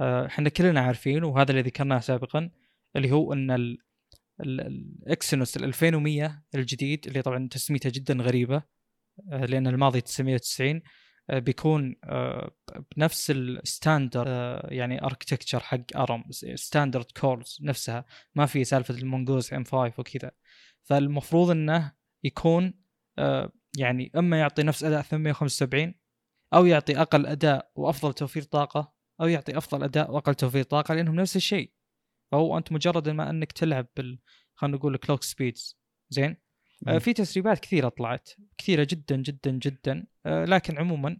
آه، 0.00 0.26
إحنا 0.26 0.48
كلنا 0.48 0.80
عارفين 0.80 1.24
وهذا 1.24 1.50
اللي 1.50 1.62
ذكرناه 1.62 1.98
سابقا 1.98 2.50
اللي 2.96 3.10
هو 3.12 3.32
إن 3.32 3.50
ال- 3.50 3.78
ال- 4.40 4.60
ال 5.06 5.13
Exynos 5.13 5.56
ال 5.56 5.64
2100 5.64 6.42
الجديد 6.54 7.06
اللي 7.06 7.22
طبعا 7.22 7.48
تسميته 7.48 7.90
جدا 7.94 8.14
غريبة 8.14 8.62
آه، 9.32 9.44
لأن 9.44 9.66
الماضي 9.66 10.00
990 10.00 10.82
آه، 11.30 11.38
بيكون 11.38 11.96
بنفس 12.96 13.30
ال 13.30 13.41
standard 13.41 14.26
يعني 14.72 15.02
architecture 15.04 15.60
حق 15.60 15.96
ARM 15.96 16.24
standard 16.54 17.04
cores 17.20 17.58
نفسها. 17.62 18.04
ما 18.34 18.46
في 18.46 18.64
سالفة 18.64 18.94
ال 18.94 19.54
Mongoose 19.54 19.64
M5 19.64 19.92
وكذا. 19.98 20.30
فالمفروض 20.84 21.50
إنه 21.50 21.92
يكون 22.24 22.74
آه، 23.18 23.52
يعني 23.78 24.12
إما 24.16 24.40
يعطي 24.40 24.62
نفس 24.62 24.84
أداء 24.84 25.02
875 25.02 25.94
أو 26.54 26.66
يعطي 26.66 27.00
أقل 27.00 27.26
أداء 27.26 27.70
وأفضل 27.74 28.14
توفير 28.14 28.42
طاقة 28.42 28.92
أو 29.20 29.26
يعطي 29.26 29.58
أفضل 29.58 29.82
أداء 29.82 30.10
وأقل 30.10 30.34
توفير 30.34 30.62
طاقة 30.62 30.94
لأنهم 30.94 31.14
نفس 31.14 31.36
الشيء 31.36 31.72
فهو 32.32 32.58
أنت 32.58 32.72
مجرد 32.72 33.08
ما 33.08 33.30
إنك 33.30 33.52
تلعب 33.52 33.86
بال 33.96 34.18
خلينا 34.54 34.76
نقول 34.76 34.96
clock 34.96 35.22
speeds 35.22 35.78
زين 36.10 36.36
آه،. 36.88 36.98
في 36.98 37.12
تسريبات 37.12 37.58
كثيرة 37.58 37.88
طلعت 37.88 38.30
كثيرة 38.58 38.86
جدا 38.90 39.16
جدا 39.16 39.50
جدا 39.50 40.06
آه، 40.26 40.44
لكن 40.44 40.78
عموما 40.78 41.18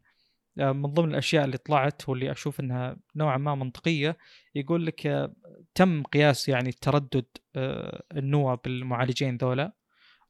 من 0.56 0.86
ضمن 0.86 1.10
الأشياء 1.10 1.44
اللي 1.44 1.56
طلعت 1.56 2.08
واللي 2.08 2.32
أشوف 2.32 2.60
إنها 2.60 2.96
نوعا 3.16 3.38
ما 3.38 3.54
منطقية 3.54 4.18
يقول 4.54 4.86
لك 4.86 5.06
آه، 5.06 5.34
تم 5.74 6.02
قياس 6.02 6.48
يعني 6.48 6.72
تردد 6.72 7.26
آه، 7.56 8.04
النواه 8.12 8.54
بالمعالجين 8.64 9.36
ذولا 9.36 9.72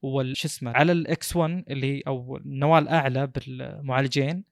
والش 0.02 0.44
اسمه 0.44 0.72
على 0.72 0.92
ال 0.92 1.36
X1 1.36 1.64
اللي 1.70 2.02
أو 2.06 2.36
النواة 2.36 2.78
الأعلى 2.78 3.26
بالمعالجين 3.26 4.44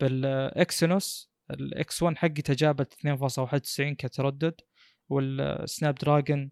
بال 0.00 0.33
Exynos 0.33 1.32
ال 1.50 2.02
X1 2.02 2.16
حقته 2.16 2.54
جابت 2.54 2.94
2.91 2.94 3.96
كتردد 3.98 4.60
وال 5.08 5.94
Snapdragon 5.94 6.50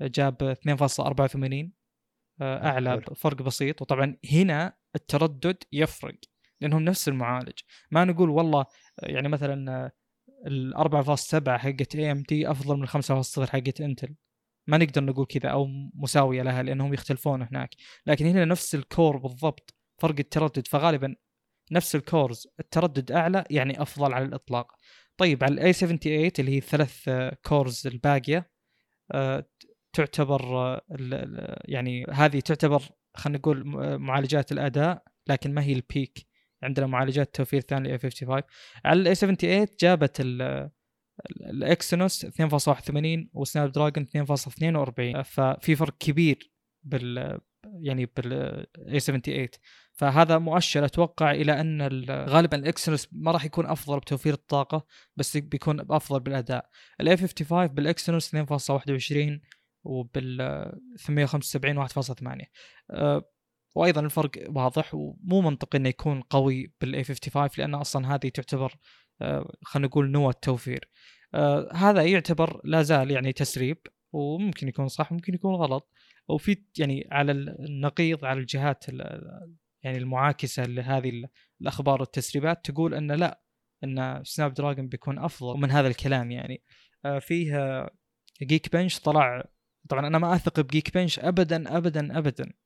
جاب 0.00 0.56
2.84 0.68 1.70
آه، 2.40 2.66
أعلى. 2.66 3.00
فرق 3.16 3.42
بسيط 3.42 3.82
وطبعا 3.82 4.16
هنا 4.32 4.76
التردد 4.96 5.56
يفرق 5.72 6.18
لأنهم 6.60 6.82
نفس 6.82 7.08
المعالج. 7.08 7.58
ما 7.90 8.04
نقول 8.04 8.30
والله 8.30 8.66
يعني 9.02 9.28
مثلا 9.28 9.90
ال 10.46 10.74
4.7 10.76 11.48
حقت 11.48 11.96
AMD 11.96 12.50
أفضل 12.50 12.76
من 12.76 12.86
5.0 12.86 13.50
حقت 13.50 13.80
Intel 13.80 14.14
ما 14.66 14.78
نقدر 14.78 15.04
نقول 15.04 15.26
كذا 15.26 15.50
أو 15.50 15.66
مساوية 15.94 16.42
لها 16.42 16.62
لأنهم 16.62 16.94
يختلفون 16.94 17.42
هناك. 17.42 17.70
لكن 18.06 18.26
هنا 18.26 18.44
نفس 18.44 18.74
ال 18.74 18.82
core 18.82 19.16
بالضبط 19.16 19.74
فرق 19.98 20.14
التردد. 20.18 20.66
فغالبا 20.66 21.16
نفس 21.72 21.96
ال 21.96 22.05
cores 22.05 22.48
التردد 22.60 23.12
أعلى 23.12 23.44
يعني 23.50 23.82
أفضل 23.82 24.14
على 24.14 24.24
الإطلاق. 24.24 24.72
طيب 25.16 25.44
على 25.44 25.54
ال 25.54 25.72
A78 25.72 26.30
اللي 26.38 26.52
هي 26.52 26.58
الثلاث 26.58 27.08
cores 27.44 27.86
الباقية 27.86 28.50
آه، 29.12 29.44
تعتبر 29.92 30.58
آه، 30.58 30.82
يعني 31.64 32.06
هذه 32.12 32.40
تعتبر 32.40 32.82
خلينا 33.14 33.38
نقول 33.38 33.64
معالجات 33.98 34.52
الأداء 34.52 35.02
لكن 35.28 35.54
ما 35.54 35.62
هي 35.62 35.72
ال 35.72 35.83
peak 35.83 36.26
عندنا 36.66 36.86
معالجات 36.86 37.34
توفير 37.34 37.60
ثانية 37.60 37.92
A55 37.92 38.42
على 38.84 39.00
ال 39.00 39.14
A78 39.14 39.66
جابت 39.80 40.20
ال 41.40 41.52
Exynos 41.52 42.26
2.81 42.26 42.32
و 43.32 43.72
Snapdragon 43.72 44.06
2.42 44.06 45.22
ففي 45.22 45.76
فرق 45.76 45.96
كبير 45.98 46.52
بال 46.82 47.40
يعني 47.80 48.06
بال 48.16 49.00
A78 49.00 49.48
فهذا 49.92 50.38
مؤشر 50.38 50.84
أتوقع 50.84 51.30
إلى 51.30 51.60
أن 51.60 51.82
غالبا 52.10 52.56
ال 52.56 52.63
Exynos 52.63 53.08
ما 53.12 53.30
راح 53.30 53.44
يكون 53.44 53.66
أفضل 53.66 54.00
بتوفير 54.00 54.34
الطاقة 54.34 54.86
بس 55.16 55.36
بيكون 55.36 55.80
أفضل 55.90 56.20
بالأداء. 56.20 56.68
ال 57.00 57.16
A55 57.16 57.66
بال 57.66 57.84
Exynos 57.84 58.36
2.21 58.36 59.40
وبال 59.84 60.38
875 60.98 61.88
1.8 61.88 62.46
أه 62.90 63.35
وأيضا 63.76 64.00
الفرق 64.00 64.30
واضح 64.48 64.94
ومو 64.94 65.40
منطقي 65.40 65.78
إنه 65.78 65.88
يكون 65.88 66.20
قوي 66.20 66.72
بال 66.80 67.04
A55 67.04 67.48
لأن 67.58 67.74
أصلا 67.74 68.14
هذه 68.14 68.28
تعتبر 68.28 68.74
أه 69.22 69.52
خلينا 69.62 69.88
نقول 69.88 70.10
نواه 70.10 70.32
توفير 70.42 70.90
أه 71.34 71.68
هذا 71.72 72.02
يعتبر 72.04 72.60
لا 72.64 72.82
زال 72.82 73.10
يعني 73.10 73.32
تسريب 73.32 73.78
وممكن 74.12 74.68
يكون 74.68 74.88
صح 74.88 75.12
ممكن 75.12 75.34
يكون 75.34 75.54
غلط. 75.54 75.90
وفي 76.28 76.64
يعني 76.78 77.08
على 77.12 77.32
النقيض 77.32 78.24
على 78.24 78.40
الجهات 78.40 78.84
يعني 79.82 79.98
المعاكسة 79.98 80.64
لهذه 80.64 81.24
الأخبار 81.60 82.00
والتسريبات 82.00 82.64
تقول 82.64 82.94
إن 82.94 83.12
لا 83.12 83.42
إن 83.84 84.22
Snapdragon 84.24 84.88
بيكون 84.88 85.18
أفضل 85.18 85.48
ومن 85.48 85.70
هذا 85.70 85.88
الكلام 85.88 86.30
يعني. 86.30 86.62
آه، 87.04 87.18
فيه 87.18 87.86
Geekbench 88.42 89.00
طلع 89.00 89.44
طبعا 89.88 90.06
أنا 90.06 90.18
ما 90.18 90.34
أثق 90.34 90.60
ب 90.60 90.94
Geekbench 90.94 91.18
ابدا 91.18 91.76
ابدا 91.76 92.18
ابدا. 92.18 92.44
آه، 92.44 92.65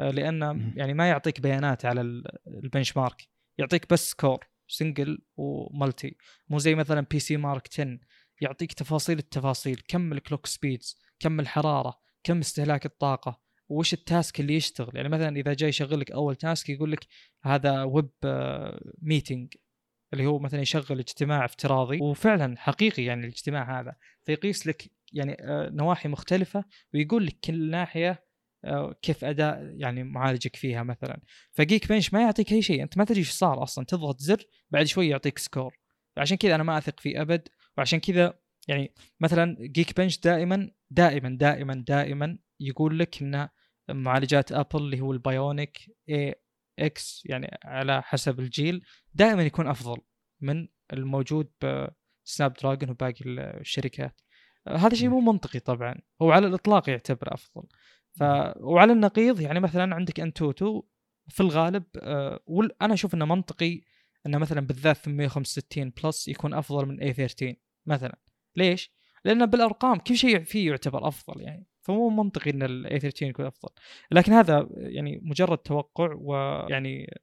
لأن 0.00 0.72
يعني 0.76 0.94
ما 0.94 1.08
يعطيك 1.08 1.40
بيانات 1.40 1.84
على 1.84 2.00
ال 2.46 2.96
benchmark 2.96 3.28
يعطيك 3.58 3.92
بس 3.92 4.14
core 4.14 4.46
single 4.68 5.18
و 5.36 5.49
multi 5.49 6.16
مو 6.48 6.58
زي 6.58 6.74
مثلا 6.74 7.06
PCMark 7.10 7.68
10 7.72 7.98
يعطيك 8.40 8.72
تفاصيل 8.72 9.18
التفاصيل 9.18 9.82
كم 9.88 10.12
ال 10.12 10.18
clock 10.18 10.46
speeds 10.46 10.98
كم 11.18 11.40
الحرارة 11.40 12.00
كم 12.24 12.38
استهلاك 12.38 12.86
الطاقة 12.86 13.40
وش 13.68 13.92
ال 13.92 14.02
task 14.02 14.40
اللي 14.40 14.54
يشتغل. 14.54 14.96
يعني 14.96 15.08
مثلا 15.08 15.36
إذا 15.36 15.54
جاي 15.54 15.68
يشغل 15.68 16.00
لك 16.00 16.10
أول 16.10 16.36
task 16.36 16.68
يقول 16.68 16.92
لك 16.92 17.06
هذا 17.42 17.82
web 17.82 18.10
meeting 19.02 19.54
اللي 20.12 20.26
هو 20.26 20.38
مثلا 20.38 20.60
يشغل 20.60 20.98
اجتماع 20.98 21.44
افتراضي. 21.44 21.98
وفعلا 22.02 22.58
حقيقي 22.58 23.04
يعني 23.04 23.20
الاجتماع 23.20 23.80
هذا 23.80 23.96
فيقيس 24.24 24.66
لك 24.66 24.90
يعني 25.12 25.36
آه، 25.40 25.70
نواحي 25.70 26.08
مختلفة 26.08 26.64
ويقول 26.94 27.26
لك 27.26 27.36
كل 27.44 27.70
ناحية 27.70 28.10
آه، 28.10 28.18
كيف 29.02 29.24
أداء 29.24 29.74
يعني 29.76 30.04
معالجك 30.04 30.56
فيها 30.56 30.82
مثلا. 30.82 31.20
ف 31.52 31.88
Geekbench 31.88 32.12
ما 32.12 32.20
يعطيك 32.22 32.52
أي 32.52 32.62
شيء. 32.62 32.82
أنت 32.82 32.98
ما 32.98 33.04
تدري 33.04 33.18
إيش 33.18 33.30
صار 33.30 33.62
أصلا. 33.62 33.84
تضغط 33.84 34.20
زر 34.20 34.44
بعد 34.70 34.86
شوي 34.86 35.08
يعطيك 35.08 35.38
score 35.38 35.78
فعشان 36.16 36.36
كذا 36.36 36.54
أنا 36.54 36.62
ما 36.62 36.78
أثق 36.78 37.00
فيه 37.00 37.22
أبد. 37.22 37.48
وعشان 37.78 38.00
كذا 38.00 38.38
يعني 38.68 38.94
مثلا 39.20 39.56
Geekbench 39.60 40.20
دائما 40.20 40.70
دائما 40.90 41.28
دائما 41.28 41.84
دائما 41.86 42.38
يقول 42.60 42.98
لك 42.98 43.22
إن 43.22 43.48
معالجات 43.90 44.52
Apple 44.52 44.78
اللي 44.82 45.00
هو 45.00 45.12
ال 45.12 45.21
Bionic 45.21 45.78
A 46.08 46.34
X 46.78 47.22
يعني 47.26 47.58
على 47.64 48.02
حسب 48.02 48.40
الجيل 48.40 48.84
دائما 49.14 49.42
يكون 49.42 49.66
أفضل 49.66 49.96
من 50.40 50.68
الموجود 50.92 51.50
ب 52.24 52.52
Snapdragon 52.52 52.90
وباقي 52.90 53.24
الشركات. 53.60 54.20
هذا 54.68 54.94
شيء 54.94 55.08
مو 55.08 55.20
منطقي 55.20 55.58
طبعا. 55.58 55.94
هو 56.22 56.32
على 56.32 56.46
الإطلاق 56.46 56.90
يعتبر 56.90 57.34
أفضل. 57.34 57.62
ف 58.12 58.22
وعلى 58.56 58.92
النقيض 58.92 59.40
يعني 59.40 59.60
مثلا 59.60 59.94
عندك 59.94 60.20
AnTuTu 60.20 60.82
في 61.28 61.40
الغالب 61.40 61.84
آه، 62.00 62.40
أنا 62.82 62.94
أشوف 62.94 63.14
إنه 63.14 63.24
منطقي 63.24 63.80
إنه 64.26 64.38
مثلا 64.38 64.60
بالذات 64.60 64.96
865 64.96 65.92
Plus 66.04 66.28
يكون 66.28 66.54
أفضل 66.54 66.86
من 66.86 67.00
A13 67.00 67.54
مثلا. 67.86 68.18
ليش؟ 68.56 68.92
لأن 69.24 69.46
بالأرقام 69.46 69.98
كل 69.98 70.16
شيء 70.16 70.42
فيه 70.44 70.70
يعتبر 70.70 71.08
أفضل 71.08 71.40
يعني 71.40 71.66
فمو 71.82 72.10
منطقي 72.10 72.50
إن 72.50 72.62
ال 72.62 72.81
A 72.81 73.00
13 73.00 73.26
يكون 73.26 73.46
أفضل. 73.46 73.68
لكن 74.10 74.32
هذا 74.32 74.68
يعني 74.76 75.20
مجرد 75.22 75.58
توقع 75.58 76.14
ويعني 76.14 77.14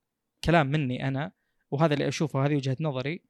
كلام 0.44 0.68
مني 0.68 1.08
أنا 1.08 1.32
وهذا 1.72 1.94
اللي 1.94 2.08
أشوفه 2.08 2.46
هذه 2.46 2.56
وجهة 2.56 2.78
نظري. 2.80 3.22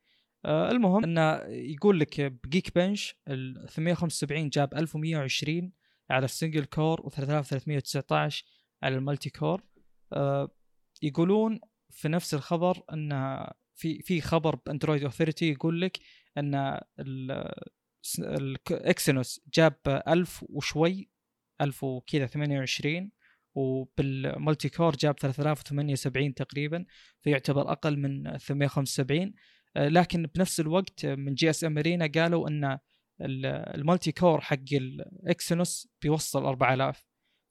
آه 0.45 0.71
المهم 0.71 1.03
إنه 1.03 1.35
يقول 1.47 1.99
لك 1.99 2.21
ب 2.21 2.75
Geekbench 2.75 3.15
ال 3.27 3.69
875 3.69 4.49
جاب 4.49 4.73
1120 4.73 5.71
على 6.09 6.25
ال 6.25 6.31
single 6.31 6.65
core 6.65 7.01
و3319 7.01 8.11
على 8.83 8.95
ال 8.95 9.01
multi 9.01 9.29
core 9.29 9.63
آه 10.13 10.49
يقولون 11.01 11.59
في 11.89 12.07
نفس 12.07 12.33
الخبر 12.33 12.81
إن 12.93 13.09
في 13.75 14.01
في 14.01 14.21
خبر 14.21 14.55
ب 14.55 14.61
Android 14.61 15.03
Authority 15.03 15.51
يقول 15.51 15.81
لك 15.81 15.99
إن 16.37 16.79
ال 18.69 18.80
Exynos 18.80 19.41
جاب 19.53 19.75
1000 20.07 20.45
وشوي 20.49 21.09
1000 21.61 21.83
وكذا 21.83 22.25
28 22.25 23.11
وبال 23.55 23.98
multi 23.98 24.69
core 24.69 24.95
جاب 24.95 25.19
3078 25.19 26.33
تقريبا 26.33 26.85
فيعتبر 27.21 27.71
أقل 27.71 27.97
من 27.97 28.37
875 28.37 29.33
آه، 29.75 29.87
لكن 29.87 30.29
بنفس 30.35 30.59
الوقت 30.59 31.05
من 31.05 31.33
GSMArena 31.33 32.11
قالوا 32.15 32.49
إن 32.49 32.77
ال 33.21 33.36
multi 33.36 34.11
core 34.11 34.41
حق 34.41 34.73
ال 34.73 34.90
Exynos 34.90 35.87
بيوصل 36.01 36.45
4000 36.45 37.05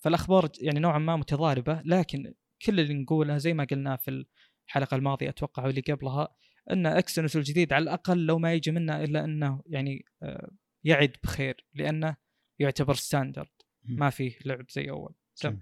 فالأخبار 0.05 0.49
يعني 0.61 0.81
نوعا 0.81 0.99
ما 0.99 1.17
متضاربة 1.17 1.83
لكن 1.85 2.35
كل 2.67 2.81
اللي 2.81 2.95
نقوله 2.95 3.37
زي 3.39 3.55
ما 3.55 3.65
قلنا 3.65 3.97
في 3.97 4.25
الحلقة 4.69 4.95
الماضية 4.95 5.29
أتوقع 5.29 5.67
واللي 5.67 5.81
قبلها 5.81 6.29
إن 6.71 6.87
Exynos 6.87 7.37
الجديد 7.37 7.73
على 7.73 7.83
الأقل 7.83 8.27
لو 8.27 8.39
ما 8.39 8.55
يجي 8.55 8.71
منه 8.71 9.05
إلا 9.05 9.25
إنه 9.25 9.63
يعني 9.67 10.05
آه، 10.23 10.51
يعد 10.85 11.17
بخير 11.23 11.67
لأنه 11.75 12.17
يعتبر 12.59 12.95
standard 12.95 13.49
ما 13.85 14.11
فيه 14.11 14.39
لعب 14.45 14.71
زي 14.71 14.91
أول. 14.91 15.15
سم. 15.35 15.59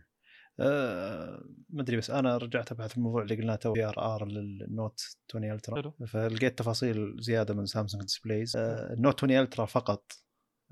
أه 0.60 1.44
ما 1.70 1.82
أدري 1.82 1.96
بس 1.96 2.10
أنا 2.10 2.36
رجعت 2.36 2.72
أبحث 2.72 2.90
في 2.90 2.96
الموضوع 2.96 3.22
اللي 3.22 3.34
قلناه 3.36 3.54
VRR 3.54 4.28
لل 4.28 4.52
Note 4.52 5.00
20 5.30 5.52
Ultra. 5.52 5.92
فلقيت 6.06 6.58
تفاصيل 6.58 7.16
زيادة 7.20 7.54
من 7.54 7.66
Samsung 7.66 8.02
Displays 8.02 8.56
أه 8.56 8.92
ال 8.92 8.98
Note 8.98 9.24
20 9.24 9.40
Ultra 9.40 9.66
فقط 9.66 10.12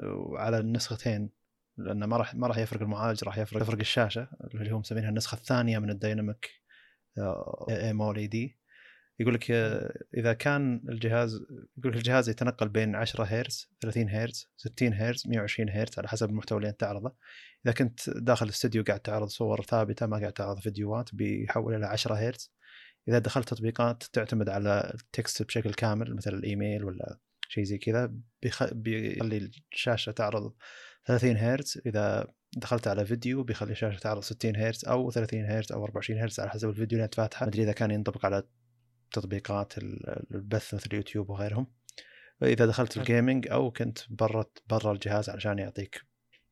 وعلى 0.03 0.59
النسختين 0.59 1.31
لأنه 1.79 2.07
ما 2.07 2.17
راح 2.17 2.35
ما 2.35 2.47
راح 2.47 2.59
يفرق 2.59 2.83
المعالج 2.83 3.25
راح 3.25 3.39
يفرق 3.39 3.63
يفرق 3.63 3.79
الشاشة 3.79 4.29
اللي 4.55 4.71
هم 4.71 4.81
مسمينها 4.81 5.09
النسخة 5.09 5.35
الثانية 5.35 5.79
من 5.79 5.91
الديناميك 5.91 6.51
اي 7.71 7.93
مول 7.93 8.29
دي 8.29 8.62
يقول 9.23 9.35
لك 9.35 9.51
إذا 10.17 10.33
كان 10.33 10.85
الجهاز 10.89 11.35
يقول 11.79 11.93
لك 11.93 11.99
الجهاز 11.99 12.29
يتنقل 12.29 12.69
بين 12.69 12.95
10 12.95 13.25
هرتز 13.25 13.71
30 13.81 14.09
هرتز 14.09 14.51
60 14.57 14.95
هرتز 14.95 15.27
120 15.27 15.71
هرتز 15.71 15.99
على 15.99 16.09
حسب 16.09 16.31
المحتوى 16.31 16.59
اللي 16.59 16.69
أنت 16.69 16.81
تعرضه. 16.81 17.15
إذا 17.67 17.75
كنت 17.75 18.11
داخل 18.11 18.47
الاستديو 18.47 18.83
قاعد 18.83 19.01
تعرض 19.01 19.29
صور 19.29 19.63
ثابتة 19.63 20.07
ما 20.07 20.19
قاعد 20.19 20.33
تعرض 20.33 20.59
فيديوهات 20.59 21.15
بيحول 21.15 21.75
إلى 21.75 21.87
10 21.87 22.15
هرتز. 22.15 22.53
إذا 23.09 23.19
دخلت 23.19 23.49
تطبيقات 23.49 24.03
تعتمد 24.03 24.49
على 24.49 24.93
التكست 24.95 25.43
بشكل 25.43 25.75
كامل 25.75 26.17
مثل 26.17 26.35
الإيميل 26.35 26.85
ولا 26.85 27.19
شيء 27.49 27.65
زي 27.65 27.79
كذا 27.79 28.15
بيخلي 28.73 29.51
الشاشة 29.73 30.13
تعرض 30.13 30.55
30 31.07 31.37
هرتز. 31.37 31.81
إذا 31.87 32.27
دخلت 32.57 32.89
على 32.89 33.07
فيديو 33.07 33.43
بيخلي 33.43 33.73
الشاشة 33.73 33.99
تعرض 33.99 34.23
60 34.23 34.57
هرتز 34.57 34.85
أو 34.85 35.11
30 35.11 35.45
هرتز 35.45 35.73
أو 35.73 35.85
24 35.85 36.21
هرتز 36.21 36.41
على 36.41 36.51
حسب 36.51 36.69
الفيديو 36.69 36.97
اللي 36.97 37.05
أنت 37.05 37.15
فاتحه. 37.15 37.47
ما 37.47 37.51
أدري 37.51 37.63
إذا 37.63 37.73
كان 37.73 37.91
ينطبق 37.91 38.27
على 38.27 38.43
تطبيقات 39.13 39.79
البث 39.79 40.75
مثل 40.75 40.87
اليوتيوب 40.93 41.31
وغيرهم. 41.31 41.67
اذا 42.43 42.67
دخلت 42.67 42.97
ال 42.97 43.04
gaming 43.04 43.49
أو 43.49 43.71
كنت 43.71 43.99
برا 44.11 44.45
برا 44.67 44.93
الجهاز 44.93 45.31
علشان 45.31 45.59
يعطيك 45.59 46.03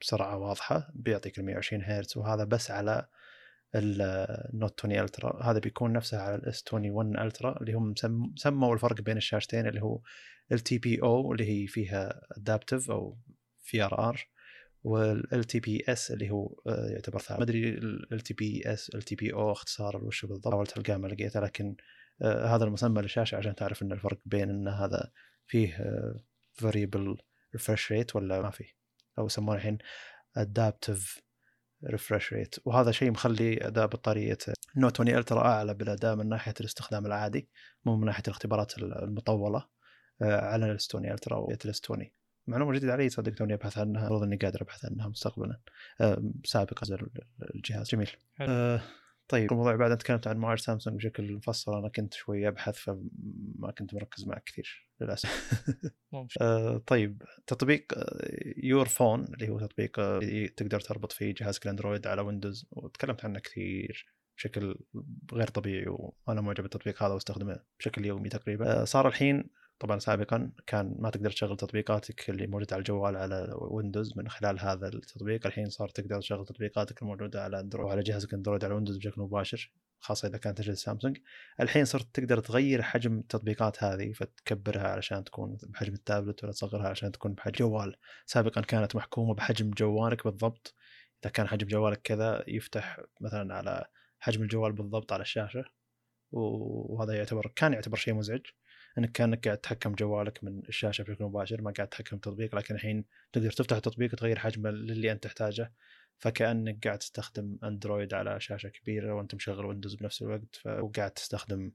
سرعة 0.02 0.38
واضحة 0.38 0.90
بيعطيك 0.94 1.38
ال 1.38 1.44
120 1.44 1.82
هرتز 1.82 2.16
وهذا 2.16 2.44
بس 2.44 2.70
على 2.70 3.08
ال 3.74 3.95
Note 3.95 4.80
20 4.80 5.04
Ultra 5.04 5.42
هذا 5.42 5.58
بيكون 5.58 5.92
نفسه 5.92 6.18
على 6.18 6.34
ال 6.34 6.49
S 6.49 6.64
21 6.72 7.18
Ultra 7.18 7.60
اللي 7.60 7.72
هم 7.72 7.94
سموا 8.36 8.74
الفرق 8.74 9.00
بين 9.00 9.16
الشاشتين 9.16 9.66
اللي 9.66 9.82
هو 9.82 10.00
LTPO 10.52 11.32
اللي 11.32 11.44
هي 11.44 11.66
فيها 11.66 12.20
ادابتيف 12.36 12.90
أو 12.90 13.18
في 13.62 13.82
ار 13.82 14.08
ار 14.08 14.28
والال 14.84 15.44
تي 15.44 15.60
بي 15.60 15.84
اس 15.88 16.10
اللي 16.10 16.30
هو 16.30 16.60
آه، 16.66 16.88
يعتبر 16.90 17.18
ثابت. 17.18 17.38
ما 17.38 17.44
أدري 17.44 17.68
ال 18.12 18.20
تي 18.20 18.34
بي 18.34 18.62
اس 18.66 18.90
ال 18.94 19.02
تي 19.02 19.14
بي 19.14 19.32
أو 19.32 19.52
اختصار 19.52 20.04
وش 20.04 20.26
بالضبط. 20.26 20.52
حاولت 20.52 20.78
ألقاه 20.78 20.96
ما 20.96 21.08
لقيته 21.08 21.40
لكن 21.40 21.76
هذا 22.22 22.64
المسمى 22.64 23.02
للشاشة 23.02 23.36
عشان 23.36 23.54
تعرف 23.54 23.82
إن 23.82 23.92
الفرق 23.92 24.18
بين 24.24 24.50
إن 24.50 24.68
هذا 24.68 25.10
فيه 25.46 25.76
variable 26.52 27.16
refresh 27.54 27.92
rate 27.92 28.16
ولا 28.16 28.42
ما 28.42 28.50
فيه. 28.50 28.80
أو 29.18 29.26
يسمونه 29.26 29.56
الحين 29.56 29.78
adaptive 30.36 31.20
refresh 31.84 32.32
rate 32.32 32.54
وهذا 32.64 32.90
شيء 32.90 33.10
مخلي 33.10 33.66
اداء 33.66 33.86
بطارية 33.86 34.38
Note 34.76 35.00
20 35.00 35.18
Ultra 35.18 35.40
أعلى 35.40 35.74
بالاداء 35.74 36.16
من 36.16 36.28
ناحية 36.28 36.54
الاستخدام 36.60 37.06
العادي 37.06 37.48
مو 37.84 37.96
من 37.96 38.06
ناحية 38.06 38.22
الاختبارات 38.28 38.78
المطولة 38.78 39.66
آه، 40.22 40.40
على 40.40 40.70
ال 40.70 40.79
S 40.79 40.88
20 40.88 41.12
Ultra 41.12 41.36
وال 41.36 41.66
S 41.66 41.80
20 41.84 42.10
معلومة 42.46 42.72
جديدة 42.72 42.92
علي 42.92 43.08
صدق 43.08 43.34
توني 43.34 43.54
أبحث 43.54 43.78
عنها 43.78 44.00
المفروض 44.00 44.22
إني 44.22 44.36
قادر 44.36 44.62
أبحث 44.62 44.84
عنها 44.84 45.08
مستقبلا 45.08 45.60
آه، 46.00 46.22
سابقا 46.44 46.86
الجهاز 47.54 47.88
جميل. 47.88 48.10
آه 48.40 48.82
طيب. 49.30 49.52
الموضوع 49.52 49.76
بعد 49.76 49.98
تكلمت 49.98 50.26
عن 50.26 50.36
معالج 50.36 50.60
سامسونج 50.60 50.96
بشكل 50.96 51.32
مفصل 51.32 51.78
أنا 51.78 51.88
كنت 51.88 52.14
شوي 52.14 52.48
أبحث 52.48 52.76
فما 52.76 53.70
كنت 53.78 53.94
مركز 53.94 54.26
معك 54.26 54.44
كثير 54.44 54.88
للأسف. 55.00 55.64
آه 56.40 56.82
طيب 56.86 57.22
تطبيق 57.46 57.92
Your 58.56 58.86
آه، 58.86 58.88
Phone 58.88 59.24
اللي 59.24 59.48
هو 59.48 59.58
تطبيق 59.58 59.98
آه، 59.98 60.46
تقدر 60.56 60.80
تربط 60.80 61.12
فيه 61.12 61.34
جهازك 61.34 61.64
الأندرويد 61.64 62.06
على 62.06 62.22
ويندوز 62.22 62.66
وتكلمت 62.70 63.24
عنه 63.24 63.38
كثير 63.38 64.06
بشكل 64.36 64.78
غير 65.32 65.48
طبيعي 65.48 65.86
وأنا 65.88 66.40
معجب 66.40 66.62
بالتطبيق 66.62 67.02
هذا 67.02 67.14
واستخدمه 67.14 67.60
بشكل 67.78 68.04
يومي 68.04 68.28
تقريبا. 68.28 68.80
آه 68.80 68.84
صار 68.84 69.08
الحين 69.08 69.50
طبعا 69.80 69.98
سابقا 69.98 70.52
كان 70.66 70.96
ما 70.98 71.10
تقدر 71.10 71.30
تشغل 71.30 71.56
تطبيقاتك 71.56 72.30
اللي 72.30 72.46
موجودة 72.46 72.68
على 72.72 72.80
الجوال 72.80 73.16
على 73.16 73.48
ويندوز 73.58 74.18
من 74.18 74.28
خلال 74.28 74.60
هذا 74.60 74.88
التطبيق. 74.88 75.46
الحين 75.46 75.68
صار 75.70 75.88
تقدر 75.88 76.20
تشغل 76.20 76.46
تطبيقاتك 76.46 77.02
الموجودة 77.02 77.42
على 77.44 77.60
اندرويد 77.60 77.86
وعلى 77.86 78.02
جهازك 78.02 78.34
اندرويد 78.34 78.64
على 78.64 78.74
ويندوز 78.74 78.96
بشكل 78.96 79.20
مباشر 79.20 79.72
خاصة 80.00 80.28
إذا 80.28 80.38
كانت 80.38 80.58
أجهزة 80.58 80.78
سامسونج 80.78 81.18
الحين 81.60 81.84
صرت 81.84 82.14
تقدر 82.14 82.40
تغير 82.40 82.82
حجم 82.82 83.18
التطبيقات 83.18 83.84
هذه 83.84 84.12
فتكبرها 84.12 84.88
علشان 84.88 85.24
تكون 85.24 85.56
بحجم 85.62 85.94
التابلت 85.94 86.44
ولا 86.44 86.52
تصغرها 86.52 86.88
علشان 86.88 87.12
تكون 87.12 87.34
بحجم 87.34 87.56
جوال. 87.56 87.96
سابقا 88.26 88.60
كانت 88.60 88.96
محكومة 88.96 89.34
بحجم 89.34 89.70
جوالك 89.70 90.24
بالضبط. 90.24 90.74
إذا 91.24 91.30
كان 91.32 91.48
حجم 91.48 91.66
جوالك 91.68 92.02
كذا 92.02 92.44
يفتح 92.48 93.00
مثلا 93.20 93.54
على 93.54 93.84
حجم 94.20 94.42
الجوال 94.42 94.72
بالضبط 94.72 95.12
على 95.12 95.22
الشاشة 95.22 95.64
وهذا 96.32 97.14
يعتبر 97.14 97.52
كان 97.56 97.72
يعتبر 97.72 97.96
شيء 97.96 98.14
مزعج. 98.14 98.42
إنك 98.98 99.12
كأنك 99.12 99.44
قاعد 99.44 99.58
تتحكم 99.58 99.94
جوالك 99.94 100.44
من 100.44 100.62
الشاشة 100.68 101.02
بشكل 101.02 101.24
مباشر 101.24 101.62
ما 101.62 101.70
قاعد 101.70 101.88
تتحكم 101.88 102.16
التطبيق 102.16 102.54
لكن 102.54 102.74
الحين 102.74 103.04
تقدر 103.32 103.50
تفتح 103.50 103.76
التطبيق 103.76 104.12
وتغير 104.12 104.38
حجمه 104.38 104.70
للي 104.70 105.12
أنت 105.12 105.24
تحتاجه 105.24 105.72
فكأنك 106.18 106.86
قاعد 106.86 106.98
تستخدم 106.98 107.58
أندرويد 107.64 108.14
على 108.14 108.40
شاشة 108.40 108.68
كبيرة 108.68 109.14
وأنت 109.14 109.34
مشغل 109.34 109.66
ويندوز 109.66 109.94
بنفس 109.94 110.22
الوقت 110.22 110.66
وقاعد 110.66 111.10
تستخدم 111.10 111.72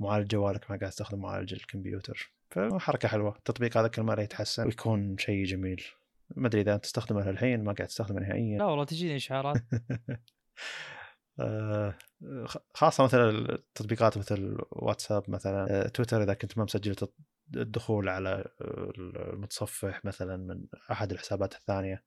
معالج 0.00 0.26
جوالك 0.26 0.70
ما 0.70 0.76
قاعد 0.76 0.90
تستخدم 0.90 1.18
معالج 1.18 1.54
الكمبيوتر. 1.54 2.32
فحركة 2.50 3.08
حلوة 3.08 3.36
التطبيق 3.36 3.76
هذا 3.76 3.88
كل 3.88 4.02
مرة 4.02 4.22
يتحسن 4.22 4.66
ويكون 4.66 5.18
شيء 5.18 5.44
جميل. 5.44 5.84
ما 6.36 6.46
أدري 6.46 6.60
إذا 6.60 6.74
أنت 6.74 6.84
تستخدمه 6.84 7.30
الحين 7.30 7.64
ما 7.64 7.72
قاعد 7.72 7.88
تستخدمه 7.88 8.20
نهائيا. 8.20 8.58
لا 8.58 8.64
والله 8.64 8.84
تجيني 8.84 9.16
إشعارات. 9.16 9.56
خاصة 12.74 13.04
مثلا 13.04 13.30
التطبيقات 13.30 14.18
مثل 14.18 14.58
واتساب 14.70 15.30
مثلا 15.30 15.66
آه، 15.70 15.88
تويتر 15.88 16.22
إذا 16.22 16.34
كنت 16.34 16.58
ما 16.58 16.64
مسجل 16.64 16.96
الدخول 17.56 18.08
على 18.08 18.44
المتصفح 18.98 20.04
مثلا 20.04 20.36
من 20.36 20.66
أحد 20.90 21.12
الحسابات 21.12 21.54
الثانية 21.54 22.04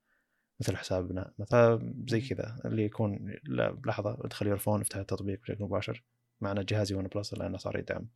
مثل 0.59 0.77
حسابنا 0.77 1.33
مثلا. 1.39 1.93
زي 2.07 2.21
كذا 2.21 2.57
اللي 2.65 2.85
يكون 2.85 3.35
لحظة 3.85 4.17
ادخل 4.25 4.47
Your 4.47 4.62
Phone 4.62 4.81
افتح 4.81 4.97
التطبيق 4.97 5.41
بشكل 5.41 5.63
مباشر 5.63 6.03
معنا 6.41 6.63
جهازي 6.63 6.95
OnePlus 6.95 7.33
لأنه 7.33 7.57
صار 7.57 7.79
يدعم. 7.79 8.07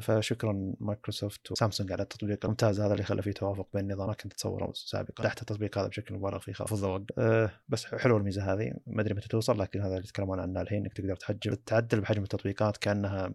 فشكرا 0.00 0.74
مايكروسوفت 0.80 1.52
وسامسونج 1.52 1.92
على 1.92 2.02
التطبيق 2.02 2.38
الممتاز 2.44 2.80
هذا 2.80 2.92
اللي 2.92 3.04
خلى 3.04 3.22
فيه 3.22 3.32
توافق 3.32 3.68
بين 3.74 3.84
النظام 3.84 4.06
ما 4.08 4.14
كنت 4.14 4.32
اتصوره 4.32 4.72
سابقا. 4.74 5.24
مدحت 5.24 5.40
التطبيق 5.40 5.78
هذا 5.78 5.88
بشكل 5.88 6.14
مبالغ 6.14 6.38
فيه 6.38 6.52
خاف 6.52 6.72
الضوء 6.72 7.04
أه 7.18 7.50
بس 7.68 7.86
حلوة 7.86 8.18
الميزة 8.18 8.52
هذه. 8.52 8.72
ما 8.86 9.02
أدري 9.02 9.14
متى 9.14 9.28
توصل 9.28 9.60
لكن 9.60 9.80
هذا 9.80 9.94
اللي 9.94 10.04
يتكلمون 10.04 10.40
عنه 10.40 10.60
الحين 10.60 10.78
إنك 10.78 10.92
تقدر 10.92 11.16
تحجم 11.16 11.54
تعدل 11.54 12.00
بحجم 12.00 12.22
التطبيقات 12.22 12.76
كأنها 12.76 13.34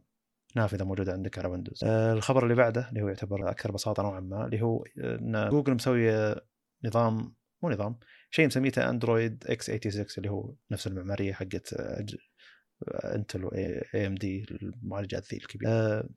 نافذة 0.55 0.83
موجودة 0.83 1.13
عندك 1.13 1.39
على 1.39 1.47
ويندوز 1.47 1.83
أه 1.83 2.13
الخبر 2.13 2.43
اللي 2.43 2.55
بعده 2.55 2.89
اللي 2.89 3.01
هو 3.01 3.07
يعتبر 3.07 3.49
أكثر 3.49 3.71
بساطة 3.71 4.03
نوعا 4.03 4.19
ما 4.19 4.45
اللي 4.45 4.61
هو 4.61 4.83
إن 4.97 5.49
جوجل 5.49 5.73
مسويه 5.73 6.35
نظام 6.85 7.35
مو 7.63 7.69
نظام 7.69 7.99
شيء 8.31 8.45
مسميته 8.47 8.89
Android 8.89 9.43
x 9.47 9.65
86 9.65 10.05
اللي 10.17 10.29
هو 10.29 10.53
نفس 10.71 10.87
المعمارية 10.87 11.33
حقت 11.33 11.75
Intel 12.89 13.45
و 13.45 14.07
AMD 14.07 14.45
المعالجات 14.51 15.33
ذي 15.33 15.37
الكبيره 15.37 15.69
أه 15.71 16.09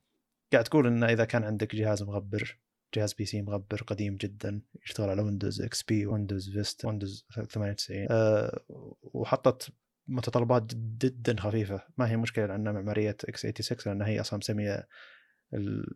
قاعد 0.57 0.65
تقول 0.65 0.87
انه 0.87 1.07
إذا 1.07 1.25
كان 1.25 1.45
عندك 1.45 1.77
جهاز 1.77 2.03
مغبر 2.03 2.59
جهاز 2.95 3.13
PC 3.13 3.43
مغبر 3.43 3.83
قديم 3.83 4.17
جدا 4.17 4.63
يشتغل 4.85 5.09
على 5.11 5.23
Windows 5.23 5.63
XP 5.63 6.07
Windows 6.07 6.51
Vista 6.51 6.89
Windows 6.89 7.27
98 7.31 8.07
أه 8.11 8.61
وحطت 9.03 9.73
متطلبات 10.09 10.75
جدا 10.75 11.41
خفيفة. 11.41 11.83
ما 11.99 12.11
هي 12.11 12.17
مشكلة 12.17 12.47
لأن 12.47 12.75
معمارية 12.75 13.17
x 13.25 13.41
86 13.41 13.99
لأن 13.99 14.09
هي 14.09 14.21
أصلا 14.21 14.39
مسمية 14.39 14.89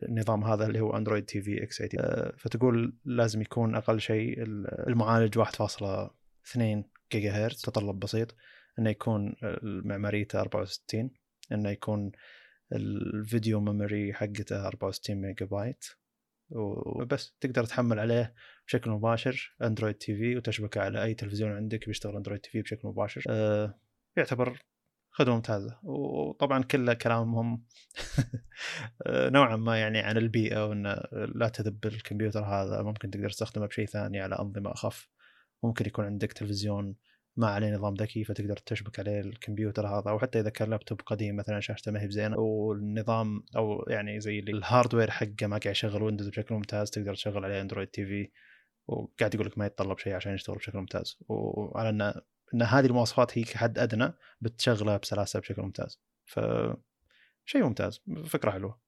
النظام 0.09 0.45
هذا 0.45 0.67
اللي 0.67 0.81
هو 0.81 0.97
Android 0.97 1.25
TV 1.25 1.63
x 1.63 1.79
80 1.79 1.91
أه 1.99 2.35
فتقول 2.39 2.97
لازم 3.05 3.43
يكون 3.43 3.75
أقل 3.75 4.01
شيء 4.01 4.43
المعالج 4.89 5.39
1.2 5.39 6.59
جيجا 7.13 7.33
هرتز 7.33 7.61
تطلب 7.63 7.99
بسيط 7.99 8.35
إنه 8.79 8.91
يكون 8.91 9.35
معماريته 9.63 10.41
64 10.41 11.11
إنه 11.53 11.71
يكون 11.71 12.13
ال 12.73 12.87
video 12.87 13.61
memory 13.61 14.15
حقته 14.15 14.67
64 14.67 15.17
ميجا 15.17 15.47
بايت 15.47 15.85
وبس 16.51 17.37
تقدر 17.41 17.65
تحمل 17.65 17.99
عليه 17.99 18.35
بشكل 18.67 18.91
مباشر 18.91 19.57
Android 19.63 19.95
TV 19.95 20.37
وتشبكه 20.37 20.81
على 20.81 21.03
أي 21.03 21.15
تلفزيون 21.15 21.53
عندك 21.53 21.87
بيشتغل 21.87 22.17
Android 22.17 22.41
TV 22.41 22.63
بشكل 22.63 22.89
مباشر. 22.89 23.23
أه 23.29 23.81
يعتبر 24.17 24.63
خدمة 25.11 25.35
ممتازة. 25.35 25.79
وطبعا 25.83 26.63
كله 26.63 26.95
كلامهم 26.95 27.65
آه، 29.07 29.29
نوعا 29.29 29.57
ما 29.57 29.81
يعني 29.81 29.99
عن 29.99 30.17
البيئة 30.17 30.67
وإن 30.67 30.83
لا 31.35 31.49
تذب 31.49 31.87
الكمبيوتر 31.87 32.45
هذا 32.45 32.83
ممكن 32.83 33.11
تقدر 33.11 33.31
تستخدمه 33.31 33.67
بشيء 33.67 33.87
ثاني 33.87 34.21
على 34.21 34.39
أنظمة 34.39 34.73
أخف. 34.73 35.09
ممكن 35.63 35.87
يكون 35.87 36.05
عندك 36.05 36.33
تلفزيون 36.33 36.97
ما 37.41 37.47
عليه 37.47 37.75
نظام 37.75 37.95
ذكي 37.95 38.25
فتقدر 38.25 38.57
تشبك 38.57 38.99
عليه 38.99 39.21
الكمبيوتر 39.21 39.87
هذا 39.87 40.11
أو 40.11 40.19
حتى 40.19 40.41
إذا 40.41 40.51
كان 40.51 40.71
لابتوب 40.71 41.01
قديم 41.07 41.37
مثلا 41.37 41.61
شاشته 41.61 41.93
ما 41.93 42.03
هي 42.03 42.07
بزينة. 42.07 42.39
والنظام 42.39 43.43
أو 43.57 43.85
يعني 43.89 44.21
زي 44.21 44.39
ال 44.39 44.47
hardware 44.47 45.11
حقه 45.11 45.47
ما 45.47 45.59
قاعد 45.59 45.67
يشغل 45.67 46.03
ويندوز 46.03 46.29
بشكل 46.29 46.55
ممتاز 46.55 46.91
تقدر 46.91 47.15
تشغل 47.15 47.45
عليه 47.45 47.61
Android 47.61 47.89
TV 47.89 48.31
وقاعد 48.89 49.35
يقول 49.35 49.47
لك 49.47 49.59
ما 49.59 49.67
يتطلب 49.67 49.99
شيء 49.99 50.13
عشان 50.15 50.35
يشتغل 50.35 50.57
بشكل 50.57 50.79
ممتاز. 50.79 51.19
وعلى 51.29 51.89
إن 51.89 52.03
إن 52.55 52.63
هذه 52.63 52.87
المواصفات 52.87 53.39
هي 53.39 53.43
كحد 53.43 53.79
أدنى 53.79 54.13
بتشغله 54.41 54.97
بسلاسة 54.97 55.41
بشكل 55.41 55.63
ممتاز. 55.63 56.01
ف 56.25 56.41
شيء 57.45 57.65
ممتاز 57.65 58.01
فكرة 58.27 58.51
حلوة. 58.51 58.81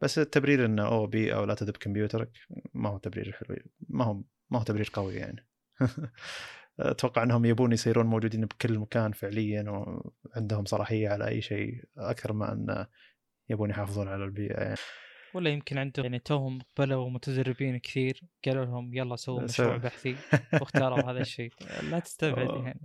بس 0.00 0.18
التبرير 0.18 0.64
إنه 0.64 0.86
أو 0.86 1.06
بي 1.06 1.34
أو 1.34 1.44
لا 1.44 1.54
تذب 1.54 1.76
كمبيوترك 1.76 2.30
ما 2.74 2.88
هو 2.88 2.98
تبرير 2.98 3.32
حلو 3.32 3.56
ما 3.88 4.04
هو 4.04 4.14
ما 4.50 4.58
هو 4.58 4.62
تبرير 4.62 4.90
قوي 4.92 5.14
يعني. 5.14 5.46
أتوقع 6.80 7.22
إنهم 7.22 7.44
يبون 7.44 7.72
يصيرون 7.72 8.06
موجودين 8.06 8.44
بكل 8.44 8.78
مكان 8.78 9.12
فعليا 9.12 9.64
وعندهم 9.70 10.64
صلاحية 10.64 11.08
على 11.08 11.28
أي 11.28 11.42
شيء 11.42 11.84
أكثر 11.98 12.32
ما 12.32 12.52
إن 12.52 12.86
يبون 13.48 13.70
يحافظون 13.70 14.08
على 14.08 14.24
البيئة 14.24 14.60
يعني. 14.60 14.76
ولا 15.34 15.50
يمكن 15.50 15.78
عندهم 15.78 16.04
يعني 16.04 16.18
توهم 16.18 16.58
قبلوا 16.76 17.10
متدربين 17.10 17.78
كثير 17.78 18.20
قالوا 18.44 18.64
لهم 18.64 18.94
يلا 18.94 19.16
سووا 19.16 19.42
مشروع 19.42 19.76
بحثي 19.76 20.16
واختاروا 20.60 21.10
هذا 21.10 21.20
الشيء. 21.20 21.52
لا 21.90 21.98
تستبعد 21.98 22.64
يعني. 22.64 22.80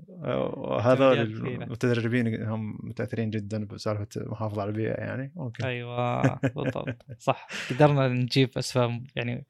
هذول 0.81 1.19
المتدربين 1.19 2.43
هم 2.43 2.79
متأثرين 2.83 3.29
جدا 3.29 3.65
بسالفة 3.65 4.07
المحافظه 4.17 4.61
على 4.61 4.69
البيئة 4.69 4.93
يعني. 4.93 5.33
ممكن 5.35 5.65
أيوه 5.65 6.21
بالضبط. 6.35 7.05
صح. 7.17 7.47
قدرنا 7.69 8.07
نجيب 8.07 8.49
أسباب 8.57 9.07
يعني 9.15 9.45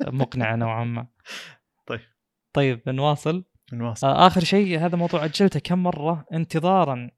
مقنعة 0.00 0.56
نوعا 0.56 0.84
ما. 0.84 1.06
طيب. 1.86 2.00
طيب 2.52 2.80
نواصل. 2.88 3.44
نواصل. 3.72 4.06
آه 4.06 4.26
آخر 4.26 4.44
شيء 4.44 4.78
هذا 4.78 4.96
موضوع 4.96 5.24
أجلته 5.24 5.60
كم 5.60 5.82
مرة؟ 5.82 6.26
انتظارا 6.32 7.10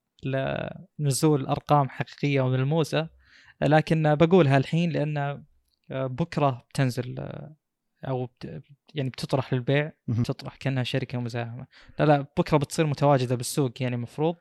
لنزول 0.99 1.47
أرقام 1.47 1.89
حقيقية 1.89 2.41
وملموسة. 2.41 3.09
لكن 3.63 4.15
بقولها 4.15 4.57
الحين 4.57 4.91
لأن 4.91 5.17
آه، 5.91 6.07
بكرة 6.07 6.67
بتنزل 6.71 7.15
آه، 7.19 7.57
أو 8.09 8.29
يعني 8.95 9.11
بتطرح 9.11 9.53
للبيع. 9.55 9.93
بتطرح 10.09 10.57
كأنها 10.57 10.83
شركة 10.83 11.19
مساهمه 11.21 11.67
لا 11.99 12.05
لا 12.05 12.27
بكرة 12.39 12.57
بتصير 12.57 12.87
متواجدة 12.87 13.35
بالسوق 13.37 13.83
يعني 13.83 13.95
المفروض 13.95 14.37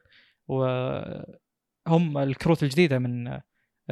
وهم 0.48 2.18
الكروت 2.18 2.64
الجديدة 2.64 3.00
من 3.00 3.40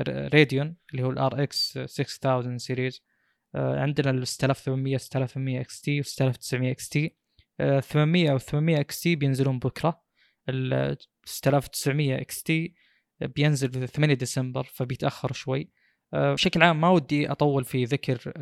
Radeon 0.08 0.76
اللي 0.92 1.04
هو 1.04 1.10
ال 1.12 1.44
RX 1.44 1.78
6000 1.86 2.62
series 2.62 3.02
آه، 3.04 3.09
عندنا 3.56 4.10
ال 4.10 4.28
6800 4.28 4.98
6800 4.98 5.62
XT 5.62 6.00
و 6.00 6.04
6900 6.04 6.72
XT. 6.72 7.16
800 7.82 8.32
و 8.34 8.38
800 8.38 8.80
XT 8.80 9.16
بينزلون 9.16 9.60
بكرة. 9.60 10.02
ال 10.50 10.98
6900 11.26 12.22
XT 12.22 12.74
بينزل 13.22 13.72
في 13.72 13.88
8 13.88 14.14
ديسمبر 14.14 14.64
فبيتأخر 14.64 15.34
شوي. 15.34 15.72
آه، 16.14 16.34
بشكل 16.34 16.64
عام 16.64 16.82
ما 16.82 16.90
ودي 16.90 17.32
أطول 17.32 17.66
في 17.66 17.84
ذكر 17.84 18.34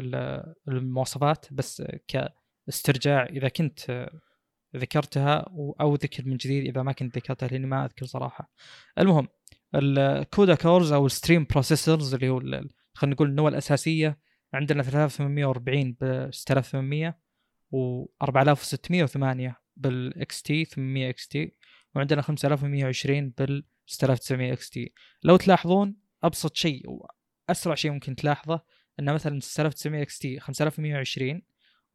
المواصفات 0.67 1.45
بس 1.53 1.83
كاسترجاع 2.07 3.25
إذا 3.25 3.47
كنت 3.49 4.09
ذكرتها 4.75 5.45
أو 5.81 5.95
ذكر 5.95 6.25
من 6.25 6.37
جديد 6.37 6.65
إذا 6.65 6.83
ما 6.83 6.91
كنت 6.91 7.17
ذكرتها 7.17 7.47
لأني 7.47 7.67
ما 7.67 7.85
أذكر 7.85 8.05
صراحة. 8.05 8.51
المهم 8.99 9.27
ال 9.75 9.91
CUDA 9.91 10.55
cores 10.55 10.91
أو 10.91 11.05
ال 11.05 11.11
stream 11.11 11.47
processors 11.49 12.13
اللي 12.13 12.29
هو 12.29 12.39
خلينا 12.93 13.15
نقول 13.15 13.29
النواه 13.29 13.49
الأساسية 13.49 14.19
عندنا 14.53 14.83
3840 14.83 15.95
ب 16.01 16.31
6800 16.31 17.19
و 17.71 18.05
4608 18.21 19.61
بال 19.75 20.41
XT 20.41 20.65
800 20.65 21.09
XT 21.09 21.55
وعندنا 21.95 22.21
5120 22.21 23.29
بال 23.29 23.65
6900 23.85 24.53
XT. 24.53 24.93
لو 25.23 25.37
تلاحظون 25.37 25.95
أبسط 26.23 26.55
شيء 26.55 26.83
واسرع 27.49 27.75
شيء 27.75 27.91
ممكن 27.91 28.15
تلاحظه 28.15 28.61
ان 28.99 29.13
مثلا 29.13 29.39
6900 29.39 30.01
XT 30.01 30.39
5120 30.39 31.41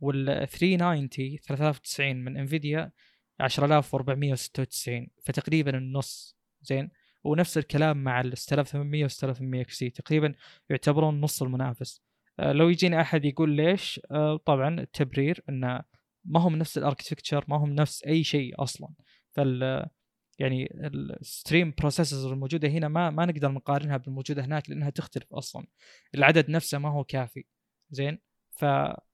وال 0.01 0.49
390 0.49 1.39
3090 1.39 2.17
من 2.17 2.37
Nvidia 2.37 2.93
10496 3.41 5.09
فتقريبا 5.25 5.79
النص 5.79 6.37
زين؟ 6.63 6.91
ونفس 7.25 7.59
الكلام 7.59 8.05
مع 8.05 8.21
ال 8.21 8.39
6800 8.39 9.05
و 9.05 9.09
6800 9.09 9.63
XT 9.63 9.91
تقريبا 9.91 10.35
يعتبرون 10.71 11.21
نص 11.21 11.43
المنافس. 11.43 12.03
لو 12.43 12.69
يجيني 12.69 13.01
أحد 13.01 13.25
يقول 13.25 13.51
ليش 13.51 14.01
آه، 14.11 14.37
طبعا 14.37 14.81
التبرير 14.81 15.43
إنه 15.49 15.83
ما 16.25 16.41
هم 16.41 16.57
نفس 16.57 16.79
ال 16.79 16.84
architecture 16.84 17.45
ما 17.49 17.57
هم 17.57 17.71
نفس 17.75 18.05
أي 18.05 18.25
شيء 18.25 18.63
أصلا. 18.63 18.89
فال 19.31 19.87
يعني 20.39 20.69
ال 21.21 21.28
stream 21.28 21.75
processors 21.79 22.25
الموجودة 22.27 22.69
هنا 22.69 22.89
ما 22.89 23.11
ما 23.11 23.27
نقدر 23.27 23.51
نقارنها 23.53 23.97
بالموجودة 23.97 24.45
هناك 24.45 24.71
لأنها 24.71 24.91
تختلف 24.91 25.35
أصلا. 25.35 25.67
العدد 26.15 26.51
نفسه 26.51 26.79
ما 26.79 26.89
هو 26.89 27.05
كافي. 27.05 27.45
زين؟ 27.91 28.19
ف 28.51 28.65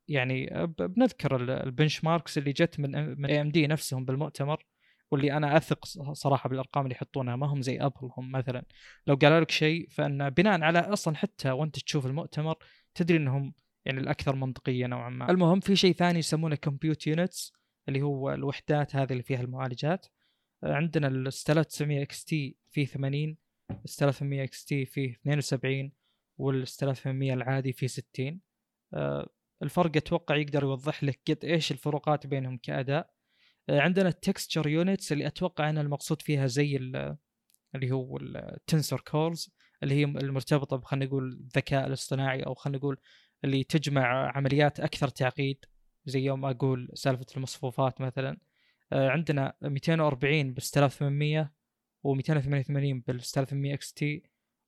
يعني 0.08 0.50
بنذكر 0.78 1.36
ال- 1.36 1.50
ال 1.50 2.04
benchmarks 2.04 2.38
اللي 2.38 2.52
جت 2.52 2.80
من 2.80 2.90
من 3.20 3.26
AMD 3.26 3.66
نفسهم 3.66 4.04
بالمؤتمر 4.04 4.66
واللي 5.10 5.32
أنا 5.32 5.56
أثق 5.56 5.84
صراحة 6.12 6.48
بالأرقام 6.48 6.84
اللي 6.84 6.94
يحطونها. 6.94 7.36
ما 7.36 7.46
هم 7.46 7.62
زي 7.62 7.80
Apple 7.80 8.10
هم 8.18 8.32
مثلا. 8.32 8.64
لو 9.06 9.14
قالوا 9.14 9.40
لك 9.40 9.50
شيء 9.50 9.88
فإن 9.90 10.30
بناء 10.30 10.60
على 10.62 10.78
أصلا 10.78 11.16
حتى 11.16 11.50
وأنت 11.50 11.78
تشوف 11.78 12.06
المؤتمر 12.06 12.56
تدري 12.98 13.16
إنهم 13.18 13.54
يعني 13.84 14.00
الأكثر 14.00 14.36
منطقية 14.36 14.86
نوعا 14.86 15.10
ما. 15.10 15.30
المهم 15.30 15.60
في 15.60 15.76
شيء 15.76 15.92
ثاني 15.94 16.18
يسمونه 16.18 16.56
compute 16.56 17.06
units 17.06 17.52
اللي 17.88 18.02
هو 18.02 18.32
الوحدات 18.32 18.96
هذه 18.96 19.12
اللي 19.12 19.22
فيها 19.22 19.40
المعالجات. 19.40 20.06
عندنا 20.62 21.06
ال 21.08 21.32
6900 21.32 22.02
XT 22.02 22.56
فيه 22.70 22.86
80 22.86 23.36
ال 23.70 23.88
300 23.88 24.42
XT 24.44 24.86
فيه 24.86 25.12
72 25.12 25.92
وال 26.38 26.66
300 26.66 27.34
العادي 27.34 27.72
فيه 27.72 27.86
60 27.86 28.40
آه، 28.94 29.28
الفرق 29.62 29.96
أتوقع 29.96 30.36
يقدر 30.36 30.62
يوضح 30.62 31.04
لك 31.04 31.20
قد 31.30 31.44
إيش 31.44 31.72
الفروقات 31.72 32.26
بينهم 32.26 32.56
كأداء. 32.58 33.10
آه، 33.68 33.80
عندنا 33.80 34.08
ال 34.08 34.16
texture 34.16 34.68
units 34.68 35.12
اللي 35.12 35.26
أتوقع 35.26 35.70
أن 35.70 35.78
المقصود 35.78 36.22
فيها 36.22 36.46
زي 36.46 36.76
ال- 36.76 37.16
اللي 37.74 37.90
هو 37.92 38.16
ال 38.16 38.28
tensor 38.28 39.00
cores 39.00 39.50
اللي 39.82 39.94
هي 39.94 40.04
المرتبطة 40.04 40.80
خلينا 40.80 41.06
نقول 41.06 41.32
الذكاء 41.32 41.86
الاصطناعي 41.86 42.42
أو 42.42 42.54
خلينا 42.54 42.78
نقول 42.78 42.98
اللي 43.44 43.64
تجمع 43.64 44.36
عمليات 44.36 44.80
أكثر 44.80 45.08
تعقيد 45.08 45.64
زي 46.06 46.20
يوم 46.20 46.44
أقول 46.44 46.90
سالفة 46.94 47.26
المصفوفات 47.36 48.00
مثلا. 48.00 48.38
آه، 48.92 49.08
عندنا 49.08 49.54
240 49.62 50.52
بال 50.54 50.62
6800 50.62 51.52
و288 52.06 53.02
بال 53.06 53.20
300 53.20 53.74
XT 53.74 54.22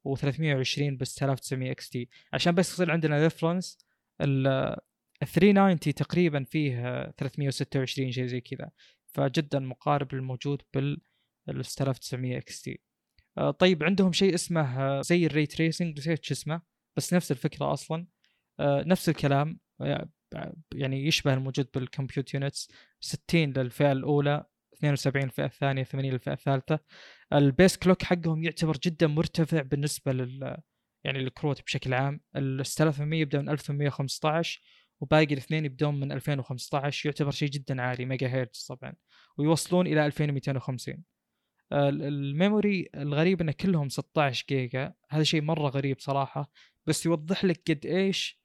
و320 0.09 0.79
بال 0.79 1.07
3900 1.07 1.71
XT. 1.71 2.09
عشان 2.33 2.55
بس 2.55 2.73
يصير 2.73 2.91
عندنا 2.91 3.23
reference 3.23 3.79
ال 4.21 4.77
390 5.21 5.95
تقريبا 5.95 6.45
فيه 6.45 6.89
آه، 6.89 7.15
326 7.19 8.13
شيء 8.13 8.27
زي 8.27 8.41
كذا. 8.41 8.71
فجدا 9.07 9.59
مقارب 9.59 10.15
للموجود 10.15 10.63
بال 10.75 11.01
3900 11.47 12.39
XT. 12.39 12.81
طيب 13.59 13.83
عندهم 13.85 14.13
شيء 14.13 14.35
اسمه 14.35 14.81
آه، 14.83 15.01
زي 15.03 15.27
ال 15.27 15.32
ray 15.32 15.47
tracing 15.47 15.99
نسيت 15.99 16.25
شو 16.25 16.35
اسمه 16.35 16.63
بس 16.97 17.15
نفس 17.15 17.31
الفكرة 17.33 17.73
أصلا. 17.73 18.07
آه، 18.61 18.83
نفس 18.87 19.09
الكلام 19.09 19.59
آه، 19.81 20.09
يعني 20.75 21.07
يشبه 21.07 21.35
الموجود 21.35 21.69
بال 21.75 21.88
compute 21.88 22.35
units 22.35 22.71
60 23.01 23.53
للفئة 23.53 23.93
الأولى 23.93 24.45
72 24.75 25.25
للفئة 25.25 25.45
الثانية 25.45 25.83
80 25.85 26.13
للفئة 26.13 26.33
الثالثة. 26.33 26.79
ال 27.33 27.41
base 27.41 27.77
clock 27.77 28.03
حقهم 28.03 28.45
يعتبر 28.45 28.77
جدا 28.85 29.07
مرتفع 29.07 29.63
بالنسبة 29.63 30.13
لل 30.13 30.57
يعني 31.05 31.19
الكروت 31.19 31.63
بشكل 31.63 31.95
عام. 31.95 32.21
ال 32.37 32.67
300 32.67 33.21
يبدأ 33.21 33.41
من 33.41 33.49
1815 33.49 34.61
وباقي 35.01 35.25
الاثنين 35.35 35.65
يبدون 35.65 36.01
من 36.01 36.13
2015 36.13 37.07
يعتبر 37.09 37.31
شيء 37.31 37.49
جدا 37.49 37.83
عالي 37.83 38.05
ميجا 38.05 38.29
هيرتز 38.29 38.67
طبعا. 38.69 38.95
ويوصلون 39.39 39.87
إلى 39.87 40.07
2250 40.07 40.95
ال- 40.95 41.03
ال 41.73 41.89
memory 41.89 42.89
الغريب 42.95 43.41
ان 43.41 43.51
كلهم 43.51 43.89
16 43.89 44.45
جيجا. 44.49 44.95
هذا 45.11 45.23
شيء 45.23 45.43
مرة 45.43 45.69
غريب 45.69 46.01
صراحة. 46.01 46.51
بس 46.87 47.07
يوضح 47.07 47.45
لك 47.45 47.63
قد 47.71 47.87
إيش 47.87 48.41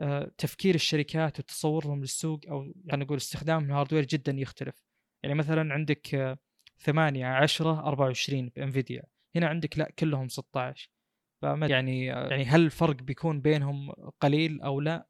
آه، 0.00 0.32
تفكير 0.38 0.74
الشركات 0.74 1.40
وتصورهم 1.40 2.00
للسوق 2.00 2.40
أو 2.48 2.72
يعني 2.84 3.04
نقول 3.04 3.16
استخدامهم 3.16 3.70
ال 3.70 3.74
hardware 3.74 4.04
جدا 4.04 4.32
يختلف. 4.32 4.84
يعني 5.22 5.34
مثلا 5.34 5.74
عندك 5.74 6.14
آه، 6.14 6.38
8 6.80 7.26
10 7.26 7.80
24 7.80 8.48
ب 8.48 8.56
Nvidia 8.56 9.02
هنا 9.36 9.46
عندك 9.46 9.78
لا 9.78 9.90
كلهم 9.98 10.28
16 10.28 10.90
فما 11.42 11.66
يعني 11.66 12.12
آه، 12.12 12.28
يعني 12.28 12.44
هل 12.44 12.60
الفرق 12.64 13.02
بيكون 13.02 13.40
بينهم 13.40 13.90
قليل 14.20 14.60
أو 14.60 14.80
لا؟ 14.80 15.08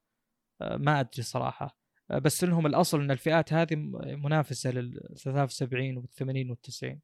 آه، 0.61 0.77
ما 0.77 1.01
أدري 1.01 1.23
صراحة. 1.23 1.81
بس 2.11 2.45
إنهم 2.45 2.67
الأصل 2.67 3.01
إن 3.01 3.11
الفئات 3.11 3.53
هذه 3.53 3.77
منافسة 4.17 4.71
لل 4.71 5.01
73 5.17 5.97
وال 5.97 6.09
80 6.09 6.51
وال 6.51 6.61
90 6.61 6.93
آه، 6.93 7.01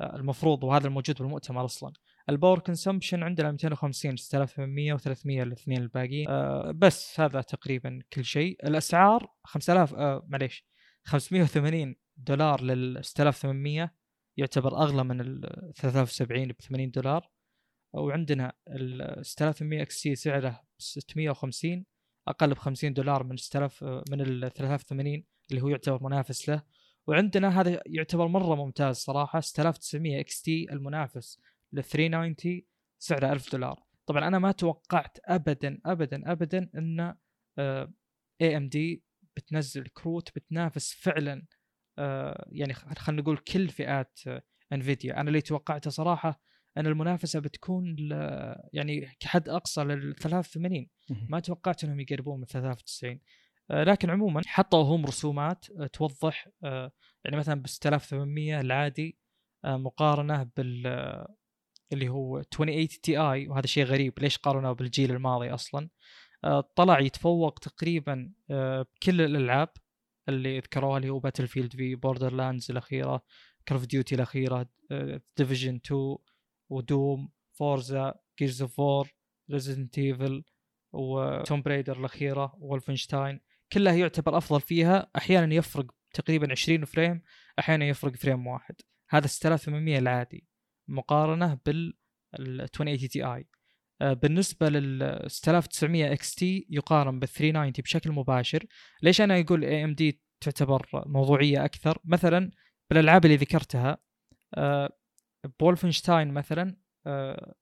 المفروض 0.00 0.64
وهذا 0.64 0.86
الموجود 0.86 1.18
بالمؤتمر 1.18 1.64
أصلا. 1.64 1.92
ال 2.28 2.33
power 2.33 2.58
consumption 2.58 3.22
عندنا 3.22 3.52
250 3.52 4.16
6800 4.16 4.96
و300 4.96 5.26
الاثنين 5.26 5.82
الباقيين. 5.82 6.28
آه 6.28 6.70
بس 6.70 7.20
هذا 7.20 7.40
تقريبا 7.40 8.00
كل 8.12 8.24
شيء. 8.24 8.66
الأسعار 8.66 9.28
5000 9.44 9.94
آه 9.94 10.26
معليش 10.28 10.66
580 11.04 11.96
دولار 12.16 12.60
لل 12.60 13.04
6800 13.04 13.94
يعتبر 14.36 14.76
أغلى 14.76 15.04
من 15.04 15.20
ال 15.20 15.72
73 15.76 16.48
ب 16.48 16.60
80 16.60 16.90
دولار. 16.90 17.30
وعندنا 17.94 18.52
ال 18.68 19.26
6800 19.26 19.82
XT 19.82 20.14
سعره 20.14 20.60
650 20.78 21.84
أقل 22.28 22.54
ب 22.54 22.58
50 22.58 22.92
دولار 22.92 23.24
من 23.24 23.36
6000 23.36 23.84
آه، 23.84 24.04
من 24.10 24.20
ال 24.20 24.52
380 24.52 25.24
اللي 25.50 25.62
هو 25.62 25.68
يعتبر 25.68 26.02
منافس 26.02 26.48
له. 26.48 26.62
وعندنا 27.06 27.60
هذا 27.60 27.82
يعتبر 27.86 28.26
مرة 28.26 28.54
ممتاز 28.54 28.96
صراحة 28.96 29.40
6900 29.40 30.20
XT 30.20 30.66
المنافس 30.72 31.40
لل 31.72 31.84
390 31.84 32.62
سعره 32.98 33.32
1000 33.32 33.52
دولار. 33.52 33.82
طبعا 34.06 34.28
أنا 34.28 34.38
ما 34.38 34.52
توقعت 34.52 35.18
ابدا 35.24 35.80
ابدا 35.86 36.32
ابدا 36.32 36.70
إن 36.74 37.14
اي 38.40 38.56
ام 38.56 38.68
دي 38.68 39.04
بتنزل 39.36 39.86
كروت 39.86 40.34
بتنافس 40.34 40.92
فعلا 40.92 41.46
آه، 41.98 42.48
يعني 42.52 42.74
خلينا 42.74 43.22
نقول 43.22 43.36
كل 43.38 43.68
فئات 43.68 44.20
انفيديا 44.72 45.20
أنا 45.20 45.28
اللي 45.28 45.40
توقعته 45.40 45.90
صراحة 45.90 46.40
إن 46.76 46.86
المنافسة 46.86 47.40
بتكون 47.40 47.96
يعني 48.72 49.16
كحد 49.20 49.48
أقصى 49.48 49.84
لل 49.84 50.14
83 50.16 50.86
ما 51.28 51.40
توقعت 51.40 51.84
إنهم 51.84 52.00
يقربون 52.00 52.40
من 52.40 52.46
93 52.46 53.12
آه، 53.12 53.18
لكن 53.70 54.10
عموما 54.10 54.42
حطوا 54.46 54.82
هم 54.82 55.06
رسومات 55.06 55.66
آه، 55.80 55.86
توضح 55.86 56.48
آه، 56.64 56.92
يعني 57.24 57.36
مثلا 57.36 57.62
ب 57.62 57.66
6800 57.66 58.60
العادي 58.60 59.18
آه، 59.64 59.76
مقارنة 59.76 60.50
بال 60.56 60.86
آه، 60.86 61.34
اللي 61.92 62.08
هو 62.08 62.38
2080 62.38 62.88
Ti 62.88 63.48
وهذا 63.48 63.66
شيء 63.66 63.84
غريب 63.84 64.18
ليش 64.20 64.38
قارنوه 64.38 64.72
بالجيل 64.72 65.10
الماضي 65.10 65.50
أصلا؟ 65.54 65.88
آه، 66.44 66.70
طلع 66.76 67.00
يتفوق 67.00 67.58
تقريبا 67.58 68.32
آه، 68.50 68.82
بكل 68.82 69.20
الألعاب 69.20 69.68
اللي 70.28 70.58
ذكروها 70.58 70.96
اللي 70.98 71.10
هو 71.10 71.18
Battlefield 71.18 71.76
V 71.76 71.94
Borderlands 71.94 72.70
الأخيرة 72.70 73.22
Call 73.68 73.80
of 73.80 73.86
Duty 73.86 74.14
الاخيره 74.14 74.66
Division 75.36 75.80
2 75.86 76.16
و 76.70 76.82
Doom 76.82 77.32
Forza 77.58 78.14
Gears 78.38 78.62
of 78.62 78.78
War 78.78 79.14
Resident 79.50 79.98
Evil 79.98 80.44
و 80.92 81.06
Tomb 81.06 81.62
Raider 81.62 82.00
الأخيرة 82.00 82.54
و 82.58 82.65
Wolfenstein 82.65 83.40
كلها 83.74 83.94
يعتبر 83.94 84.38
أفضل 84.38 84.60
فيها 84.60 85.10
أحيانا 85.16 85.54
يفرق 85.54 85.86
تقريبا 86.14 86.50
20 86.50 86.84
frame 86.84 87.22
أحيانا 87.58 87.84
يفرق 87.84 88.16
frame 88.16 88.46
واحد. 88.46 88.74
هذا 89.10 89.26
6800 89.26 89.98
العادي 89.98 90.46
مقارنة 90.88 91.58
بال 91.66 91.94
2080 92.38 92.98
Ti 92.98 93.46
بالنسبة 94.00 94.68
لل 94.68 95.30
6900 95.30 96.12
XT 96.12 96.66
يقارن 96.70 97.18
بال 97.18 97.28
390 97.28 97.72
بشكل 97.72 98.12
مباشر. 98.12 98.64
ليش 99.02 99.20
أنا 99.20 99.40
أقول 99.40 99.64
AMD 99.64 100.20
تعتبر 100.40 100.86
موضوعية 101.06 101.64
أكثر؟ 101.64 101.98
مثلا 102.04 102.50
بالألعاب 102.90 103.24
اللي 103.24 103.36
ذكرتها 103.36 103.98
آه، 104.54 104.90
ب 105.60 105.66
Wolfenstein 105.66 106.32
مثلا 106.32 106.76
آه، 107.06 107.54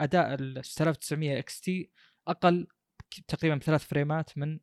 أداء 0.00 0.34
ال 0.34 0.64
6900 0.64 1.38
XT 1.38 1.90
أقل 2.28 2.66
تقريبا 3.28 3.56
بثلاث 3.56 3.84
فريمات 3.84 4.38
من 4.38 4.58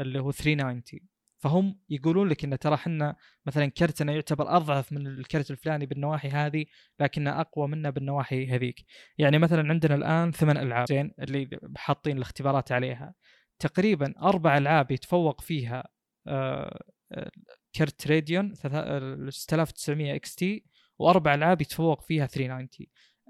اللي 0.00 0.20
هو 0.20 0.32
390 0.32 1.00
فهم 1.40 1.80
يقولون 1.88 2.28
لك 2.28 2.44
إن 2.44 2.58
ترى 2.58 2.74
إحنا 2.74 3.16
مثلا 3.46 3.66
كرتنا 3.66 4.12
يعتبر 4.12 4.56
أضعف 4.56 4.92
من 4.92 5.06
الكرت 5.06 5.50
الفلاني 5.50 5.86
بالنواحي 5.86 6.28
هذه 6.28 6.64
لكنه 7.00 7.40
أقوى 7.40 7.68
منه 7.68 7.90
بالنواحي 7.90 8.46
هذيك. 8.46 8.84
يعني 9.18 9.38
مثلا 9.38 9.68
عندنا 9.68 9.94
الآن 9.94 10.32
ثمان 10.32 10.56
ألعاب 10.56 10.88
زين 10.88 11.14
اللي 11.20 11.60
حاطين 11.76 12.16
الاختبارات 12.16 12.72
عليها. 12.72 13.14
تقريبا 13.58 14.14
أربع 14.22 14.58
ألعاب 14.58 14.90
يتفوق 14.90 15.40
فيها 15.40 15.88
آه، 16.26 16.80
آه، 17.12 17.30
كرت 17.74 18.06
Radeon 18.06 18.54
6900 18.54 20.14
XT 20.14 20.64
وأربع 20.98 21.34
ألعاب 21.34 21.60
يتفوق 21.60 22.02
فيها 22.02 22.26
390 22.26 22.86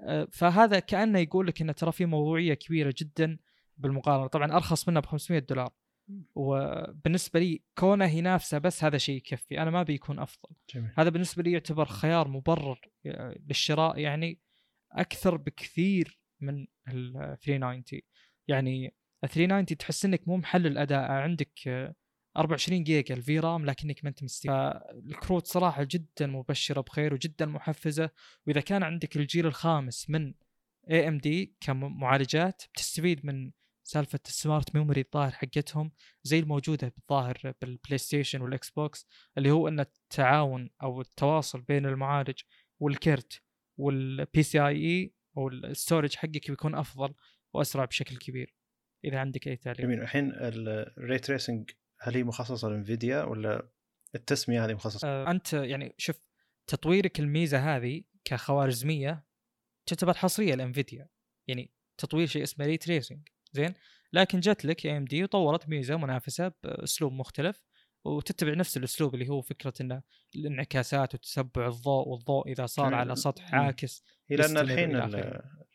آه، 0.07 0.27
فهذا 0.31 0.79
كأنه 0.79 1.19
يقول 1.19 1.47
لك 1.47 1.61
انه 1.61 1.73
ترى 1.73 1.91
في 1.91 2.05
موضوعية 2.05 2.53
كبيرة 2.53 2.93
جدا 2.97 3.37
بالمقارنة. 3.77 4.27
طبعا 4.27 4.53
أرخص 4.53 4.89
منه 4.89 4.99
ب 4.99 5.05
500 5.05 5.39
دولار. 5.39 5.69
وبالنسبة 6.35 7.39
لي 7.39 7.61
كونه 7.77 8.05
ينافسه 8.05 8.57
بس 8.57 8.83
هذا 8.83 8.97
شيء 8.97 9.15
يكفي 9.15 9.61
أنا 9.61 9.71
ما 9.71 9.83
بيكون 9.83 10.19
أفضل. 10.19 10.55
جميل. 10.75 10.91
هذا 10.97 11.09
بالنسبة 11.09 11.43
لي 11.43 11.51
يعتبر 11.51 11.85
خيار 11.85 12.27
مبرر 12.27 12.79
للشراء 13.49 13.99
يعني 13.99 14.39
أكثر 14.91 15.37
بكثير 15.37 16.19
من 16.39 16.67
ال 16.87 17.37
390 17.41 18.01
يعني 18.47 18.95
ال 19.23 19.29
390 19.29 19.77
تحس 19.77 20.05
إنك 20.05 20.27
مو 20.27 20.37
محلل 20.37 20.77
أداء 20.77 21.11
عندك 21.11 21.59
24 22.37 22.83
جيجا 22.83 23.15
ال 23.15 23.39
VRAM 23.39 23.65
لكنك 23.65 24.03
ما 24.03 24.09
أنت 24.09 24.23
مستفيد. 24.23 24.51
فالكروت 24.51 25.47
صراحة 25.47 25.87
جدا 25.91 26.27
مبشرة 26.27 26.81
بخير 26.81 27.13
وجدا 27.13 27.45
محفزة. 27.45 28.09
وإذا 28.47 28.61
كان 28.61 28.83
عندك 28.83 29.15
الجيل 29.17 29.45
الخامس 29.45 30.09
من 30.09 30.33
AMD 30.89 31.55
كمعالجات 31.59 32.63
بتستفيد 32.73 33.25
من 33.25 33.51
سالفة 33.91 34.19
ال 34.25 34.33
smart 34.33 34.75
memory 34.75 35.01
الظاهر 35.01 35.31
حقتهم 35.31 35.91
زي 36.23 36.39
الموجودة 36.39 36.93
بالظاهر 36.97 37.53
بال 37.61 37.97
PlayStation 37.97 38.41
وال 38.41 38.69
Xbox 38.69 39.07
اللي 39.37 39.51
هو 39.51 39.67
إن 39.67 39.79
التعاون 39.79 40.69
أو 40.83 41.01
التواصل 41.01 41.61
بين 41.61 41.85
المعالج 41.85 42.39
والكرت 42.79 43.41
وال 43.79 44.43
PCIe 44.43 45.13
أو 45.37 45.47
ال 45.47 45.56
storage 45.56 46.15
حقك 46.15 46.49
بيكون 46.51 46.75
أفضل 46.75 47.13
وأسرع 47.53 47.85
بشكل 47.85 48.17
كبير. 48.17 48.55
إذا 49.05 49.19
عندك 49.19 49.47
أي 49.47 49.55
تعليق. 49.55 49.81
جميل. 49.81 50.01
الحين 50.01 50.31
ال 50.35 50.56
ray 50.56 51.19
tracing 51.19 51.71
هل 51.99 52.15
هي 52.15 52.23
مخصصة 52.23 52.69
ل 52.69 52.77
Nvidia 52.77 53.23
ولا 53.23 53.71
التسمية 54.15 54.65
هذه 54.65 54.73
مخصصة؟ 54.73 55.07
أه 55.07 55.31
أنت 55.31 55.53
يعني 55.53 55.95
شوف 55.97 56.21
تطويرك 56.67 57.19
الميزة 57.19 57.75
هذه 57.75 58.03
كخوارزمية 58.25 59.25
تعتبر 59.85 60.13
حصرية 60.13 60.55
ل 60.55 60.63
Nvidia 60.63 61.09
يعني 61.47 61.71
تطوير 61.97 62.27
شيء 62.27 62.43
اسمه 62.43 62.65
ray 62.65 62.77
tracing 62.77 63.27
زين؟ 63.51 63.73
لكن 64.13 64.39
جت 64.39 64.65
لك 64.65 64.85
AMD 64.85 65.23
وطورت 65.23 65.69
ميزة 65.69 65.97
منافسه 65.97 66.51
باسلوب 66.63 67.13
مختلف 67.13 67.63
وتتبع 68.05 68.53
نفس 68.53 68.77
الأسلوب 68.77 69.13
اللي 69.13 69.29
هو 69.29 69.41
فكرة 69.41 69.73
إنه 69.81 70.01
الانعكاسات 70.35 71.15
وتتبع 71.15 71.67
الضوء 71.67 72.07
والضوء 72.07 72.51
إذا 72.51 72.65
صار 72.65 72.93
على 72.93 73.15
سطح 73.15 73.55
عاكس 73.55 74.03
هي 74.29 74.35
لأن 74.35 74.57
الحين 74.57 74.95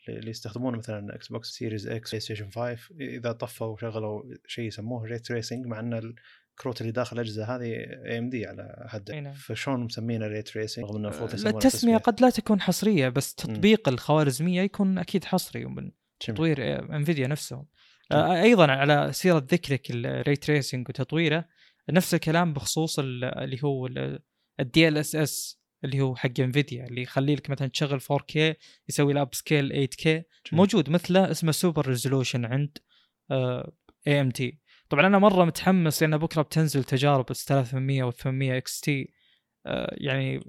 اللي 0.09 0.29
يستخدمون 0.29 0.75
مثلا 0.75 1.15
Xbox 1.15 1.49
Series 1.49 1.87
X 1.87 2.09
PlayStation 2.09 2.49
5 2.49 2.77
إذا 2.99 3.31
طفوا 3.31 3.67
وشغلوا 3.67 4.23
شيء 4.47 4.67
يسموه 4.67 5.03
ray 5.03 5.19
tracing 5.19 5.65
مع 5.65 5.79
أن 5.79 6.13
الكروت 6.53 6.81
اللي 6.81 6.91
داخل 6.91 7.15
الأجهزة 7.15 7.55
هذه 7.55 7.63
AMD 7.63 8.45
على 8.45 8.85
حد 8.87 9.11
نعم. 9.11 9.33
فشلون 9.33 9.79
مسمينه 9.79 10.27
ray 10.27 10.41
tracing 10.41 10.85
رغم 10.85 10.95
إنه 10.95 11.07
المفروض 11.07 11.33
يسمونه 11.33 11.57
التسمية 11.57 11.97
قد 11.97 12.21
لا 12.21 12.29
تكون 12.29 12.61
حصرية 12.61 13.09
بس 13.09 13.35
تطبيق 13.35 13.89
م. 13.89 13.93
الخوارزمية 13.93 14.61
يكون 14.61 14.97
أكيد 14.97 15.25
حصري 15.25 15.65
ومن 15.65 15.91
تطوير 16.19 16.79
Nvidia 16.95 17.27
نفسهم 17.27 17.65
آه، 18.11 18.41
أيضا 18.41 18.71
على 18.71 19.13
سيرة 19.13 19.47
ذكرك 19.51 19.91
ال 19.91 20.02
ray 20.02 20.35
tracing 20.35 20.89
وتطويره 20.89 21.45
نفس 21.89 22.13
الكلام 22.13 22.53
بخصوص 22.53 22.99
اللي 22.99 23.59
هو 23.63 23.89
ال 24.59 24.97
DLSS 24.97 25.59
اللي 25.83 26.01
هو 26.01 26.15
حق 26.15 26.39
Nvidia 26.39 26.85
اللي 26.85 27.01
يخلي 27.01 27.35
لك 27.35 27.49
مثلا 27.49 27.67
تشغل 27.67 28.01
4K 28.01 28.35
يسوي 28.89 29.13
ال 29.13 29.35
upscale 29.35 29.87
8K 29.87 30.09
موجود 30.51 30.89
مثله 30.89 31.31
اسمه 31.31 31.51
super 31.51 31.87
resolution 31.87 32.45
عند 32.45 32.77
AMD 34.07 34.59
طبعا 34.89 35.07
أنا 35.07 35.19
مرة 35.19 35.45
متحمس 35.45 36.03
لأن 36.03 36.17
بكرة 36.17 36.41
بتنزل 36.41 36.83
تجارب 36.83 37.25
3800 37.25 38.03
و 38.03 38.11
800 38.11 38.57
XT 38.57 39.13
يعني 39.91 40.39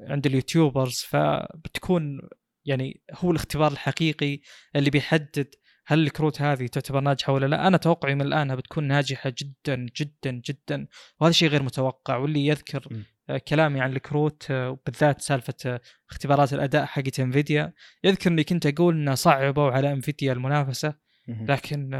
عند 0.00 0.26
ال 0.26 0.33
YouTubers 0.33 0.98
فبتكون 1.08 2.20
يعني 2.64 3.02
هو 3.14 3.30
الاختبار 3.30 3.72
الحقيقي 3.72 4.40
اللي 4.76 4.90
بيحدد 4.90 5.54
هل 5.86 6.02
الكروت 6.02 6.42
هذه 6.42 6.66
تعتبر 6.66 7.00
ناجحة 7.00 7.32
ولا 7.32 7.46
لا؟ 7.46 7.66
أنا 7.66 7.76
توقعي 7.76 8.14
من 8.14 8.22
الآن 8.22 8.56
بتكون 8.56 8.84
ناجحة 8.84 9.32
جدا 9.38 9.86
جدا 9.96 10.30
جدا. 10.30 10.86
وهذا 11.20 11.32
شيء 11.32 11.48
غير 11.48 11.62
متوقع. 11.62 12.16
واللي 12.16 12.46
يذكر 12.46 12.88
م. 12.90 13.02
آه، 13.30 13.38
كلامي 13.38 13.80
عن 13.80 13.92
الكروت 13.92 14.50
آه، 14.50 14.70
وبالذات 14.70 15.20
سالفة 15.20 15.54
آه، 15.66 15.80
اختبارات 16.10 16.52
الأداء 16.52 16.84
حقت 16.84 17.20
Nvidia. 17.20 17.72
يذكر 18.04 18.30
إني 18.30 18.44
كنت 18.44 18.66
أقول 18.66 18.94
إنه 18.94 19.14
صعبوا 19.14 19.70
على 19.70 19.92
Nvidia 19.92 20.32
المنافسة 20.32 21.10
لكن 21.28 21.90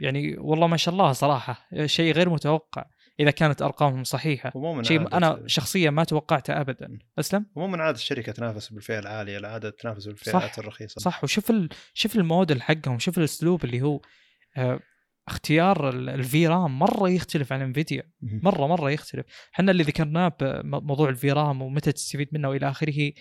يعني 0.00 0.38
والله 0.38 0.66
ما 0.66 0.76
شاء 0.76 0.92
الله 0.94 1.12
صراحة 1.12 1.68
شيء 1.86 2.12
غير 2.14 2.30
متوقع. 2.30 2.84
إذا 3.20 3.30
كانت 3.30 3.62
أرقامهم 3.62 4.04
صحيحة. 4.04 4.52
شيء 4.82 5.16
أنا 5.16 5.42
شخصيا 5.46 5.90
ما 5.90 6.04
توقعته 6.04 6.60
ابدا. 6.60 6.98
أسلم؟ 7.18 7.46
مو 7.56 7.66
من 7.66 7.80
عادة 7.80 7.96
الشركة 7.96 8.32
تنافس 8.32 8.72
بالفئة 8.72 8.98
العالية 8.98 9.38
العادة 9.38 9.70
تنافس 9.70 10.06
بالفئات 10.06 10.34
صح. 10.34 10.58
الرخيصة. 10.58 11.00
صح. 11.00 11.24
وشوف 11.24 11.50
ال... 11.50 11.68
شوف 11.94 12.16
الموديل 12.16 12.62
حقهم 12.62 12.98
شوف 12.98 13.18
الأسلوب 13.18 13.64
اللي 13.64 13.82
هو 13.82 14.00
آه 14.56 14.80
اختيار 15.28 15.88
ال 15.88 16.46
VRAM 16.46 16.78
مرة 16.78 17.08
يختلف 17.08 17.52
عن 17.52 17.62
Nvidia 17.62 18.02
مرة 18.22 18.66
مرة 18.66 18.90
يختلف. 18.90 19.26
إحنا 19.54 19.70
اللي 19.70 19.82
ذكرناه 19.82 20.28
بموضوع 20.40 21.08
ال 21.08 21.32
VRAM 21.32 21.62
ومتى 21.62 21.92
تستفيد 21.92 22.28
منه 22.32 22.48
وإلى 22.48 22.70
آخره 22.70 23.12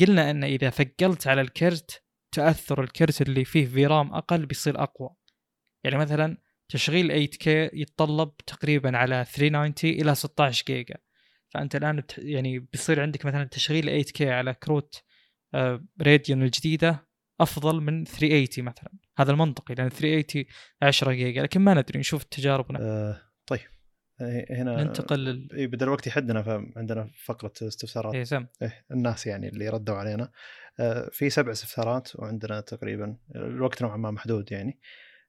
قلنا 0.00 0.30
إن 0.30 0.44
إذا 0.44 0.70
ثقلت 0.70 1.26
على 1.26 1.40
الكرت 1.40 2.02
تأثر 2.32 2.82
الكرت 2.82 3.22
اللي 3.22 3.44
فيه 3.44 3.66
VRAM 3.66 4.14
أقل 4.14 4.46
بيصير 4.46 4.82
أقوى. 4.82 5.10
يعني 5.84 5.98
مثلا 5.98 6.36
تشغيل 6.72 7.28
8K 7.28 7.46
يتطلب 7.72 8.36
تقريبا 8.46 8.96
على 8.96 9.24
390 9.24 9.92
إلى 9.92 10.14
16 10.14 10.64
جيجا. 10.66 10.96
فأنت 11.48 11.76
الآن 11.76 12.02
يعني 12.18 12.58
بيصير 12.58 13.00
عندك 13.00 13.26
مثلا 13.26 13.44
تشغيل 13.44 14.04
8K 14.04 14.20
على 14.22 14.54
كروت 14.54 15.02
Radeon 16.02 16.42
الجديدة 16.42 17.06
أفضل 17.40 17.80
من 17.80 18.04
380 18.04 18.64
مثلا. 18.64 18.90
هذا 19.18 19.32
المنطقي 19.32 19.74
لأن 19.74 19.88
380 19.88 20.44
10 20.82 21.12
جيجا 21.12 21.42
لكن 21.42 21.60
ما 21.60 21.74
ندري 21.74 21.98
نشوف 21.98 22.24
تجاربنا. 22.24 22.78
آه 22.80 23.20
طيب. 23.46 23.60
هنا 24.50 24.84
ننتقل 24.84 25.24
لل... 25.24 25.48
إي 25.52 25.66
بدل 25.66 25.86
الوقت 25.86 26.06
يحدنا 26.06 26.42
فعندنا 26.42 27.10
فقرة 27.24 27.52
استفسارات. 27.62 28.14
اي 28.14 28.24
سم. 28.24 28.46
إيه 28.62 28.84
الناس 28.90 29.26
يعني 29.26 29.48
اللي 29.48 29.68
ردوا 29.68 29.94
علينا. 29.94 30.32
آه 30.80 31.08
في 31.12 31.30
سبع 31.30 31.52
استفسارات 31.52 32.16
وعندنا 32.16 32.60
تقريبا 32.60 33.16
الوقت 33.36 33.82
نوعا 33.82 33.96
ما 33.96 34.10
محدود 34.10 34.52
يعني. 34.52 34.80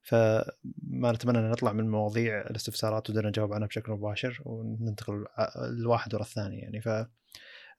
فما 0.03 1.11
نتمنى 1.11 1.39
أن 1.39 1.49
نطلع 1.49 1.73
من 1.73 1.89
مواضيع 1.89 2.41
الاستفسارات 2.41 3.09
ودنا 3.09 3.27
نجاوب 3.27 3.53
عنها 3.53 3.67
بشكل 3.67 3.91
مباشر 3.91 4.41
وننتقل 4.45 5.25
الواحد 5.57 6.13
ورا 6.15 6.23
الثاني 6.23 6.59
يعني. 6.59 6.81
ف 6.81 6.89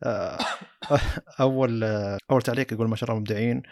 آه، 0.03 0.39
أول 1.41 1.85
أول 2.31 2.43
تعليق 2.43 2.73
يقول 2.73 2.89
ما 2.89 2.97
شاء 2.97 3.11
الله 3.11 3.21
مبدعين. 3.21 3.63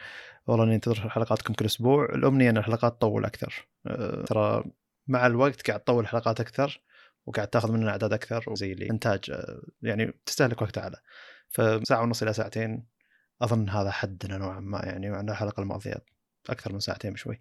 والله 0.46 0.64
إني 0.64 0.74
أنتظر 0.74 1.10
حلقاتكم 1.10 1.54
كل 1.54 1.64
أسبوع. 1.64 2.04
الامنيه 2.04 2.50
أن 2.50 2.56
الحلقات 2.56 2.92
تطول 2.92 3.24
أكثر. 3.24 3.68
آه، 3.86 4.24
ترى 4.24 4.64
مع 5.06 5.26
الوقت 5.26 5.68
قاعد 5.68 5.80
تطول 5.80 6.04
الحلقات 6.04 6.40
أكثر 6.40 6.80
وقاعد 7.26 7.48
تاخذ 7.48 7.72
مننا 7.72 7.90
أعداد 7.90 8.12
أكثر 8.12 8.44
وزي 8.48 8.72
اللي 8.72 8.90
إنتاج 8.90 9.30
آه، 9.30 9.62
يعني 9.82 10.12
تستهلك 10.26 10.62
وقت 10.62 10.78
أعلى. 10.78 10.96
فساعة 11.50 12.02
ونص 12.02 12.22
إلى 12.22 12.32
ساعتين 12.32 12.86
أظن 13.42 13.68
هذا 13.68 13.90
حدنا 13.90 14.38
نوعا 14.38 14.60
ما 14.60 14.80
يعني 14.84 15.10
مع 15.10 15.20
الحلقة 15.20 15.60
الماضية 15.60 15.94
أكثر 16.50 16.72
من 16.72 16.80
ساعتين 16.80 17.12
بشوي. 17.12 17.40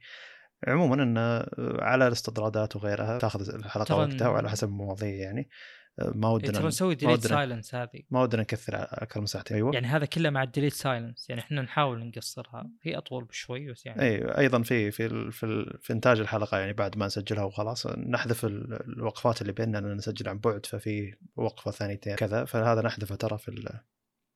عموما 0.68 1.04
انه 1.04 1.46
على 1.80 2.08
الاستطرادات 2.08 2.76
وغيرها 2.76 3.18
تاخذ 3.18 3.56
الحلقة 3.56 3.96
وقتها 3.96 4.28
وعلى 4.28 4.50
حسب 4.50 4.68
المواضيع 4.68 5.10
يعني 5.10 5.50
ما 5.98 6.30
ودنا 6.30 6.52
تبغى 6.52 6.68
نسوي 6.68 6.96
delete 6.95 7.28
silence 7.28 7.76
هذه. 7.76 8.04
ما 8.10 8.22
ودنا 8.22 8.42
نكثر 8.42 8.74
أكثر 8.76 9.20
من 9.20 9.26
ساعتين. 9.26 9.58
أيوه. 9.58 9.74
يعني 9.74 9.88
هذا 9.88 10.06
كله 10.06 10.30
مع 10.30 10.44
ال 10.44 10.48
delete 10.48 10.73
silence 10.73 11.30
يعني 11.30 11.42
إحنا 11.42 11.62
نحاول 11.62 12.06
نقصرها. 12.08 12.70
هي 12.84 12.98
أطول 12.98 13.24
بشوي 13.24 13.72
بس 13.72 13.86
يعني. 13.86 14.02
اي 14.02 14.38
أيضا 14.38 14.62
في 14.62 14.92
في 14.92 15.32
في, 15.32 15.78
في 15.82 15.94
إنتاج 15.94 16.20
الحلقة 16.20 16.58
يعني 16.58 16.74
بعد 16.74 16.98
ما 16.98 17.06
نسجلها 17.06 17.44
وخلاص 17.44 17.88
نحذف 17.88 18.46
الوقفات 18.46 19.42
اللي 19.42 19.54
بيننا 19.54 19.80
نسجل 19.80 20.30
عن 20.30 20.40
بعد 20.40 20.66
ففي 20.66 21.16
وقفة 21.36 21.72
ثانيتين 21.72 22.16
كذا 22.16 22.46
فهذا 22.46 22.82
نحذفه 22.82 23.16
ترى 23.16 23.38
في 23.38 23.80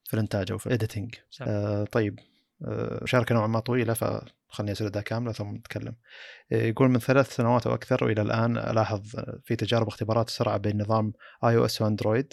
في 0.04 0.14
الإنتاج 0.14 0.52
أو 0.52 0.58
في 0.58 0.66
ال 0.66 0.72
editing 0.72 1.16
آه 1.42 1.84
طيب 1.84 2.20
آه، 2.66 3.26
نوعا 3.32 3.48
ما 3.48 3.60
طويلة 3.60 3.94
فخلني 4.56 4.72
أسردها 4.72 5.02
كاملة 5.02 5.32
ثم 5.32 5.56
نتكلم. 5.56 5.95
آه، 6.52 6.56
يقول 6.56 6.90
من 6.90 6.99
ثلاث 6.99 7.36
سنوات 7.36 7.68
أو 7.68 7.73
أكثر 7.73 8.03
وإلى 8.03 8.22
الآن 8.22 8.57
ألاحظ 8.57 9.02
في 9.44 9.56
تجارب 9.56 9.88
اختبارات 9.88 10.27
السرعة 10.27 10.57
بين 10.57 10.82
نظام 10.82 11.14
iOS 11.44 11.82
و 11.82 11.87
Android 11.87 12.28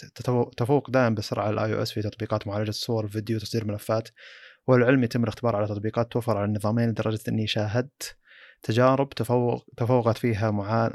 تفوق 0.57 0.89
دائما 0.89 1.15
بالسرعة 1.15 1.49
ال 1.49 1.73
iOS 1.73 1.91
في 1.91 2.01
تطبيقات 2.01 2.47
معالجة 2.47 2.69
الصور 2.69 3.03
والفيديو 3.03 3.37
وتصدير 3.37 3.65
ملفات. 3.65 4.09
والعلم 4.67 5.03
يتم 5.03 5.23
الاختبار 5.23 5.55
على 5.55 5.67
تطبيقات 5.67 6.11
توفر 6.11 6.37
على 6.37 6.45
النظامين 6.45 6.89
لدرجة 6.89 7.19
أني 7.27 7.47
شاهدت 7.47 8.17
تجارب 8.63 9.09
تفوق 9.09 9.65
تفوقت 9.77 10.17
فيها 10.17 10.51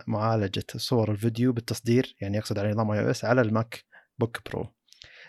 معالجة 0.07 0.65
صور 0.77 1.11
الفيديو 1.11 1.53
بالتصدير 1.53 2.17
يعني 2.21 2.37
يقصد 2.37 2.59
على 2.59 2.71
نظام 2.71 2.91
iOS 2.91 3.25
على 3.25 3.41
ال 3.41 3.52
Mac 3.52 3.85
بوك 4.19 4.51
برو. 4.51 4.78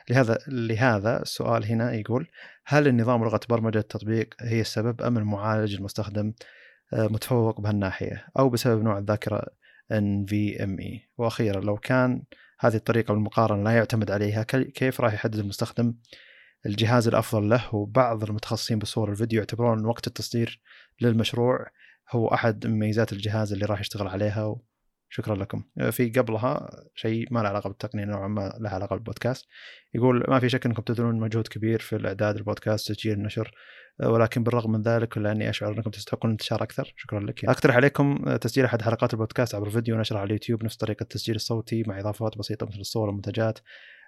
لهذا 0.10 0.38
لهذا 0.48 1.22
السؤال 1.22 1.66
هنا 1.66 1.94
يقول 1.94 2.28
هل 2.66 2.88
النظام 2.88 3.24
لغة 3.24 3.40
برمجة 3.50 3.78
التطبيق 3.78 4.34
هي 4.42 4.62
السبب 4.62 5.02
أم 5.02 5.18
المعالج 5.18 5.76
المستخدم 5.76 6.34
آه، 6.94 7.08
متفوق 7.08 7.62
بهالناحية 7.62 8.28
أو 8.40 8.50
بسبب 8.50 8.84
نوع 8.84 8.98
الذاكرة 8.98 9.46
NVMe 9.94 11.00
وأخيرا 11.18 11.62
لو 11.62 11.78
كان 11.78 12.24
هذه 12.60 12.76
الطريقة 12.76 13.12
والمقارنه 13.12 13.64
لا 13.64 13.72
يعتمد 13.72 14.12
عليها 14.12 14.44
كيف 14.44 15.02
راح 15.02 15.14
يحدد 15.14 15.36
المستخدم 15.36 15.94
الجهاز 16.66 17.08
الأفضل 17.08 17.50
له؟ 17.50 17.76
وبعض 17.76 18.24
المتخصصين 18.24 18.80
بصور 18.80 19.12
الفيديو 19.12 19.40
يعتبرون 19.40 19.86
وقت 19.86 20.08
التصدير 20.08 20.62
للمشروع 21.02 21.68
هو 22.12 22.28
أحد 22.28 22.68
مميزات 22.68 23.14
الجهاز 23.14 23.54
اللي 23.54 23.66
راح 23.66 23.80
يشتغل 23.80 24.08
عليها 24.08 24.56
شكرا 25.10 25.36
لكم. 25.36 25.64
في 25.92 26.10
قبلها 26.10 26.70
شيء 26.96 27.28
ما 27.34 27.40
له 27.40 27.50
علاقة 27.50 27.68
بالتقنية 27.68 28.06
نوعا 28.06 28.28
ما 28.28 28.54
له 28.60 28.70
علاقة 28.70 28.96
بالبودكاست. 28.96 29.48
يقول 29.94 30.26
ما 30.28 30.40
في 30.40 30.50
شك 30.50 30.66
إنكم 30.66 30.82
تبذلون 30.82 31.20
مجهود 31.20 31.48
كبير 31.48 31.80
في 31.80 31.96
الإعداد 31.96 32.36
البودكاست 32.36 32.92
تسجيل 32.92 33.14
النشر 33.14 33.52
ولكن 34.04 34.44
بالرغم 34.44 34.72
من 34.72 34.82
ذلك 34.82 35.18
الا 35.18 35.32
اني 35.32 35.50
أشعر 35.50 35.78
إنكم 35.78 35.90
تستحقون 35.90 36.32
انتشار 36.32 36.64
أكثر. 36.64 36.94
شكرا 36.98 37.20
لك. 37.20 37.46
أقترح 37.46 37.76
عليكم 37.76 38.36
تسجيل 38.36 38.66
أحد 38.66 38.82
حلقات 38.82 39.14
البودكاست 39.14 39.56
عبر 39.56 39.70
فيديو 39.70 39.96
ونشرها 39.96 40.20
على 40.20 40.28
اليوتيوب 40.28 40.64
نفس 40.64 40.78
طريقة 40.78 41.04
التسجيل 41.04 41.36
الصوتي 41.36 41.84
مع 41.88 42.00
إضافات 42.00 42.38
بسيطة 42.38 42.66
مثل 42.66 42.80
الصور 42.80 43.08
والمنتجات. 43.08 43.60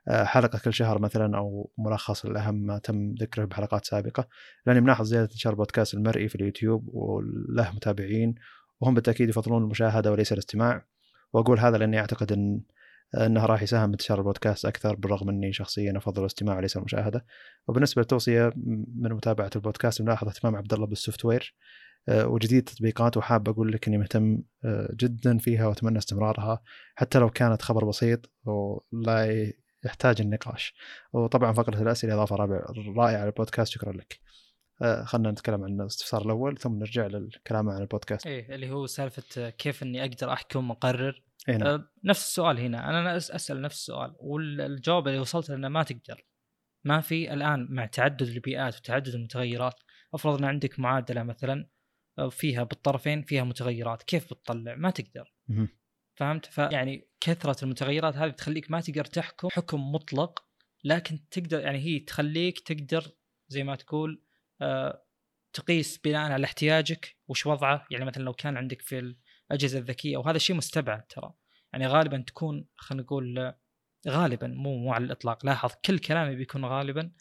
حلقة 0.09 0.59
كل 0.65 0.73
شهر 0.73 0.99
مثلا 0.99 1.37
أو 1.37 1.71
ملخص 1.77 2.25
الأهم 2.25 2.55
ما 2.55 2.77
تم 2.77 3.15
ذكره 3.19 3.45
بحلقات 3.45 3.85
سابقة. 3.85 4.27
لاني 4.65 4.81
ملاحظ 4.81 5.05
زيادة 5.05 5.25
انتشار 5.25 5.53
البودكاست 5.53 5.93
المرئي 5.93 6.29
في 6.29 6.35
اليوتيوب 6.35 6.89
وله 6.93 7.71
متابعين 7.75 8.35
وهم 8.79 8.93
بالتأكيد 8.93 9.29
يفضلون 9.29 9.63
المشاهدة 9.63 10.11
وليس 10.11 10.33
الاستماع. 10.33 10.90
وأقول 11.33 11.59
هذا 11.59 11.77
لأني 11.77 11.99
أعتقد 11.99 12.31
إن 12.31 12.61
إنه 13.15 13.45
راح 13.45 13.61
يساهم 13.63 13.89
بانتشار 13.89 14.19
البودكاست 14.19 14.65
أكثر 14.65 14.95
بالرغم 14.95 15.29
إني 15.29 15.53
شخصيا 15.53 15.97
أفضل 15.97 16.21
الاستماع 16.21 16.57
وليس 16.57 16.77
المشاهدة. 16.77 17.25
وبالنسبة 17.67 18.01
للتوصيه 18.01 18.53
من 18.95 19.13
متابعة 19.13 19.49
البودكاست 19.55 20.01
ملاحظ 20.01 20.27
اهتمام 20.27 20.55
عبد 20.55 20.73
الله 20.73 20.87
بال 20.87 21.25
software 21.25 21.55
آه، 22.09 22.27
وجديد 22.27 22.63
تطبيقات 22.63 23.17
وحاب 23.17 23.49
أقول 23.49 23.71
لك 23.71 23.87
إني 23.87 23.97
مهتم 23.97 24.41
آه، 24.65 24.89
جدا 24.95 25.37
فيها 25.37 25.67
وأتمنى 25.67 25.97
استمرارها 25.97 26.61
حتى 26.95 27.19
لو 27.19 27.29
كانت 27.29 27.61
خبر 27.61 27.85
بسيط 27.85 28.31
ولا 28.45 29.51
يحتاج 29.85 30.21
النقاش. 30.21 30.75
وطبعا 31.13 31.53
فقرة 31.53 31.81
الأسئلة 31.81 32.13
إضافة 32.13 32.35
رائعة 32.97 33.25
للبودكاست 33.25 33.71
شكرا 33.71 33.91
لك. 33.93 34.19
خلينا 35.03 35.31
نتكلم 35.31 35.63
عن 35.63 35.81
الاستفسار 35.81 36.25
الأول 36.25 36.57
ثم 36.57 36.79
نرجع 36.79 37.07
للكلام 37.07 37.69
عن 37.69 37.81
البودكاست. 37.81 38.27
إيه 38.27 38.55
اللي 38.55 38.71
هو 38.71 38.85
سالفة 38.85 39.49
كيف 39.49 39.83
إني 39.83 40.01
أقدر 40.01 40.33
أحكم 40.33 40.69
واقرر 40.69 41.23
إيه 41.49 41.57
نعم. 41.57 41.67
أه 41.67 41.89
نفس 42.03 42.21
السؤال 42.27 42.59
هنا. 42.59 42.89
أنا 42.89 43.17
أسأل 43.17 43.61
نفس 43.61 43.75
السؤال. 43.75 44.15
والجواب 44.19 45.07
اللي 45.07 45.19
وصلت 45.19 45.49
له 45.49 45.55
إنه 45.55 45.69
ما 45.69 45.83
تقدر. 45.83 46.25
ما 46.85 47.01
في 47.01 47.33
الآن 47.33 47.67
مع 47.69 47.85
تعدد 47.85 48.21
البيئات 48.21 48.77
وتعدد 48.77 49.07
المتغيرات. 49.07 49.79
أفرض 50.13 50.37
إن 50.37 50.45
عندك 50.45 50.79
معادلة 50.79 51.23
مثلا 51.23 51.67
آه، 52.19 52.29
فيها 52.29 52.63
بالطرفين 52.63 53.21
فيها 53.21 53.43
متغيرات. 53.43 54.03
كيف 54.03 54.25
بتطلع؟ 54.25 54.75
ما 54.75 54.89
تقدر. 54.89 55.33
فهمت؟ 56.15 56.45
فيعني 56.45 57.07
كثرة 57.19 57.63
المتغيرات 57.63 58.15
هذه 58.15 58.29
تخليك 58.29 58.71
ما 58.71 58.81
تقدر 58.81 59.05
تحكم 59.05 59.47
حكم 59.51 59.91
مطلق 59.91 60.45
لكن 60.83 61.19
تقدر 61.31 61.59
يعني 61.59 61.79
هي 61.79 61.99
تخليك 61.99 62.59
تقدر 62.59 63.11
زي 63.47 63.63
ما 63.63 63.75
تقول 63.75 64.23
تقيس 65.53 65.97
بناء 65.97 66.31
على 66.31 66.45
احتياجك 66.45 67.17
وش 67.27 67.45
وضعه. 67.45 67.85
يعني 67.91 68.05
مثلا 68.05 68.23
لو 68.23 68.33
كان 68.33 68.57
عندك 68.57 68.81
في 68.81 69.15
الأجهزة 69.51 69.79
الذكية 69.79 70.17
وهذا 70.17 70.35
الشيء 70.35 70.55
مستبعد 70.55 71.07
ترى. 71.07 71.33
يعني 71.73 71.87
غالبا 71.87 72.23
تكون 72.27 72.65
خلينا 72.75 73.03
نقول 73.03 73.53
غالبا 74.07 74.47
مو 74.47 74.77
مو 74.77 74.93
على 74.93 75.05
الإطلاق 75.05 75.45
لاحظ 75.45 75.71
كل 75.85 75.99
كلامي 75.99 76.35
بيكون 76.35 76.65
غالبا. 76.65 77.11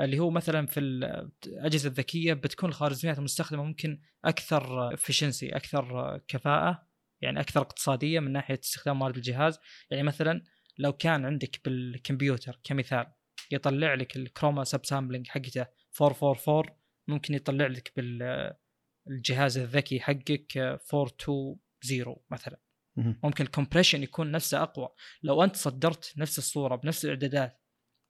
اللي 0.00 0.18
هو 0.18 0.30
مثلا 0.30 0.66
في 0.66 0.80
الأجهزة 0.80 1.88
الذكية 1.88 2.34
بتكون 2.34 2.68
الخوارزميات 2.68 3.18
المستخدمة 3.18 3.64
ممكن 3.64 4.00
أكثر 4.24 4.94
افشنسي 4.94 5.48
أكثر 5.48 6.18
كفاءة 6.28 6.86
يعني 7.20 7.40
أكثر 7.40 7.60
اقتصادية 7.60 8.20
من 8.20 8.32
ناحية 8.32 8.60
استخدام 8.64 8.98
موارد 8.98 9.16
الجهاز. 9.16 9.58
يعني 9.90 10.02
مثلا 10.02 10.44
لو 10.78 10.92
كان 10.92 11.24
عندك 11.24 11.60
بالكمبيوتر 11.64 12.60
كمثال 12.64 13.06
يطلع 13.50 13.94
لك 13.94 14.16
ال 14.16 14.64
chroma 14.64 14.84
subsampling 14.84 15.28
حقته 15.28 15.66
444 16.02 16.85
ممكن 17.08 17.34
يطلع 17.34 17.66
لك 17.66 17.92
بالجهاز 17.96 19.58
الذكي 19.58 20.00
حقك 20.00 20.56
420 20.56 22.16
مثلا. 22.30 22.60
ممكن 22.96 23.44
ال 23.44 23.49
compression 23.49 24.02
يكون 24.02 24.30
نفسه 24.30 24.62
أقوى. 24.62 24.88
لو 25.22 25.44
أنت 25.44 25.56
صدرت 25.56 26.14
نفس 26.16 26.38
الصورة 26.38 26.76
بنفس 26.76 27.04
الإعدادات 27.04 27.62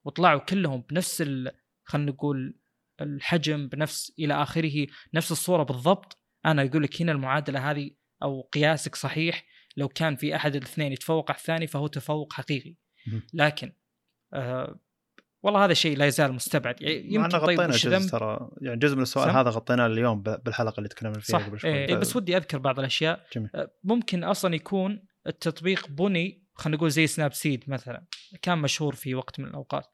وطلعوا 0.06 0.40
كلهم 0.40 0.80
بنفس 0.80 1.22
خلينا 1.84 2.10
نقول 2.12 2.58
الحجم 3.00 3.68
بنفس 3.68 4.12
إلى 4.18 4.42
آخره 4.42 4.86
نفس 5.14 5.32
الصورة 5.32 5.62
بالضبط 5.62 6.22
أنا 6.46 6.62
أقول 6.62 6.82
لك 6.82 7.02
هنا 7.02 7.12
المعادلة 7.12 7.70
هذه 7.70 7.90
أو 8.22 8.42
قياسك 8.42 8.94
صحيح. 8.94 9.46
لو 9.76 9.88
كان 9.88 10.16
في 10.16 10.36
أحد 10.36 10.56
الاثنين 10.56 10.92
يتفوق 10.92 11.30
على 11.30 11.38
الثاني 11.38 11.66
فهو 11.66 11.86
تفوق 11.86 12.32
حقيقي. 12.32 12.76
لكن 13.34 13.72
آه 14.32 14.80
والله 15.46 15.64
هذا 15.64 15.72
الشيء 15.72 15.96
لا 15.96 16.06
يزال 16.06 16.32
مستبعد. 16.32 16.82
يعني 16.82 17.14
يمكن 17.14 17.28
طيب 17.28 17.60
غطينا 17.60 17.66
جزء 17.66 18.10
ترى 18.10 18.50
يعني 18.60 18.78
جزء 18.78 18.96
من 18.96 19.02
السؤال 19.02 19.30
هذا 19.30 19.50
غطيناه 19.50 19.86
اليوم 19.86 20.22
بالحلقة 20.22 20.78
اللي 20.78 20.88
تكلمنا 20.88 21.18
فيها 21.18 21.38
صح. 21.38 21.46
قبل 21.46 21.60
شوي. 21.60 21.70
إيه 21.70 21.94
بس 21.94 22.16
ودي 22.16 22.36
أذكر 22.36 22.58
بعض 22.58 22.78
الأشياء. 22.78 23.26
جميل. 23.32 23.50
آه، 23.54 23.72
ممكن 23.84 24.24
أصلا 24.24 24.54
يكون 24.54 25.02
التطبيق 25.26 25.88
بني 25.88 26.46
خلينا 26.54 26.76
نقول 26.76 26.90
زي 26.90 27.06
Snapseed 27.06 27.64
مثلا 27.68 28.06
كان 28.42 28.58
مشهور 28.58 28.94
في 28.94 29.14
وقت 29.14 29.40
من 29.40 29.46
الأوقات. 29.46 29.86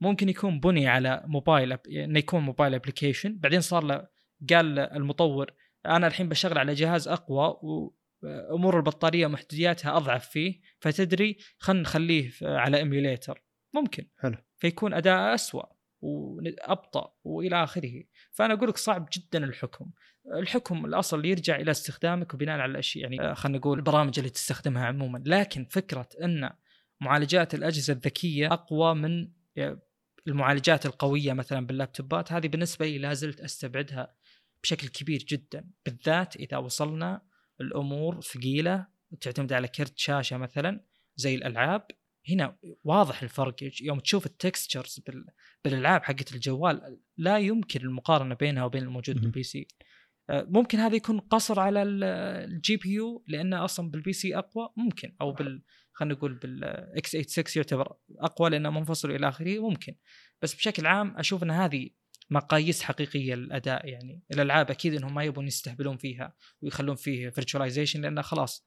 ممكن 0.00 0.28
يكون 0.28 0.60
بني 0.60 0.88
على 0.88 1.22
موبايل 1.26 1.72
إنه 1.72 2.18
يكون 2.18 2.40
mobile 2.42 2.74
application. 2.74 3.38
بعدين 3.38 3.60
صار 3.60 3.84
له 3.84 4.06
قال 4.50 4.78
المطور 4.78 5.50
أنا 5.86 6.06
الحين 6.06 6.28
بشغل 6.28 6.58
على 6.58 6.74
جهاز 6.74 7.08
أقوى 7.08 7.56
وامور 7.62 8.76
البطارية 8.76 9.26
ومحدودياتها 9.26 9.96
أضعف 9.96 10.28
فيه 10.28 10.60
فتدري 10.80 11.38
خلينا 11.58 11.82
نخليه 11.82 12.30
على 12.42 12.76
إيميوليتر. 12.76 13.44
ممكن. 13.74 14.06
حلو. 14.18 14.36
فيكون 14.60 14.94
أداء 14.94 15.34
اسوء 15.34 15.64
وأبطأ 16.00 17.14
وإلى 17.24 17.64
آخره. 17.64 18.02
فأنا 18.32 18.54
أقول 18.54 18.68
لك 18.68 18.76
صعب 18.76 19.08
جدا 19.12 19.44
الحكم. 19.44 19.90
الحكم 20.34 20.84
الأصل 20.84 21.24
يرجع 21.24 21.56
إلى 21.56 21.70
استخدامك 21.70 22.34
وبناء 22.34 22.58
على 22.58 22.70
الأشياء 22.70 23.02
يعني 23.02 23.30
آه، 23.30 23.34
خلينا 23.34 23.58
نقول 23.58 23.78
البرامج 23.78 24.18
اللي 24.18 24.30
تستخدمها 24.30 24.86
عموما. 24.86 25.22
لكن 25.26 25.64
فكرة 25.64 26.08
أن 26.24 26.50
معالجات 27.00 27.54
الأجهزة 27.54 27.92
الذكية 27.92 28.52
أقوى 28.52 28.94
من 28.94 29.28
آه، 29.58 29.82
المعالجات 30.26 30.86
القوية 30.86 31.32
مثلا 31.32 31.66
باللابتوبات 31.66 32.32
هذه 32.32 32.48
بالنسبة 32.48 32.86
لي 32.86 32.98
لا 32.98 33.14
زلت 33.14 33.40
أستبعدها 33.40 34.14
بشكل 34.62 34.88
كبير 34.88 35.24
جدا. 35.28 35.70
بالذات 35.86 36.36
إذا 36.36 36.56
وصلنا 36.56 37.22
الأمور 37.60 38.20
ثقيلة 38.20 38.86
وتعتمد 39.10 39.52
على 39.52 39.68
كرت 39.68 39.98
شاشة 39.98 40.36
مثلا 40.36 40.80
زي 41.16 41.34
الألعاب 41.34 41.86
هنا 42.32 42.56
واضح 42.84 43.22
الفرق. 43.22 43.54
يوم 43.82 43.98
تشوف 44.00 44.26
ال 44.26 44.34
textures 44.34 45.00
بالألعاب 45.64 46.02
حقت 46.02 46.34
الجوال 46.34 46.98
لا 47.16 47.38
يمكن 47.38 47.80
المقارنة 47.80 48.34
بينها 48.34 48.64
وبين 48.64 48.82
الموجود 48.82 49.20
بال 49.20 49.42
PC 49.42 49.68
آه، 50.30 50.46
ممكن 50.48 50.78
هذا 50.78 50.96
يكون 50.96 51.20
قصور 51.20 51.60
على 51.60 51.82
ال 51.82 52.76
GPU 52.76 53.24
لأنه 53.28 53.64
أصلا 53.64 53.90
بال 53.90 54.12
PC 54.12 54.38
أقوى. 54.38 54.68
ممكن. 54.76 55.16
أو 55.20 55.32
بال 55.32 55.62
خلينا 55.92 56.14
نقول 56.14 56.34
بال 56.34 57.10
x86 57.10 57.44
يعتبر 57.56 57.96
أقوى 58.18 58.50
لأنه 58.50 58.70
منفصل 58.70 59.10
إلى 59.10 59.28
آخره. 59.28 59.58
ممكن. 59.58 59.94
بس 60.42 60.54
بشكل 60.54 60.86
عام 60.86 61.16
أشوف 61.16 61.42
إن 61.42 61.50
هذه 61.50 61.90
مقاييس 62.30 62.82
حقيقية 62.82 63.34
للاداء 63.34 63.88
يعني 63.88 64.22
الألعاب 64.30 64.70
أكيد 64.70 64.94
إنهم 64.94 65.14
ما 65.14 65.24
يبون 65.24 65.46
يستهبلون 65.46 65.96
فيها 65.96 66.34
ويخلون 66.62 66.96
فيه 66.96 67.28
virtualization 67.28 68.00
لأنه 68.00 68.22
خلاص 68.22 68.66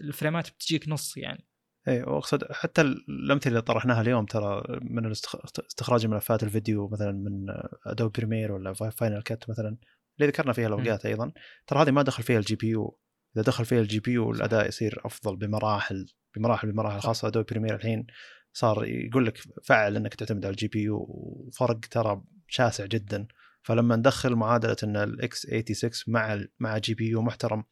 ال 0.00 0.06
frames 0.06 0.44
ات 0.44 0.50
بتجيك 0.50 0.88
نص 0.88 1.16
يعني. 1.16 1.46
اي 1.88 2.02
وأقصد 2.02 2.52
حتى 2.52 2.80
الأمثلة 2.80 3.50
اللي 3.50 3.62
طرحناها 3.62 4.00
اليوم 4.00 4.26
ترى 4.26 4.62
من 4.82 5.10
استخراج 5.10 6.06
ملفات 6.06 6.42
الفيديو 6.42 6.88
مثلا 6.88 7.12
من 7.12 7.46
Adobe 7.86 8.12
Premiere 8.12 8.52
ولا 8.52 8.72
Final 8.72 9.22
Cut 9.22 9.50
مثلا 9.50 9.76
اللي 10.18 10.30
ذكرنا 10.30 10.52
فيها 10.52 10.66
الأوقات 10.66 11.06
أيضا 11.06 11.32
ترى 11.66 11.82
هذه 11.82 11.90
ما 11.90 12.02
دخل 12.02 12.22
فيها 12.22 12.38
ال 12.38 12.56
GPU 12.56 12.98
إذا 13.36 13.44
دخل 13.44 13.64
فيها 13.64 13.80
ال 13.80 14.00
GPU 14.00 14.30
الأداء 14.30 14.68
يصير 14.68 15.00
أفضل 15.04 15.36
بمراحل 15.36 16.06
بمراحل 16.36 16.72
بمراحل 16.72 17.00
خاصة 17.00 17.28
Adobe 17.28 17.46
Premiere 17.46 17.74
الحين 17.74 18.06
صار 18.52 18.84
يقول 18.84 19.26
لك 19.26 19.38
فعل 19.64 19.96
إنك 19.96 20.14
تعتمد 20.14 20.44
على 20.44 20.52
ال 20.52 20.68
GPU 20.68 21.06
وفرق 21.08 21.80
ترى 21.80 22.22
شاسع 22.48 22.86
جدا. 22.86 23.26
فلما 23.62 23.96
ندخل 23.96 24.34
معادلة 24.34 24.76
إن 24.82 24.96
ال 24.96 25.46
x86 25.46 25.90
مع 26.06 26.44
مع 26.60 26.78
GPU 26.78 27.22
محترم 27.22 27.64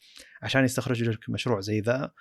عشان 0.42 0.64
يستخرج 0.64 1.02
لك 1.02 1.30
مشروع 1.30 1.60
زي 1.60 1.80
ذا 1.80 2.12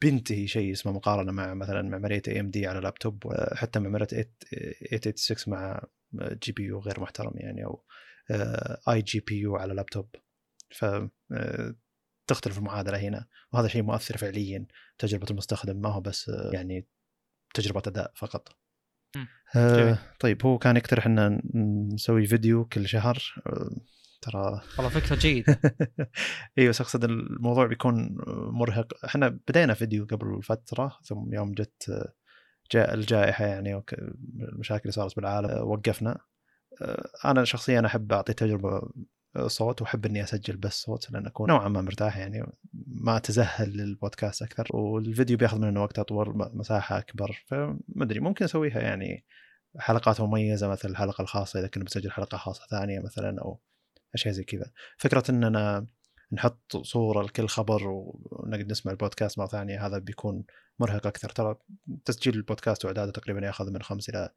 بينتهي 0.00 0.46
شيء 0.46 0.72
اسمه 0.72 0.92
مقارنة 0.92 1.32
مع 1.32 1.54
مثلا 1.54 1.82
معمارية 1.82 2.22
AMD 2.28 2.66
على 2.66 2.80
لابتوب 2.80 3.32
حتى 3.54 3.80
معمارية 3.80 4.06
886 4.06 5.54
مع 5.54 5.82
GPU 6.14 6.78
غير 6.78 7.00
محترم 7.00 7.32
يعني 7.34 7.64
أو 7.64 7.84
iGPU 8.88 9.56
على 9.56 9.74
لابتوب. 9.74 10.14
ف 10.70 10.84
آه، 11.32 11.74
تختلف 12.26 12.58
المعادلة 12.58 12.98
هنا. 12.98 13.26
وهذا 13.52 13.68
شيء 13.68 13.82
مؤثر 13.82 14.16
فعليا. 14.16 14.66
تجربة 14.98 15.26
المستخدم 15.30 15.80
ما 15.80 15.88
هو 15.88 16.00
بس 16.00 16.28
آه، 16.28 16.50
يعني 16.54 16.86
تجربة 17.54 17.82
أداء 17.86 18.12
فقط. 18.16 18.58
آه. 19.56 19.98
طيب 20.20 20.46
هو 20.46 20.58
كان 20.58 20.76
يقترح 20.76 21.06
إن 21.06 21.40
نسوي 21.94 22.26
فيديو 22.26 22.64
كل 22.64 22.88
شهر. 22.88 23.34
آه، 23.46 23.70
ترى. 24.20 24.60
والله 24.78 24.90
فكرة 24.90 25.16
جيدة. 25.16 25.60
اي 26.58 26.68
بس 26.68 26.80
أقصد 26.80 27.04
الموضوع 27.04 27.66
بيكون 27.66 28.16
مرهق. 28.28 29.04
إحنا 29.04 29.28
بدينا 29.28 29.74
فيديو 29.74 30.06
قبل 30.06 30.42
فترة 30.42 30.98
ثم 31.02 31.34
يوم 31.34 31.52
جت 31.52 32.08
جاء 32.72 32.94
الجائحة 32.94 33.46
يعني 33.46 33.82
المشاكل 34.40 34.82
اللي 34.82 34.92
صارت 34.92 35.16
بالعالم 35.16 35.68
وقفنا. 35.68 36.18
أنا 37.24 37.44
شخصيا 37.44 37.86
أحب 37.86 38.12
أعطي 38.12 38.32
تجربة 38.32 38.82
صوت 39.46 39.82
وأحب 39.82 40.06
إني 40.06 40.22
أسجل 40.22 40.56
بس 40.56 40.82
صوت 40.82 41.10
لأن 41.10 41.26
أكون 41.26 41.48
نوعا 41.50 41.68
ما 41.68 41.82
مرتاح 41.82 42.16
يعني 42.16 42.52
ما 42.86 43.16
أتزهل 43.16 43.76
للبودكاست 43.76 44.42
أكثر. 44.42 44.68
والفيديو 44.76 45.36
بيأخذ 45.36 45.58
منه 45.58 45.82
وقت 45.82 45.98
أطول 45.98 46.50
مساحة 46.54 46.98
أكبر. 46.98 47.44
فما 47.46 47.78
أدري 48.00 48.20
ممكن 48.20 48.44
أسويها 48.44 48.80
يعني 48.80 49.24
حلقات 49.78 50.20
مميزة 50.20 50.68
مثل 50.68 50.88
الحلقة 50.88 51.22
الخاصة 51.22 51.60
إذا 51.60 51.68
كنا 51.68 51.84
بنسجل 51.84 52.10
حلقة 52.10 52.38
خاصة 52.38 52.66
ثانية 52.70 53.00
مثلا 53.00 53.40
أو 53.40 53.60
أشياء 54.14 54.34
زي 54.34 54.44
كذا. 54.44 54.70
فكرة 54.96 55.24
اننا 55.30 55.86
نحط 56.32 56.76
صورة 56.76 57.22
لكل 57.22 57.48
خبر 57.48 57.82
ونقعد 57.86 58.70
نسمع 58.70 58.92
البودكاست 58.92 59.38
مرة 59.38 59.46
ثانية 59.46 59.86
هذا 59.86 59.98
بيكون 59.98 60.44
مرهق 60.78 61.06
أكثر. 61.06 61.28
ترى 61.28 61.56
تسجيل 62.04 62.34
البودكاست 62.34 62.84
وإعداده 62.84 63.12
تقريبا 63.12 63.46
يأخذ 63.46 63.70
من 63.70 63.82
خمس 63.82 64.08
إلى 64.08 64.28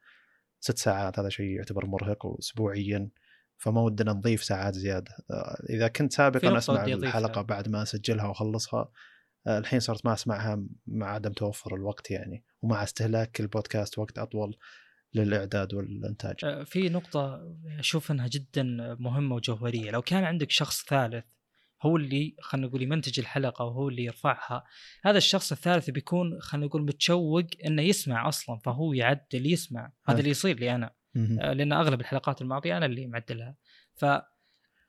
ست 0.60 0.78
ساعات 0.78 1.20
هذا 1.20 1.30
شيء 1.30 1.46
يعتبر 1.46 1.86
مرهق 1.86 2.26
واسبوعيا 2.26 3.10
فما 3.58 3.82
ودنا 3.82 4.14
نضيف 4.14 4.44
ساعات 4.44 4.76
زيادة. 4.76 5.12
آه، 5.32 5.64
إذا 5.70 5.88
كنت 5.88 6.14
سابقا 6.14 6.58
أسمع. 6.58 6.86
الحلقة 6.86 7.42
بعد 7.42 7.70
ما 7.70 7.82
أسجلها 7.82 8.28
وأخلصها 8.28 8.92
آه، 9.48 9.58
الحين 9.58 9.80
صرت 9.80 10.06
ما 10.06 10.14
أسمعها 10.14 10.64
مع 10.88 11.14
عدم 11.14 11.34
توفر 11.34 11.76
الوقت 11.76 12.12
يعني 12.12 12.44
ومع 12.62 12.84
استهلاك 12.84 13.40
البودكاست 13.40 14.00
وقت 14.00 14.18
أطول 14.18 14.58
للإعداد 15.14 15.74
والإنتاج. 15.74 16.36
آه، 16.44 16.64
في 16.64 16.90
نقطة 16.90 17.54
أشوف 17.80 18.12
أنها 18.12 18.28
جدا 18.28 18.64
مهمة 19.00 19.36
وجوهرية. 19.36 19.92
لو 19.92 20.02
كان 20.02 20.24
عندك 20.24 20.52
شخص 20.52 20.86
ثالث 20.86 21.26
هو 21.82 21.98
اللي 21.98 22.36
خلينا 22.42 22.68
نقول 22.68 22.82
يمنتج 22.82 23.20
الحلقة 23.20 23.66
وهو 23.66 23.90
اللي 23.90 24.04
يرفعها 24.04 24.64
هذا 25.04 25.18
الشخص 25.18 25.52
الثالث 25.52 25.90
بيكون 25.90 26.42
خلينا 26.42 26.68
نقول 26.68 26.82
متشوق 26.82 27.46
إنه 27.66 27.82
يسمع 27.82 28.28
أصلا 28.28 28.58
فهو 28.58 28.94
يعدل 28.94 29.54
يسمع. 29.54 29.92
هذا. 30.06 30.20
اللي 30.20 30.30
يصير 30.30 30.60
لي 30.60 30.76
أنا. 30.76 30.92
آه، 31.42 31.54
لأن 31.54 31.74
أغلب 31.74 32.02
الحلقات 32.02 32.42
الماضية 32.42 32.78
أنا 32.78 32.86
اللي 32.86 33.08
معدلها. 33.08 33.56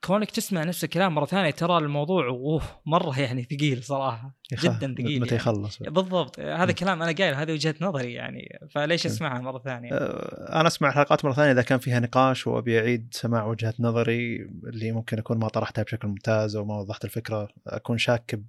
فكونك 0.03 0.31
تسمع 0.31 0.63
نفس 0.63 0.83
الكلام 0.83 1.15
مرة 1.15 1.25
ثانية 1.25 1.51
ترى 1.51 1.77
الموضوع 1.77 2.27
اوه 2.27 2.61
مرة 2.85 3.19
يعني 3.19 3.43
ثقيل 3.43 3.83
صراحة 3.83 4.35
جدا 4.53 4.95
ثقيل 4.97 5.21
متى 5.21 5.35
يعني. 5.35 5.35
يخلص 5.35 5.83
بالضبط 5.83 6.39
هذا 6.39 6.71
م. 6.71 6.75
كلام 6.75 7.01
أنا 7.01 7.11
قايل 7.11 7.33
هذه 7.33 7.51
وجهة 7.51 7.75
نظري 7.81 8.13
يعني 8.13 8.59
فليش. 8.71 9.05
أسمعها 9.05 9.41
مرة 9.41 9.59
ثانية 9.59 9.93
آه، 9.93 10.59
أنا 10.59 10.67
أسمع 10.67 10.89
الحلقات 10.89 11.25
مرة 11.25 11.33
ثانية 11.33 11.51
إذا 11.51 11.61
كان 11.61 11.79
فيها 11.79 11.99
نقاش 11.99 12.47
وأبي 12.47 12.79
أعيد 12.79 13.07
سماع 13.11 13.45
وجهة 13.45 13.73
نظري 13.79 14.35
اللي 14.63 14.91
ممكن 14.91 15.17
أكون 15.17 15.37
ما 15.37 15.47
طرحتها 15.47 15.83
بشكل 15.83 16.07
ممتاز 16.07 16.55
أو 16.55 16.65
ما 16.65 16.75
وضحت 16.75 17.05
الفكرة 17.05 17.49
أكون 17.67 17.97
شاك 17.97 18.39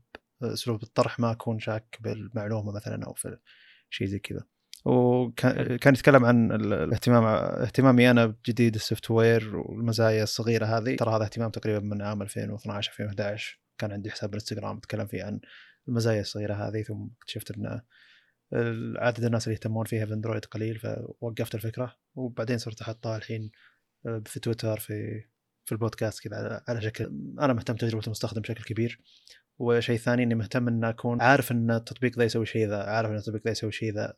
بأسلوب 0.41 0.83
الطرح 0.83 1.21
ما 1.21 1.33
أكون 1.33 1.59
شاك 1.59 1.99
بالمعلومة 2.01 2.73
مثلا 2.73 3.05
أو 3.07 3.15
في 3.15 3.39
شيء 3.91 4.07
زي 4.07 4.19
كذا 4.19 4.45
وكان 4.85 5.77
كان 5.77 5.95
يتكلم 5.95 6.25
عن 6.25 6.53
ال- 6.53 6.73
الاهتمام 6.73 7.25
اهتمامي 7.25 8.11
أنا 8.11 8.27
بجديد 8.27 8.75
ال 8.75 9.11
software 9.11 9.57
والمزايا 9.57 10.23
الصغيرة 10.23 10.67
هذه. 10.67 10.97
ترى 10.97 11.17
هذا 11.17 11.25
اهتمام 11.25 11.51
تقريبا 11.51 11.81
من 11.81 12.03
عام 12.03 12.23
2012 12.23 12.91
2011 12.93 13.61
كان 13.79 13.93
عندي 13.93 14.11
حساب 14.11 14.31
بالانستغرام 14.31 14.77
اتكلم 14.77 15.07
فيه 15.07 15.25
عن 15.25 15.41
المزايا 15.89 16.21
الصغيرة 16.21 16.55
هذه. 16.55 16.83
ثم 16.83 17.07
اكتشفت 17.21 17.51
إن 17.51 17.81
عدد 18.99 19.25
الناس 19.25 19.47
اللي 19.47 19.55
يهتمون 19.55 19.85
فيها 19.87 20.07
في 20.07 20.13
Android 20.13 20.45
قليل 20.45 20.79
فوقفت 20.79 21.55
الفكرة. 21.55 21.97
وبعدين 22.15 22.59
صرت 22.59 22.81
أحطها 22.81 23.17
الحين 23.17 23.51
في 24.25 24.41
تويتر 24.41 24.79
في 24.79 25.25
في 25.65 25.73
البودكاست 25.73 26.29
كذا 26.29 26.37
على- 26.37 26.71
على 26.71 26.83
شكل 26.83 27.05
أنا 27.41 27.53
مهتم 27.53 27.75
تجربة 27.77 28.05
المستخدم 28.07 28.41
بشكل 28.41 28.65
كبير. 28.65 29.01
وشيء 29.59 29.97
ثاني 29.99 30.23
إني 30.23 30.35
مهتم 30.35 30.69
إن 30.69 30.85
أكون 30.85 31.23
عارف 31.23 31.53
إن 31.53 31.71
التطبيق 31.71 32.19
ذا 32.19 32.25
يسوي 32.25 32.47
شيء 32.47 32.69
ذا 32.69 32.83
عارف 32.83 33.11
إن 33.11 33.17
التطبيق 33.17 33.43
ذا 33.45 33.51
يسوي 33.51 33.73
شيء 33.73 33.95
ذا. 33.95 34.15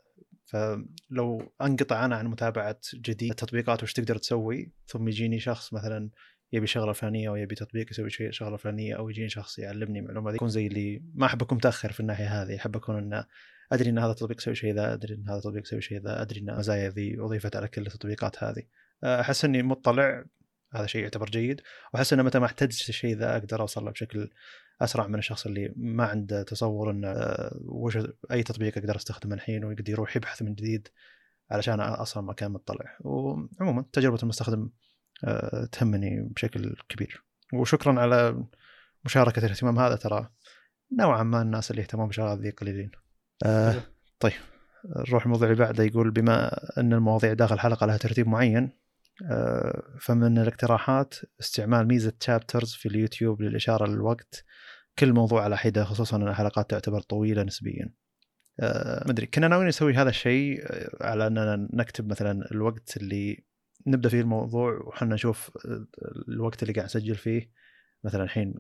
فلو 0.47 1.53
أنقطع 1.63 2.05
أنا 2.05 2.17
عن 2.17 2.27
متابعة 2.27 2.81
جديد 2.95 3.31
التطبيقات 3.31 3.83
وش 3.83 3.93
تقدر 3.93 4.17
تسوي 4.17 4.73
ثم 4.87 5.09
يجيني 5.09 5.41
شخص 5.41 5.73
مثلا 5.73 6.11
يبي 6.53 6.67
شغلة 6.67 6.93
فلانية 6.93 7.29
أو 7.29 7.37
يبي 7.37 7.55
تطبيق 7.55 7.91
يسوي 7.91 8.11
شيء 8.11 8.31
شغلة 8.31 8.57
فلانية 8.57 8.97
أو 8.97 9.11
يجيني 9.11 9.29
شخص 9.29 9.59
يعلمني 9.59 10.01
معلومة 10.01 10.35
يكون 10.35 10.49
زي 10.49 10.67
اللي 10.67 11.03
ما 11.15 11.27
أحب 11.27 11.43
أكون 11.43 11.59
متأخر 11.59 11.93
في 11.93 12.01
الناحية 12.01 12.43
هذه 12.43 12.57
أحب 12.57 12.77
أكون 12.77 12.97
إن 12.97 13.25
أدري 13.73 13.91
إن 13.91 13.99
هذا 13.99 14.11
التطبيق 14.11 14.37
يسوي 14.37 14.55
شيء 14.55 14.75
ذا 14.75 14.93
أدري 14.93 15.15
إن 15.15 15.29
هذا 15.29 15.39
التطبيق 15.39 15.63
يسوي 15.63 15.81
شيء 15.81 16.01
ذا 16.01 16.23
أدري 16.23 16.41
إن 16.41 16.51
المزايا 16.51 16.89
ذي 16.91 17.21
أضيفت 17.21 17.57
على 17.57 17.69
كل 17.69 17.87
التطبيقات 17.87 18.45
هذه. 18.45 18.63
أحس 19.05 19.45
إني 19.45 19.63
مطلع 19.63 20.25
هذا 20.77 20.87
شيء 20.87 21.03
يعتبر 21.03 21.31
جيد. 21.31 21.61
وأحس 21.95 22.13
ان 22.13 22.25
متى 22.25 22.39
ما 22.39 22.47
احتجت 22.47 22.89
الشيء 22.89 23.17
ذا 23.17 23.37
أقدر 23.37 23.61
أوصل 23.61 23.85
له 23.85 23.91
بشكل 23.91 24.31
أسرع 24.81 25.07
من 25.07 25.19
الشخص 25.19 25.47
اللي 25.47 25.73
ما 25.77 26.05
عنده 26.05 26.43
تصور 26.43 26.91
إنه 26.91 27.09
آه، 27.09 27.57
وش 27.65 27.99
أي 28.31 28.43
تطبيق 28.43 28.79
أقدر 28.79 28.97
أستخدمه 28.97 29.35
الحين 29.35 29.65
ويقدر 29.65 29.91
يروح 29.91 30.17
يبحث 30.17 30.43
من 30.43 30.55
جديد 30.55 30.89
علشان 31.51 31.81
أصلا 31.81 32.23
ما 32.23 32.33
كان 32.33 32.51
مطلع. 32.51 32.97
وعموما 33.01 33.85
تجربة 33.93 34.19
المستخدم 34.23 34.71
آه، 35.25 35.69
تهمني 35.73 36.29
بشكل 36.31 36.77
كبير. 36.89 37.25
وشكرا 37.53 38.01
على 38.01 38.45
مشاركة 39.05 39.47
الاهتمام 39.47 39.79
هذا 39.79 39.97
ترى 39.97 40.31
نوعا 40.99 41.23
ما 41.23 41.43
الناس 41.43 41.71
اللي 41.71 41.83
يهتمون 41.83 42.07
بالشغلات 42.07 42.39
ذي 42.39 42.51
قليلين. 42.51 42.91
آه. 43.45 43.75
طيب. 44.21 44.33
نروح 45.09 45.25
الموضوع 45.25 45.49
اللي 45.49 45.59
بعده 45.59 45.85
يقول 45.85 46.11
بما 46.11 46.61
إن 46.79 46.93
المواضيع 46.93 47.33
داخل 47.33 47.55
الحلقة 47.55 47.87
لها 47.87 47.97
ترتيب 47.97 48.29
معين 48.29 48.71
فمن 50.01 50.39
الاقتراحات 50.39 51.15
استعمال 51.41 51.87
ميزة 51.87 52.11
تشابترز 52.11 52.73
في 52.73 52.89
اليوتيوب 52.89 53.43
للإشارة 53.43 53.87
للوقت. 53.87 54.45
كل 54.99 55.13
موضوع 55.13 55.43
على 55.45 55.57
حدة 55.57 55.85
خصوصا 55.85 56.17
إن 56.17 56.29
الحلقات 56.29 56.71
تعتبر 56.71 57.01
طويلة 57.01 57.43
نسبيا. 57.43 57.93
آه، 58.61 59.05
مدري. 59.09 59.27
كنا 59.27 59.49
ناويين 59.49 59.69
نسوي 59.69 59.95
هذا 59.95 60.09
الشيء 60.09 60.63
آه، 60.63 60.91
على 61.01 61.27
أننا 61.27 61.69
نكتب 61.73 62.11
مثلا 62.11 62.51
الوقت 62.53 62.97
اللي 62.97 63.45
نبدأ 63.87 64.09
فيه 64.09 64.21
الموضوع 64.21 64.73
وحنا 64.87 65.15
نشوف 65.15 65.51
آه، 65.67 65.87
الوقت 66.29 66.63
اللي 66.63 66.75
قاعد 66.75 66.87
نسجل 66.87 67.15
فيه. 67.15 67.51
مثلا 68.05 68.23
الحين 68.23 68.55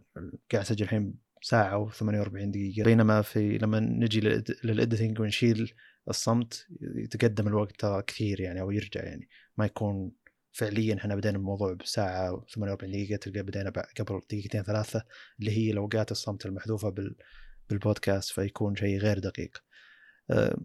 قاعد 0.53 0.65
نسجل 0.65 0.85
الحين 0.85 1.15
ساعة 1.43 1.89
و48 1.89 2.31
دقيقة. 2.33 2.85
بينما 2.85 3.23
في 3.23 3.59
لما 3.59 3.81
نجي 3.81 4.20
للإديتنج 4.65 5.20
ونشيل 5.20 5.73
الصمت 6.09 6.66
يتقدم 6.81 7.49
الوقت 7.49 7.81
ترى 7.81 8.03
كثير 8.03 8.41
يعني 8.41 8.61
أو 8.61 8.70
يرجع 8.70 9.05
يعني. 9.05 9.28
ما 9.57 9.66
يكون 9.66 10.12
فعليا 10.57 10.95
إحنا 10.95 11.16
بدينا 11.16 11.37
الموضوع 11.37 11.73
بساعة 11.73 12.41
و48 12.41 12.85
دقيقة 12.85 13.16
تلقى 13.16 13.43
بدينا 13.43 13.70
قبل 13.70 14.20
دقيقتين 14.31 14.62
ثلاثة 14.62 15.03
اللي 15.41 15.51
هي 15.51 15.70
الأوقات 15.70 16.11
الصمت 16.11 16.47
المحذوفة 16.47 16.89
بال 16.91 17.16
بالبودكاست 17.70 18.33
فيكون 18.33 18.77
شيء 18.77 18.99
غير 18.99 19.19
دقيق. 19.19 19.62
آه، 20.31 20.57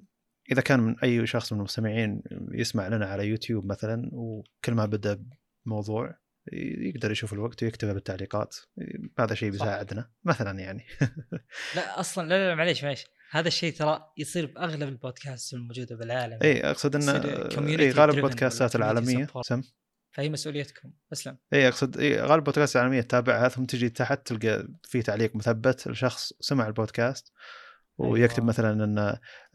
إذا 0.51 0.61
كان 0.61 0.80
من 0.80 0.99
أي 0.99 1.27
شخص 1.27 1.53
من 1.53 1.59
المستمعين 1.59 2.22
يسمع 2.51 2.88
لنا 2.88 3.05
على 3.05 3.27
يوتيوب 3.27 3.65
مثلا 3.65 4.09
وكل 4.13 4.73
ما 4.73 4.85
بدأ 4.85 5.26
بموضوع 5.65 6.18
يقدر 6.53 7.11
يشوف 7.11 7.34
الوقت 7.34 7.63
ويكتبه 7.63 7.93
بالتعليقات 7.93 8.55
هذا 9.19 9.35
شيء. 9.35 9.51
بيساعدنا 9.51 10.11
مثلا 10.23 10.59
يعني 10.59 10.85
لا 11.76 11.99
أصلا 11.99 12.30
لا 12.30 12.49
لا 12.49 12.55
معليش 12.55 12.84
معليش 12.84 13.05
هذا 13.31 13.47
الشيء 13.47 13.73
ترى 13.73 14.11
يصير 14.18 14.45
بأغلب 14.45 14.89
البودكاست 14.89 15.53
الموجودة 15.53 15.95
بالعالم 15.95 16.39
اي 16.43 16.61
أقصد 16.72 16.95
إن 16.95 17.01
يصير 17.01 17.49
community 17.49 17.80
اي 17.80 17.91
غالب 17.91 18.15
البودكاستات 18.15 18.76
العالمية. 18.76 19.27
سم 19.41 19.61
فهي 20.11 20.29
مسؤوليتكم. 20.29 20.91
اسلم 21.13 21.38
اي 21.53 21.67
أقصد 21.67 21.97
اي 21.97 22.21
غالب 22.21 22.39
البودكاست 22.39 22.75
العالمية 22.75 23.01
تتابعها 23.01 23.49
ثم 23.49 23.65
تجي 23.65 23.89
تحت 23.89 24.27
تلقى 24.27 24.67
في 24.83 25.01
تعليق 25.01 25.35
مثبت 25.35 25.88
الشخص 25.88 26.33
سمع 26.39 26.67
البودكاست 26.67 27.33
ويكتب 27.97 28.38
أيوة. 28.38 28.47
مثلا 28.47 28.83
إن 28.83 28.97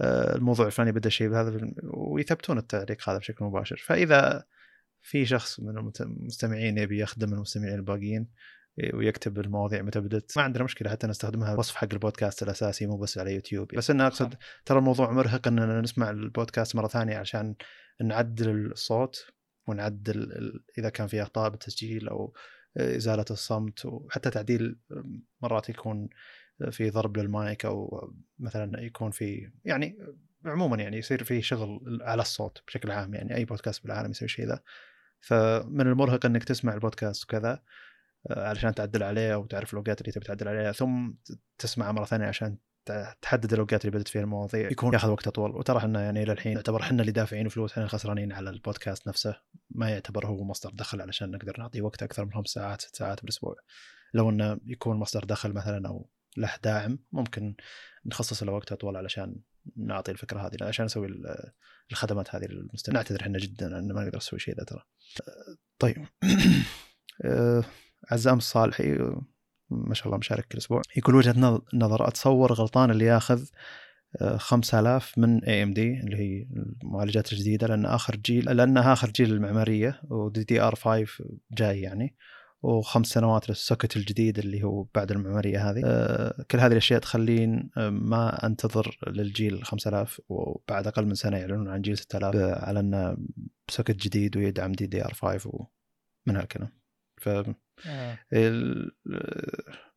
آه، 0.01 0.37
الموضوع 0.37 0.66
الفلاني 0.66 0.93
بدأ 0.93 1.09
شيء 1.09 1.28
بهذا 1.28 1.61
ويثبتون 1.85 2.59
التعليق 2.59 3.09
هذا 3.09 3.19
بشكل 3.19 3.45
مباشر. 3.45 3.77
فإذا 3.87 4.45
في 5.03 5.27
شخص 5.27 5.61
من 5.61 5.91
المستمعين 6.01 6.78
يبي 6.78 7.01
يخدم 7.01 7.35
المستمعين 7.35 7.74
الباقيين 7.74 8.28
إيه، 8.78 8.95
ويكتب 8.95 9.39
المواضيع 9.39 9.83
متى 9.83 10.01
بدت 10.01 10.39
ما 10.39 10.43
عندنا 10.45 10.65
مشكلة 10.65 10.91
حتى 10.91 11.07
نستخدمها 11.07 11.55
وصف 11.55 11.74
حق 11.74 11.89
البودكاست 11.93 12.43
الأساسي 12.43 12.87
مو 12.87 12.97
بس 12.97 13.19
على 13.19 13.35
يوتيوب. 13.35 13.74
بس 13.74 13.91
أنا 13.91 14.07
أقصد. 14.07 14.35
ترى 14.65 14.78
الموضوع 14.78 15.12
مرهق 15.12 15.49
إننا 15.49 15.81
نسمع 15.81 16.11
البودكاست 16.11 16.77
مرة 16.77 16.89
ثانية 16.89 17.16
عشان 17.16 17.55
نعدل 18.01 18.66
الصوت. 18.73 19.27
ونعدل 19.67 20.53
إذا 20.79 20.89
كان 20.89 21.07
في 21.07 21.23
اخطاء 21.23 21.51
بالتسجيل 21.51 22.09
أو 22.09 22.35
إزالة 22.77 23.25
الصمت 23.31 23.87
وحتى 23.87 24.31
تعديل 24.31 24.79
مرات 25.43 25.69
يكون 25.69 26.09
في 26.71 26.91
ضرب 26.91 27.17
للمايك 27.17 27.65
أو 27.67 28.11
مثلا 28.39 28.81
يكون 28.81 29.11
في 29.11 29.51
يعني 29.65 29.99
عموما 30.45 30.77
يعني 30.77 30.99
يصير 30.99 31.25
في 31.25 31.43
شغل 31.43 31.99
على 32.03 32.23
الصوت 32.23 32.63
بشكل 32.67 32.91
عام 32.91 33.15
يعني 33.15 33.37
أي 33.37 33.45
بودكاست 33.45 33.83
بالعالم 33.83 34.11
يسوي 34.11 34.29
شيء 34.29 34.47
ذا. 34.47 34.61
فمن 35.21 35.81
المرهق 35.81 36.27
إنك 36.27 36.45
تسمع 36.45 36.75
البودكاست 36.75 37.25
وكذا 37.25 37.63
آه، 38.31 38.49
علشان 38.49 38.75
تعدل 38.75 39.03
عليه 39.03 39.35
أو 39.35 39.47
تعرف 39.47 39.73
الاوقات 39.73 40.01
اللي 40.01 40.13
تبي 40.13 40.25
تعدل 40.25 40.49
عليها 40.49 40.73
ثم 40.73 41.13
تسمعه 41.59 41.93
مرة 41.93 42.05
ثانية 42.05 42.27
عشان 42.27 42.57
تحدد 43.23 43.53
الأوقات 43.53 43.85
اللي 43.85 43.99
بدت 43.99 44.09
فيها 44.09 44.23
المواضيع 44.23 44.71
يكون. 44.71 44.93
ياخذ 44.93 45.09
وقت 45.09 45.27
أطول. 45.27 45.57
وترى 45.57 45.79
إحنا 45.79 46.03
يعني 46.05 46.23
إلى 46.23 46.33
الحين 46.33 46.53
يعتبر 46.53 46.81
إحنا 46.81 47.01
اللي 47.01 47.13
دافعين 47.13 47.49
فلوس 47.49 47.73
إحنا 47.73 47.85
الخسرانين 47.85 48.33
على 48.33 48.51
البودكاست 48.51 49.09
نفسه. 49.09 49.37
ما 49.71 49.91
يعتبر 49.91 50.27
هو 50.27 50.45
مصدر 50.45 50.71
دخل 50.75 51.01
علشان 51.01 51.31
نقدر 51.31 51.55
نعطيه 51.59 51.83
وقت 51.83 52.03
أكثر 52.03 52.25
من 52.25 52.33
خمس 52.33 52.49
ساعات 52.49 52.81
ست 52.81 52.97
ساعات 52.97 53.21
بالاسبوع 53.21 53.57
لو 54.15 54.31
إنه 54.31 54.61
يكون 54.67 54.97
مصدر 54.97 55.25
دخل 55.25 55.53
مثلا 55.53 55.89
أو 55.89 56.11
له 56.37 56.57
داعم 56.65 56.99
ممكن 57.13 57.55
نخصص 58.07 58.43
له 58.43 58.53
وقت 58.53 58.73
أطول 58.73 58.97
علشان 58.97 59.37
نعطي 59.77 60.13
الفكرة 60.13 60.47
هذه 60.47 60.57
عشان 60.63 60.85
نسوي 60.85 61.09
الخدمات 61.91 62.35
هذه 62.35 62.45
للمستمع. 62.45 62.95
نعتذر 62.95 63.21
إحنا 63.21 63.39
جدا 63.39 63.79
إن 63.79 63.93
ما 63.93 64.05
نقدر 64.05 64.17
نسوي 64.17 64.39
شيء 64.39 64.57
ذا 64.57 64.65
ترى. 64.65 64.83
طيب. 65.79 66.07
آه، 67.25 67.65
عزام 68.11 68.39
الصالحي 68.39 68.99
ما 69.71 69.95
شاء 69.95 70.07
الله 70.07 70.19
مشارك 70.19 70.45
كل 70.45 70.59
أسبوع. 70.59 70.83
يقول 70.97 71.15
وجهة 71.15 71.61
نظر. 71.75 72.09
أتصور 72.09 72.53
غلطان 72.53 72.91
اللي 72.91 73.05
ياخذ 73.05 73.45
5000 74.37 75.19
آه، 75.19 75.21
من 75.21 75.45
AMD 75.45 76.01
اللي 76.01 76.17
هي 76.17 76.47
المعالجات 76.83 77.33
الجديدة 77.33 77.67
لأن 77.67 77.87
آخر 77.87 78.17
جيل 78.17 78.45
لأنها 78.57 78.93
آخر 78.93 79.11
جيل 79.11 79.33
المعمارية 79.33 80.01
و 80.11 80.45
DDR5 80.45 81.24
جاي 81.53 81.81
يعني 81.81 82.17
وخمس 82.63 83.07
سنوات 83.07 83.49
لل 83.49 83.61
socket 83.61 83.97
الجديد 83.97 84.39
اللي 84.39 84.63
هو 84.63 84.83
بعد 84.95 85.11
المعمارية 85.13 85.71
هذه. 85.71 85.83
آه، 85.85 86.45
كل 86.51 86.59
هذه 86.59 86.73
الأشياء 86.73 87.01
تخلين 87.01 87.71
آه، 87.77 87.91
ما 87.91 88.47
أنتظر 88.47 88.99
للجيل 89.07 89.65
5000 89.65 90.21
وبعد 90.29 90.87
أقل 90.87 91.07
من 91.07 91.15
سنة 91.15 91.37
يعلنون 91.37 91.69
عن 91.69 91.81
جيل 91.81 91.99
6000 91.99 92.35
على 92.37 92.81
أنه 92.81 93.17
socket 93.69 93.97
جديد 93.97 94.37
ويدعم 94.37 94.73
DDR5 94.73 95.51
ومن 96.27 96.37
هالكلام. 96.37 96.86
ف 97.17 97.29
آه. 97.87 98.19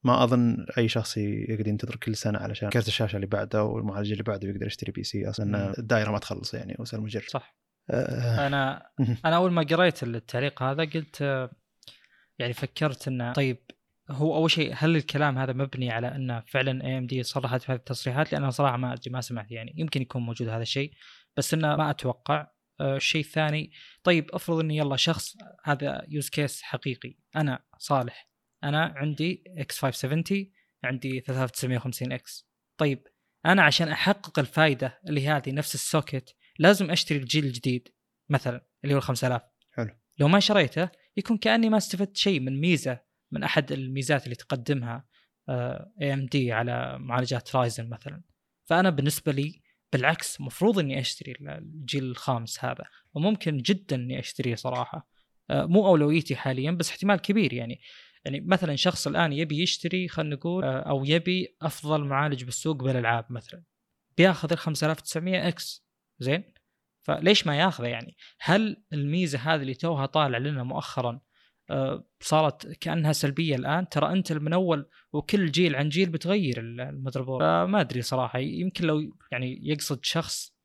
ما 0.04 0.24
أظن 0.24 0.66
أي 0.78 0.88
شخص 0.88 1.18
يقدر 1.18 1.68
ينتظر 1.68 1.96
كل 1.96 2.16
سنة 2.16 2.40
علشان 2.40 2.70
كرت 2.70 2.88
الشاشة 2.88 3.16
اللي 3.16 3.28
بعده 3.28 3.64
والمعالج 3.64 4.12
اللي 4.12 4.24
بعده 4.24 4.50
يقدر 4.50 4.68
يشتري 4.68 4.91
PC. 4.91 5.30
أصلا 5.30 5.80
الدائرة 5.80 6.12
ما 6.12 6.20
تخلص 6.20 6.54
يعني 6.54 6.76
وصار 6.80 7.02
مجرد. 7.02 7.24
صح. 7.24 7.56
آه. 7.90 8.48
أنا 8.48 8.90
أنا 9.26 9.36
أول 9.36 9.52
ما 9.52 9.62
قريت 9.62 10.04
التعليق 10.04 10.64
هذا 10.64 10.84
قلت 10.84 11.22
يعني 12.40 12.54
فكرت 12.54 13.08
إنه 13.08 13.34
طيب 13.34 13.58
هو 14.12 14.36
أول 14.36 14.52
شيء 14.52 14.74
هل 14.78 14.96
الكلام 14.96 15.38
هذا 15.38 15.54
مبني 15.54 15.91
على 15.91 16.16
انه 16.16 16.44
فعلا 16.48 16.86
AMD 16.86 17.23
صرحت 17.24 17.62
في 17.62 17.72
هذه 17.72 17.78
التصريحات؟ 17.78 18.32
لأن 18.32 18.52
صراحة 18.52 18.78
ما 18.78 18.96
ما 19.08 19.22
سمعت 19.22 19.52
يعني. 19.52 19.74
يمكن 19.78 20.02
يكون 20.02 20.22
موجود 20.22 20.48
هذا 20.48 20.62
الشيء 20.62 20.94
بس 21.38 21.54
إنه 21.54 21.76
ما 21.76 21.90
أتوقع. 21.90 22.40
آه، 22.40 22.59
الشيء 22.81 23.22
الثاني 23.22 23.72
طيب 24.03 24.30
افرض 24.34 24.60
إني 24.60 24.77
يلا 24.77 24.95
شخص 24.95 25.38
هذا 25.64 26.06
use 26.07 26.30
case 26.30 26.61
حقيقي. 26.61 27.15
أنا 27.35 27.65
صالح. 27.77 28.30
أنا 28.64 28.93
عندي 28.95 29.43
X570 29.57 30.52
عندي 30.84 31.19
3950X 31.19 32.49
طيب 32.77 33.07
أنا 33.45 33.61
عشان 33.61 33.88
أحقق 33.88 34.39
الفائده 34.39 34.99
اللي 35.07 35.27
هذه 35.27 35.51
نفس 35.51 35.76
ال 35.76 35.84
socket 35.84 36.36
لازم 36.60 36.91
أشتري 36.91 37.18
الجيل 37.18 37.45
الجديد 37.45 37.88
مثلا 38.30 38.68
اللي 38.84 38.95
هو 38.95 38.99
5000 38.99 39.41
حلو. 39.72 39.89
لو 40.19 40.27
ما 40.27 40.39
شريته 40.39 40.89
يكون 41.18 41.38
كأني 41.38 41.69
ما 41.69 41.77
استفدت 41.77 42.18
شيء 42.18 42.39
من 42.39 42.61
ميزة 42.61 42.99
من 43.31 43.43
أحد 43.43 43.72
الميزات 43.72 44.23
اللي 44.23 44.35
تقدمها 44.35 45.06
AMD 46.02 46.52
على 46.51 46.99
معالجات 46.99 47.56
Ryzen 47.56 47.90
مثلا. 47.89 48.22
فأنا 48.65 48.89
بالنسبة 48.89 49.31
لي 49.31 49.61
بالعكس 49.94 50.41
مفروض 50.41 50.80
إني 50.80 50.99
أشتري 50.99 51.36
الجيل 51.41 52.03
الخامس 52.03 52.66
هذا 52.66 52.86
وممكن 53.14 53.57
جدا 53.57 53.95
إني 53.95 54.20
أشتريه 54.20 54.56
صراحة. 54.56 55.07
آه، 55.49 55.66
مو 55.66 55.88
أولويتي 55.88 56.36
حاليا 56.36 56.72
بس 56.72 56.90
احتمال 56.90 57.16
كبير 57.20 57.53
يعني. 57.53 57.82
يعني 58.26 58.41
مثلا 58.41 58.76
شخص 58.76 59.07
الآن 59.07 59.34
يبي 59.34 59.61
يشتري 59.64 60.07
خلينا 60.07 60.36
نقول 60.36 60.64
آه، 60.64 60.80
أو 60.80 61.06
يبي 61.06 61.56
أفضل 61.61 62.03
معالج 62.03 62.44
بالسوق 62.44 62.84
بالألعاب 62.84 63.26
مثلا. 63.30 63.64
بياخذ 64.18 64.52
ال 64.52 64.57
5900X. 64.57 65.86
زين؟ 66.20 66.53
فليش 67.02 67.48
ما 67.48 67.57
ياخذه 67.57 67.88
يعني؟ 67.88 68.18
هل 68.40 68.84
الميزة 68.94 69.40
هذه 69.40 69.61
اللي 69.61 69.74
توها 69.74 70.06
طالع 70.06 70.38
لنا 70.38 70.64
مؤخرا 70.64 71.20
صارت 72.22 72.68
كأنها 72.68 73.12
سلبية 73.12 73.56
الآن. 73.56 73.90
ترى 73.90 74.14
أنت 74.14 74.34
من 74.34 74.54
أول 74.54 74.90
وكل 75.14 75.52
جيل 75.52 75.76
عن 75.76 75.90
جيل 75.90 76.10
بتغير 76.10 76.60
ال 76.60 77.22
motherboard. 77.22 77.41
فما 77.41 77.82
أدري 77.82 78.02
صراحة 78.02 78.40
يمكن 78.40 78.86
لو 78.86 79.18
يعني 79.32 79.60
يقصد 79.64 80.06
شخص 80.06 80.56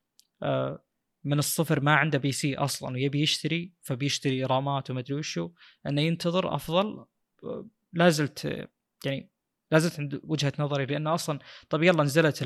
آه، 0.43 0.85
من 1.25 1.39
الصفر 1.39 1.81
ما 1.81 1.95
عنده 1.95 2.19
PC 2.19 2.57
أصلا 2.57 2.95
ويبي 2.95 3.23
يشتري 3.23 3.73
فبيشتري 3.83 4.45
RAM 4.45 4.79
ات 4.79 4.91
وما 4.91 5.01
أدري 5.01 5.15
وشو 5.15 5.51
أنه 5.87 6.01
ينتظر 6.03 6.55
أفضل. 6.55 7.05
آه، 7.45 7.69
لازلت 7.93 8.69
يعني 9.07 9.31
لازلت 9.73 10.01
عند 10.01 10.21
وجهة 10.25 10.53
نظري 10.59 10.87
لأنه 10.87 11.15
أصلا 11.15 11.39
طب 11.69 11.83
يلا 11.83 12.03
نزلت 12.03 12.43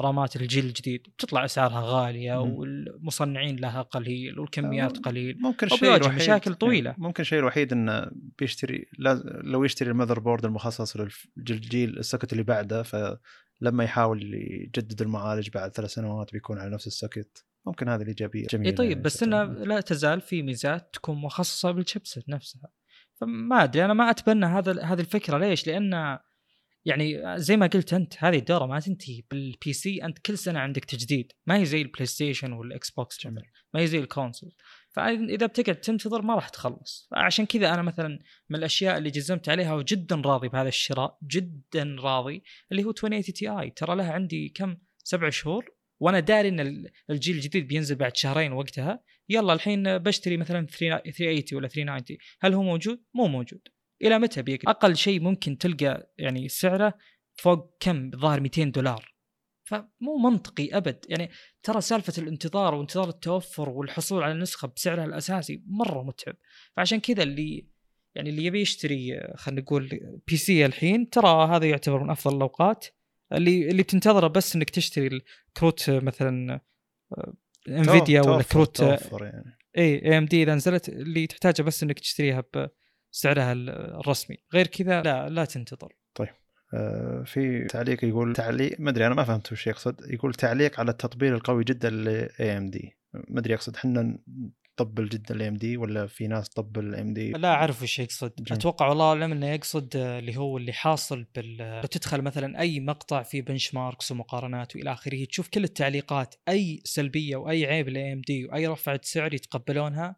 RAM 0.00 0.27
ات 0.27 0.36
الجيل 0.36 0.64
الجديد 0.64 1.02
بتطلع 1.02 1.44
أسعارها 1.44 1.80
غالية 1.84 2.44
م. 2.44 2.50
والمصنعين 2.50 3.56
لها 3.56 3.82
قليل 3.82 4.38
والكميات 4.38 4.98
قليل 4.98 5.38
ممكن 5.40 5.66
الوحيد 5.66 6.14
مشاكل 6.14 6.54
طويلة. 6.54 6.94
ممكن 6.98 7.20
الشيء 7.20 7.38
الوحيد 7.38 7.72
إنه 7.72 8.10
بيشتري 8.38 8.86
لو 9.24 9.64
يشتري 9.64 9.90
ال 9.90 10.20
motherboard 10.20 10.44
المخصص 10.44 10.96
للجيل 11.36 11.98
ال 11.98 12.03
socket 12.03 12.32
اللي 12.32 12.42
بعده 12.42 12.82
فلما 12.82 13.84
يحاول 13.84 14.34
يجدد 14.34 15.02
المعالج 15.02 15.48
بعد 15.50 15.70
ثلاث 15.70 15.90
سنوات 15.90 16.32
بيكون 16.32 16.58
على 16.58 16.70
نفس 16.70 16.86
ال 16.86 16.94
socket 16.94 17.44
ممكن 17.66 17.88
هذه 17.88 18.02
الإيجابية. 18.02 18.46
جميله 18.46 18.70
اي 18.70 18.76
طيب 18.76 18.90
يعني 18.90 19.02
بس 19.02 19.22
إنه 19.22 19.44
لا 19.44 19.80
تزال 19.80 20.20
في 20.20 20.42
ميزات 20.42 20.90
تكون 20.92 21.16
مخصصة 21.16 21.70
بال 21.70 21.83
chipset 21.83 22.28
نفسها. 22.28 22.70
فما 23.20 23.64
أدري 23.64 23.84
أنا 23.84 23.94
ما 23.94 24.10
أتبنى 24.10 24.46
هذا 24.46 24.82
هذه 24.82 25.00
الفكرة. 25.00 25.38
ليش؟ 25.38 25.66
لأن 25.66 26.18
يعني 26.86 27.22
زي 27.36 27.56
ما 27.56 27.66
قلت 27.66 27.92
أنت 27.92 28.14
هذه 28.18 28.38
الدورة 28.38 28.66
ما 28.66 28.80
تنتهي 28.80 29.22
بال 29.30 29.72
PC 29.72 30.04
أنت 30.04 30.18
كل 30.18 30.38
سنة 30.38 30.58
عندك 30.58 30.84
تجديد. 30.84 31.32
ما 31.46 31.58
هي 31.58 31.64
زي 31.64 31.82
ال 31.82 32.06
PlayStation 32.06 32.52
وال 32.52 32.90
Xbox 32.90 33.26
ما 33.26 33.80
هي 33.80 33.86
زي 33.86 33.98
ال 33.98 34.05
console 34.05 34.54
فإذا 34.90 35.46
بتقعد 35.46 35.76
تنتظر 35.76 36.22
ما 36.22 36.34
راح 36.34 36.48
تخلص. 36.48 37.08
عشان 37.12 37.46
كذا 37.46 37.74
أنا 37.74 37.82
مثلا 37.82 38.18
من 38.50 38.58
الأشياء 38.58 38.98
اللي 38.98 39.10
جزمت 39.10 39.48
عليها 39.48 39.74
وجدا 39.74 40.16
راضي 40.16 40.48
بهذا 40.48 40.68
الشراء 40.68 41.18
جدا 41.22 41.96
راضي 42.00 42.42
اللي 42.72 42.84
هو 42.84 42.90
2080 42.90 43.22
Ti 43.22 43.70
ترى 43.70 43.96
لها 43.96 44.12
عندي 44.12 44.48
كم؟ 44.48 44.76
سبع 45.04 45.30
شهور. 45.30 45.76
وأنا 46.00 46.20
داري 46.20 46.48
إن 46.48 46.86
الجيل 47.10 47.36
الجديد 47.36 47.68
بينزل 47.68 47.94
بعد 47.94 48.16
شهرين 48.16 48.52
وقتها. 48.52 49.02
يلا 49.28 49.52
الحين 49.52 49.98
بشتري 49.98 50.36
مثلا 50.36 50.66
380 50.66 51.44
ولا 51.52 51.68
390 51.68 52.18
هل 52.40 52.54
هو 52.54 52.62
موجود؟ 52.62 53.02
مو 53.14 53.26
موجود. 53.28 53.68
إلى 54.02 54.18
متى 54.18 54.42
بيقدر 54.42 54.70
أقل 54.70 54.96
شيء 54.96 55.20
ممكن 55.20 55.58
تلقى 55.58 56.12
يعني 56.18 56.48
سعره 56.48 56.94
فوق 57.34 57.76
كم؟ 57.80 58.10
الظاهر 58.14 58.40
200 58.40 58.64
دولار. 58.64 59.14
فمو 59.64 60.18
منطقي 60.22 60.76
أبد. 60.76 61.04
يعني 61.08 61.30
ترى 61.62 61.80
سالفة 61.80 62.22
الانتظار 62.22 62.74
وانتظار 62.74 63.08
التوفر 63.08 63.68
والحصول 63.68 64.22
على 64.22 64.32
النسخه 64.32 64.68
بسعرها 64.68 65.04
الأساسي 65.04 65.62
مرة 65.66 66.02
متعب. 66.02 66.36
فعشان 66.76 67.00
كذا 67.00 67.22
اللي 67.22 67.66
يعني 68.14 68.30
اللي 68.30 68.44
يبي 68.44 68.60
يشتري 68.60 69.20
خلينا 69.34 69.60
نقول 69.60 70.00
بي 70.26 70.36
سي 70.36 70.66
الحين 70.66 71.10
ترى 71.10 71.48
هذا 71.48 71.66
يعتبر 71.66 72.02
من 72.02 72.10
أفضل 72.10 72.36
الأوقات. 72.36 72.86
اللي 73.32 73.70
اللي 73.70 73.82
بتنتظره 73.82 74.26
بس 74.26 74.56
إنك 74.56 74.70
تشتري 74.70 75.22
الكروت 75.48 75.90
مثلا 75.90 76.60
Nvidia 77.68 78.20
ولا 78.20 78.42
كروت 78.42 78.80
يعني. 78.80 79.58
AMD 79.78 80.42
إذا 80.42 80.54
نزلت 80.54 80.88
اللي 80.88 81.26
تحتاجه 81.26 81.62
بس 81.62 81.82
إنك 81.82 81.98
تشتريها 81.98 82.44
سعرها 83.16 83.52
الرسمي. 83.52 84.36
غير 84.54 84.66
كذا 84.66 85.02
لا 85.02 85.28
لا 85.28 85.44
تنتظر. 85.44 85.92
طيب 86.14 86.28
آه 86.74 87.22
في 87.26 87.64
تعليق 87.64 88.04
يقول 88.04 88.32
تعليق 88.32 88.76
ما 88.78 88.90
أدري 88.90 89.06
أنا 89.06 89.14
ما 89.14 89.24
فهمت 89.24 89.52
وش 89.52 89.66
يقصد. 89.66 89.96
يقول 90.10 90.34
تعليق 90.34 90.80
على 90.80 90.90
التطبيل 90.90 91.34
القوي 91.34 91.64
جدا 91.64 91.90
ل 91.90 92.28
AMD 92.40 92.98
ما 93.28 93.40
أدري 93.40 93.52
يقصد 93.52 93.76
إحنا 93.76 94.18
نطبل 94.80 95.08
جدا 95.08 95.34
ال 95.34 95.42
AMD 95.42 95.76
ولا 95.76 96.06
في 96.06 96.26
ناس 96.26 96.48
تطبل 96.48 96.94
AMD 96.94 97.32
لا 97.32 97.48
أعرف 97.48 97.82
وش 97.82 97.98
يقصد. 97.98 98.32
جميل. 98.38 98.60
أتوقع 98.60 98.88
والله 98.88 99.08
أعلم 99.08 99.32
إنه 99.32 99.46
يقصد 99.46 99.96
اللي 99.96 100.36
هو 100.36 100.58
اللي 100.58 100.72
حاصل 100.72 101.26
بال 101.34 101.82
تدخل 101.90 102.22
مثلا 102.22 102.60
أي 102.60 102.80
مقطع 102.80 103.22
في 103.22 103.40
benchmarks 103.40 104.12
ومقارنات 104.12 104.76
وإلى 104.76 104.92
آخره 104.92 105.24
تشوف 105.24 105.48
كل 105.48 105.64
التعليقات 105.64 106.34
أي 106.48 106.80
سلبية 106.84 107.36
وأي 107.36 107.66
عيب 107.66 107.88
ل 107.88 107.98
AMD 107.98 108.44
وأي 108.44 108.66
رفعة 108.66 109.00
سعر 109.02 109.34
يتقبلونها 109.34 110.16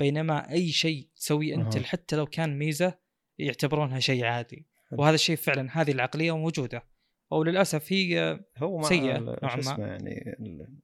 بينما 0.00 0.50
أي 0.50 0.68
شيء 0.68 1.08
تسويه 1.16 1.54
أنت 1.54 1.76
أه. 1.76 1.82
حتى 1.82 2.16
لو 2.16 2.26
كان 2.26 2.58
ميزة 2.58 2.98
يعتبرونها 3.38 4.00
شيء 4.00 4.24
عادي. 4.24 4.66
وهذا 4.92 5.14
الشيء 5.14 5.36
فعلا 5.36 5.68
هذه 5.72 5.90
العقلية 5.90 6.36
موجودة. 6.36 6.84
أو 7.32 7.44
للأسف 7.44 7.92
هي 7.92 8.40
هو 8.56 8.82
سيئة 8.82 9.18
نوعا 9.18 9.56
ما. 9.56 9.86
يعني 9.86 10.36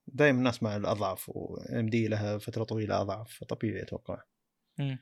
دائما 0.06 0.38
الناس 0.38 0.62
مع 0.62 0.76
الأضعف 0.76 1.28
وام 1.28 1.86
دي 1.86 2.09
لها 2.09 2.38
فترة 2.38 2.64
طويلة 2.64 3.01
أضعف 3.01 3.38
فطبيعي 3.40 3.82
أتوقع. 3.82 4.22
آه, 4.80 4.98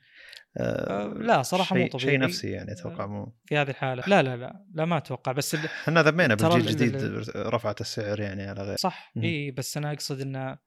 آه، 0.57 1.07
لا 1.07 1.41
صراحة 1.41 1.75
مو 1.75 1.87
طبيعي. 1.87 2.09
شيء 2.11 2.19
نفسي 2.19 2.51
يعني 2.51 2.71
أتوقع 2.71 3.05
مو. 3.05 3.35
في 3.45 3.57
هذه 3.57 3.69
الحالة. 3.69 4.03
لا 4.07 4.23
لا 4.23 4.37
لا 4.37 4.65
لا 4.73 4.85
ما 4.85 4.97
أتوقع. 4.97 5.31
بس 5.31 5.55
إحنا 5.55 6.03
ذمينا 6.03 6.35
بالجيل 6.35 6.61
الجديد 6.61 6.95
رفعت 7.35 7.81
السعر 7.81 8.19
يعني 8.19 8.43
على 8.43 8.63
غير. 8.63 8.77
صح 8.77 9.13
إي 9.23 9.51
بس 9.51 9.77
أنا 9.77 9.91
أقصد 9.91 10.21
انه 10.21 10.57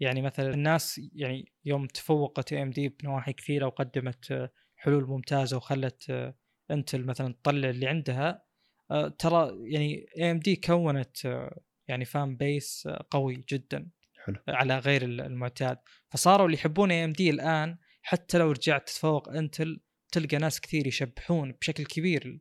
يعني 0.00 0.22
مثلا 0.22 0.54
الناس 0.54 1.00
يعني 1.14 1.52
يوم 1.64 1.86
تفوقت 1.86 2.52
AMD 2.52 2.88
بنواحي 2.88 3.32
كثيرة 3.32 3.66
وقدمت 3.66 4.50
حلول 4.76 5.04
ممتازة 5.06 5.56
وخلت 5.56 6.34
Intel 6.70 7.04
مثلا 7.04 7.34
تطلع 7.34 7.70
اللي 7.70 7.86
عندها 7.86 8.46
آه، 8.90 9.08
ترى 9.08 9.50
يعني 9.72 10.06
AMD 10.18 10.56
كونت 10.56 11.26
آه، 11.26 11.60
يعني 11.88 12.04
fan 12.04 12.36
base 12.36 12.86
آه، 12.86 13.06
قوي 13.10 13.44
جدا 13.52 13.88
حلو. 14.24 14.36
على 14.48 14.78
غير 14.78 15.02
المعتاد 15.02 15.78
فصاروا 16.10 16.46
اللي 16.46 16.56
يحبون 16.56 16.90
AMD 16.90 17.30
الآن 17.30 17.78
حتى 18.02 18.38
لو 18.38 18.50
رجعت 18.50 18.88
تتفوق 18.88 19.28
Intel 19.28 19.80
تلقى 20.12 20.36
ناس 20.36 20.60
كثير 20.60 20.86
يشبحون 20.86 21.52
بشكل 21.52 21.84
كبير 21.84 22.40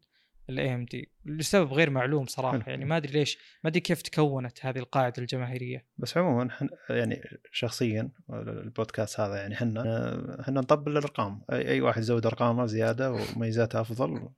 ال 0.49 0.75
AMD 0.75 1.11
لسبب 1.25 1.73
غير 1.73 1.89
معلوم 1.89 2.25
صراحة 2.25 2.59
حلو. 2.59 2.63
يعني 2.67 2.85
ما 2.85 2.97
أدري 2.97 3.11
ليش 3.11 3.37
ما 3.63 3.69
أدري 3.69 3.79
كيف 3.79 4.01
تكونت 4.01 4.65
هذه 4.65 4.79
القاعدة 4.79 5.13
الجماهيرية. 5.17 5.87
بس 5.97 6.17
عموما 6.17 6.49
يعني 6.89 7.21
شخصيا 7.51 8.11
البودكاست 8.29 9.19
هذا 9.19 9.35
يعني 9.35 9.53
إحنا 9.53 10.41
إحنا 10.41 10.61
نطبل 10.61 10.91
الأرقام. 10.91 11.41
اي, 11.51 11.67
أي 11.67 11.81
واحد 11.81 12.01
يزود 12.01 12.25
أرقامه 12.25 12.65
زيادة 12.65 13.11
وميزاته 13.11 13.81
أفضل 13.81 14.29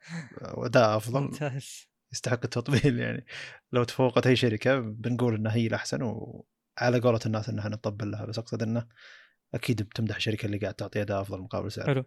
واداء 0.54 0.98
أفضل 0.98 1.22
ممتاز. 1.22 1.88
يستحق 2.14 2.40
التطبيل 2.44 3.00
يعني. 3.00 3.26
لو 3.72 3.84
تفوقت 3.84 4.28
أي 4.28 4.36
شركة 4.36 4.80
بنقول 4.80 5.36
إنها 5.36 5.56
هي 5.56 5.68
الأحسن 5.68 6.02
وعلى 6.02 7.00
قولة 7.00 7.20
الناس 7.26 7.50
ان 7.50 7.60
إحنا 7.60 7.70
نطبل 7.70 8.12
لها 8.12 8.26
بس 8.26 8.40
أقصد 8.40 8.64
إنه 8.64 8.88
أكيد 9.54 9.82
بتمدح 9.82 10.16
الشركة 10.16 10.46
اللي 10.46 10.58
قاعد 10.58 10.74
تعطي 10.74 11.02
أداء 11.02 11.22
أفضل 11.22 11.40
مقابل 11.40 11.72
سعر. 11.72 11.86
حلو. 11.86 12.06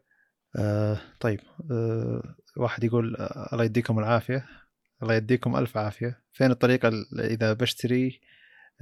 آه 0.57 1.01
طيب 1.21 1.41
آه 1.71 2.35
واحد 2.57 2.85
يقول 2.85 3.17
آه 3.17 3.49
الله 3.53 3.65
يديكم 3.65 3.99
العافية. 3.99 4.47
الله 5.03 5.15
يديكم 5.15 5.57
ألف 5.57 5.77
عافية. 5.77 6.23
فين 6.33 6.51
الطريقة 6.51 6.89
ال- 6.89 7.21
إذا 7.21 7.53
بشتري 7.53 8.21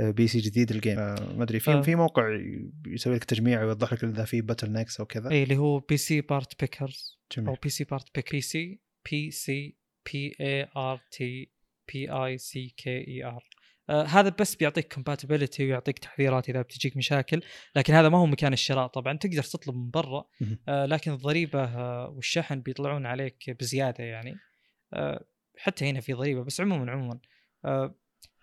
آه، 0.01 0.11
بي 0.11 0.28
سي 0.28 0.39
جديد 0.39 0.70
الجيم 0.70 0.99
آه 0.99 1.32
ما 1.36 1.43
أدري 1.45 1.61
في 1.61 1.70
آه. 1.70 1.82
في 1.82 1.95
موقع 1.95 2.39
يسوي 2.86 3.15
لك 3.15 3.24
تجميع 3.24 3.62
ويوضح 3.62 3.93
لك 3.93 4.05
إذا 4.05 4.24
في 4.24 4.40
باتل 4.40 4.73
نكس 4.73 5.01
أو 5.01 5.07
كذا؟ 5.07 5.31
اي 5.31 5.43
اللي 5.43 5.57
هو 5.57 5.78
بي 5.78 5.97
سي 5.97 6.20
بارت 6.20 6.61
بيكرز 6.61 7.19
جميل. 7.36 7.49
أو 7.49 7.57
بي 7.62 7.69
سي 7.69 7.85
بارت 7.85 8.15
بيك 8.15 8.32
بي 8.32 8.40
سي 8.40 8.81
بي 9.11 9.31
سي 9.31 9.77
بي 10.12 10.35
إي 10.40 10.69
آر 10.77 11.01
تي 11.11 11.51
بي 11.93 12.11
آي 12.11 12.39
سي 12.39 12.74
كي 12.77 13.09
إي 13.09 13.24
آر. 13.24 13.45
آه، 13.90 14.02
هذا 14.02 14.28
بس 14.28 14.55
بيعطيك 14.55 14.94
كومباتيبلتي 14.94 15.65
ويعطيك 15.65 15.98
تحذيرات 15.98 16.48
إذا 16.48 16.62
بتجيك 16.62 16.97
مشاكل 16.97 17.43
لكن 17.77 17.94
هذا 17.94 18.09
ما 18.09 18.19
هو 18.19 18.27
مكان 18.27 18.52
الشراء 18.52 18.86
طبعا 18.86 19.16
تقدر 19.16 19.43
تطلب 19.43 19.77
من 19.77 19.90
برا. 19.90 20.24
آه، 20.69 20.86
لكن 20.86 21.12
الضريبة 21.12 21.65
آه، 21.65 22.09
والشحن 22.09 22.60
بيطلعون 22.60 23.06
عليك 23.06 23.51
بزيادة 23.60 24.05
يعني 24.05 24.36
آه، 24.93 25.24
حتى 25.59 25.90
هنا 25.90 26.01
في 26.01 26.12
ضريبة 26.12 26.44
بس 26.44 26.60
عموما 26.60 26.93
عموما 26.93 27.19
آه، 27.65 27.94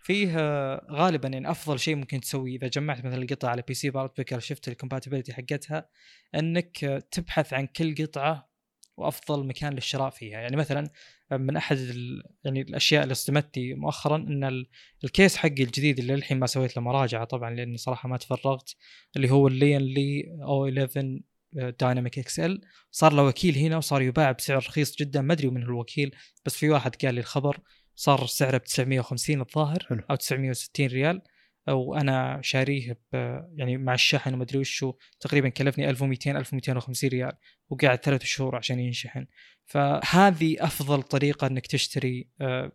فيه 0.06 0.40
آه، 0.40 0.88
غالبا 0.92 1.30
يعني 1.30 1.52
أفضل 1.52 1.80
شيء 1.80 1.96
ممكن 1.96 2.20
تسويه 2.20 2.56
إذا 2.58 2.68
جمعت 2.68 3.06
مثلا 3.06 3.22
القطعه 3.22 3.50
على 3.50 3.64
PCPartPicker 3.68 4.40
شفت 4.40 4.68
ال 4.68 4.73
compatibility 4.73 5.34
حقتها 5.34 5.90
إنك 6.36 6.84
آه، 6.84 7.00
تبحث 7.12 7.54
عن 7.54 7.68
كل 7.68 7.96
قطعة 7.96 8.50
وأفضل 8.98 9.48
مكان 9.48 9.74
للشراء 9.74 10.10
فيها. 10.10 10.40
يعني 10.40 10.56
مثلا 10.56 10.90
من 11.32 11.58
أحد 11.58 11.78
ال... 11.78 12.24
يعني 12.44 12.62
الأشياء 12.62 13.04
اللي 13.04 13.14
صدمتني 13.14 13.74
مؤخرا 13.74 14.16
إن 14.18 14.44
ال... 14.44 14.68
ال 15.04 15.11
case 15.11 15.38
حقي 15.38 15.64
الجديد 15.64 16.00
اللي 16.00 16.16
للحين 16.16 16.40
ما 16.40 16.48
سويت 16.48 16.78
له 16.78 16.84
مراجعة 16.84 17.26
طبعا 17.26 17.50
لأني 17.56 17.78
صراحة 17.78 18.10
ما 18.10 18.18
تفرغت 18.18 18.76
اللي 19.16 19.32
هو 19.32 19.48
ال 19.48 19.82
Lian 19.82 20.38
Li 20.44 20.68
O11 20.68 21.20
Dynamic 21.56 22.20
XL. 22.20 22.62
صار 22.92 23.14
له 23.14 23.24
وكيل 23.24 23.58
هنا 23.58 23.78
وصار 23.78 24.02
يباع 24.02 24.32
بسعر 24.32 24.58
رخيص 24.58 24.96
جدا. 24.96 25.22
ما 25.22 25.34
أدري 25.34 25.48
من 25.48 25.64
هو 25.64 25.70
الوكيل 25.70 26.16
بس 26.46 26.56
في 26.56 26.70
واحد 26.70 26.96
قال 26.96 27.14
لي 27.14 27.20
الخبر 27.20 27.60
صار 27.96 28.26
سعره 28.26 28.58
ب 28.58 28.64
950 28.64 29.42
الظاهر 29.42 29.86
حلو. 29.90 30.02
أو 30.10 30.16
960 30.16 30.88
ريال. 30.88 31.22
وأنا 31.68 32.40
شاريه 32.44 33.00
ب 33.14 33.16
يعني 33.56 33.78
مع 33.78 33.94
الشحن 33.94 34.34
وما 34.34 34.44
أدري 34.44 34.60
وشو 34.60 34.94
تقريبا 35.20 35.50
كلفني 35.50 35.90
1200 35.90 36.32
1250 36.32 37.10
ريال. 37.10 37.34
وقاعد 37.70 37.98
ثلاث 37.98 38.24
شهور 38.24 38.56
عشان 38.56 38.80
ينشحن. 38.80 39.26
فهذه 39.66 40.56
أفضل 40.60 41.04
طريقة 41.04 41.48
إنك 41.48 41.68
تشتري 41.68 42.30
آه، 42.42 42.72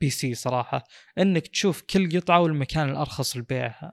PC 0.00 0.34
صراحة. 0.34 0.84
إنك 1.18 1.46
تشوف 1.46 1.82
كل 1.82 2.20
قطعة 2.20 2.40
والمكان 2.40 2.88
الأرخص 2.88 3.36
لبيعها. 3.36 3.92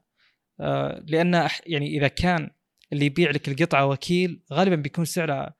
آه، 0.59 1.03
لأن 1.07 1.49
يعني 1.65 1.87
إذا 1.97 2.07
كان 2.07 2.49
اللي 2.93 3.05
يبيع 3.05 3.31
لك 3.31 3.47
القطعة 3.47 3.85
وكيل 3.85 4.43
غالبا 4.53 4.75
بيكون 4.75 5.05
سعره 5.05 5.55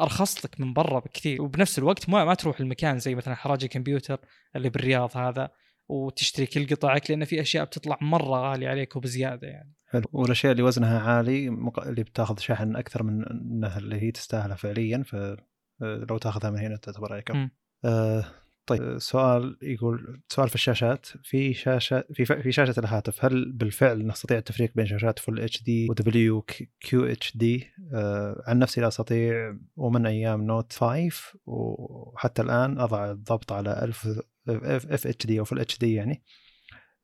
أرخص 0.00 0.44
لك 0.44 0.60
من 0.60 0.72
برا 0.72 0.98
بكثير. 0.98 1.42
وبنفس 1.42 1.78
الوقت 1.78 2.08
ما 2.08 2.24
ما 2.24 2.34
تروح 2.34 2.60
المكان 2.60 2.98
زي 2.98 3.14
مثلا 3.14 3.34
حراج 3.34 3.64
الكمبيوتر 3.64 4.20
اللي 4.56 4.68
بالرياض 4.68 5.16
هذا 5.16 5.50
وتشتري 5.88 6.46
كل 6.46 6.66
قطعك 6.66 7.10
لأن 7.10 7.24
في 7.24 7.40
أشياء 7.40 7.64
بتطلع 7.64 7.98
مرة 8.00 8.50
غالية 8.50 8.68
عليك 8.68 8.96
وبزيادة 8.96 9.48
يعني. 9.48 9.74
والاشياء 10.12 10.52
اللي 10.52 10.62
وزنها 10.62 11.00
عالي 11.00 11.50
مق... 11.50 11.80
اللي 11.80 12.02
بتاخذ 12.02 12.38
شحن 12.38 12.76
أكثر 12.76 13.02
من 13.02 13.24
انها 13.24 13.78
اللي 13.78 14.02
هي 14.02 14.10
تستاهلها 14.10 14.56
فعليا 14.56 15.02
فلو 15.02 16.18
تاخذها 16.18 16.50
من 16.50 16.58
هنا 16.58 16.76
تعتبر 16.76 17.12
عليك. 17.12 17.30
آه 17.84 18.24
طيب 18.66 18.82
آه، 18.82 18.98
سؤال 18.98 19.58
يقول 19.62 20.22
سؤال 20.28 20.48
في 20.48 20.54
الشاشات. 20.54 21.06
في 21.06 21.54
شاشة 21.54 22.04
في 22.12 22.24
ف... 22.24 22.32
في 22.32 22.52
شاشة 22.52 22.80
الهاتف 22.80 23.24
هل 23.24 23.52
بالفعل 23.52 24.06
نستطيع 24.06 24.38
التفريق 24.38 24.72
بين 24.74 24.86
شاشات 24.86 25.18
Full 25.18 25.40
HD 25.40 25.62
و 25.62 25.86
W 25.90 26.42
QHD 26.80 27.70
عن 28.46 28.58
نفسي 28.58 28.80
لا 28.80 28.88
أستطيع 28.88 29.56
ومن 29.76 30.06
أيام 30.06 30.42
Note 30.42 30.72
5 30.72 31.10
وحتى 31.46 32.42
الآن 32.42 32.80
أضع 32.80 33.10
الضبط 33.10 33.52
على 33.52 33.82
1000 33.82 34.08
FHD 34.48 35.38
أو 35.38 35.44
Full 35.44 35.60
HD 35.60 35.94
يعني. 35.94 36.12
آه، 36.12 36.43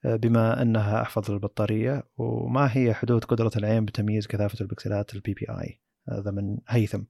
بما 0.05 0.63
أنها 0.63 1.03
احفظ 1.03 1.31
البطارية 1.31 2.05
وما 2.17 2.77
هي 2.77 2.95
حدود 2.95 3.25
قدرة 3.25 3.51
العين 3.57 3.85
بتمييز 3.85 4.27
كثافة 4.27 4.61
البكسلات 4.61 5.15
ال 5.15 5.35
PPI 5.35 5.81
هذا 6.09 6.31
من 6.31 6.59
هيثم. 6.69 7.03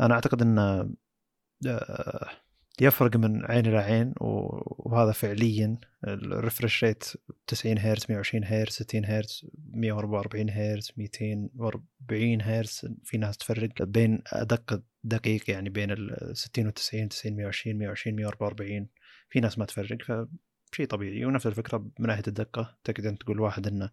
أنا 0.00 0.14
أعتقد 0.14 0.42
إن 0.42 0.58
آه، 1.66 2.28
يفرق 2.80 3.16
من 3.16 3.44
عين 3.44 3.66
إلى 3.66 3.78
عين 3.78 4.14
وهذا 4.20 5.12
فعليا 5.12 5.78
ال 6.04 6.14
refresh 6.14 6.84
rate 6.84 7.04
90 7.46 7.78
هرتز 7.78 8.06
120 8.08 8.44
هرتز 8.44 8.72
60 8.74 9.04
هرتز 9.04 9.46
144 9.70 10.50
هرتز 10.50 10.92
240 10.96 12.42
هرتز 12.42 12.94
في 13.04 13.18
ناس 13.18 13.38
تفرق 13.38 13.82
بين 13.82 14.22
أدق 14.26 14.82
دقيق 15.04 15.50
يعني 15.50 15.70
بين 15.70 15.90
ال 15.90 16.30
60 16.36 16.66
و 16.66 16.70
90 16.70 17.08
90 17.08 17.36
120 17.36 17.78
120 17.78 18.16
144 18.16 18.86
في 19.30 19.40
ناس 19.40 19.58
ما 19.58 19.64
تفرق. 19.64 20.28
فشيء 20.72 20.86
طبيعي 20.86 21.24
ونفس 21.24 21.46
الفكرة 21.46 21.78
من 21.98 22.06
ناحيه 22.06 22.22
الدقة. 22.28 22.78
تقدر 22.84 23.14
تقول 23.14 23.40
واحد 23.40 23.66
إنه 23.66 23.90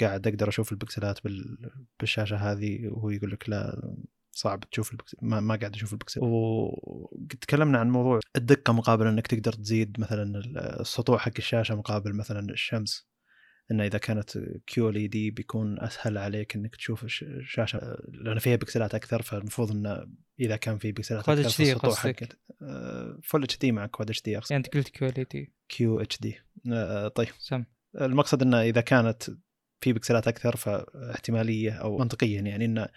قاعد 0.00 0.26
أقدر 0.26 0.48
أشوف 0.48 0.72
البكسلات 0.72 1.24
بال- 1.24 1.70
بالشاشة 2.00 2.36
هذه 2.36 2.88
وهو 2.88 3.10
يقول 3.10 3.30
لك 3.30 3.48
لا 3.48 3.82
صعب 4.32 4.64
تشوف 4.70 4.92
البكسل 4.92 5.18
ما, 5.22 5.40
ما 5.40 5.56
قاعد 5.56 5.74
أشوف 5.74 5.92
البكسل. 5.92 6.20
وتكلمنا 6.22 7.78
عن 7.78 7.90
موضوع 7.90 8.20
الدقة 8.36 8.72
مقابل 8.72 9.06
إنك 9.06 9.26
تقدر 9.26 9.52
تزيد 9.52 10.00
مثلا 10.00 10.38
السطوع 10.80 11.18
حق 11.18 11.32
الشاشة 11.38 11.74
مقابل 11.74 12.16
مثلا 12.16 12.50
الشمس. 12.50 13.09
إنه 13.70 13.84
إذا 13.84 13.98
كانت 13.98 14.38
كيو 14.66 14.88
إل 14.88 15.08
دي 15.10 15.30
بيكون 15.30 15.80
أسهل 15.80 16.18
عليك 16.18 16.56
إنك 16.56 16.76
تشوف 16.76 17.04
الش- 17.04 17.22
الشاشه 17.22 17.96
لأن 18.08 18.38
فيها 18.38 18.56
بكسلات 18.56 18.94
أكثر 18.94 19.22
فالمفروض 19.22 19.70
إنه 19.70 20.06
إذا 20.40 20.56
كان 20.56 20.78
في 20.78 20.92
بكسلات 20.92 21.28
أكثر 21.28 21.42
HD 21.42 21.52
فالسطوع 21.52 21.90
قصدك؟ 21.90 22.24
حق 22.24 22.28
فول 23.22 23.42
إتش 23.42 23.58
دي 23.58 23.72
مع 23.72 23.86
كواد 23.86 24.10
إتش 24.10 24.22
دي 24.22 24.38
أقصد. 24.38 24.52
يعني 24.52 24.64
أنت 24.64 24.74
قلت 24.74 24.88
كواليتي 24.98 25.52
كيو 25.68 26.00
إتش 26.00 26.20
دي. 26.20 26.34
طيب. 27.14 27.28
سم. 27.38 27.64
المقصد 28.00 28.42
إنه 28.42 28.62
إذا 28.62 28.80
كانت 28.80 29.22
في 29.80 29.92
بكسلات 29.92 30.28
أكثر 30.28 30.56
فاحتمالية 30.56 31.70
أو 31.72 31.98
منطقيا 31.98 32.40
يعني 32.40 32.64
إنه 32.64 32.88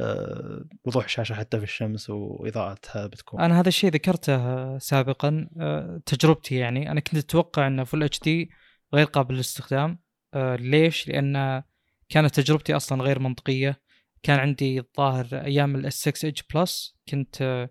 آه، 0.00 0.64
وضوح 0.84 1.04
الشاشه 1.04 1.34
حتى 1.34 1.58
في 1.58 1.64
الشمس 1.64 2.10
وإضاءتها 2.10 3.06
بتكون. 3.06 3.40
أنا 3.40 3.60
هذا 3.60 3.68
الشيء 3.68 3.90
ذكرته 3.90 4.34
آه، 4.34 4.78
سابقا 4.78 5.48
آه، 5.60 6.00
تجربتي 6.06 6.54
يعني. 6.56 6.90
أنا 6.90 7.00
كنت 7.00 7.16
أتوقع 7.16 7.66
ان 7.66 7.84
Full 7.84 8.02
HD 8.02 8.50
غير 8.94 9.06
قابل 9.06 9.34
للاستخدام. 9.34 9.90
آه، 9.90 9.98
ليش؟ 10.36 11.08
لأن 11.08 11.62
كانت 12.08 12.34
تجربتي 12.40 12.76
أصلا 12.76 13.02
غير 13.02 13.18
منطقية. 13.18 13.82
كان 14.22 14.38
عندي 14.38 14.78
الظاهر 14.78 15.26
أيام 15.32 15.76
ال 15.76 15.94
S6 16.08 16.28
Edge 16.28 16.42
Plus 16.54 16.96
كنت 17.08 17.42
آه، 17.42 17.70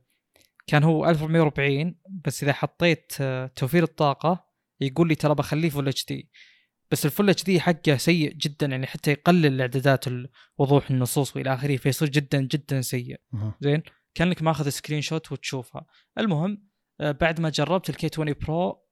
كان 0.67 0.83
هو 0.83 1.05
1440 1.09 1.95
بس 2.25 2.43
إذا 2.43 2.53
حطيت 2.53 3.13
آه، 3.21 3.47
توفير 3.55 3.83
الطاقة 3.83 4.45
يقول 4.81 5.07
لي 5.07 5.15
ترى 5.15 5.35
بخليه 5.35 5.69
Full 5.69 5.87
HD 5.87 6.29
بس 6.91 7.05
ال 7.05 7.29
Full 7.29 7.43
HD 7.43 7.59
حقه 7.59 7.97
سيء 7.97 8.33
جدا 8.33 8.67
يعني 8.67 8.87
حتى 8.87 9.11
يقلل 9.11 9.61
اعدادات 9.61 10.07
ال- 10.07 10.29
وضوح 10.57 10.89
النصوص 10.91 11.35
وإلى 11.35 11.53
آخره 11.53 11.77
فيصير 11.77 12.09
جدا 12.09 12.41
جدا 12.41 12.81
سيء. 12.81 13.19
زين؟ 13.61 13.83
كأنك 14.15 14.41
ماخذ 14.41 14.69
screenshot 14.69 15.31
وتشوفها. 15.31 15.85
المهم 16.17 16.67
آه، 17.01 17.11
بعد 17.11 17.39
ما 17.39 17.49
جربت 17.49 17.89
ال 17.89 18.09
K20 18.13 18.33
Pro 18.41 18.61
آه، 18.69 18.85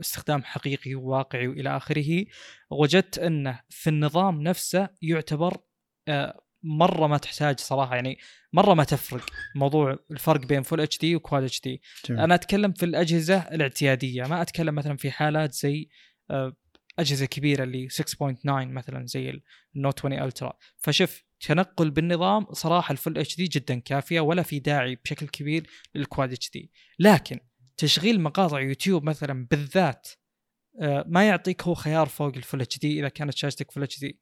استخدام 0.00 0.42
حقيقي 0.44 0.94
وواقعي 0.94 1.48
وإلى 1.48 1.76
آخره 1.76 2.24
وجدت 2.70 3.18
انه 3.18 3.60
في 3.68 3.90
النظام 3.90 4.42
نفسه 4.42 4.88
يعتبر 5.02 5.56
آه، 6.08 6.40
مرة 6.62 7.06
ما 7.06 7.18
تحتاج 7.18 7.60
صراحة 7.60 7.94
يعني 7.94 8.18
مرة 8.52 8.74
ما 8.74 8.84
تفرق 8.84 9.26
موضوع 9.54 9.98
الفرق 10.10 10.46
بين 10.46 10.62
Full 10.62 10.80
HD 10.80 10.98
و 10.98 11.16
Quad 11.16 11.60
HD. 11.60 11.82
أنا 12.10 12.34
أتكلم 12.34 12.72
في 12.72 12.84
الأجهزة 12.86 13.38
الاعتيادية 13.38 14.22
ما 14.22 14.42
أتكلم 14.42 14.74
مثلا 14.74 14.96
في 14.96 15.10
حالات 15.10 15.52
زي 15.54 15.88
آه، 16.30 16.56
أجهزة 16.98 17.26
كبيرة 17.26 17.64
اللي 17.64 17.88
6.9 17.88 18.46
مثلا 18.46 19.06
زي 19.06 19.42
ال 19.76 19.80
Note 19.80 19.98
20 19.98 20.22
Ultra 20.22 20.52
فشوف 20.76 21.22
تنقل 21.40 21.90
بالنظام 21.90 22.46
صراحة 22.52 22.92
ال 22.92 23.18
Full 23.18 23.36
HD 23.36 23.44
جدا 23.44 23.78
كافية 23.78 24.20
ولا 24.20 24.42
في 24.42 24.58
داعي 24.58 24.94
بشكل 25.04 25.28
كبير 25.28 25.66
لل 25.94 26.32
Quad 26.32 26.50
HD 26.50 26.72
لكن 26.98 27.40
تشغيل 27.76 28.20
مقاطع 28.20 28.60
يوتيوب 28.60 29.04
مثلا 29.04 29.46
بالذات 29.50 30.08
آه، 30.80 31.04
ما 31.08 31.28
يعطيك 31.28 31.62
هو 31.62 31.74
خيار 31.74 32.06
فوق 32.06 32.36
ال 32.36 32.60
Full 32.60 32.78
HD 32.78 33.00
إذا 33.00 33.08
كانت 33.08 33.36
شاشتك 33.36 33.70
Full 33.70 33.82
HD. 33.82 34.18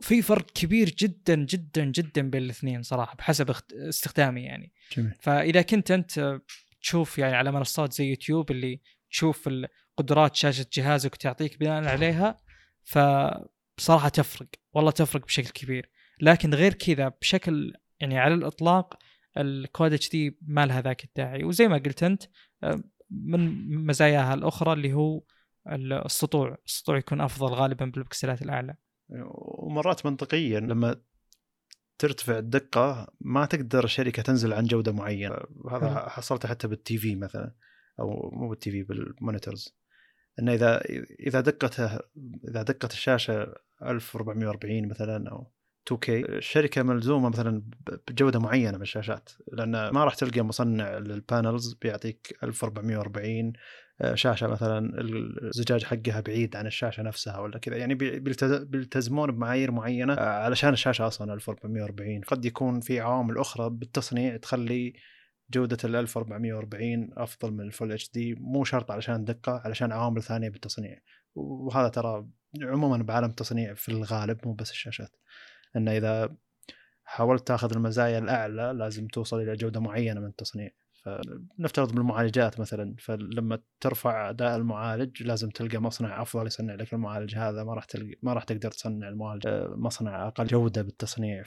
في 0.00 0.22
فرق 0.22 0.50
كبير 0.50 0.90
جدا 0.90 1.34
جدا 1.34 1.84
جدا 1.84 2.30
بين 2.30 2.42
الاثنين 2.42 2.82
صراحة 2.82 3.16
بحسب 3.16 3.54
استخدامي 3.72 4.42
يعني. 4.42 4.72
جميل. 4.96 5.14
فإذا 5.20 5.62
كنت 5.62 5.90
أنت 5.90 6.40
تشوف 6.80 7.18
يعني 7.18 7.34
على 7.34 7.52
منصات 7.52 7.92
زي 7.92 8.10
يوتيوب 8.10 8.50
اللي 8.50 8.80
تشوف 9.10 9.48
قدرات 9.96 10.36
شاشة 10.36 10.66
جهازك 10.72 11.14
وتعطيك 11.14 11.58
بناء 11.58 11.84
عليها 11.84 12.36
فصراحة 12.82 14.08
تفرق. 14.08 14.48
والله 14.72 14.90
تفرق 14.90 15.26
بشكل 15.26 15.50
كبير. 15.50 15.90
لكن 16.20 16.54
غير 16.54 16.74
كذا 16.74 17.08
بشكل 17.08 17.74
يعني 18.00 18.18
على 18.18 18.34
الإطلاق 18.34 18.98
ال 19.36 19.92
Quad 19.92 20.08
HD 20.08 20.38
ما 20.42 20.66
لها 20.66 20.80
ذاك 20.80 21.04
الداعي. 21.04 21.44
وزي 21.44 21.68
ما 21.68 21.78
قلت 21.78 22.02
أنت 22.02 22.22
من 23.10 23.74
مزاياها 23.86 24.34
الأخرى 24.34 24.72
اللي 24.72 24.92
هو 24.92 25.22
السطوع. 25.66 26.58
السطوع 26.66 26.96
يكون 26.96 27.20
أفضل 27.20 27.54
غالبا 27.54 27.84
بالبكسلات 27.84 28.42
الأعلى. 28.42 28.74
ومرات 29.58 30.06
منطقيا 30.06 30.60
لما 30.60 30.96
ترتفع 31.98 32.38
الدقة 32.38 33.12
ما 33.20 33.46
تقدر 33.46 33.84
الشركة 33.84 34.22
تنزل 34.22 34.52
عن 34.52 34.64
جودة 34.64 34.92
معينة. 34.92 35.36
هذا 35.70 36.08
حصلته 36.08 36.48
حتى 36.48 36.68
بال 36.68 36.98
TV 36.98 37.16
مثلا 37.16 37.54
أو 38.00 38.30
مو 38.32 38.48
بال 38.48 38.59
TV 38.59 38.70
في 38.70 38.82
بال 38.82 38.99
monitors. 38.99 39.76
انه 40.38 40.54
إذا 40.54 40.80
إذا 41.20 41.40
دقته 41.40 41.98
إذا 42.48 42.62
دقه 42.62 42.86
الشاشة 42.86 43.54
1440 43.82 44.88
مثلا 44.88 45.30
أو 45.30 45.52
2K 45.90 46.08
الشركة 46.08 46.82
ملزومة 46.82 47.28
مثلا 47.28 47.62
بجودة 48.08 48.38
معينة 48.38 48.76
من 48.76 48.82
الشاشات 48.82 49.30
لأن 49.52 49.88
ما 49.88 50.04
راح 50.04 50.14
تلقى 50.14 50.42
مصنع 50.42 50.98
لل 50.98 51.17
panels 51.17 51.74
بيعطيك 51.74 52.38
1440 52.42 53.52
آه، 54.00 54.14
شاشة 54.14 54.46
مثلا 54.46 55.00
الزجاج 55.42 55.84
حقها 55.84 56.20
بعيد 56.20 56.56
عن 56.56 56.66
الشاشة 56.66 57.02
نفسها 57.02 57.38
ولا 57.38 57.58
كذا. 57.58 57.76
يعني 57.76 57.94
بيلتزمون 57.94 59.30
بمعايير 59.30 59.70
معينة 59.70 60.14
آه، 60.14 60.44
علشان 60.44 60.72
الشاشة 60.72 61.06
أصلا 61.06 61.32
1440 61.32 62.20
قد 62.20 62.44
يكون 62.44 62.80
في 62.80 63.00
عوامل 63.00 63.38
أخرى 63.38 63.70
بالتصنيع 63.70 64.36
تخلي 64.36 64.94
جودة 65.50 65.78
ال 65.84 65.96
1440 65.96 67.10
أفضل 67.16 67.52
من 67.52 67.60
الفول 67.60 67.92
اتش 67.92 68.10
دي 68.12 68.34
مو 68.34 68.64
شرط 68.64 68.90
علشان 68.90 69.24
دقة 69.24 69.62
علشان 69.64 69.92
عوامل 69.92 70.22
ثانية 70.22 70.48
بالتصنيع. 70.48 70.98
وهذا 71.34 71.88
ترى 71.88 72.26
عموما 72.62 73.02
بعالم 73.02 73.30
التصنيع 73.30 73.74
في 73.74 73.88
الغالب 73.88 74.38
مو 74.46 74.52
بس 74.52 74.70
الشاشات. 74.70 75.19
انه 75.76 75.96
إذا 75.96 76.36
حاولت 77.04 77.46
تأخذ 77.46 77.72
المزايا 77.74 78.18
الأعلى 78.18 78.72
لازم 78.76 79.06
توصل 79.06 79.40
إلى 79.40 79.52
جودة 79.56 79.80
معينة 79.80 80.20
من 80.20 80.26
التصنيع. 80.26 80.70
فنفترض 81.02 81.92
بالمعالجات 81.94 82.60
مثلا 82.60 82.94
فلما 82.98 83.58
ترفع 83.80 84.30
أداء 84.30 84.56
المعالج 84.56 85.22
لازم 85.22 85.50
تلقى 85.50 85.78
مصنع 85.78 86.22
أفضل 86.22 86.46
يصنع 86.46 86.74
لك 86.74 86.92
المعالج. 86.92 87.36
هذا 87.36 87.64
ما 87.64 87.74
راح 87.74 87.84
تلقى 87.84 88.14
ما 88.22 88.32
راح 88.32 88.44
تقدر 88.44 88.70
تصنع 88.70 89.08
المعالج 89.08 89.46
مصنع 89.76 90.28
أقل 90.28 90.46
جودة 90.46 90.82
بالتصنيع. 90.82 91.44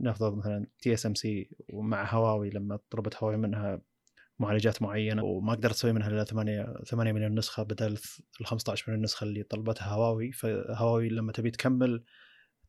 نفترض 0.00 0.36
مثلا 0.36 0.66
TSMC 0.80 1.50
ومع 1.68 2.14
هواوي 2.14 2.50
لما 2.50 2.78
طلبت 2.90 3.16
هواوي 3.16 3.36
منها 3.36 3.80
معالجات 4.38 4.82
معينة 4.82 5.22
وما 5.22 5.52
قدرت 5.52 5.72
تسوي 5.72 5.92
منها 5.92 6.08
إلا 6.08 6.24
8 6.24 6.74
8 6.84 7.12
مليون 7.12 7.34
نسخة 7.34 7.62
بدل 7.62 7.98
ال 8.40 8.46
15 8.46 8.84
مليون 8.88 9.04
نسخة 9.04 9.24
اللي 9.24 9.42
طلبتها 9.42 9.86
هواوي. 9.86 10.32
فهواوي 10.32 11.08
لما 11.08 11.32
تبي 11.32 11.50
تكمل 11.50 12.04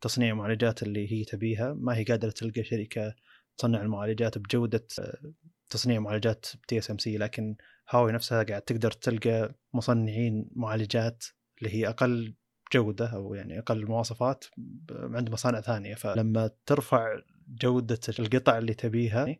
تصنيع 0.02 0.30
المعالجات 0.30 0.82
اللي 0.82 1.12
هي 1.12 1.24
تبيها. 1.24 1.72
ما 1.72 1.96
هي 1.96 2.04
قادرة 2.04 2.30
تلقى 2.30 2.64
شركة 2.64 3.14
تصنع 3.58 3.82
المعالجات 3.82 4.38
بجودة 4.38 4.86
آه، 4.98 5.32
تصنيع 5.70 6.00
معالجات 6.00 6.46
TSMC 6.68 7.18
لكن 7.18 7.56
هواوي 7.88 8.12
نفسها 8.12 8.42
قاعد 8.42 8.62
تقدر 8.62 8.90
تلقى 8.90 9.54
مصنعين 9.74 10.50
معالجات 10.56 11.24
اللي 11.58 11.74
هي 11.74 11.88
أقل 11.88 12.34
جودة 12.74 13.06
أو 13.06 13.34
يعني 13.34 13.58
أقل 13.58 13.86
مواصفات 13.86 14.44
عند 14.90 15.30
مصانع 15.30 15.60
ثانية. 15.60 15.94
فلما 15.94 16.50
ترفع 16.66 17.20
جودة 17.48 18.00
القطع 18.18 18.58
اللي 18.58 18.74
تبيها 18.74 19.36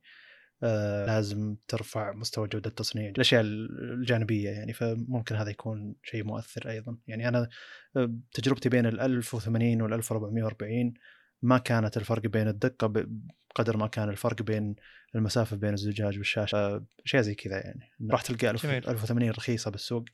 آه 0.63 1.07
لازم 1.07 1.57
ترفع 1.69 2.13
مستوى 2.13 2.49
جودة 2.49 2.71
التصنيع 2.71 3.09
الأشياء 3.09 3.43
الجانبية 3.43 4.51
يعني 4.51 4.73
فممكن 4.73 5.35
هذا 5.35 5.51
يكون 5.51 5.95
شيء 6.03 6.25
مؤثر 6.25 6.71
أيضا. 6.71 6.97
يعني 7.07 7.29
أنا 7.29 7.49
آه، 7.97 8.15
تجربتي 8.33 8.69
بين 8.69 8.87
ال 8.87 9.01
1080 9.01 9.83
وال 9.83 9.93
1440 9.93 10.95
ما 11.43 11.59
كانت 11.59 11.97
الفرق 11.97 12.27
بين 12.27 12.49
الدقة 12.49 12.87
بقدر 12.87 13.77
ما 13.77 13.87
كان 13.87 14.09
الفرق 14.09 14.43
بين 14.43 14.75
المسافة 15.15 15.57
بين 15.57 15.75
الزجاج 15.75 16.19
والشاشة 16.19 16.85
اشياء 17.07 17.23
زي 17.23 17.35
كذا 17.35 17.57
يعني. 17.57 17.91
راح 18.11 18.23
تلقى 18.23 18.51
1080 18.51 19.31
رخيصة 19.31 19.71
بالسوق 19.71 20.05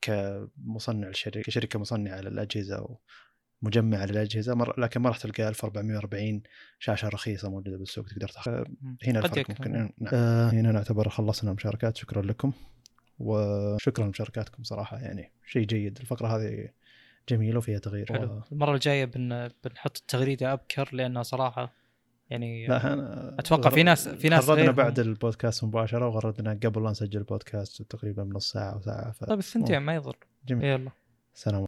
كمصنع 0.00 1.08
الشركة 1.08 1.42
كشركة 1.42 1.78
مصنعة 1.78 2.20
للأجهزة 2.20 2.98
ومجمعه 3.64 4.06
للاجهزه 4.06 4.54
مر... 4.54 4.80
لكن 4.80 5.00
ما 5.00 5.08
راح 5.08 5.18
تلقى 5.18 5.48
1440 5.48 6.42
شاشة 6.78 7.08
رخيصة 7.08 7.50
موجودة 7.50 7.76
بالسوق 7.76 8.06
تقدر 8.06 8.28
تاخذ. 8.28 8.64
هنا 9.06 9.18
الفرق 9.18 9.50
ممكن. 9.50 9.72
نعم. 9.72 9.90
آه. 10.12 10.50
هنا 10.50 10.72
نعتبر 10.72 11.08
خلصنا 11.08 11.52
مشاركات 11.52 11.96
شكرا 11.96 12.22
لكم. 12.22 12.52
وشكرا 13.18 14.04
لمشاركاتكم 14.04 14.62
صراحة. 14.62 14.98
يعني 14.98 15.32
شيء 15.46 15.66
جيد. 15.66 15.98
الفقرة 16.00 16.36
هذه 16.36 16.68
جميلة 17.28 17.58
وفيها 17.58 17.78
تغيير 17.78 18.12
حلو. 18.12 18.26
و... 18.26 18.42
المرة 18.52 18.74
الجاية 18.74 19.04
بن... 19.04 19.48
بنحط 19.64 19.96
التغريدة 19.96 20.52
أبكر 20.52 20.88
لانها 20.92 21.22
صراحة 21.22 21.72
يعني 22.30 22.66
لا 22.66 22.92
أنا 22.92 23.36
أتوقع 23.38 23.70
في 23.70 23.82
ناس 23.82 24.08
في 24.08 24.28
ناس 24.28 24.48
غردنا 24.48 24.70
بعد 24.70 24.98
البودكاست 24.98 25.64
مباشرة 25.64 26.08
وغردنا 26.08 26.58
قبل 26.64 26.84
لا 26.84 26.90
نسجل 26.90 27.18
البودكاست 27.18 27.82
تقريبا 27.82 28.24
نص 28.24 28.52
ساعة 28.52 28.72
أو 28.72 28.80
ساعة 28.80 29.12
ف... 29.12 29.24
طيب 29.24 29.38
الثنتين 29.38 29.78
ما 29.78 29.94
يضر. 29.94 30.16
جميل. 30.46 30.64
يلا. 30.64 30.90
سلام. 31.34 31.62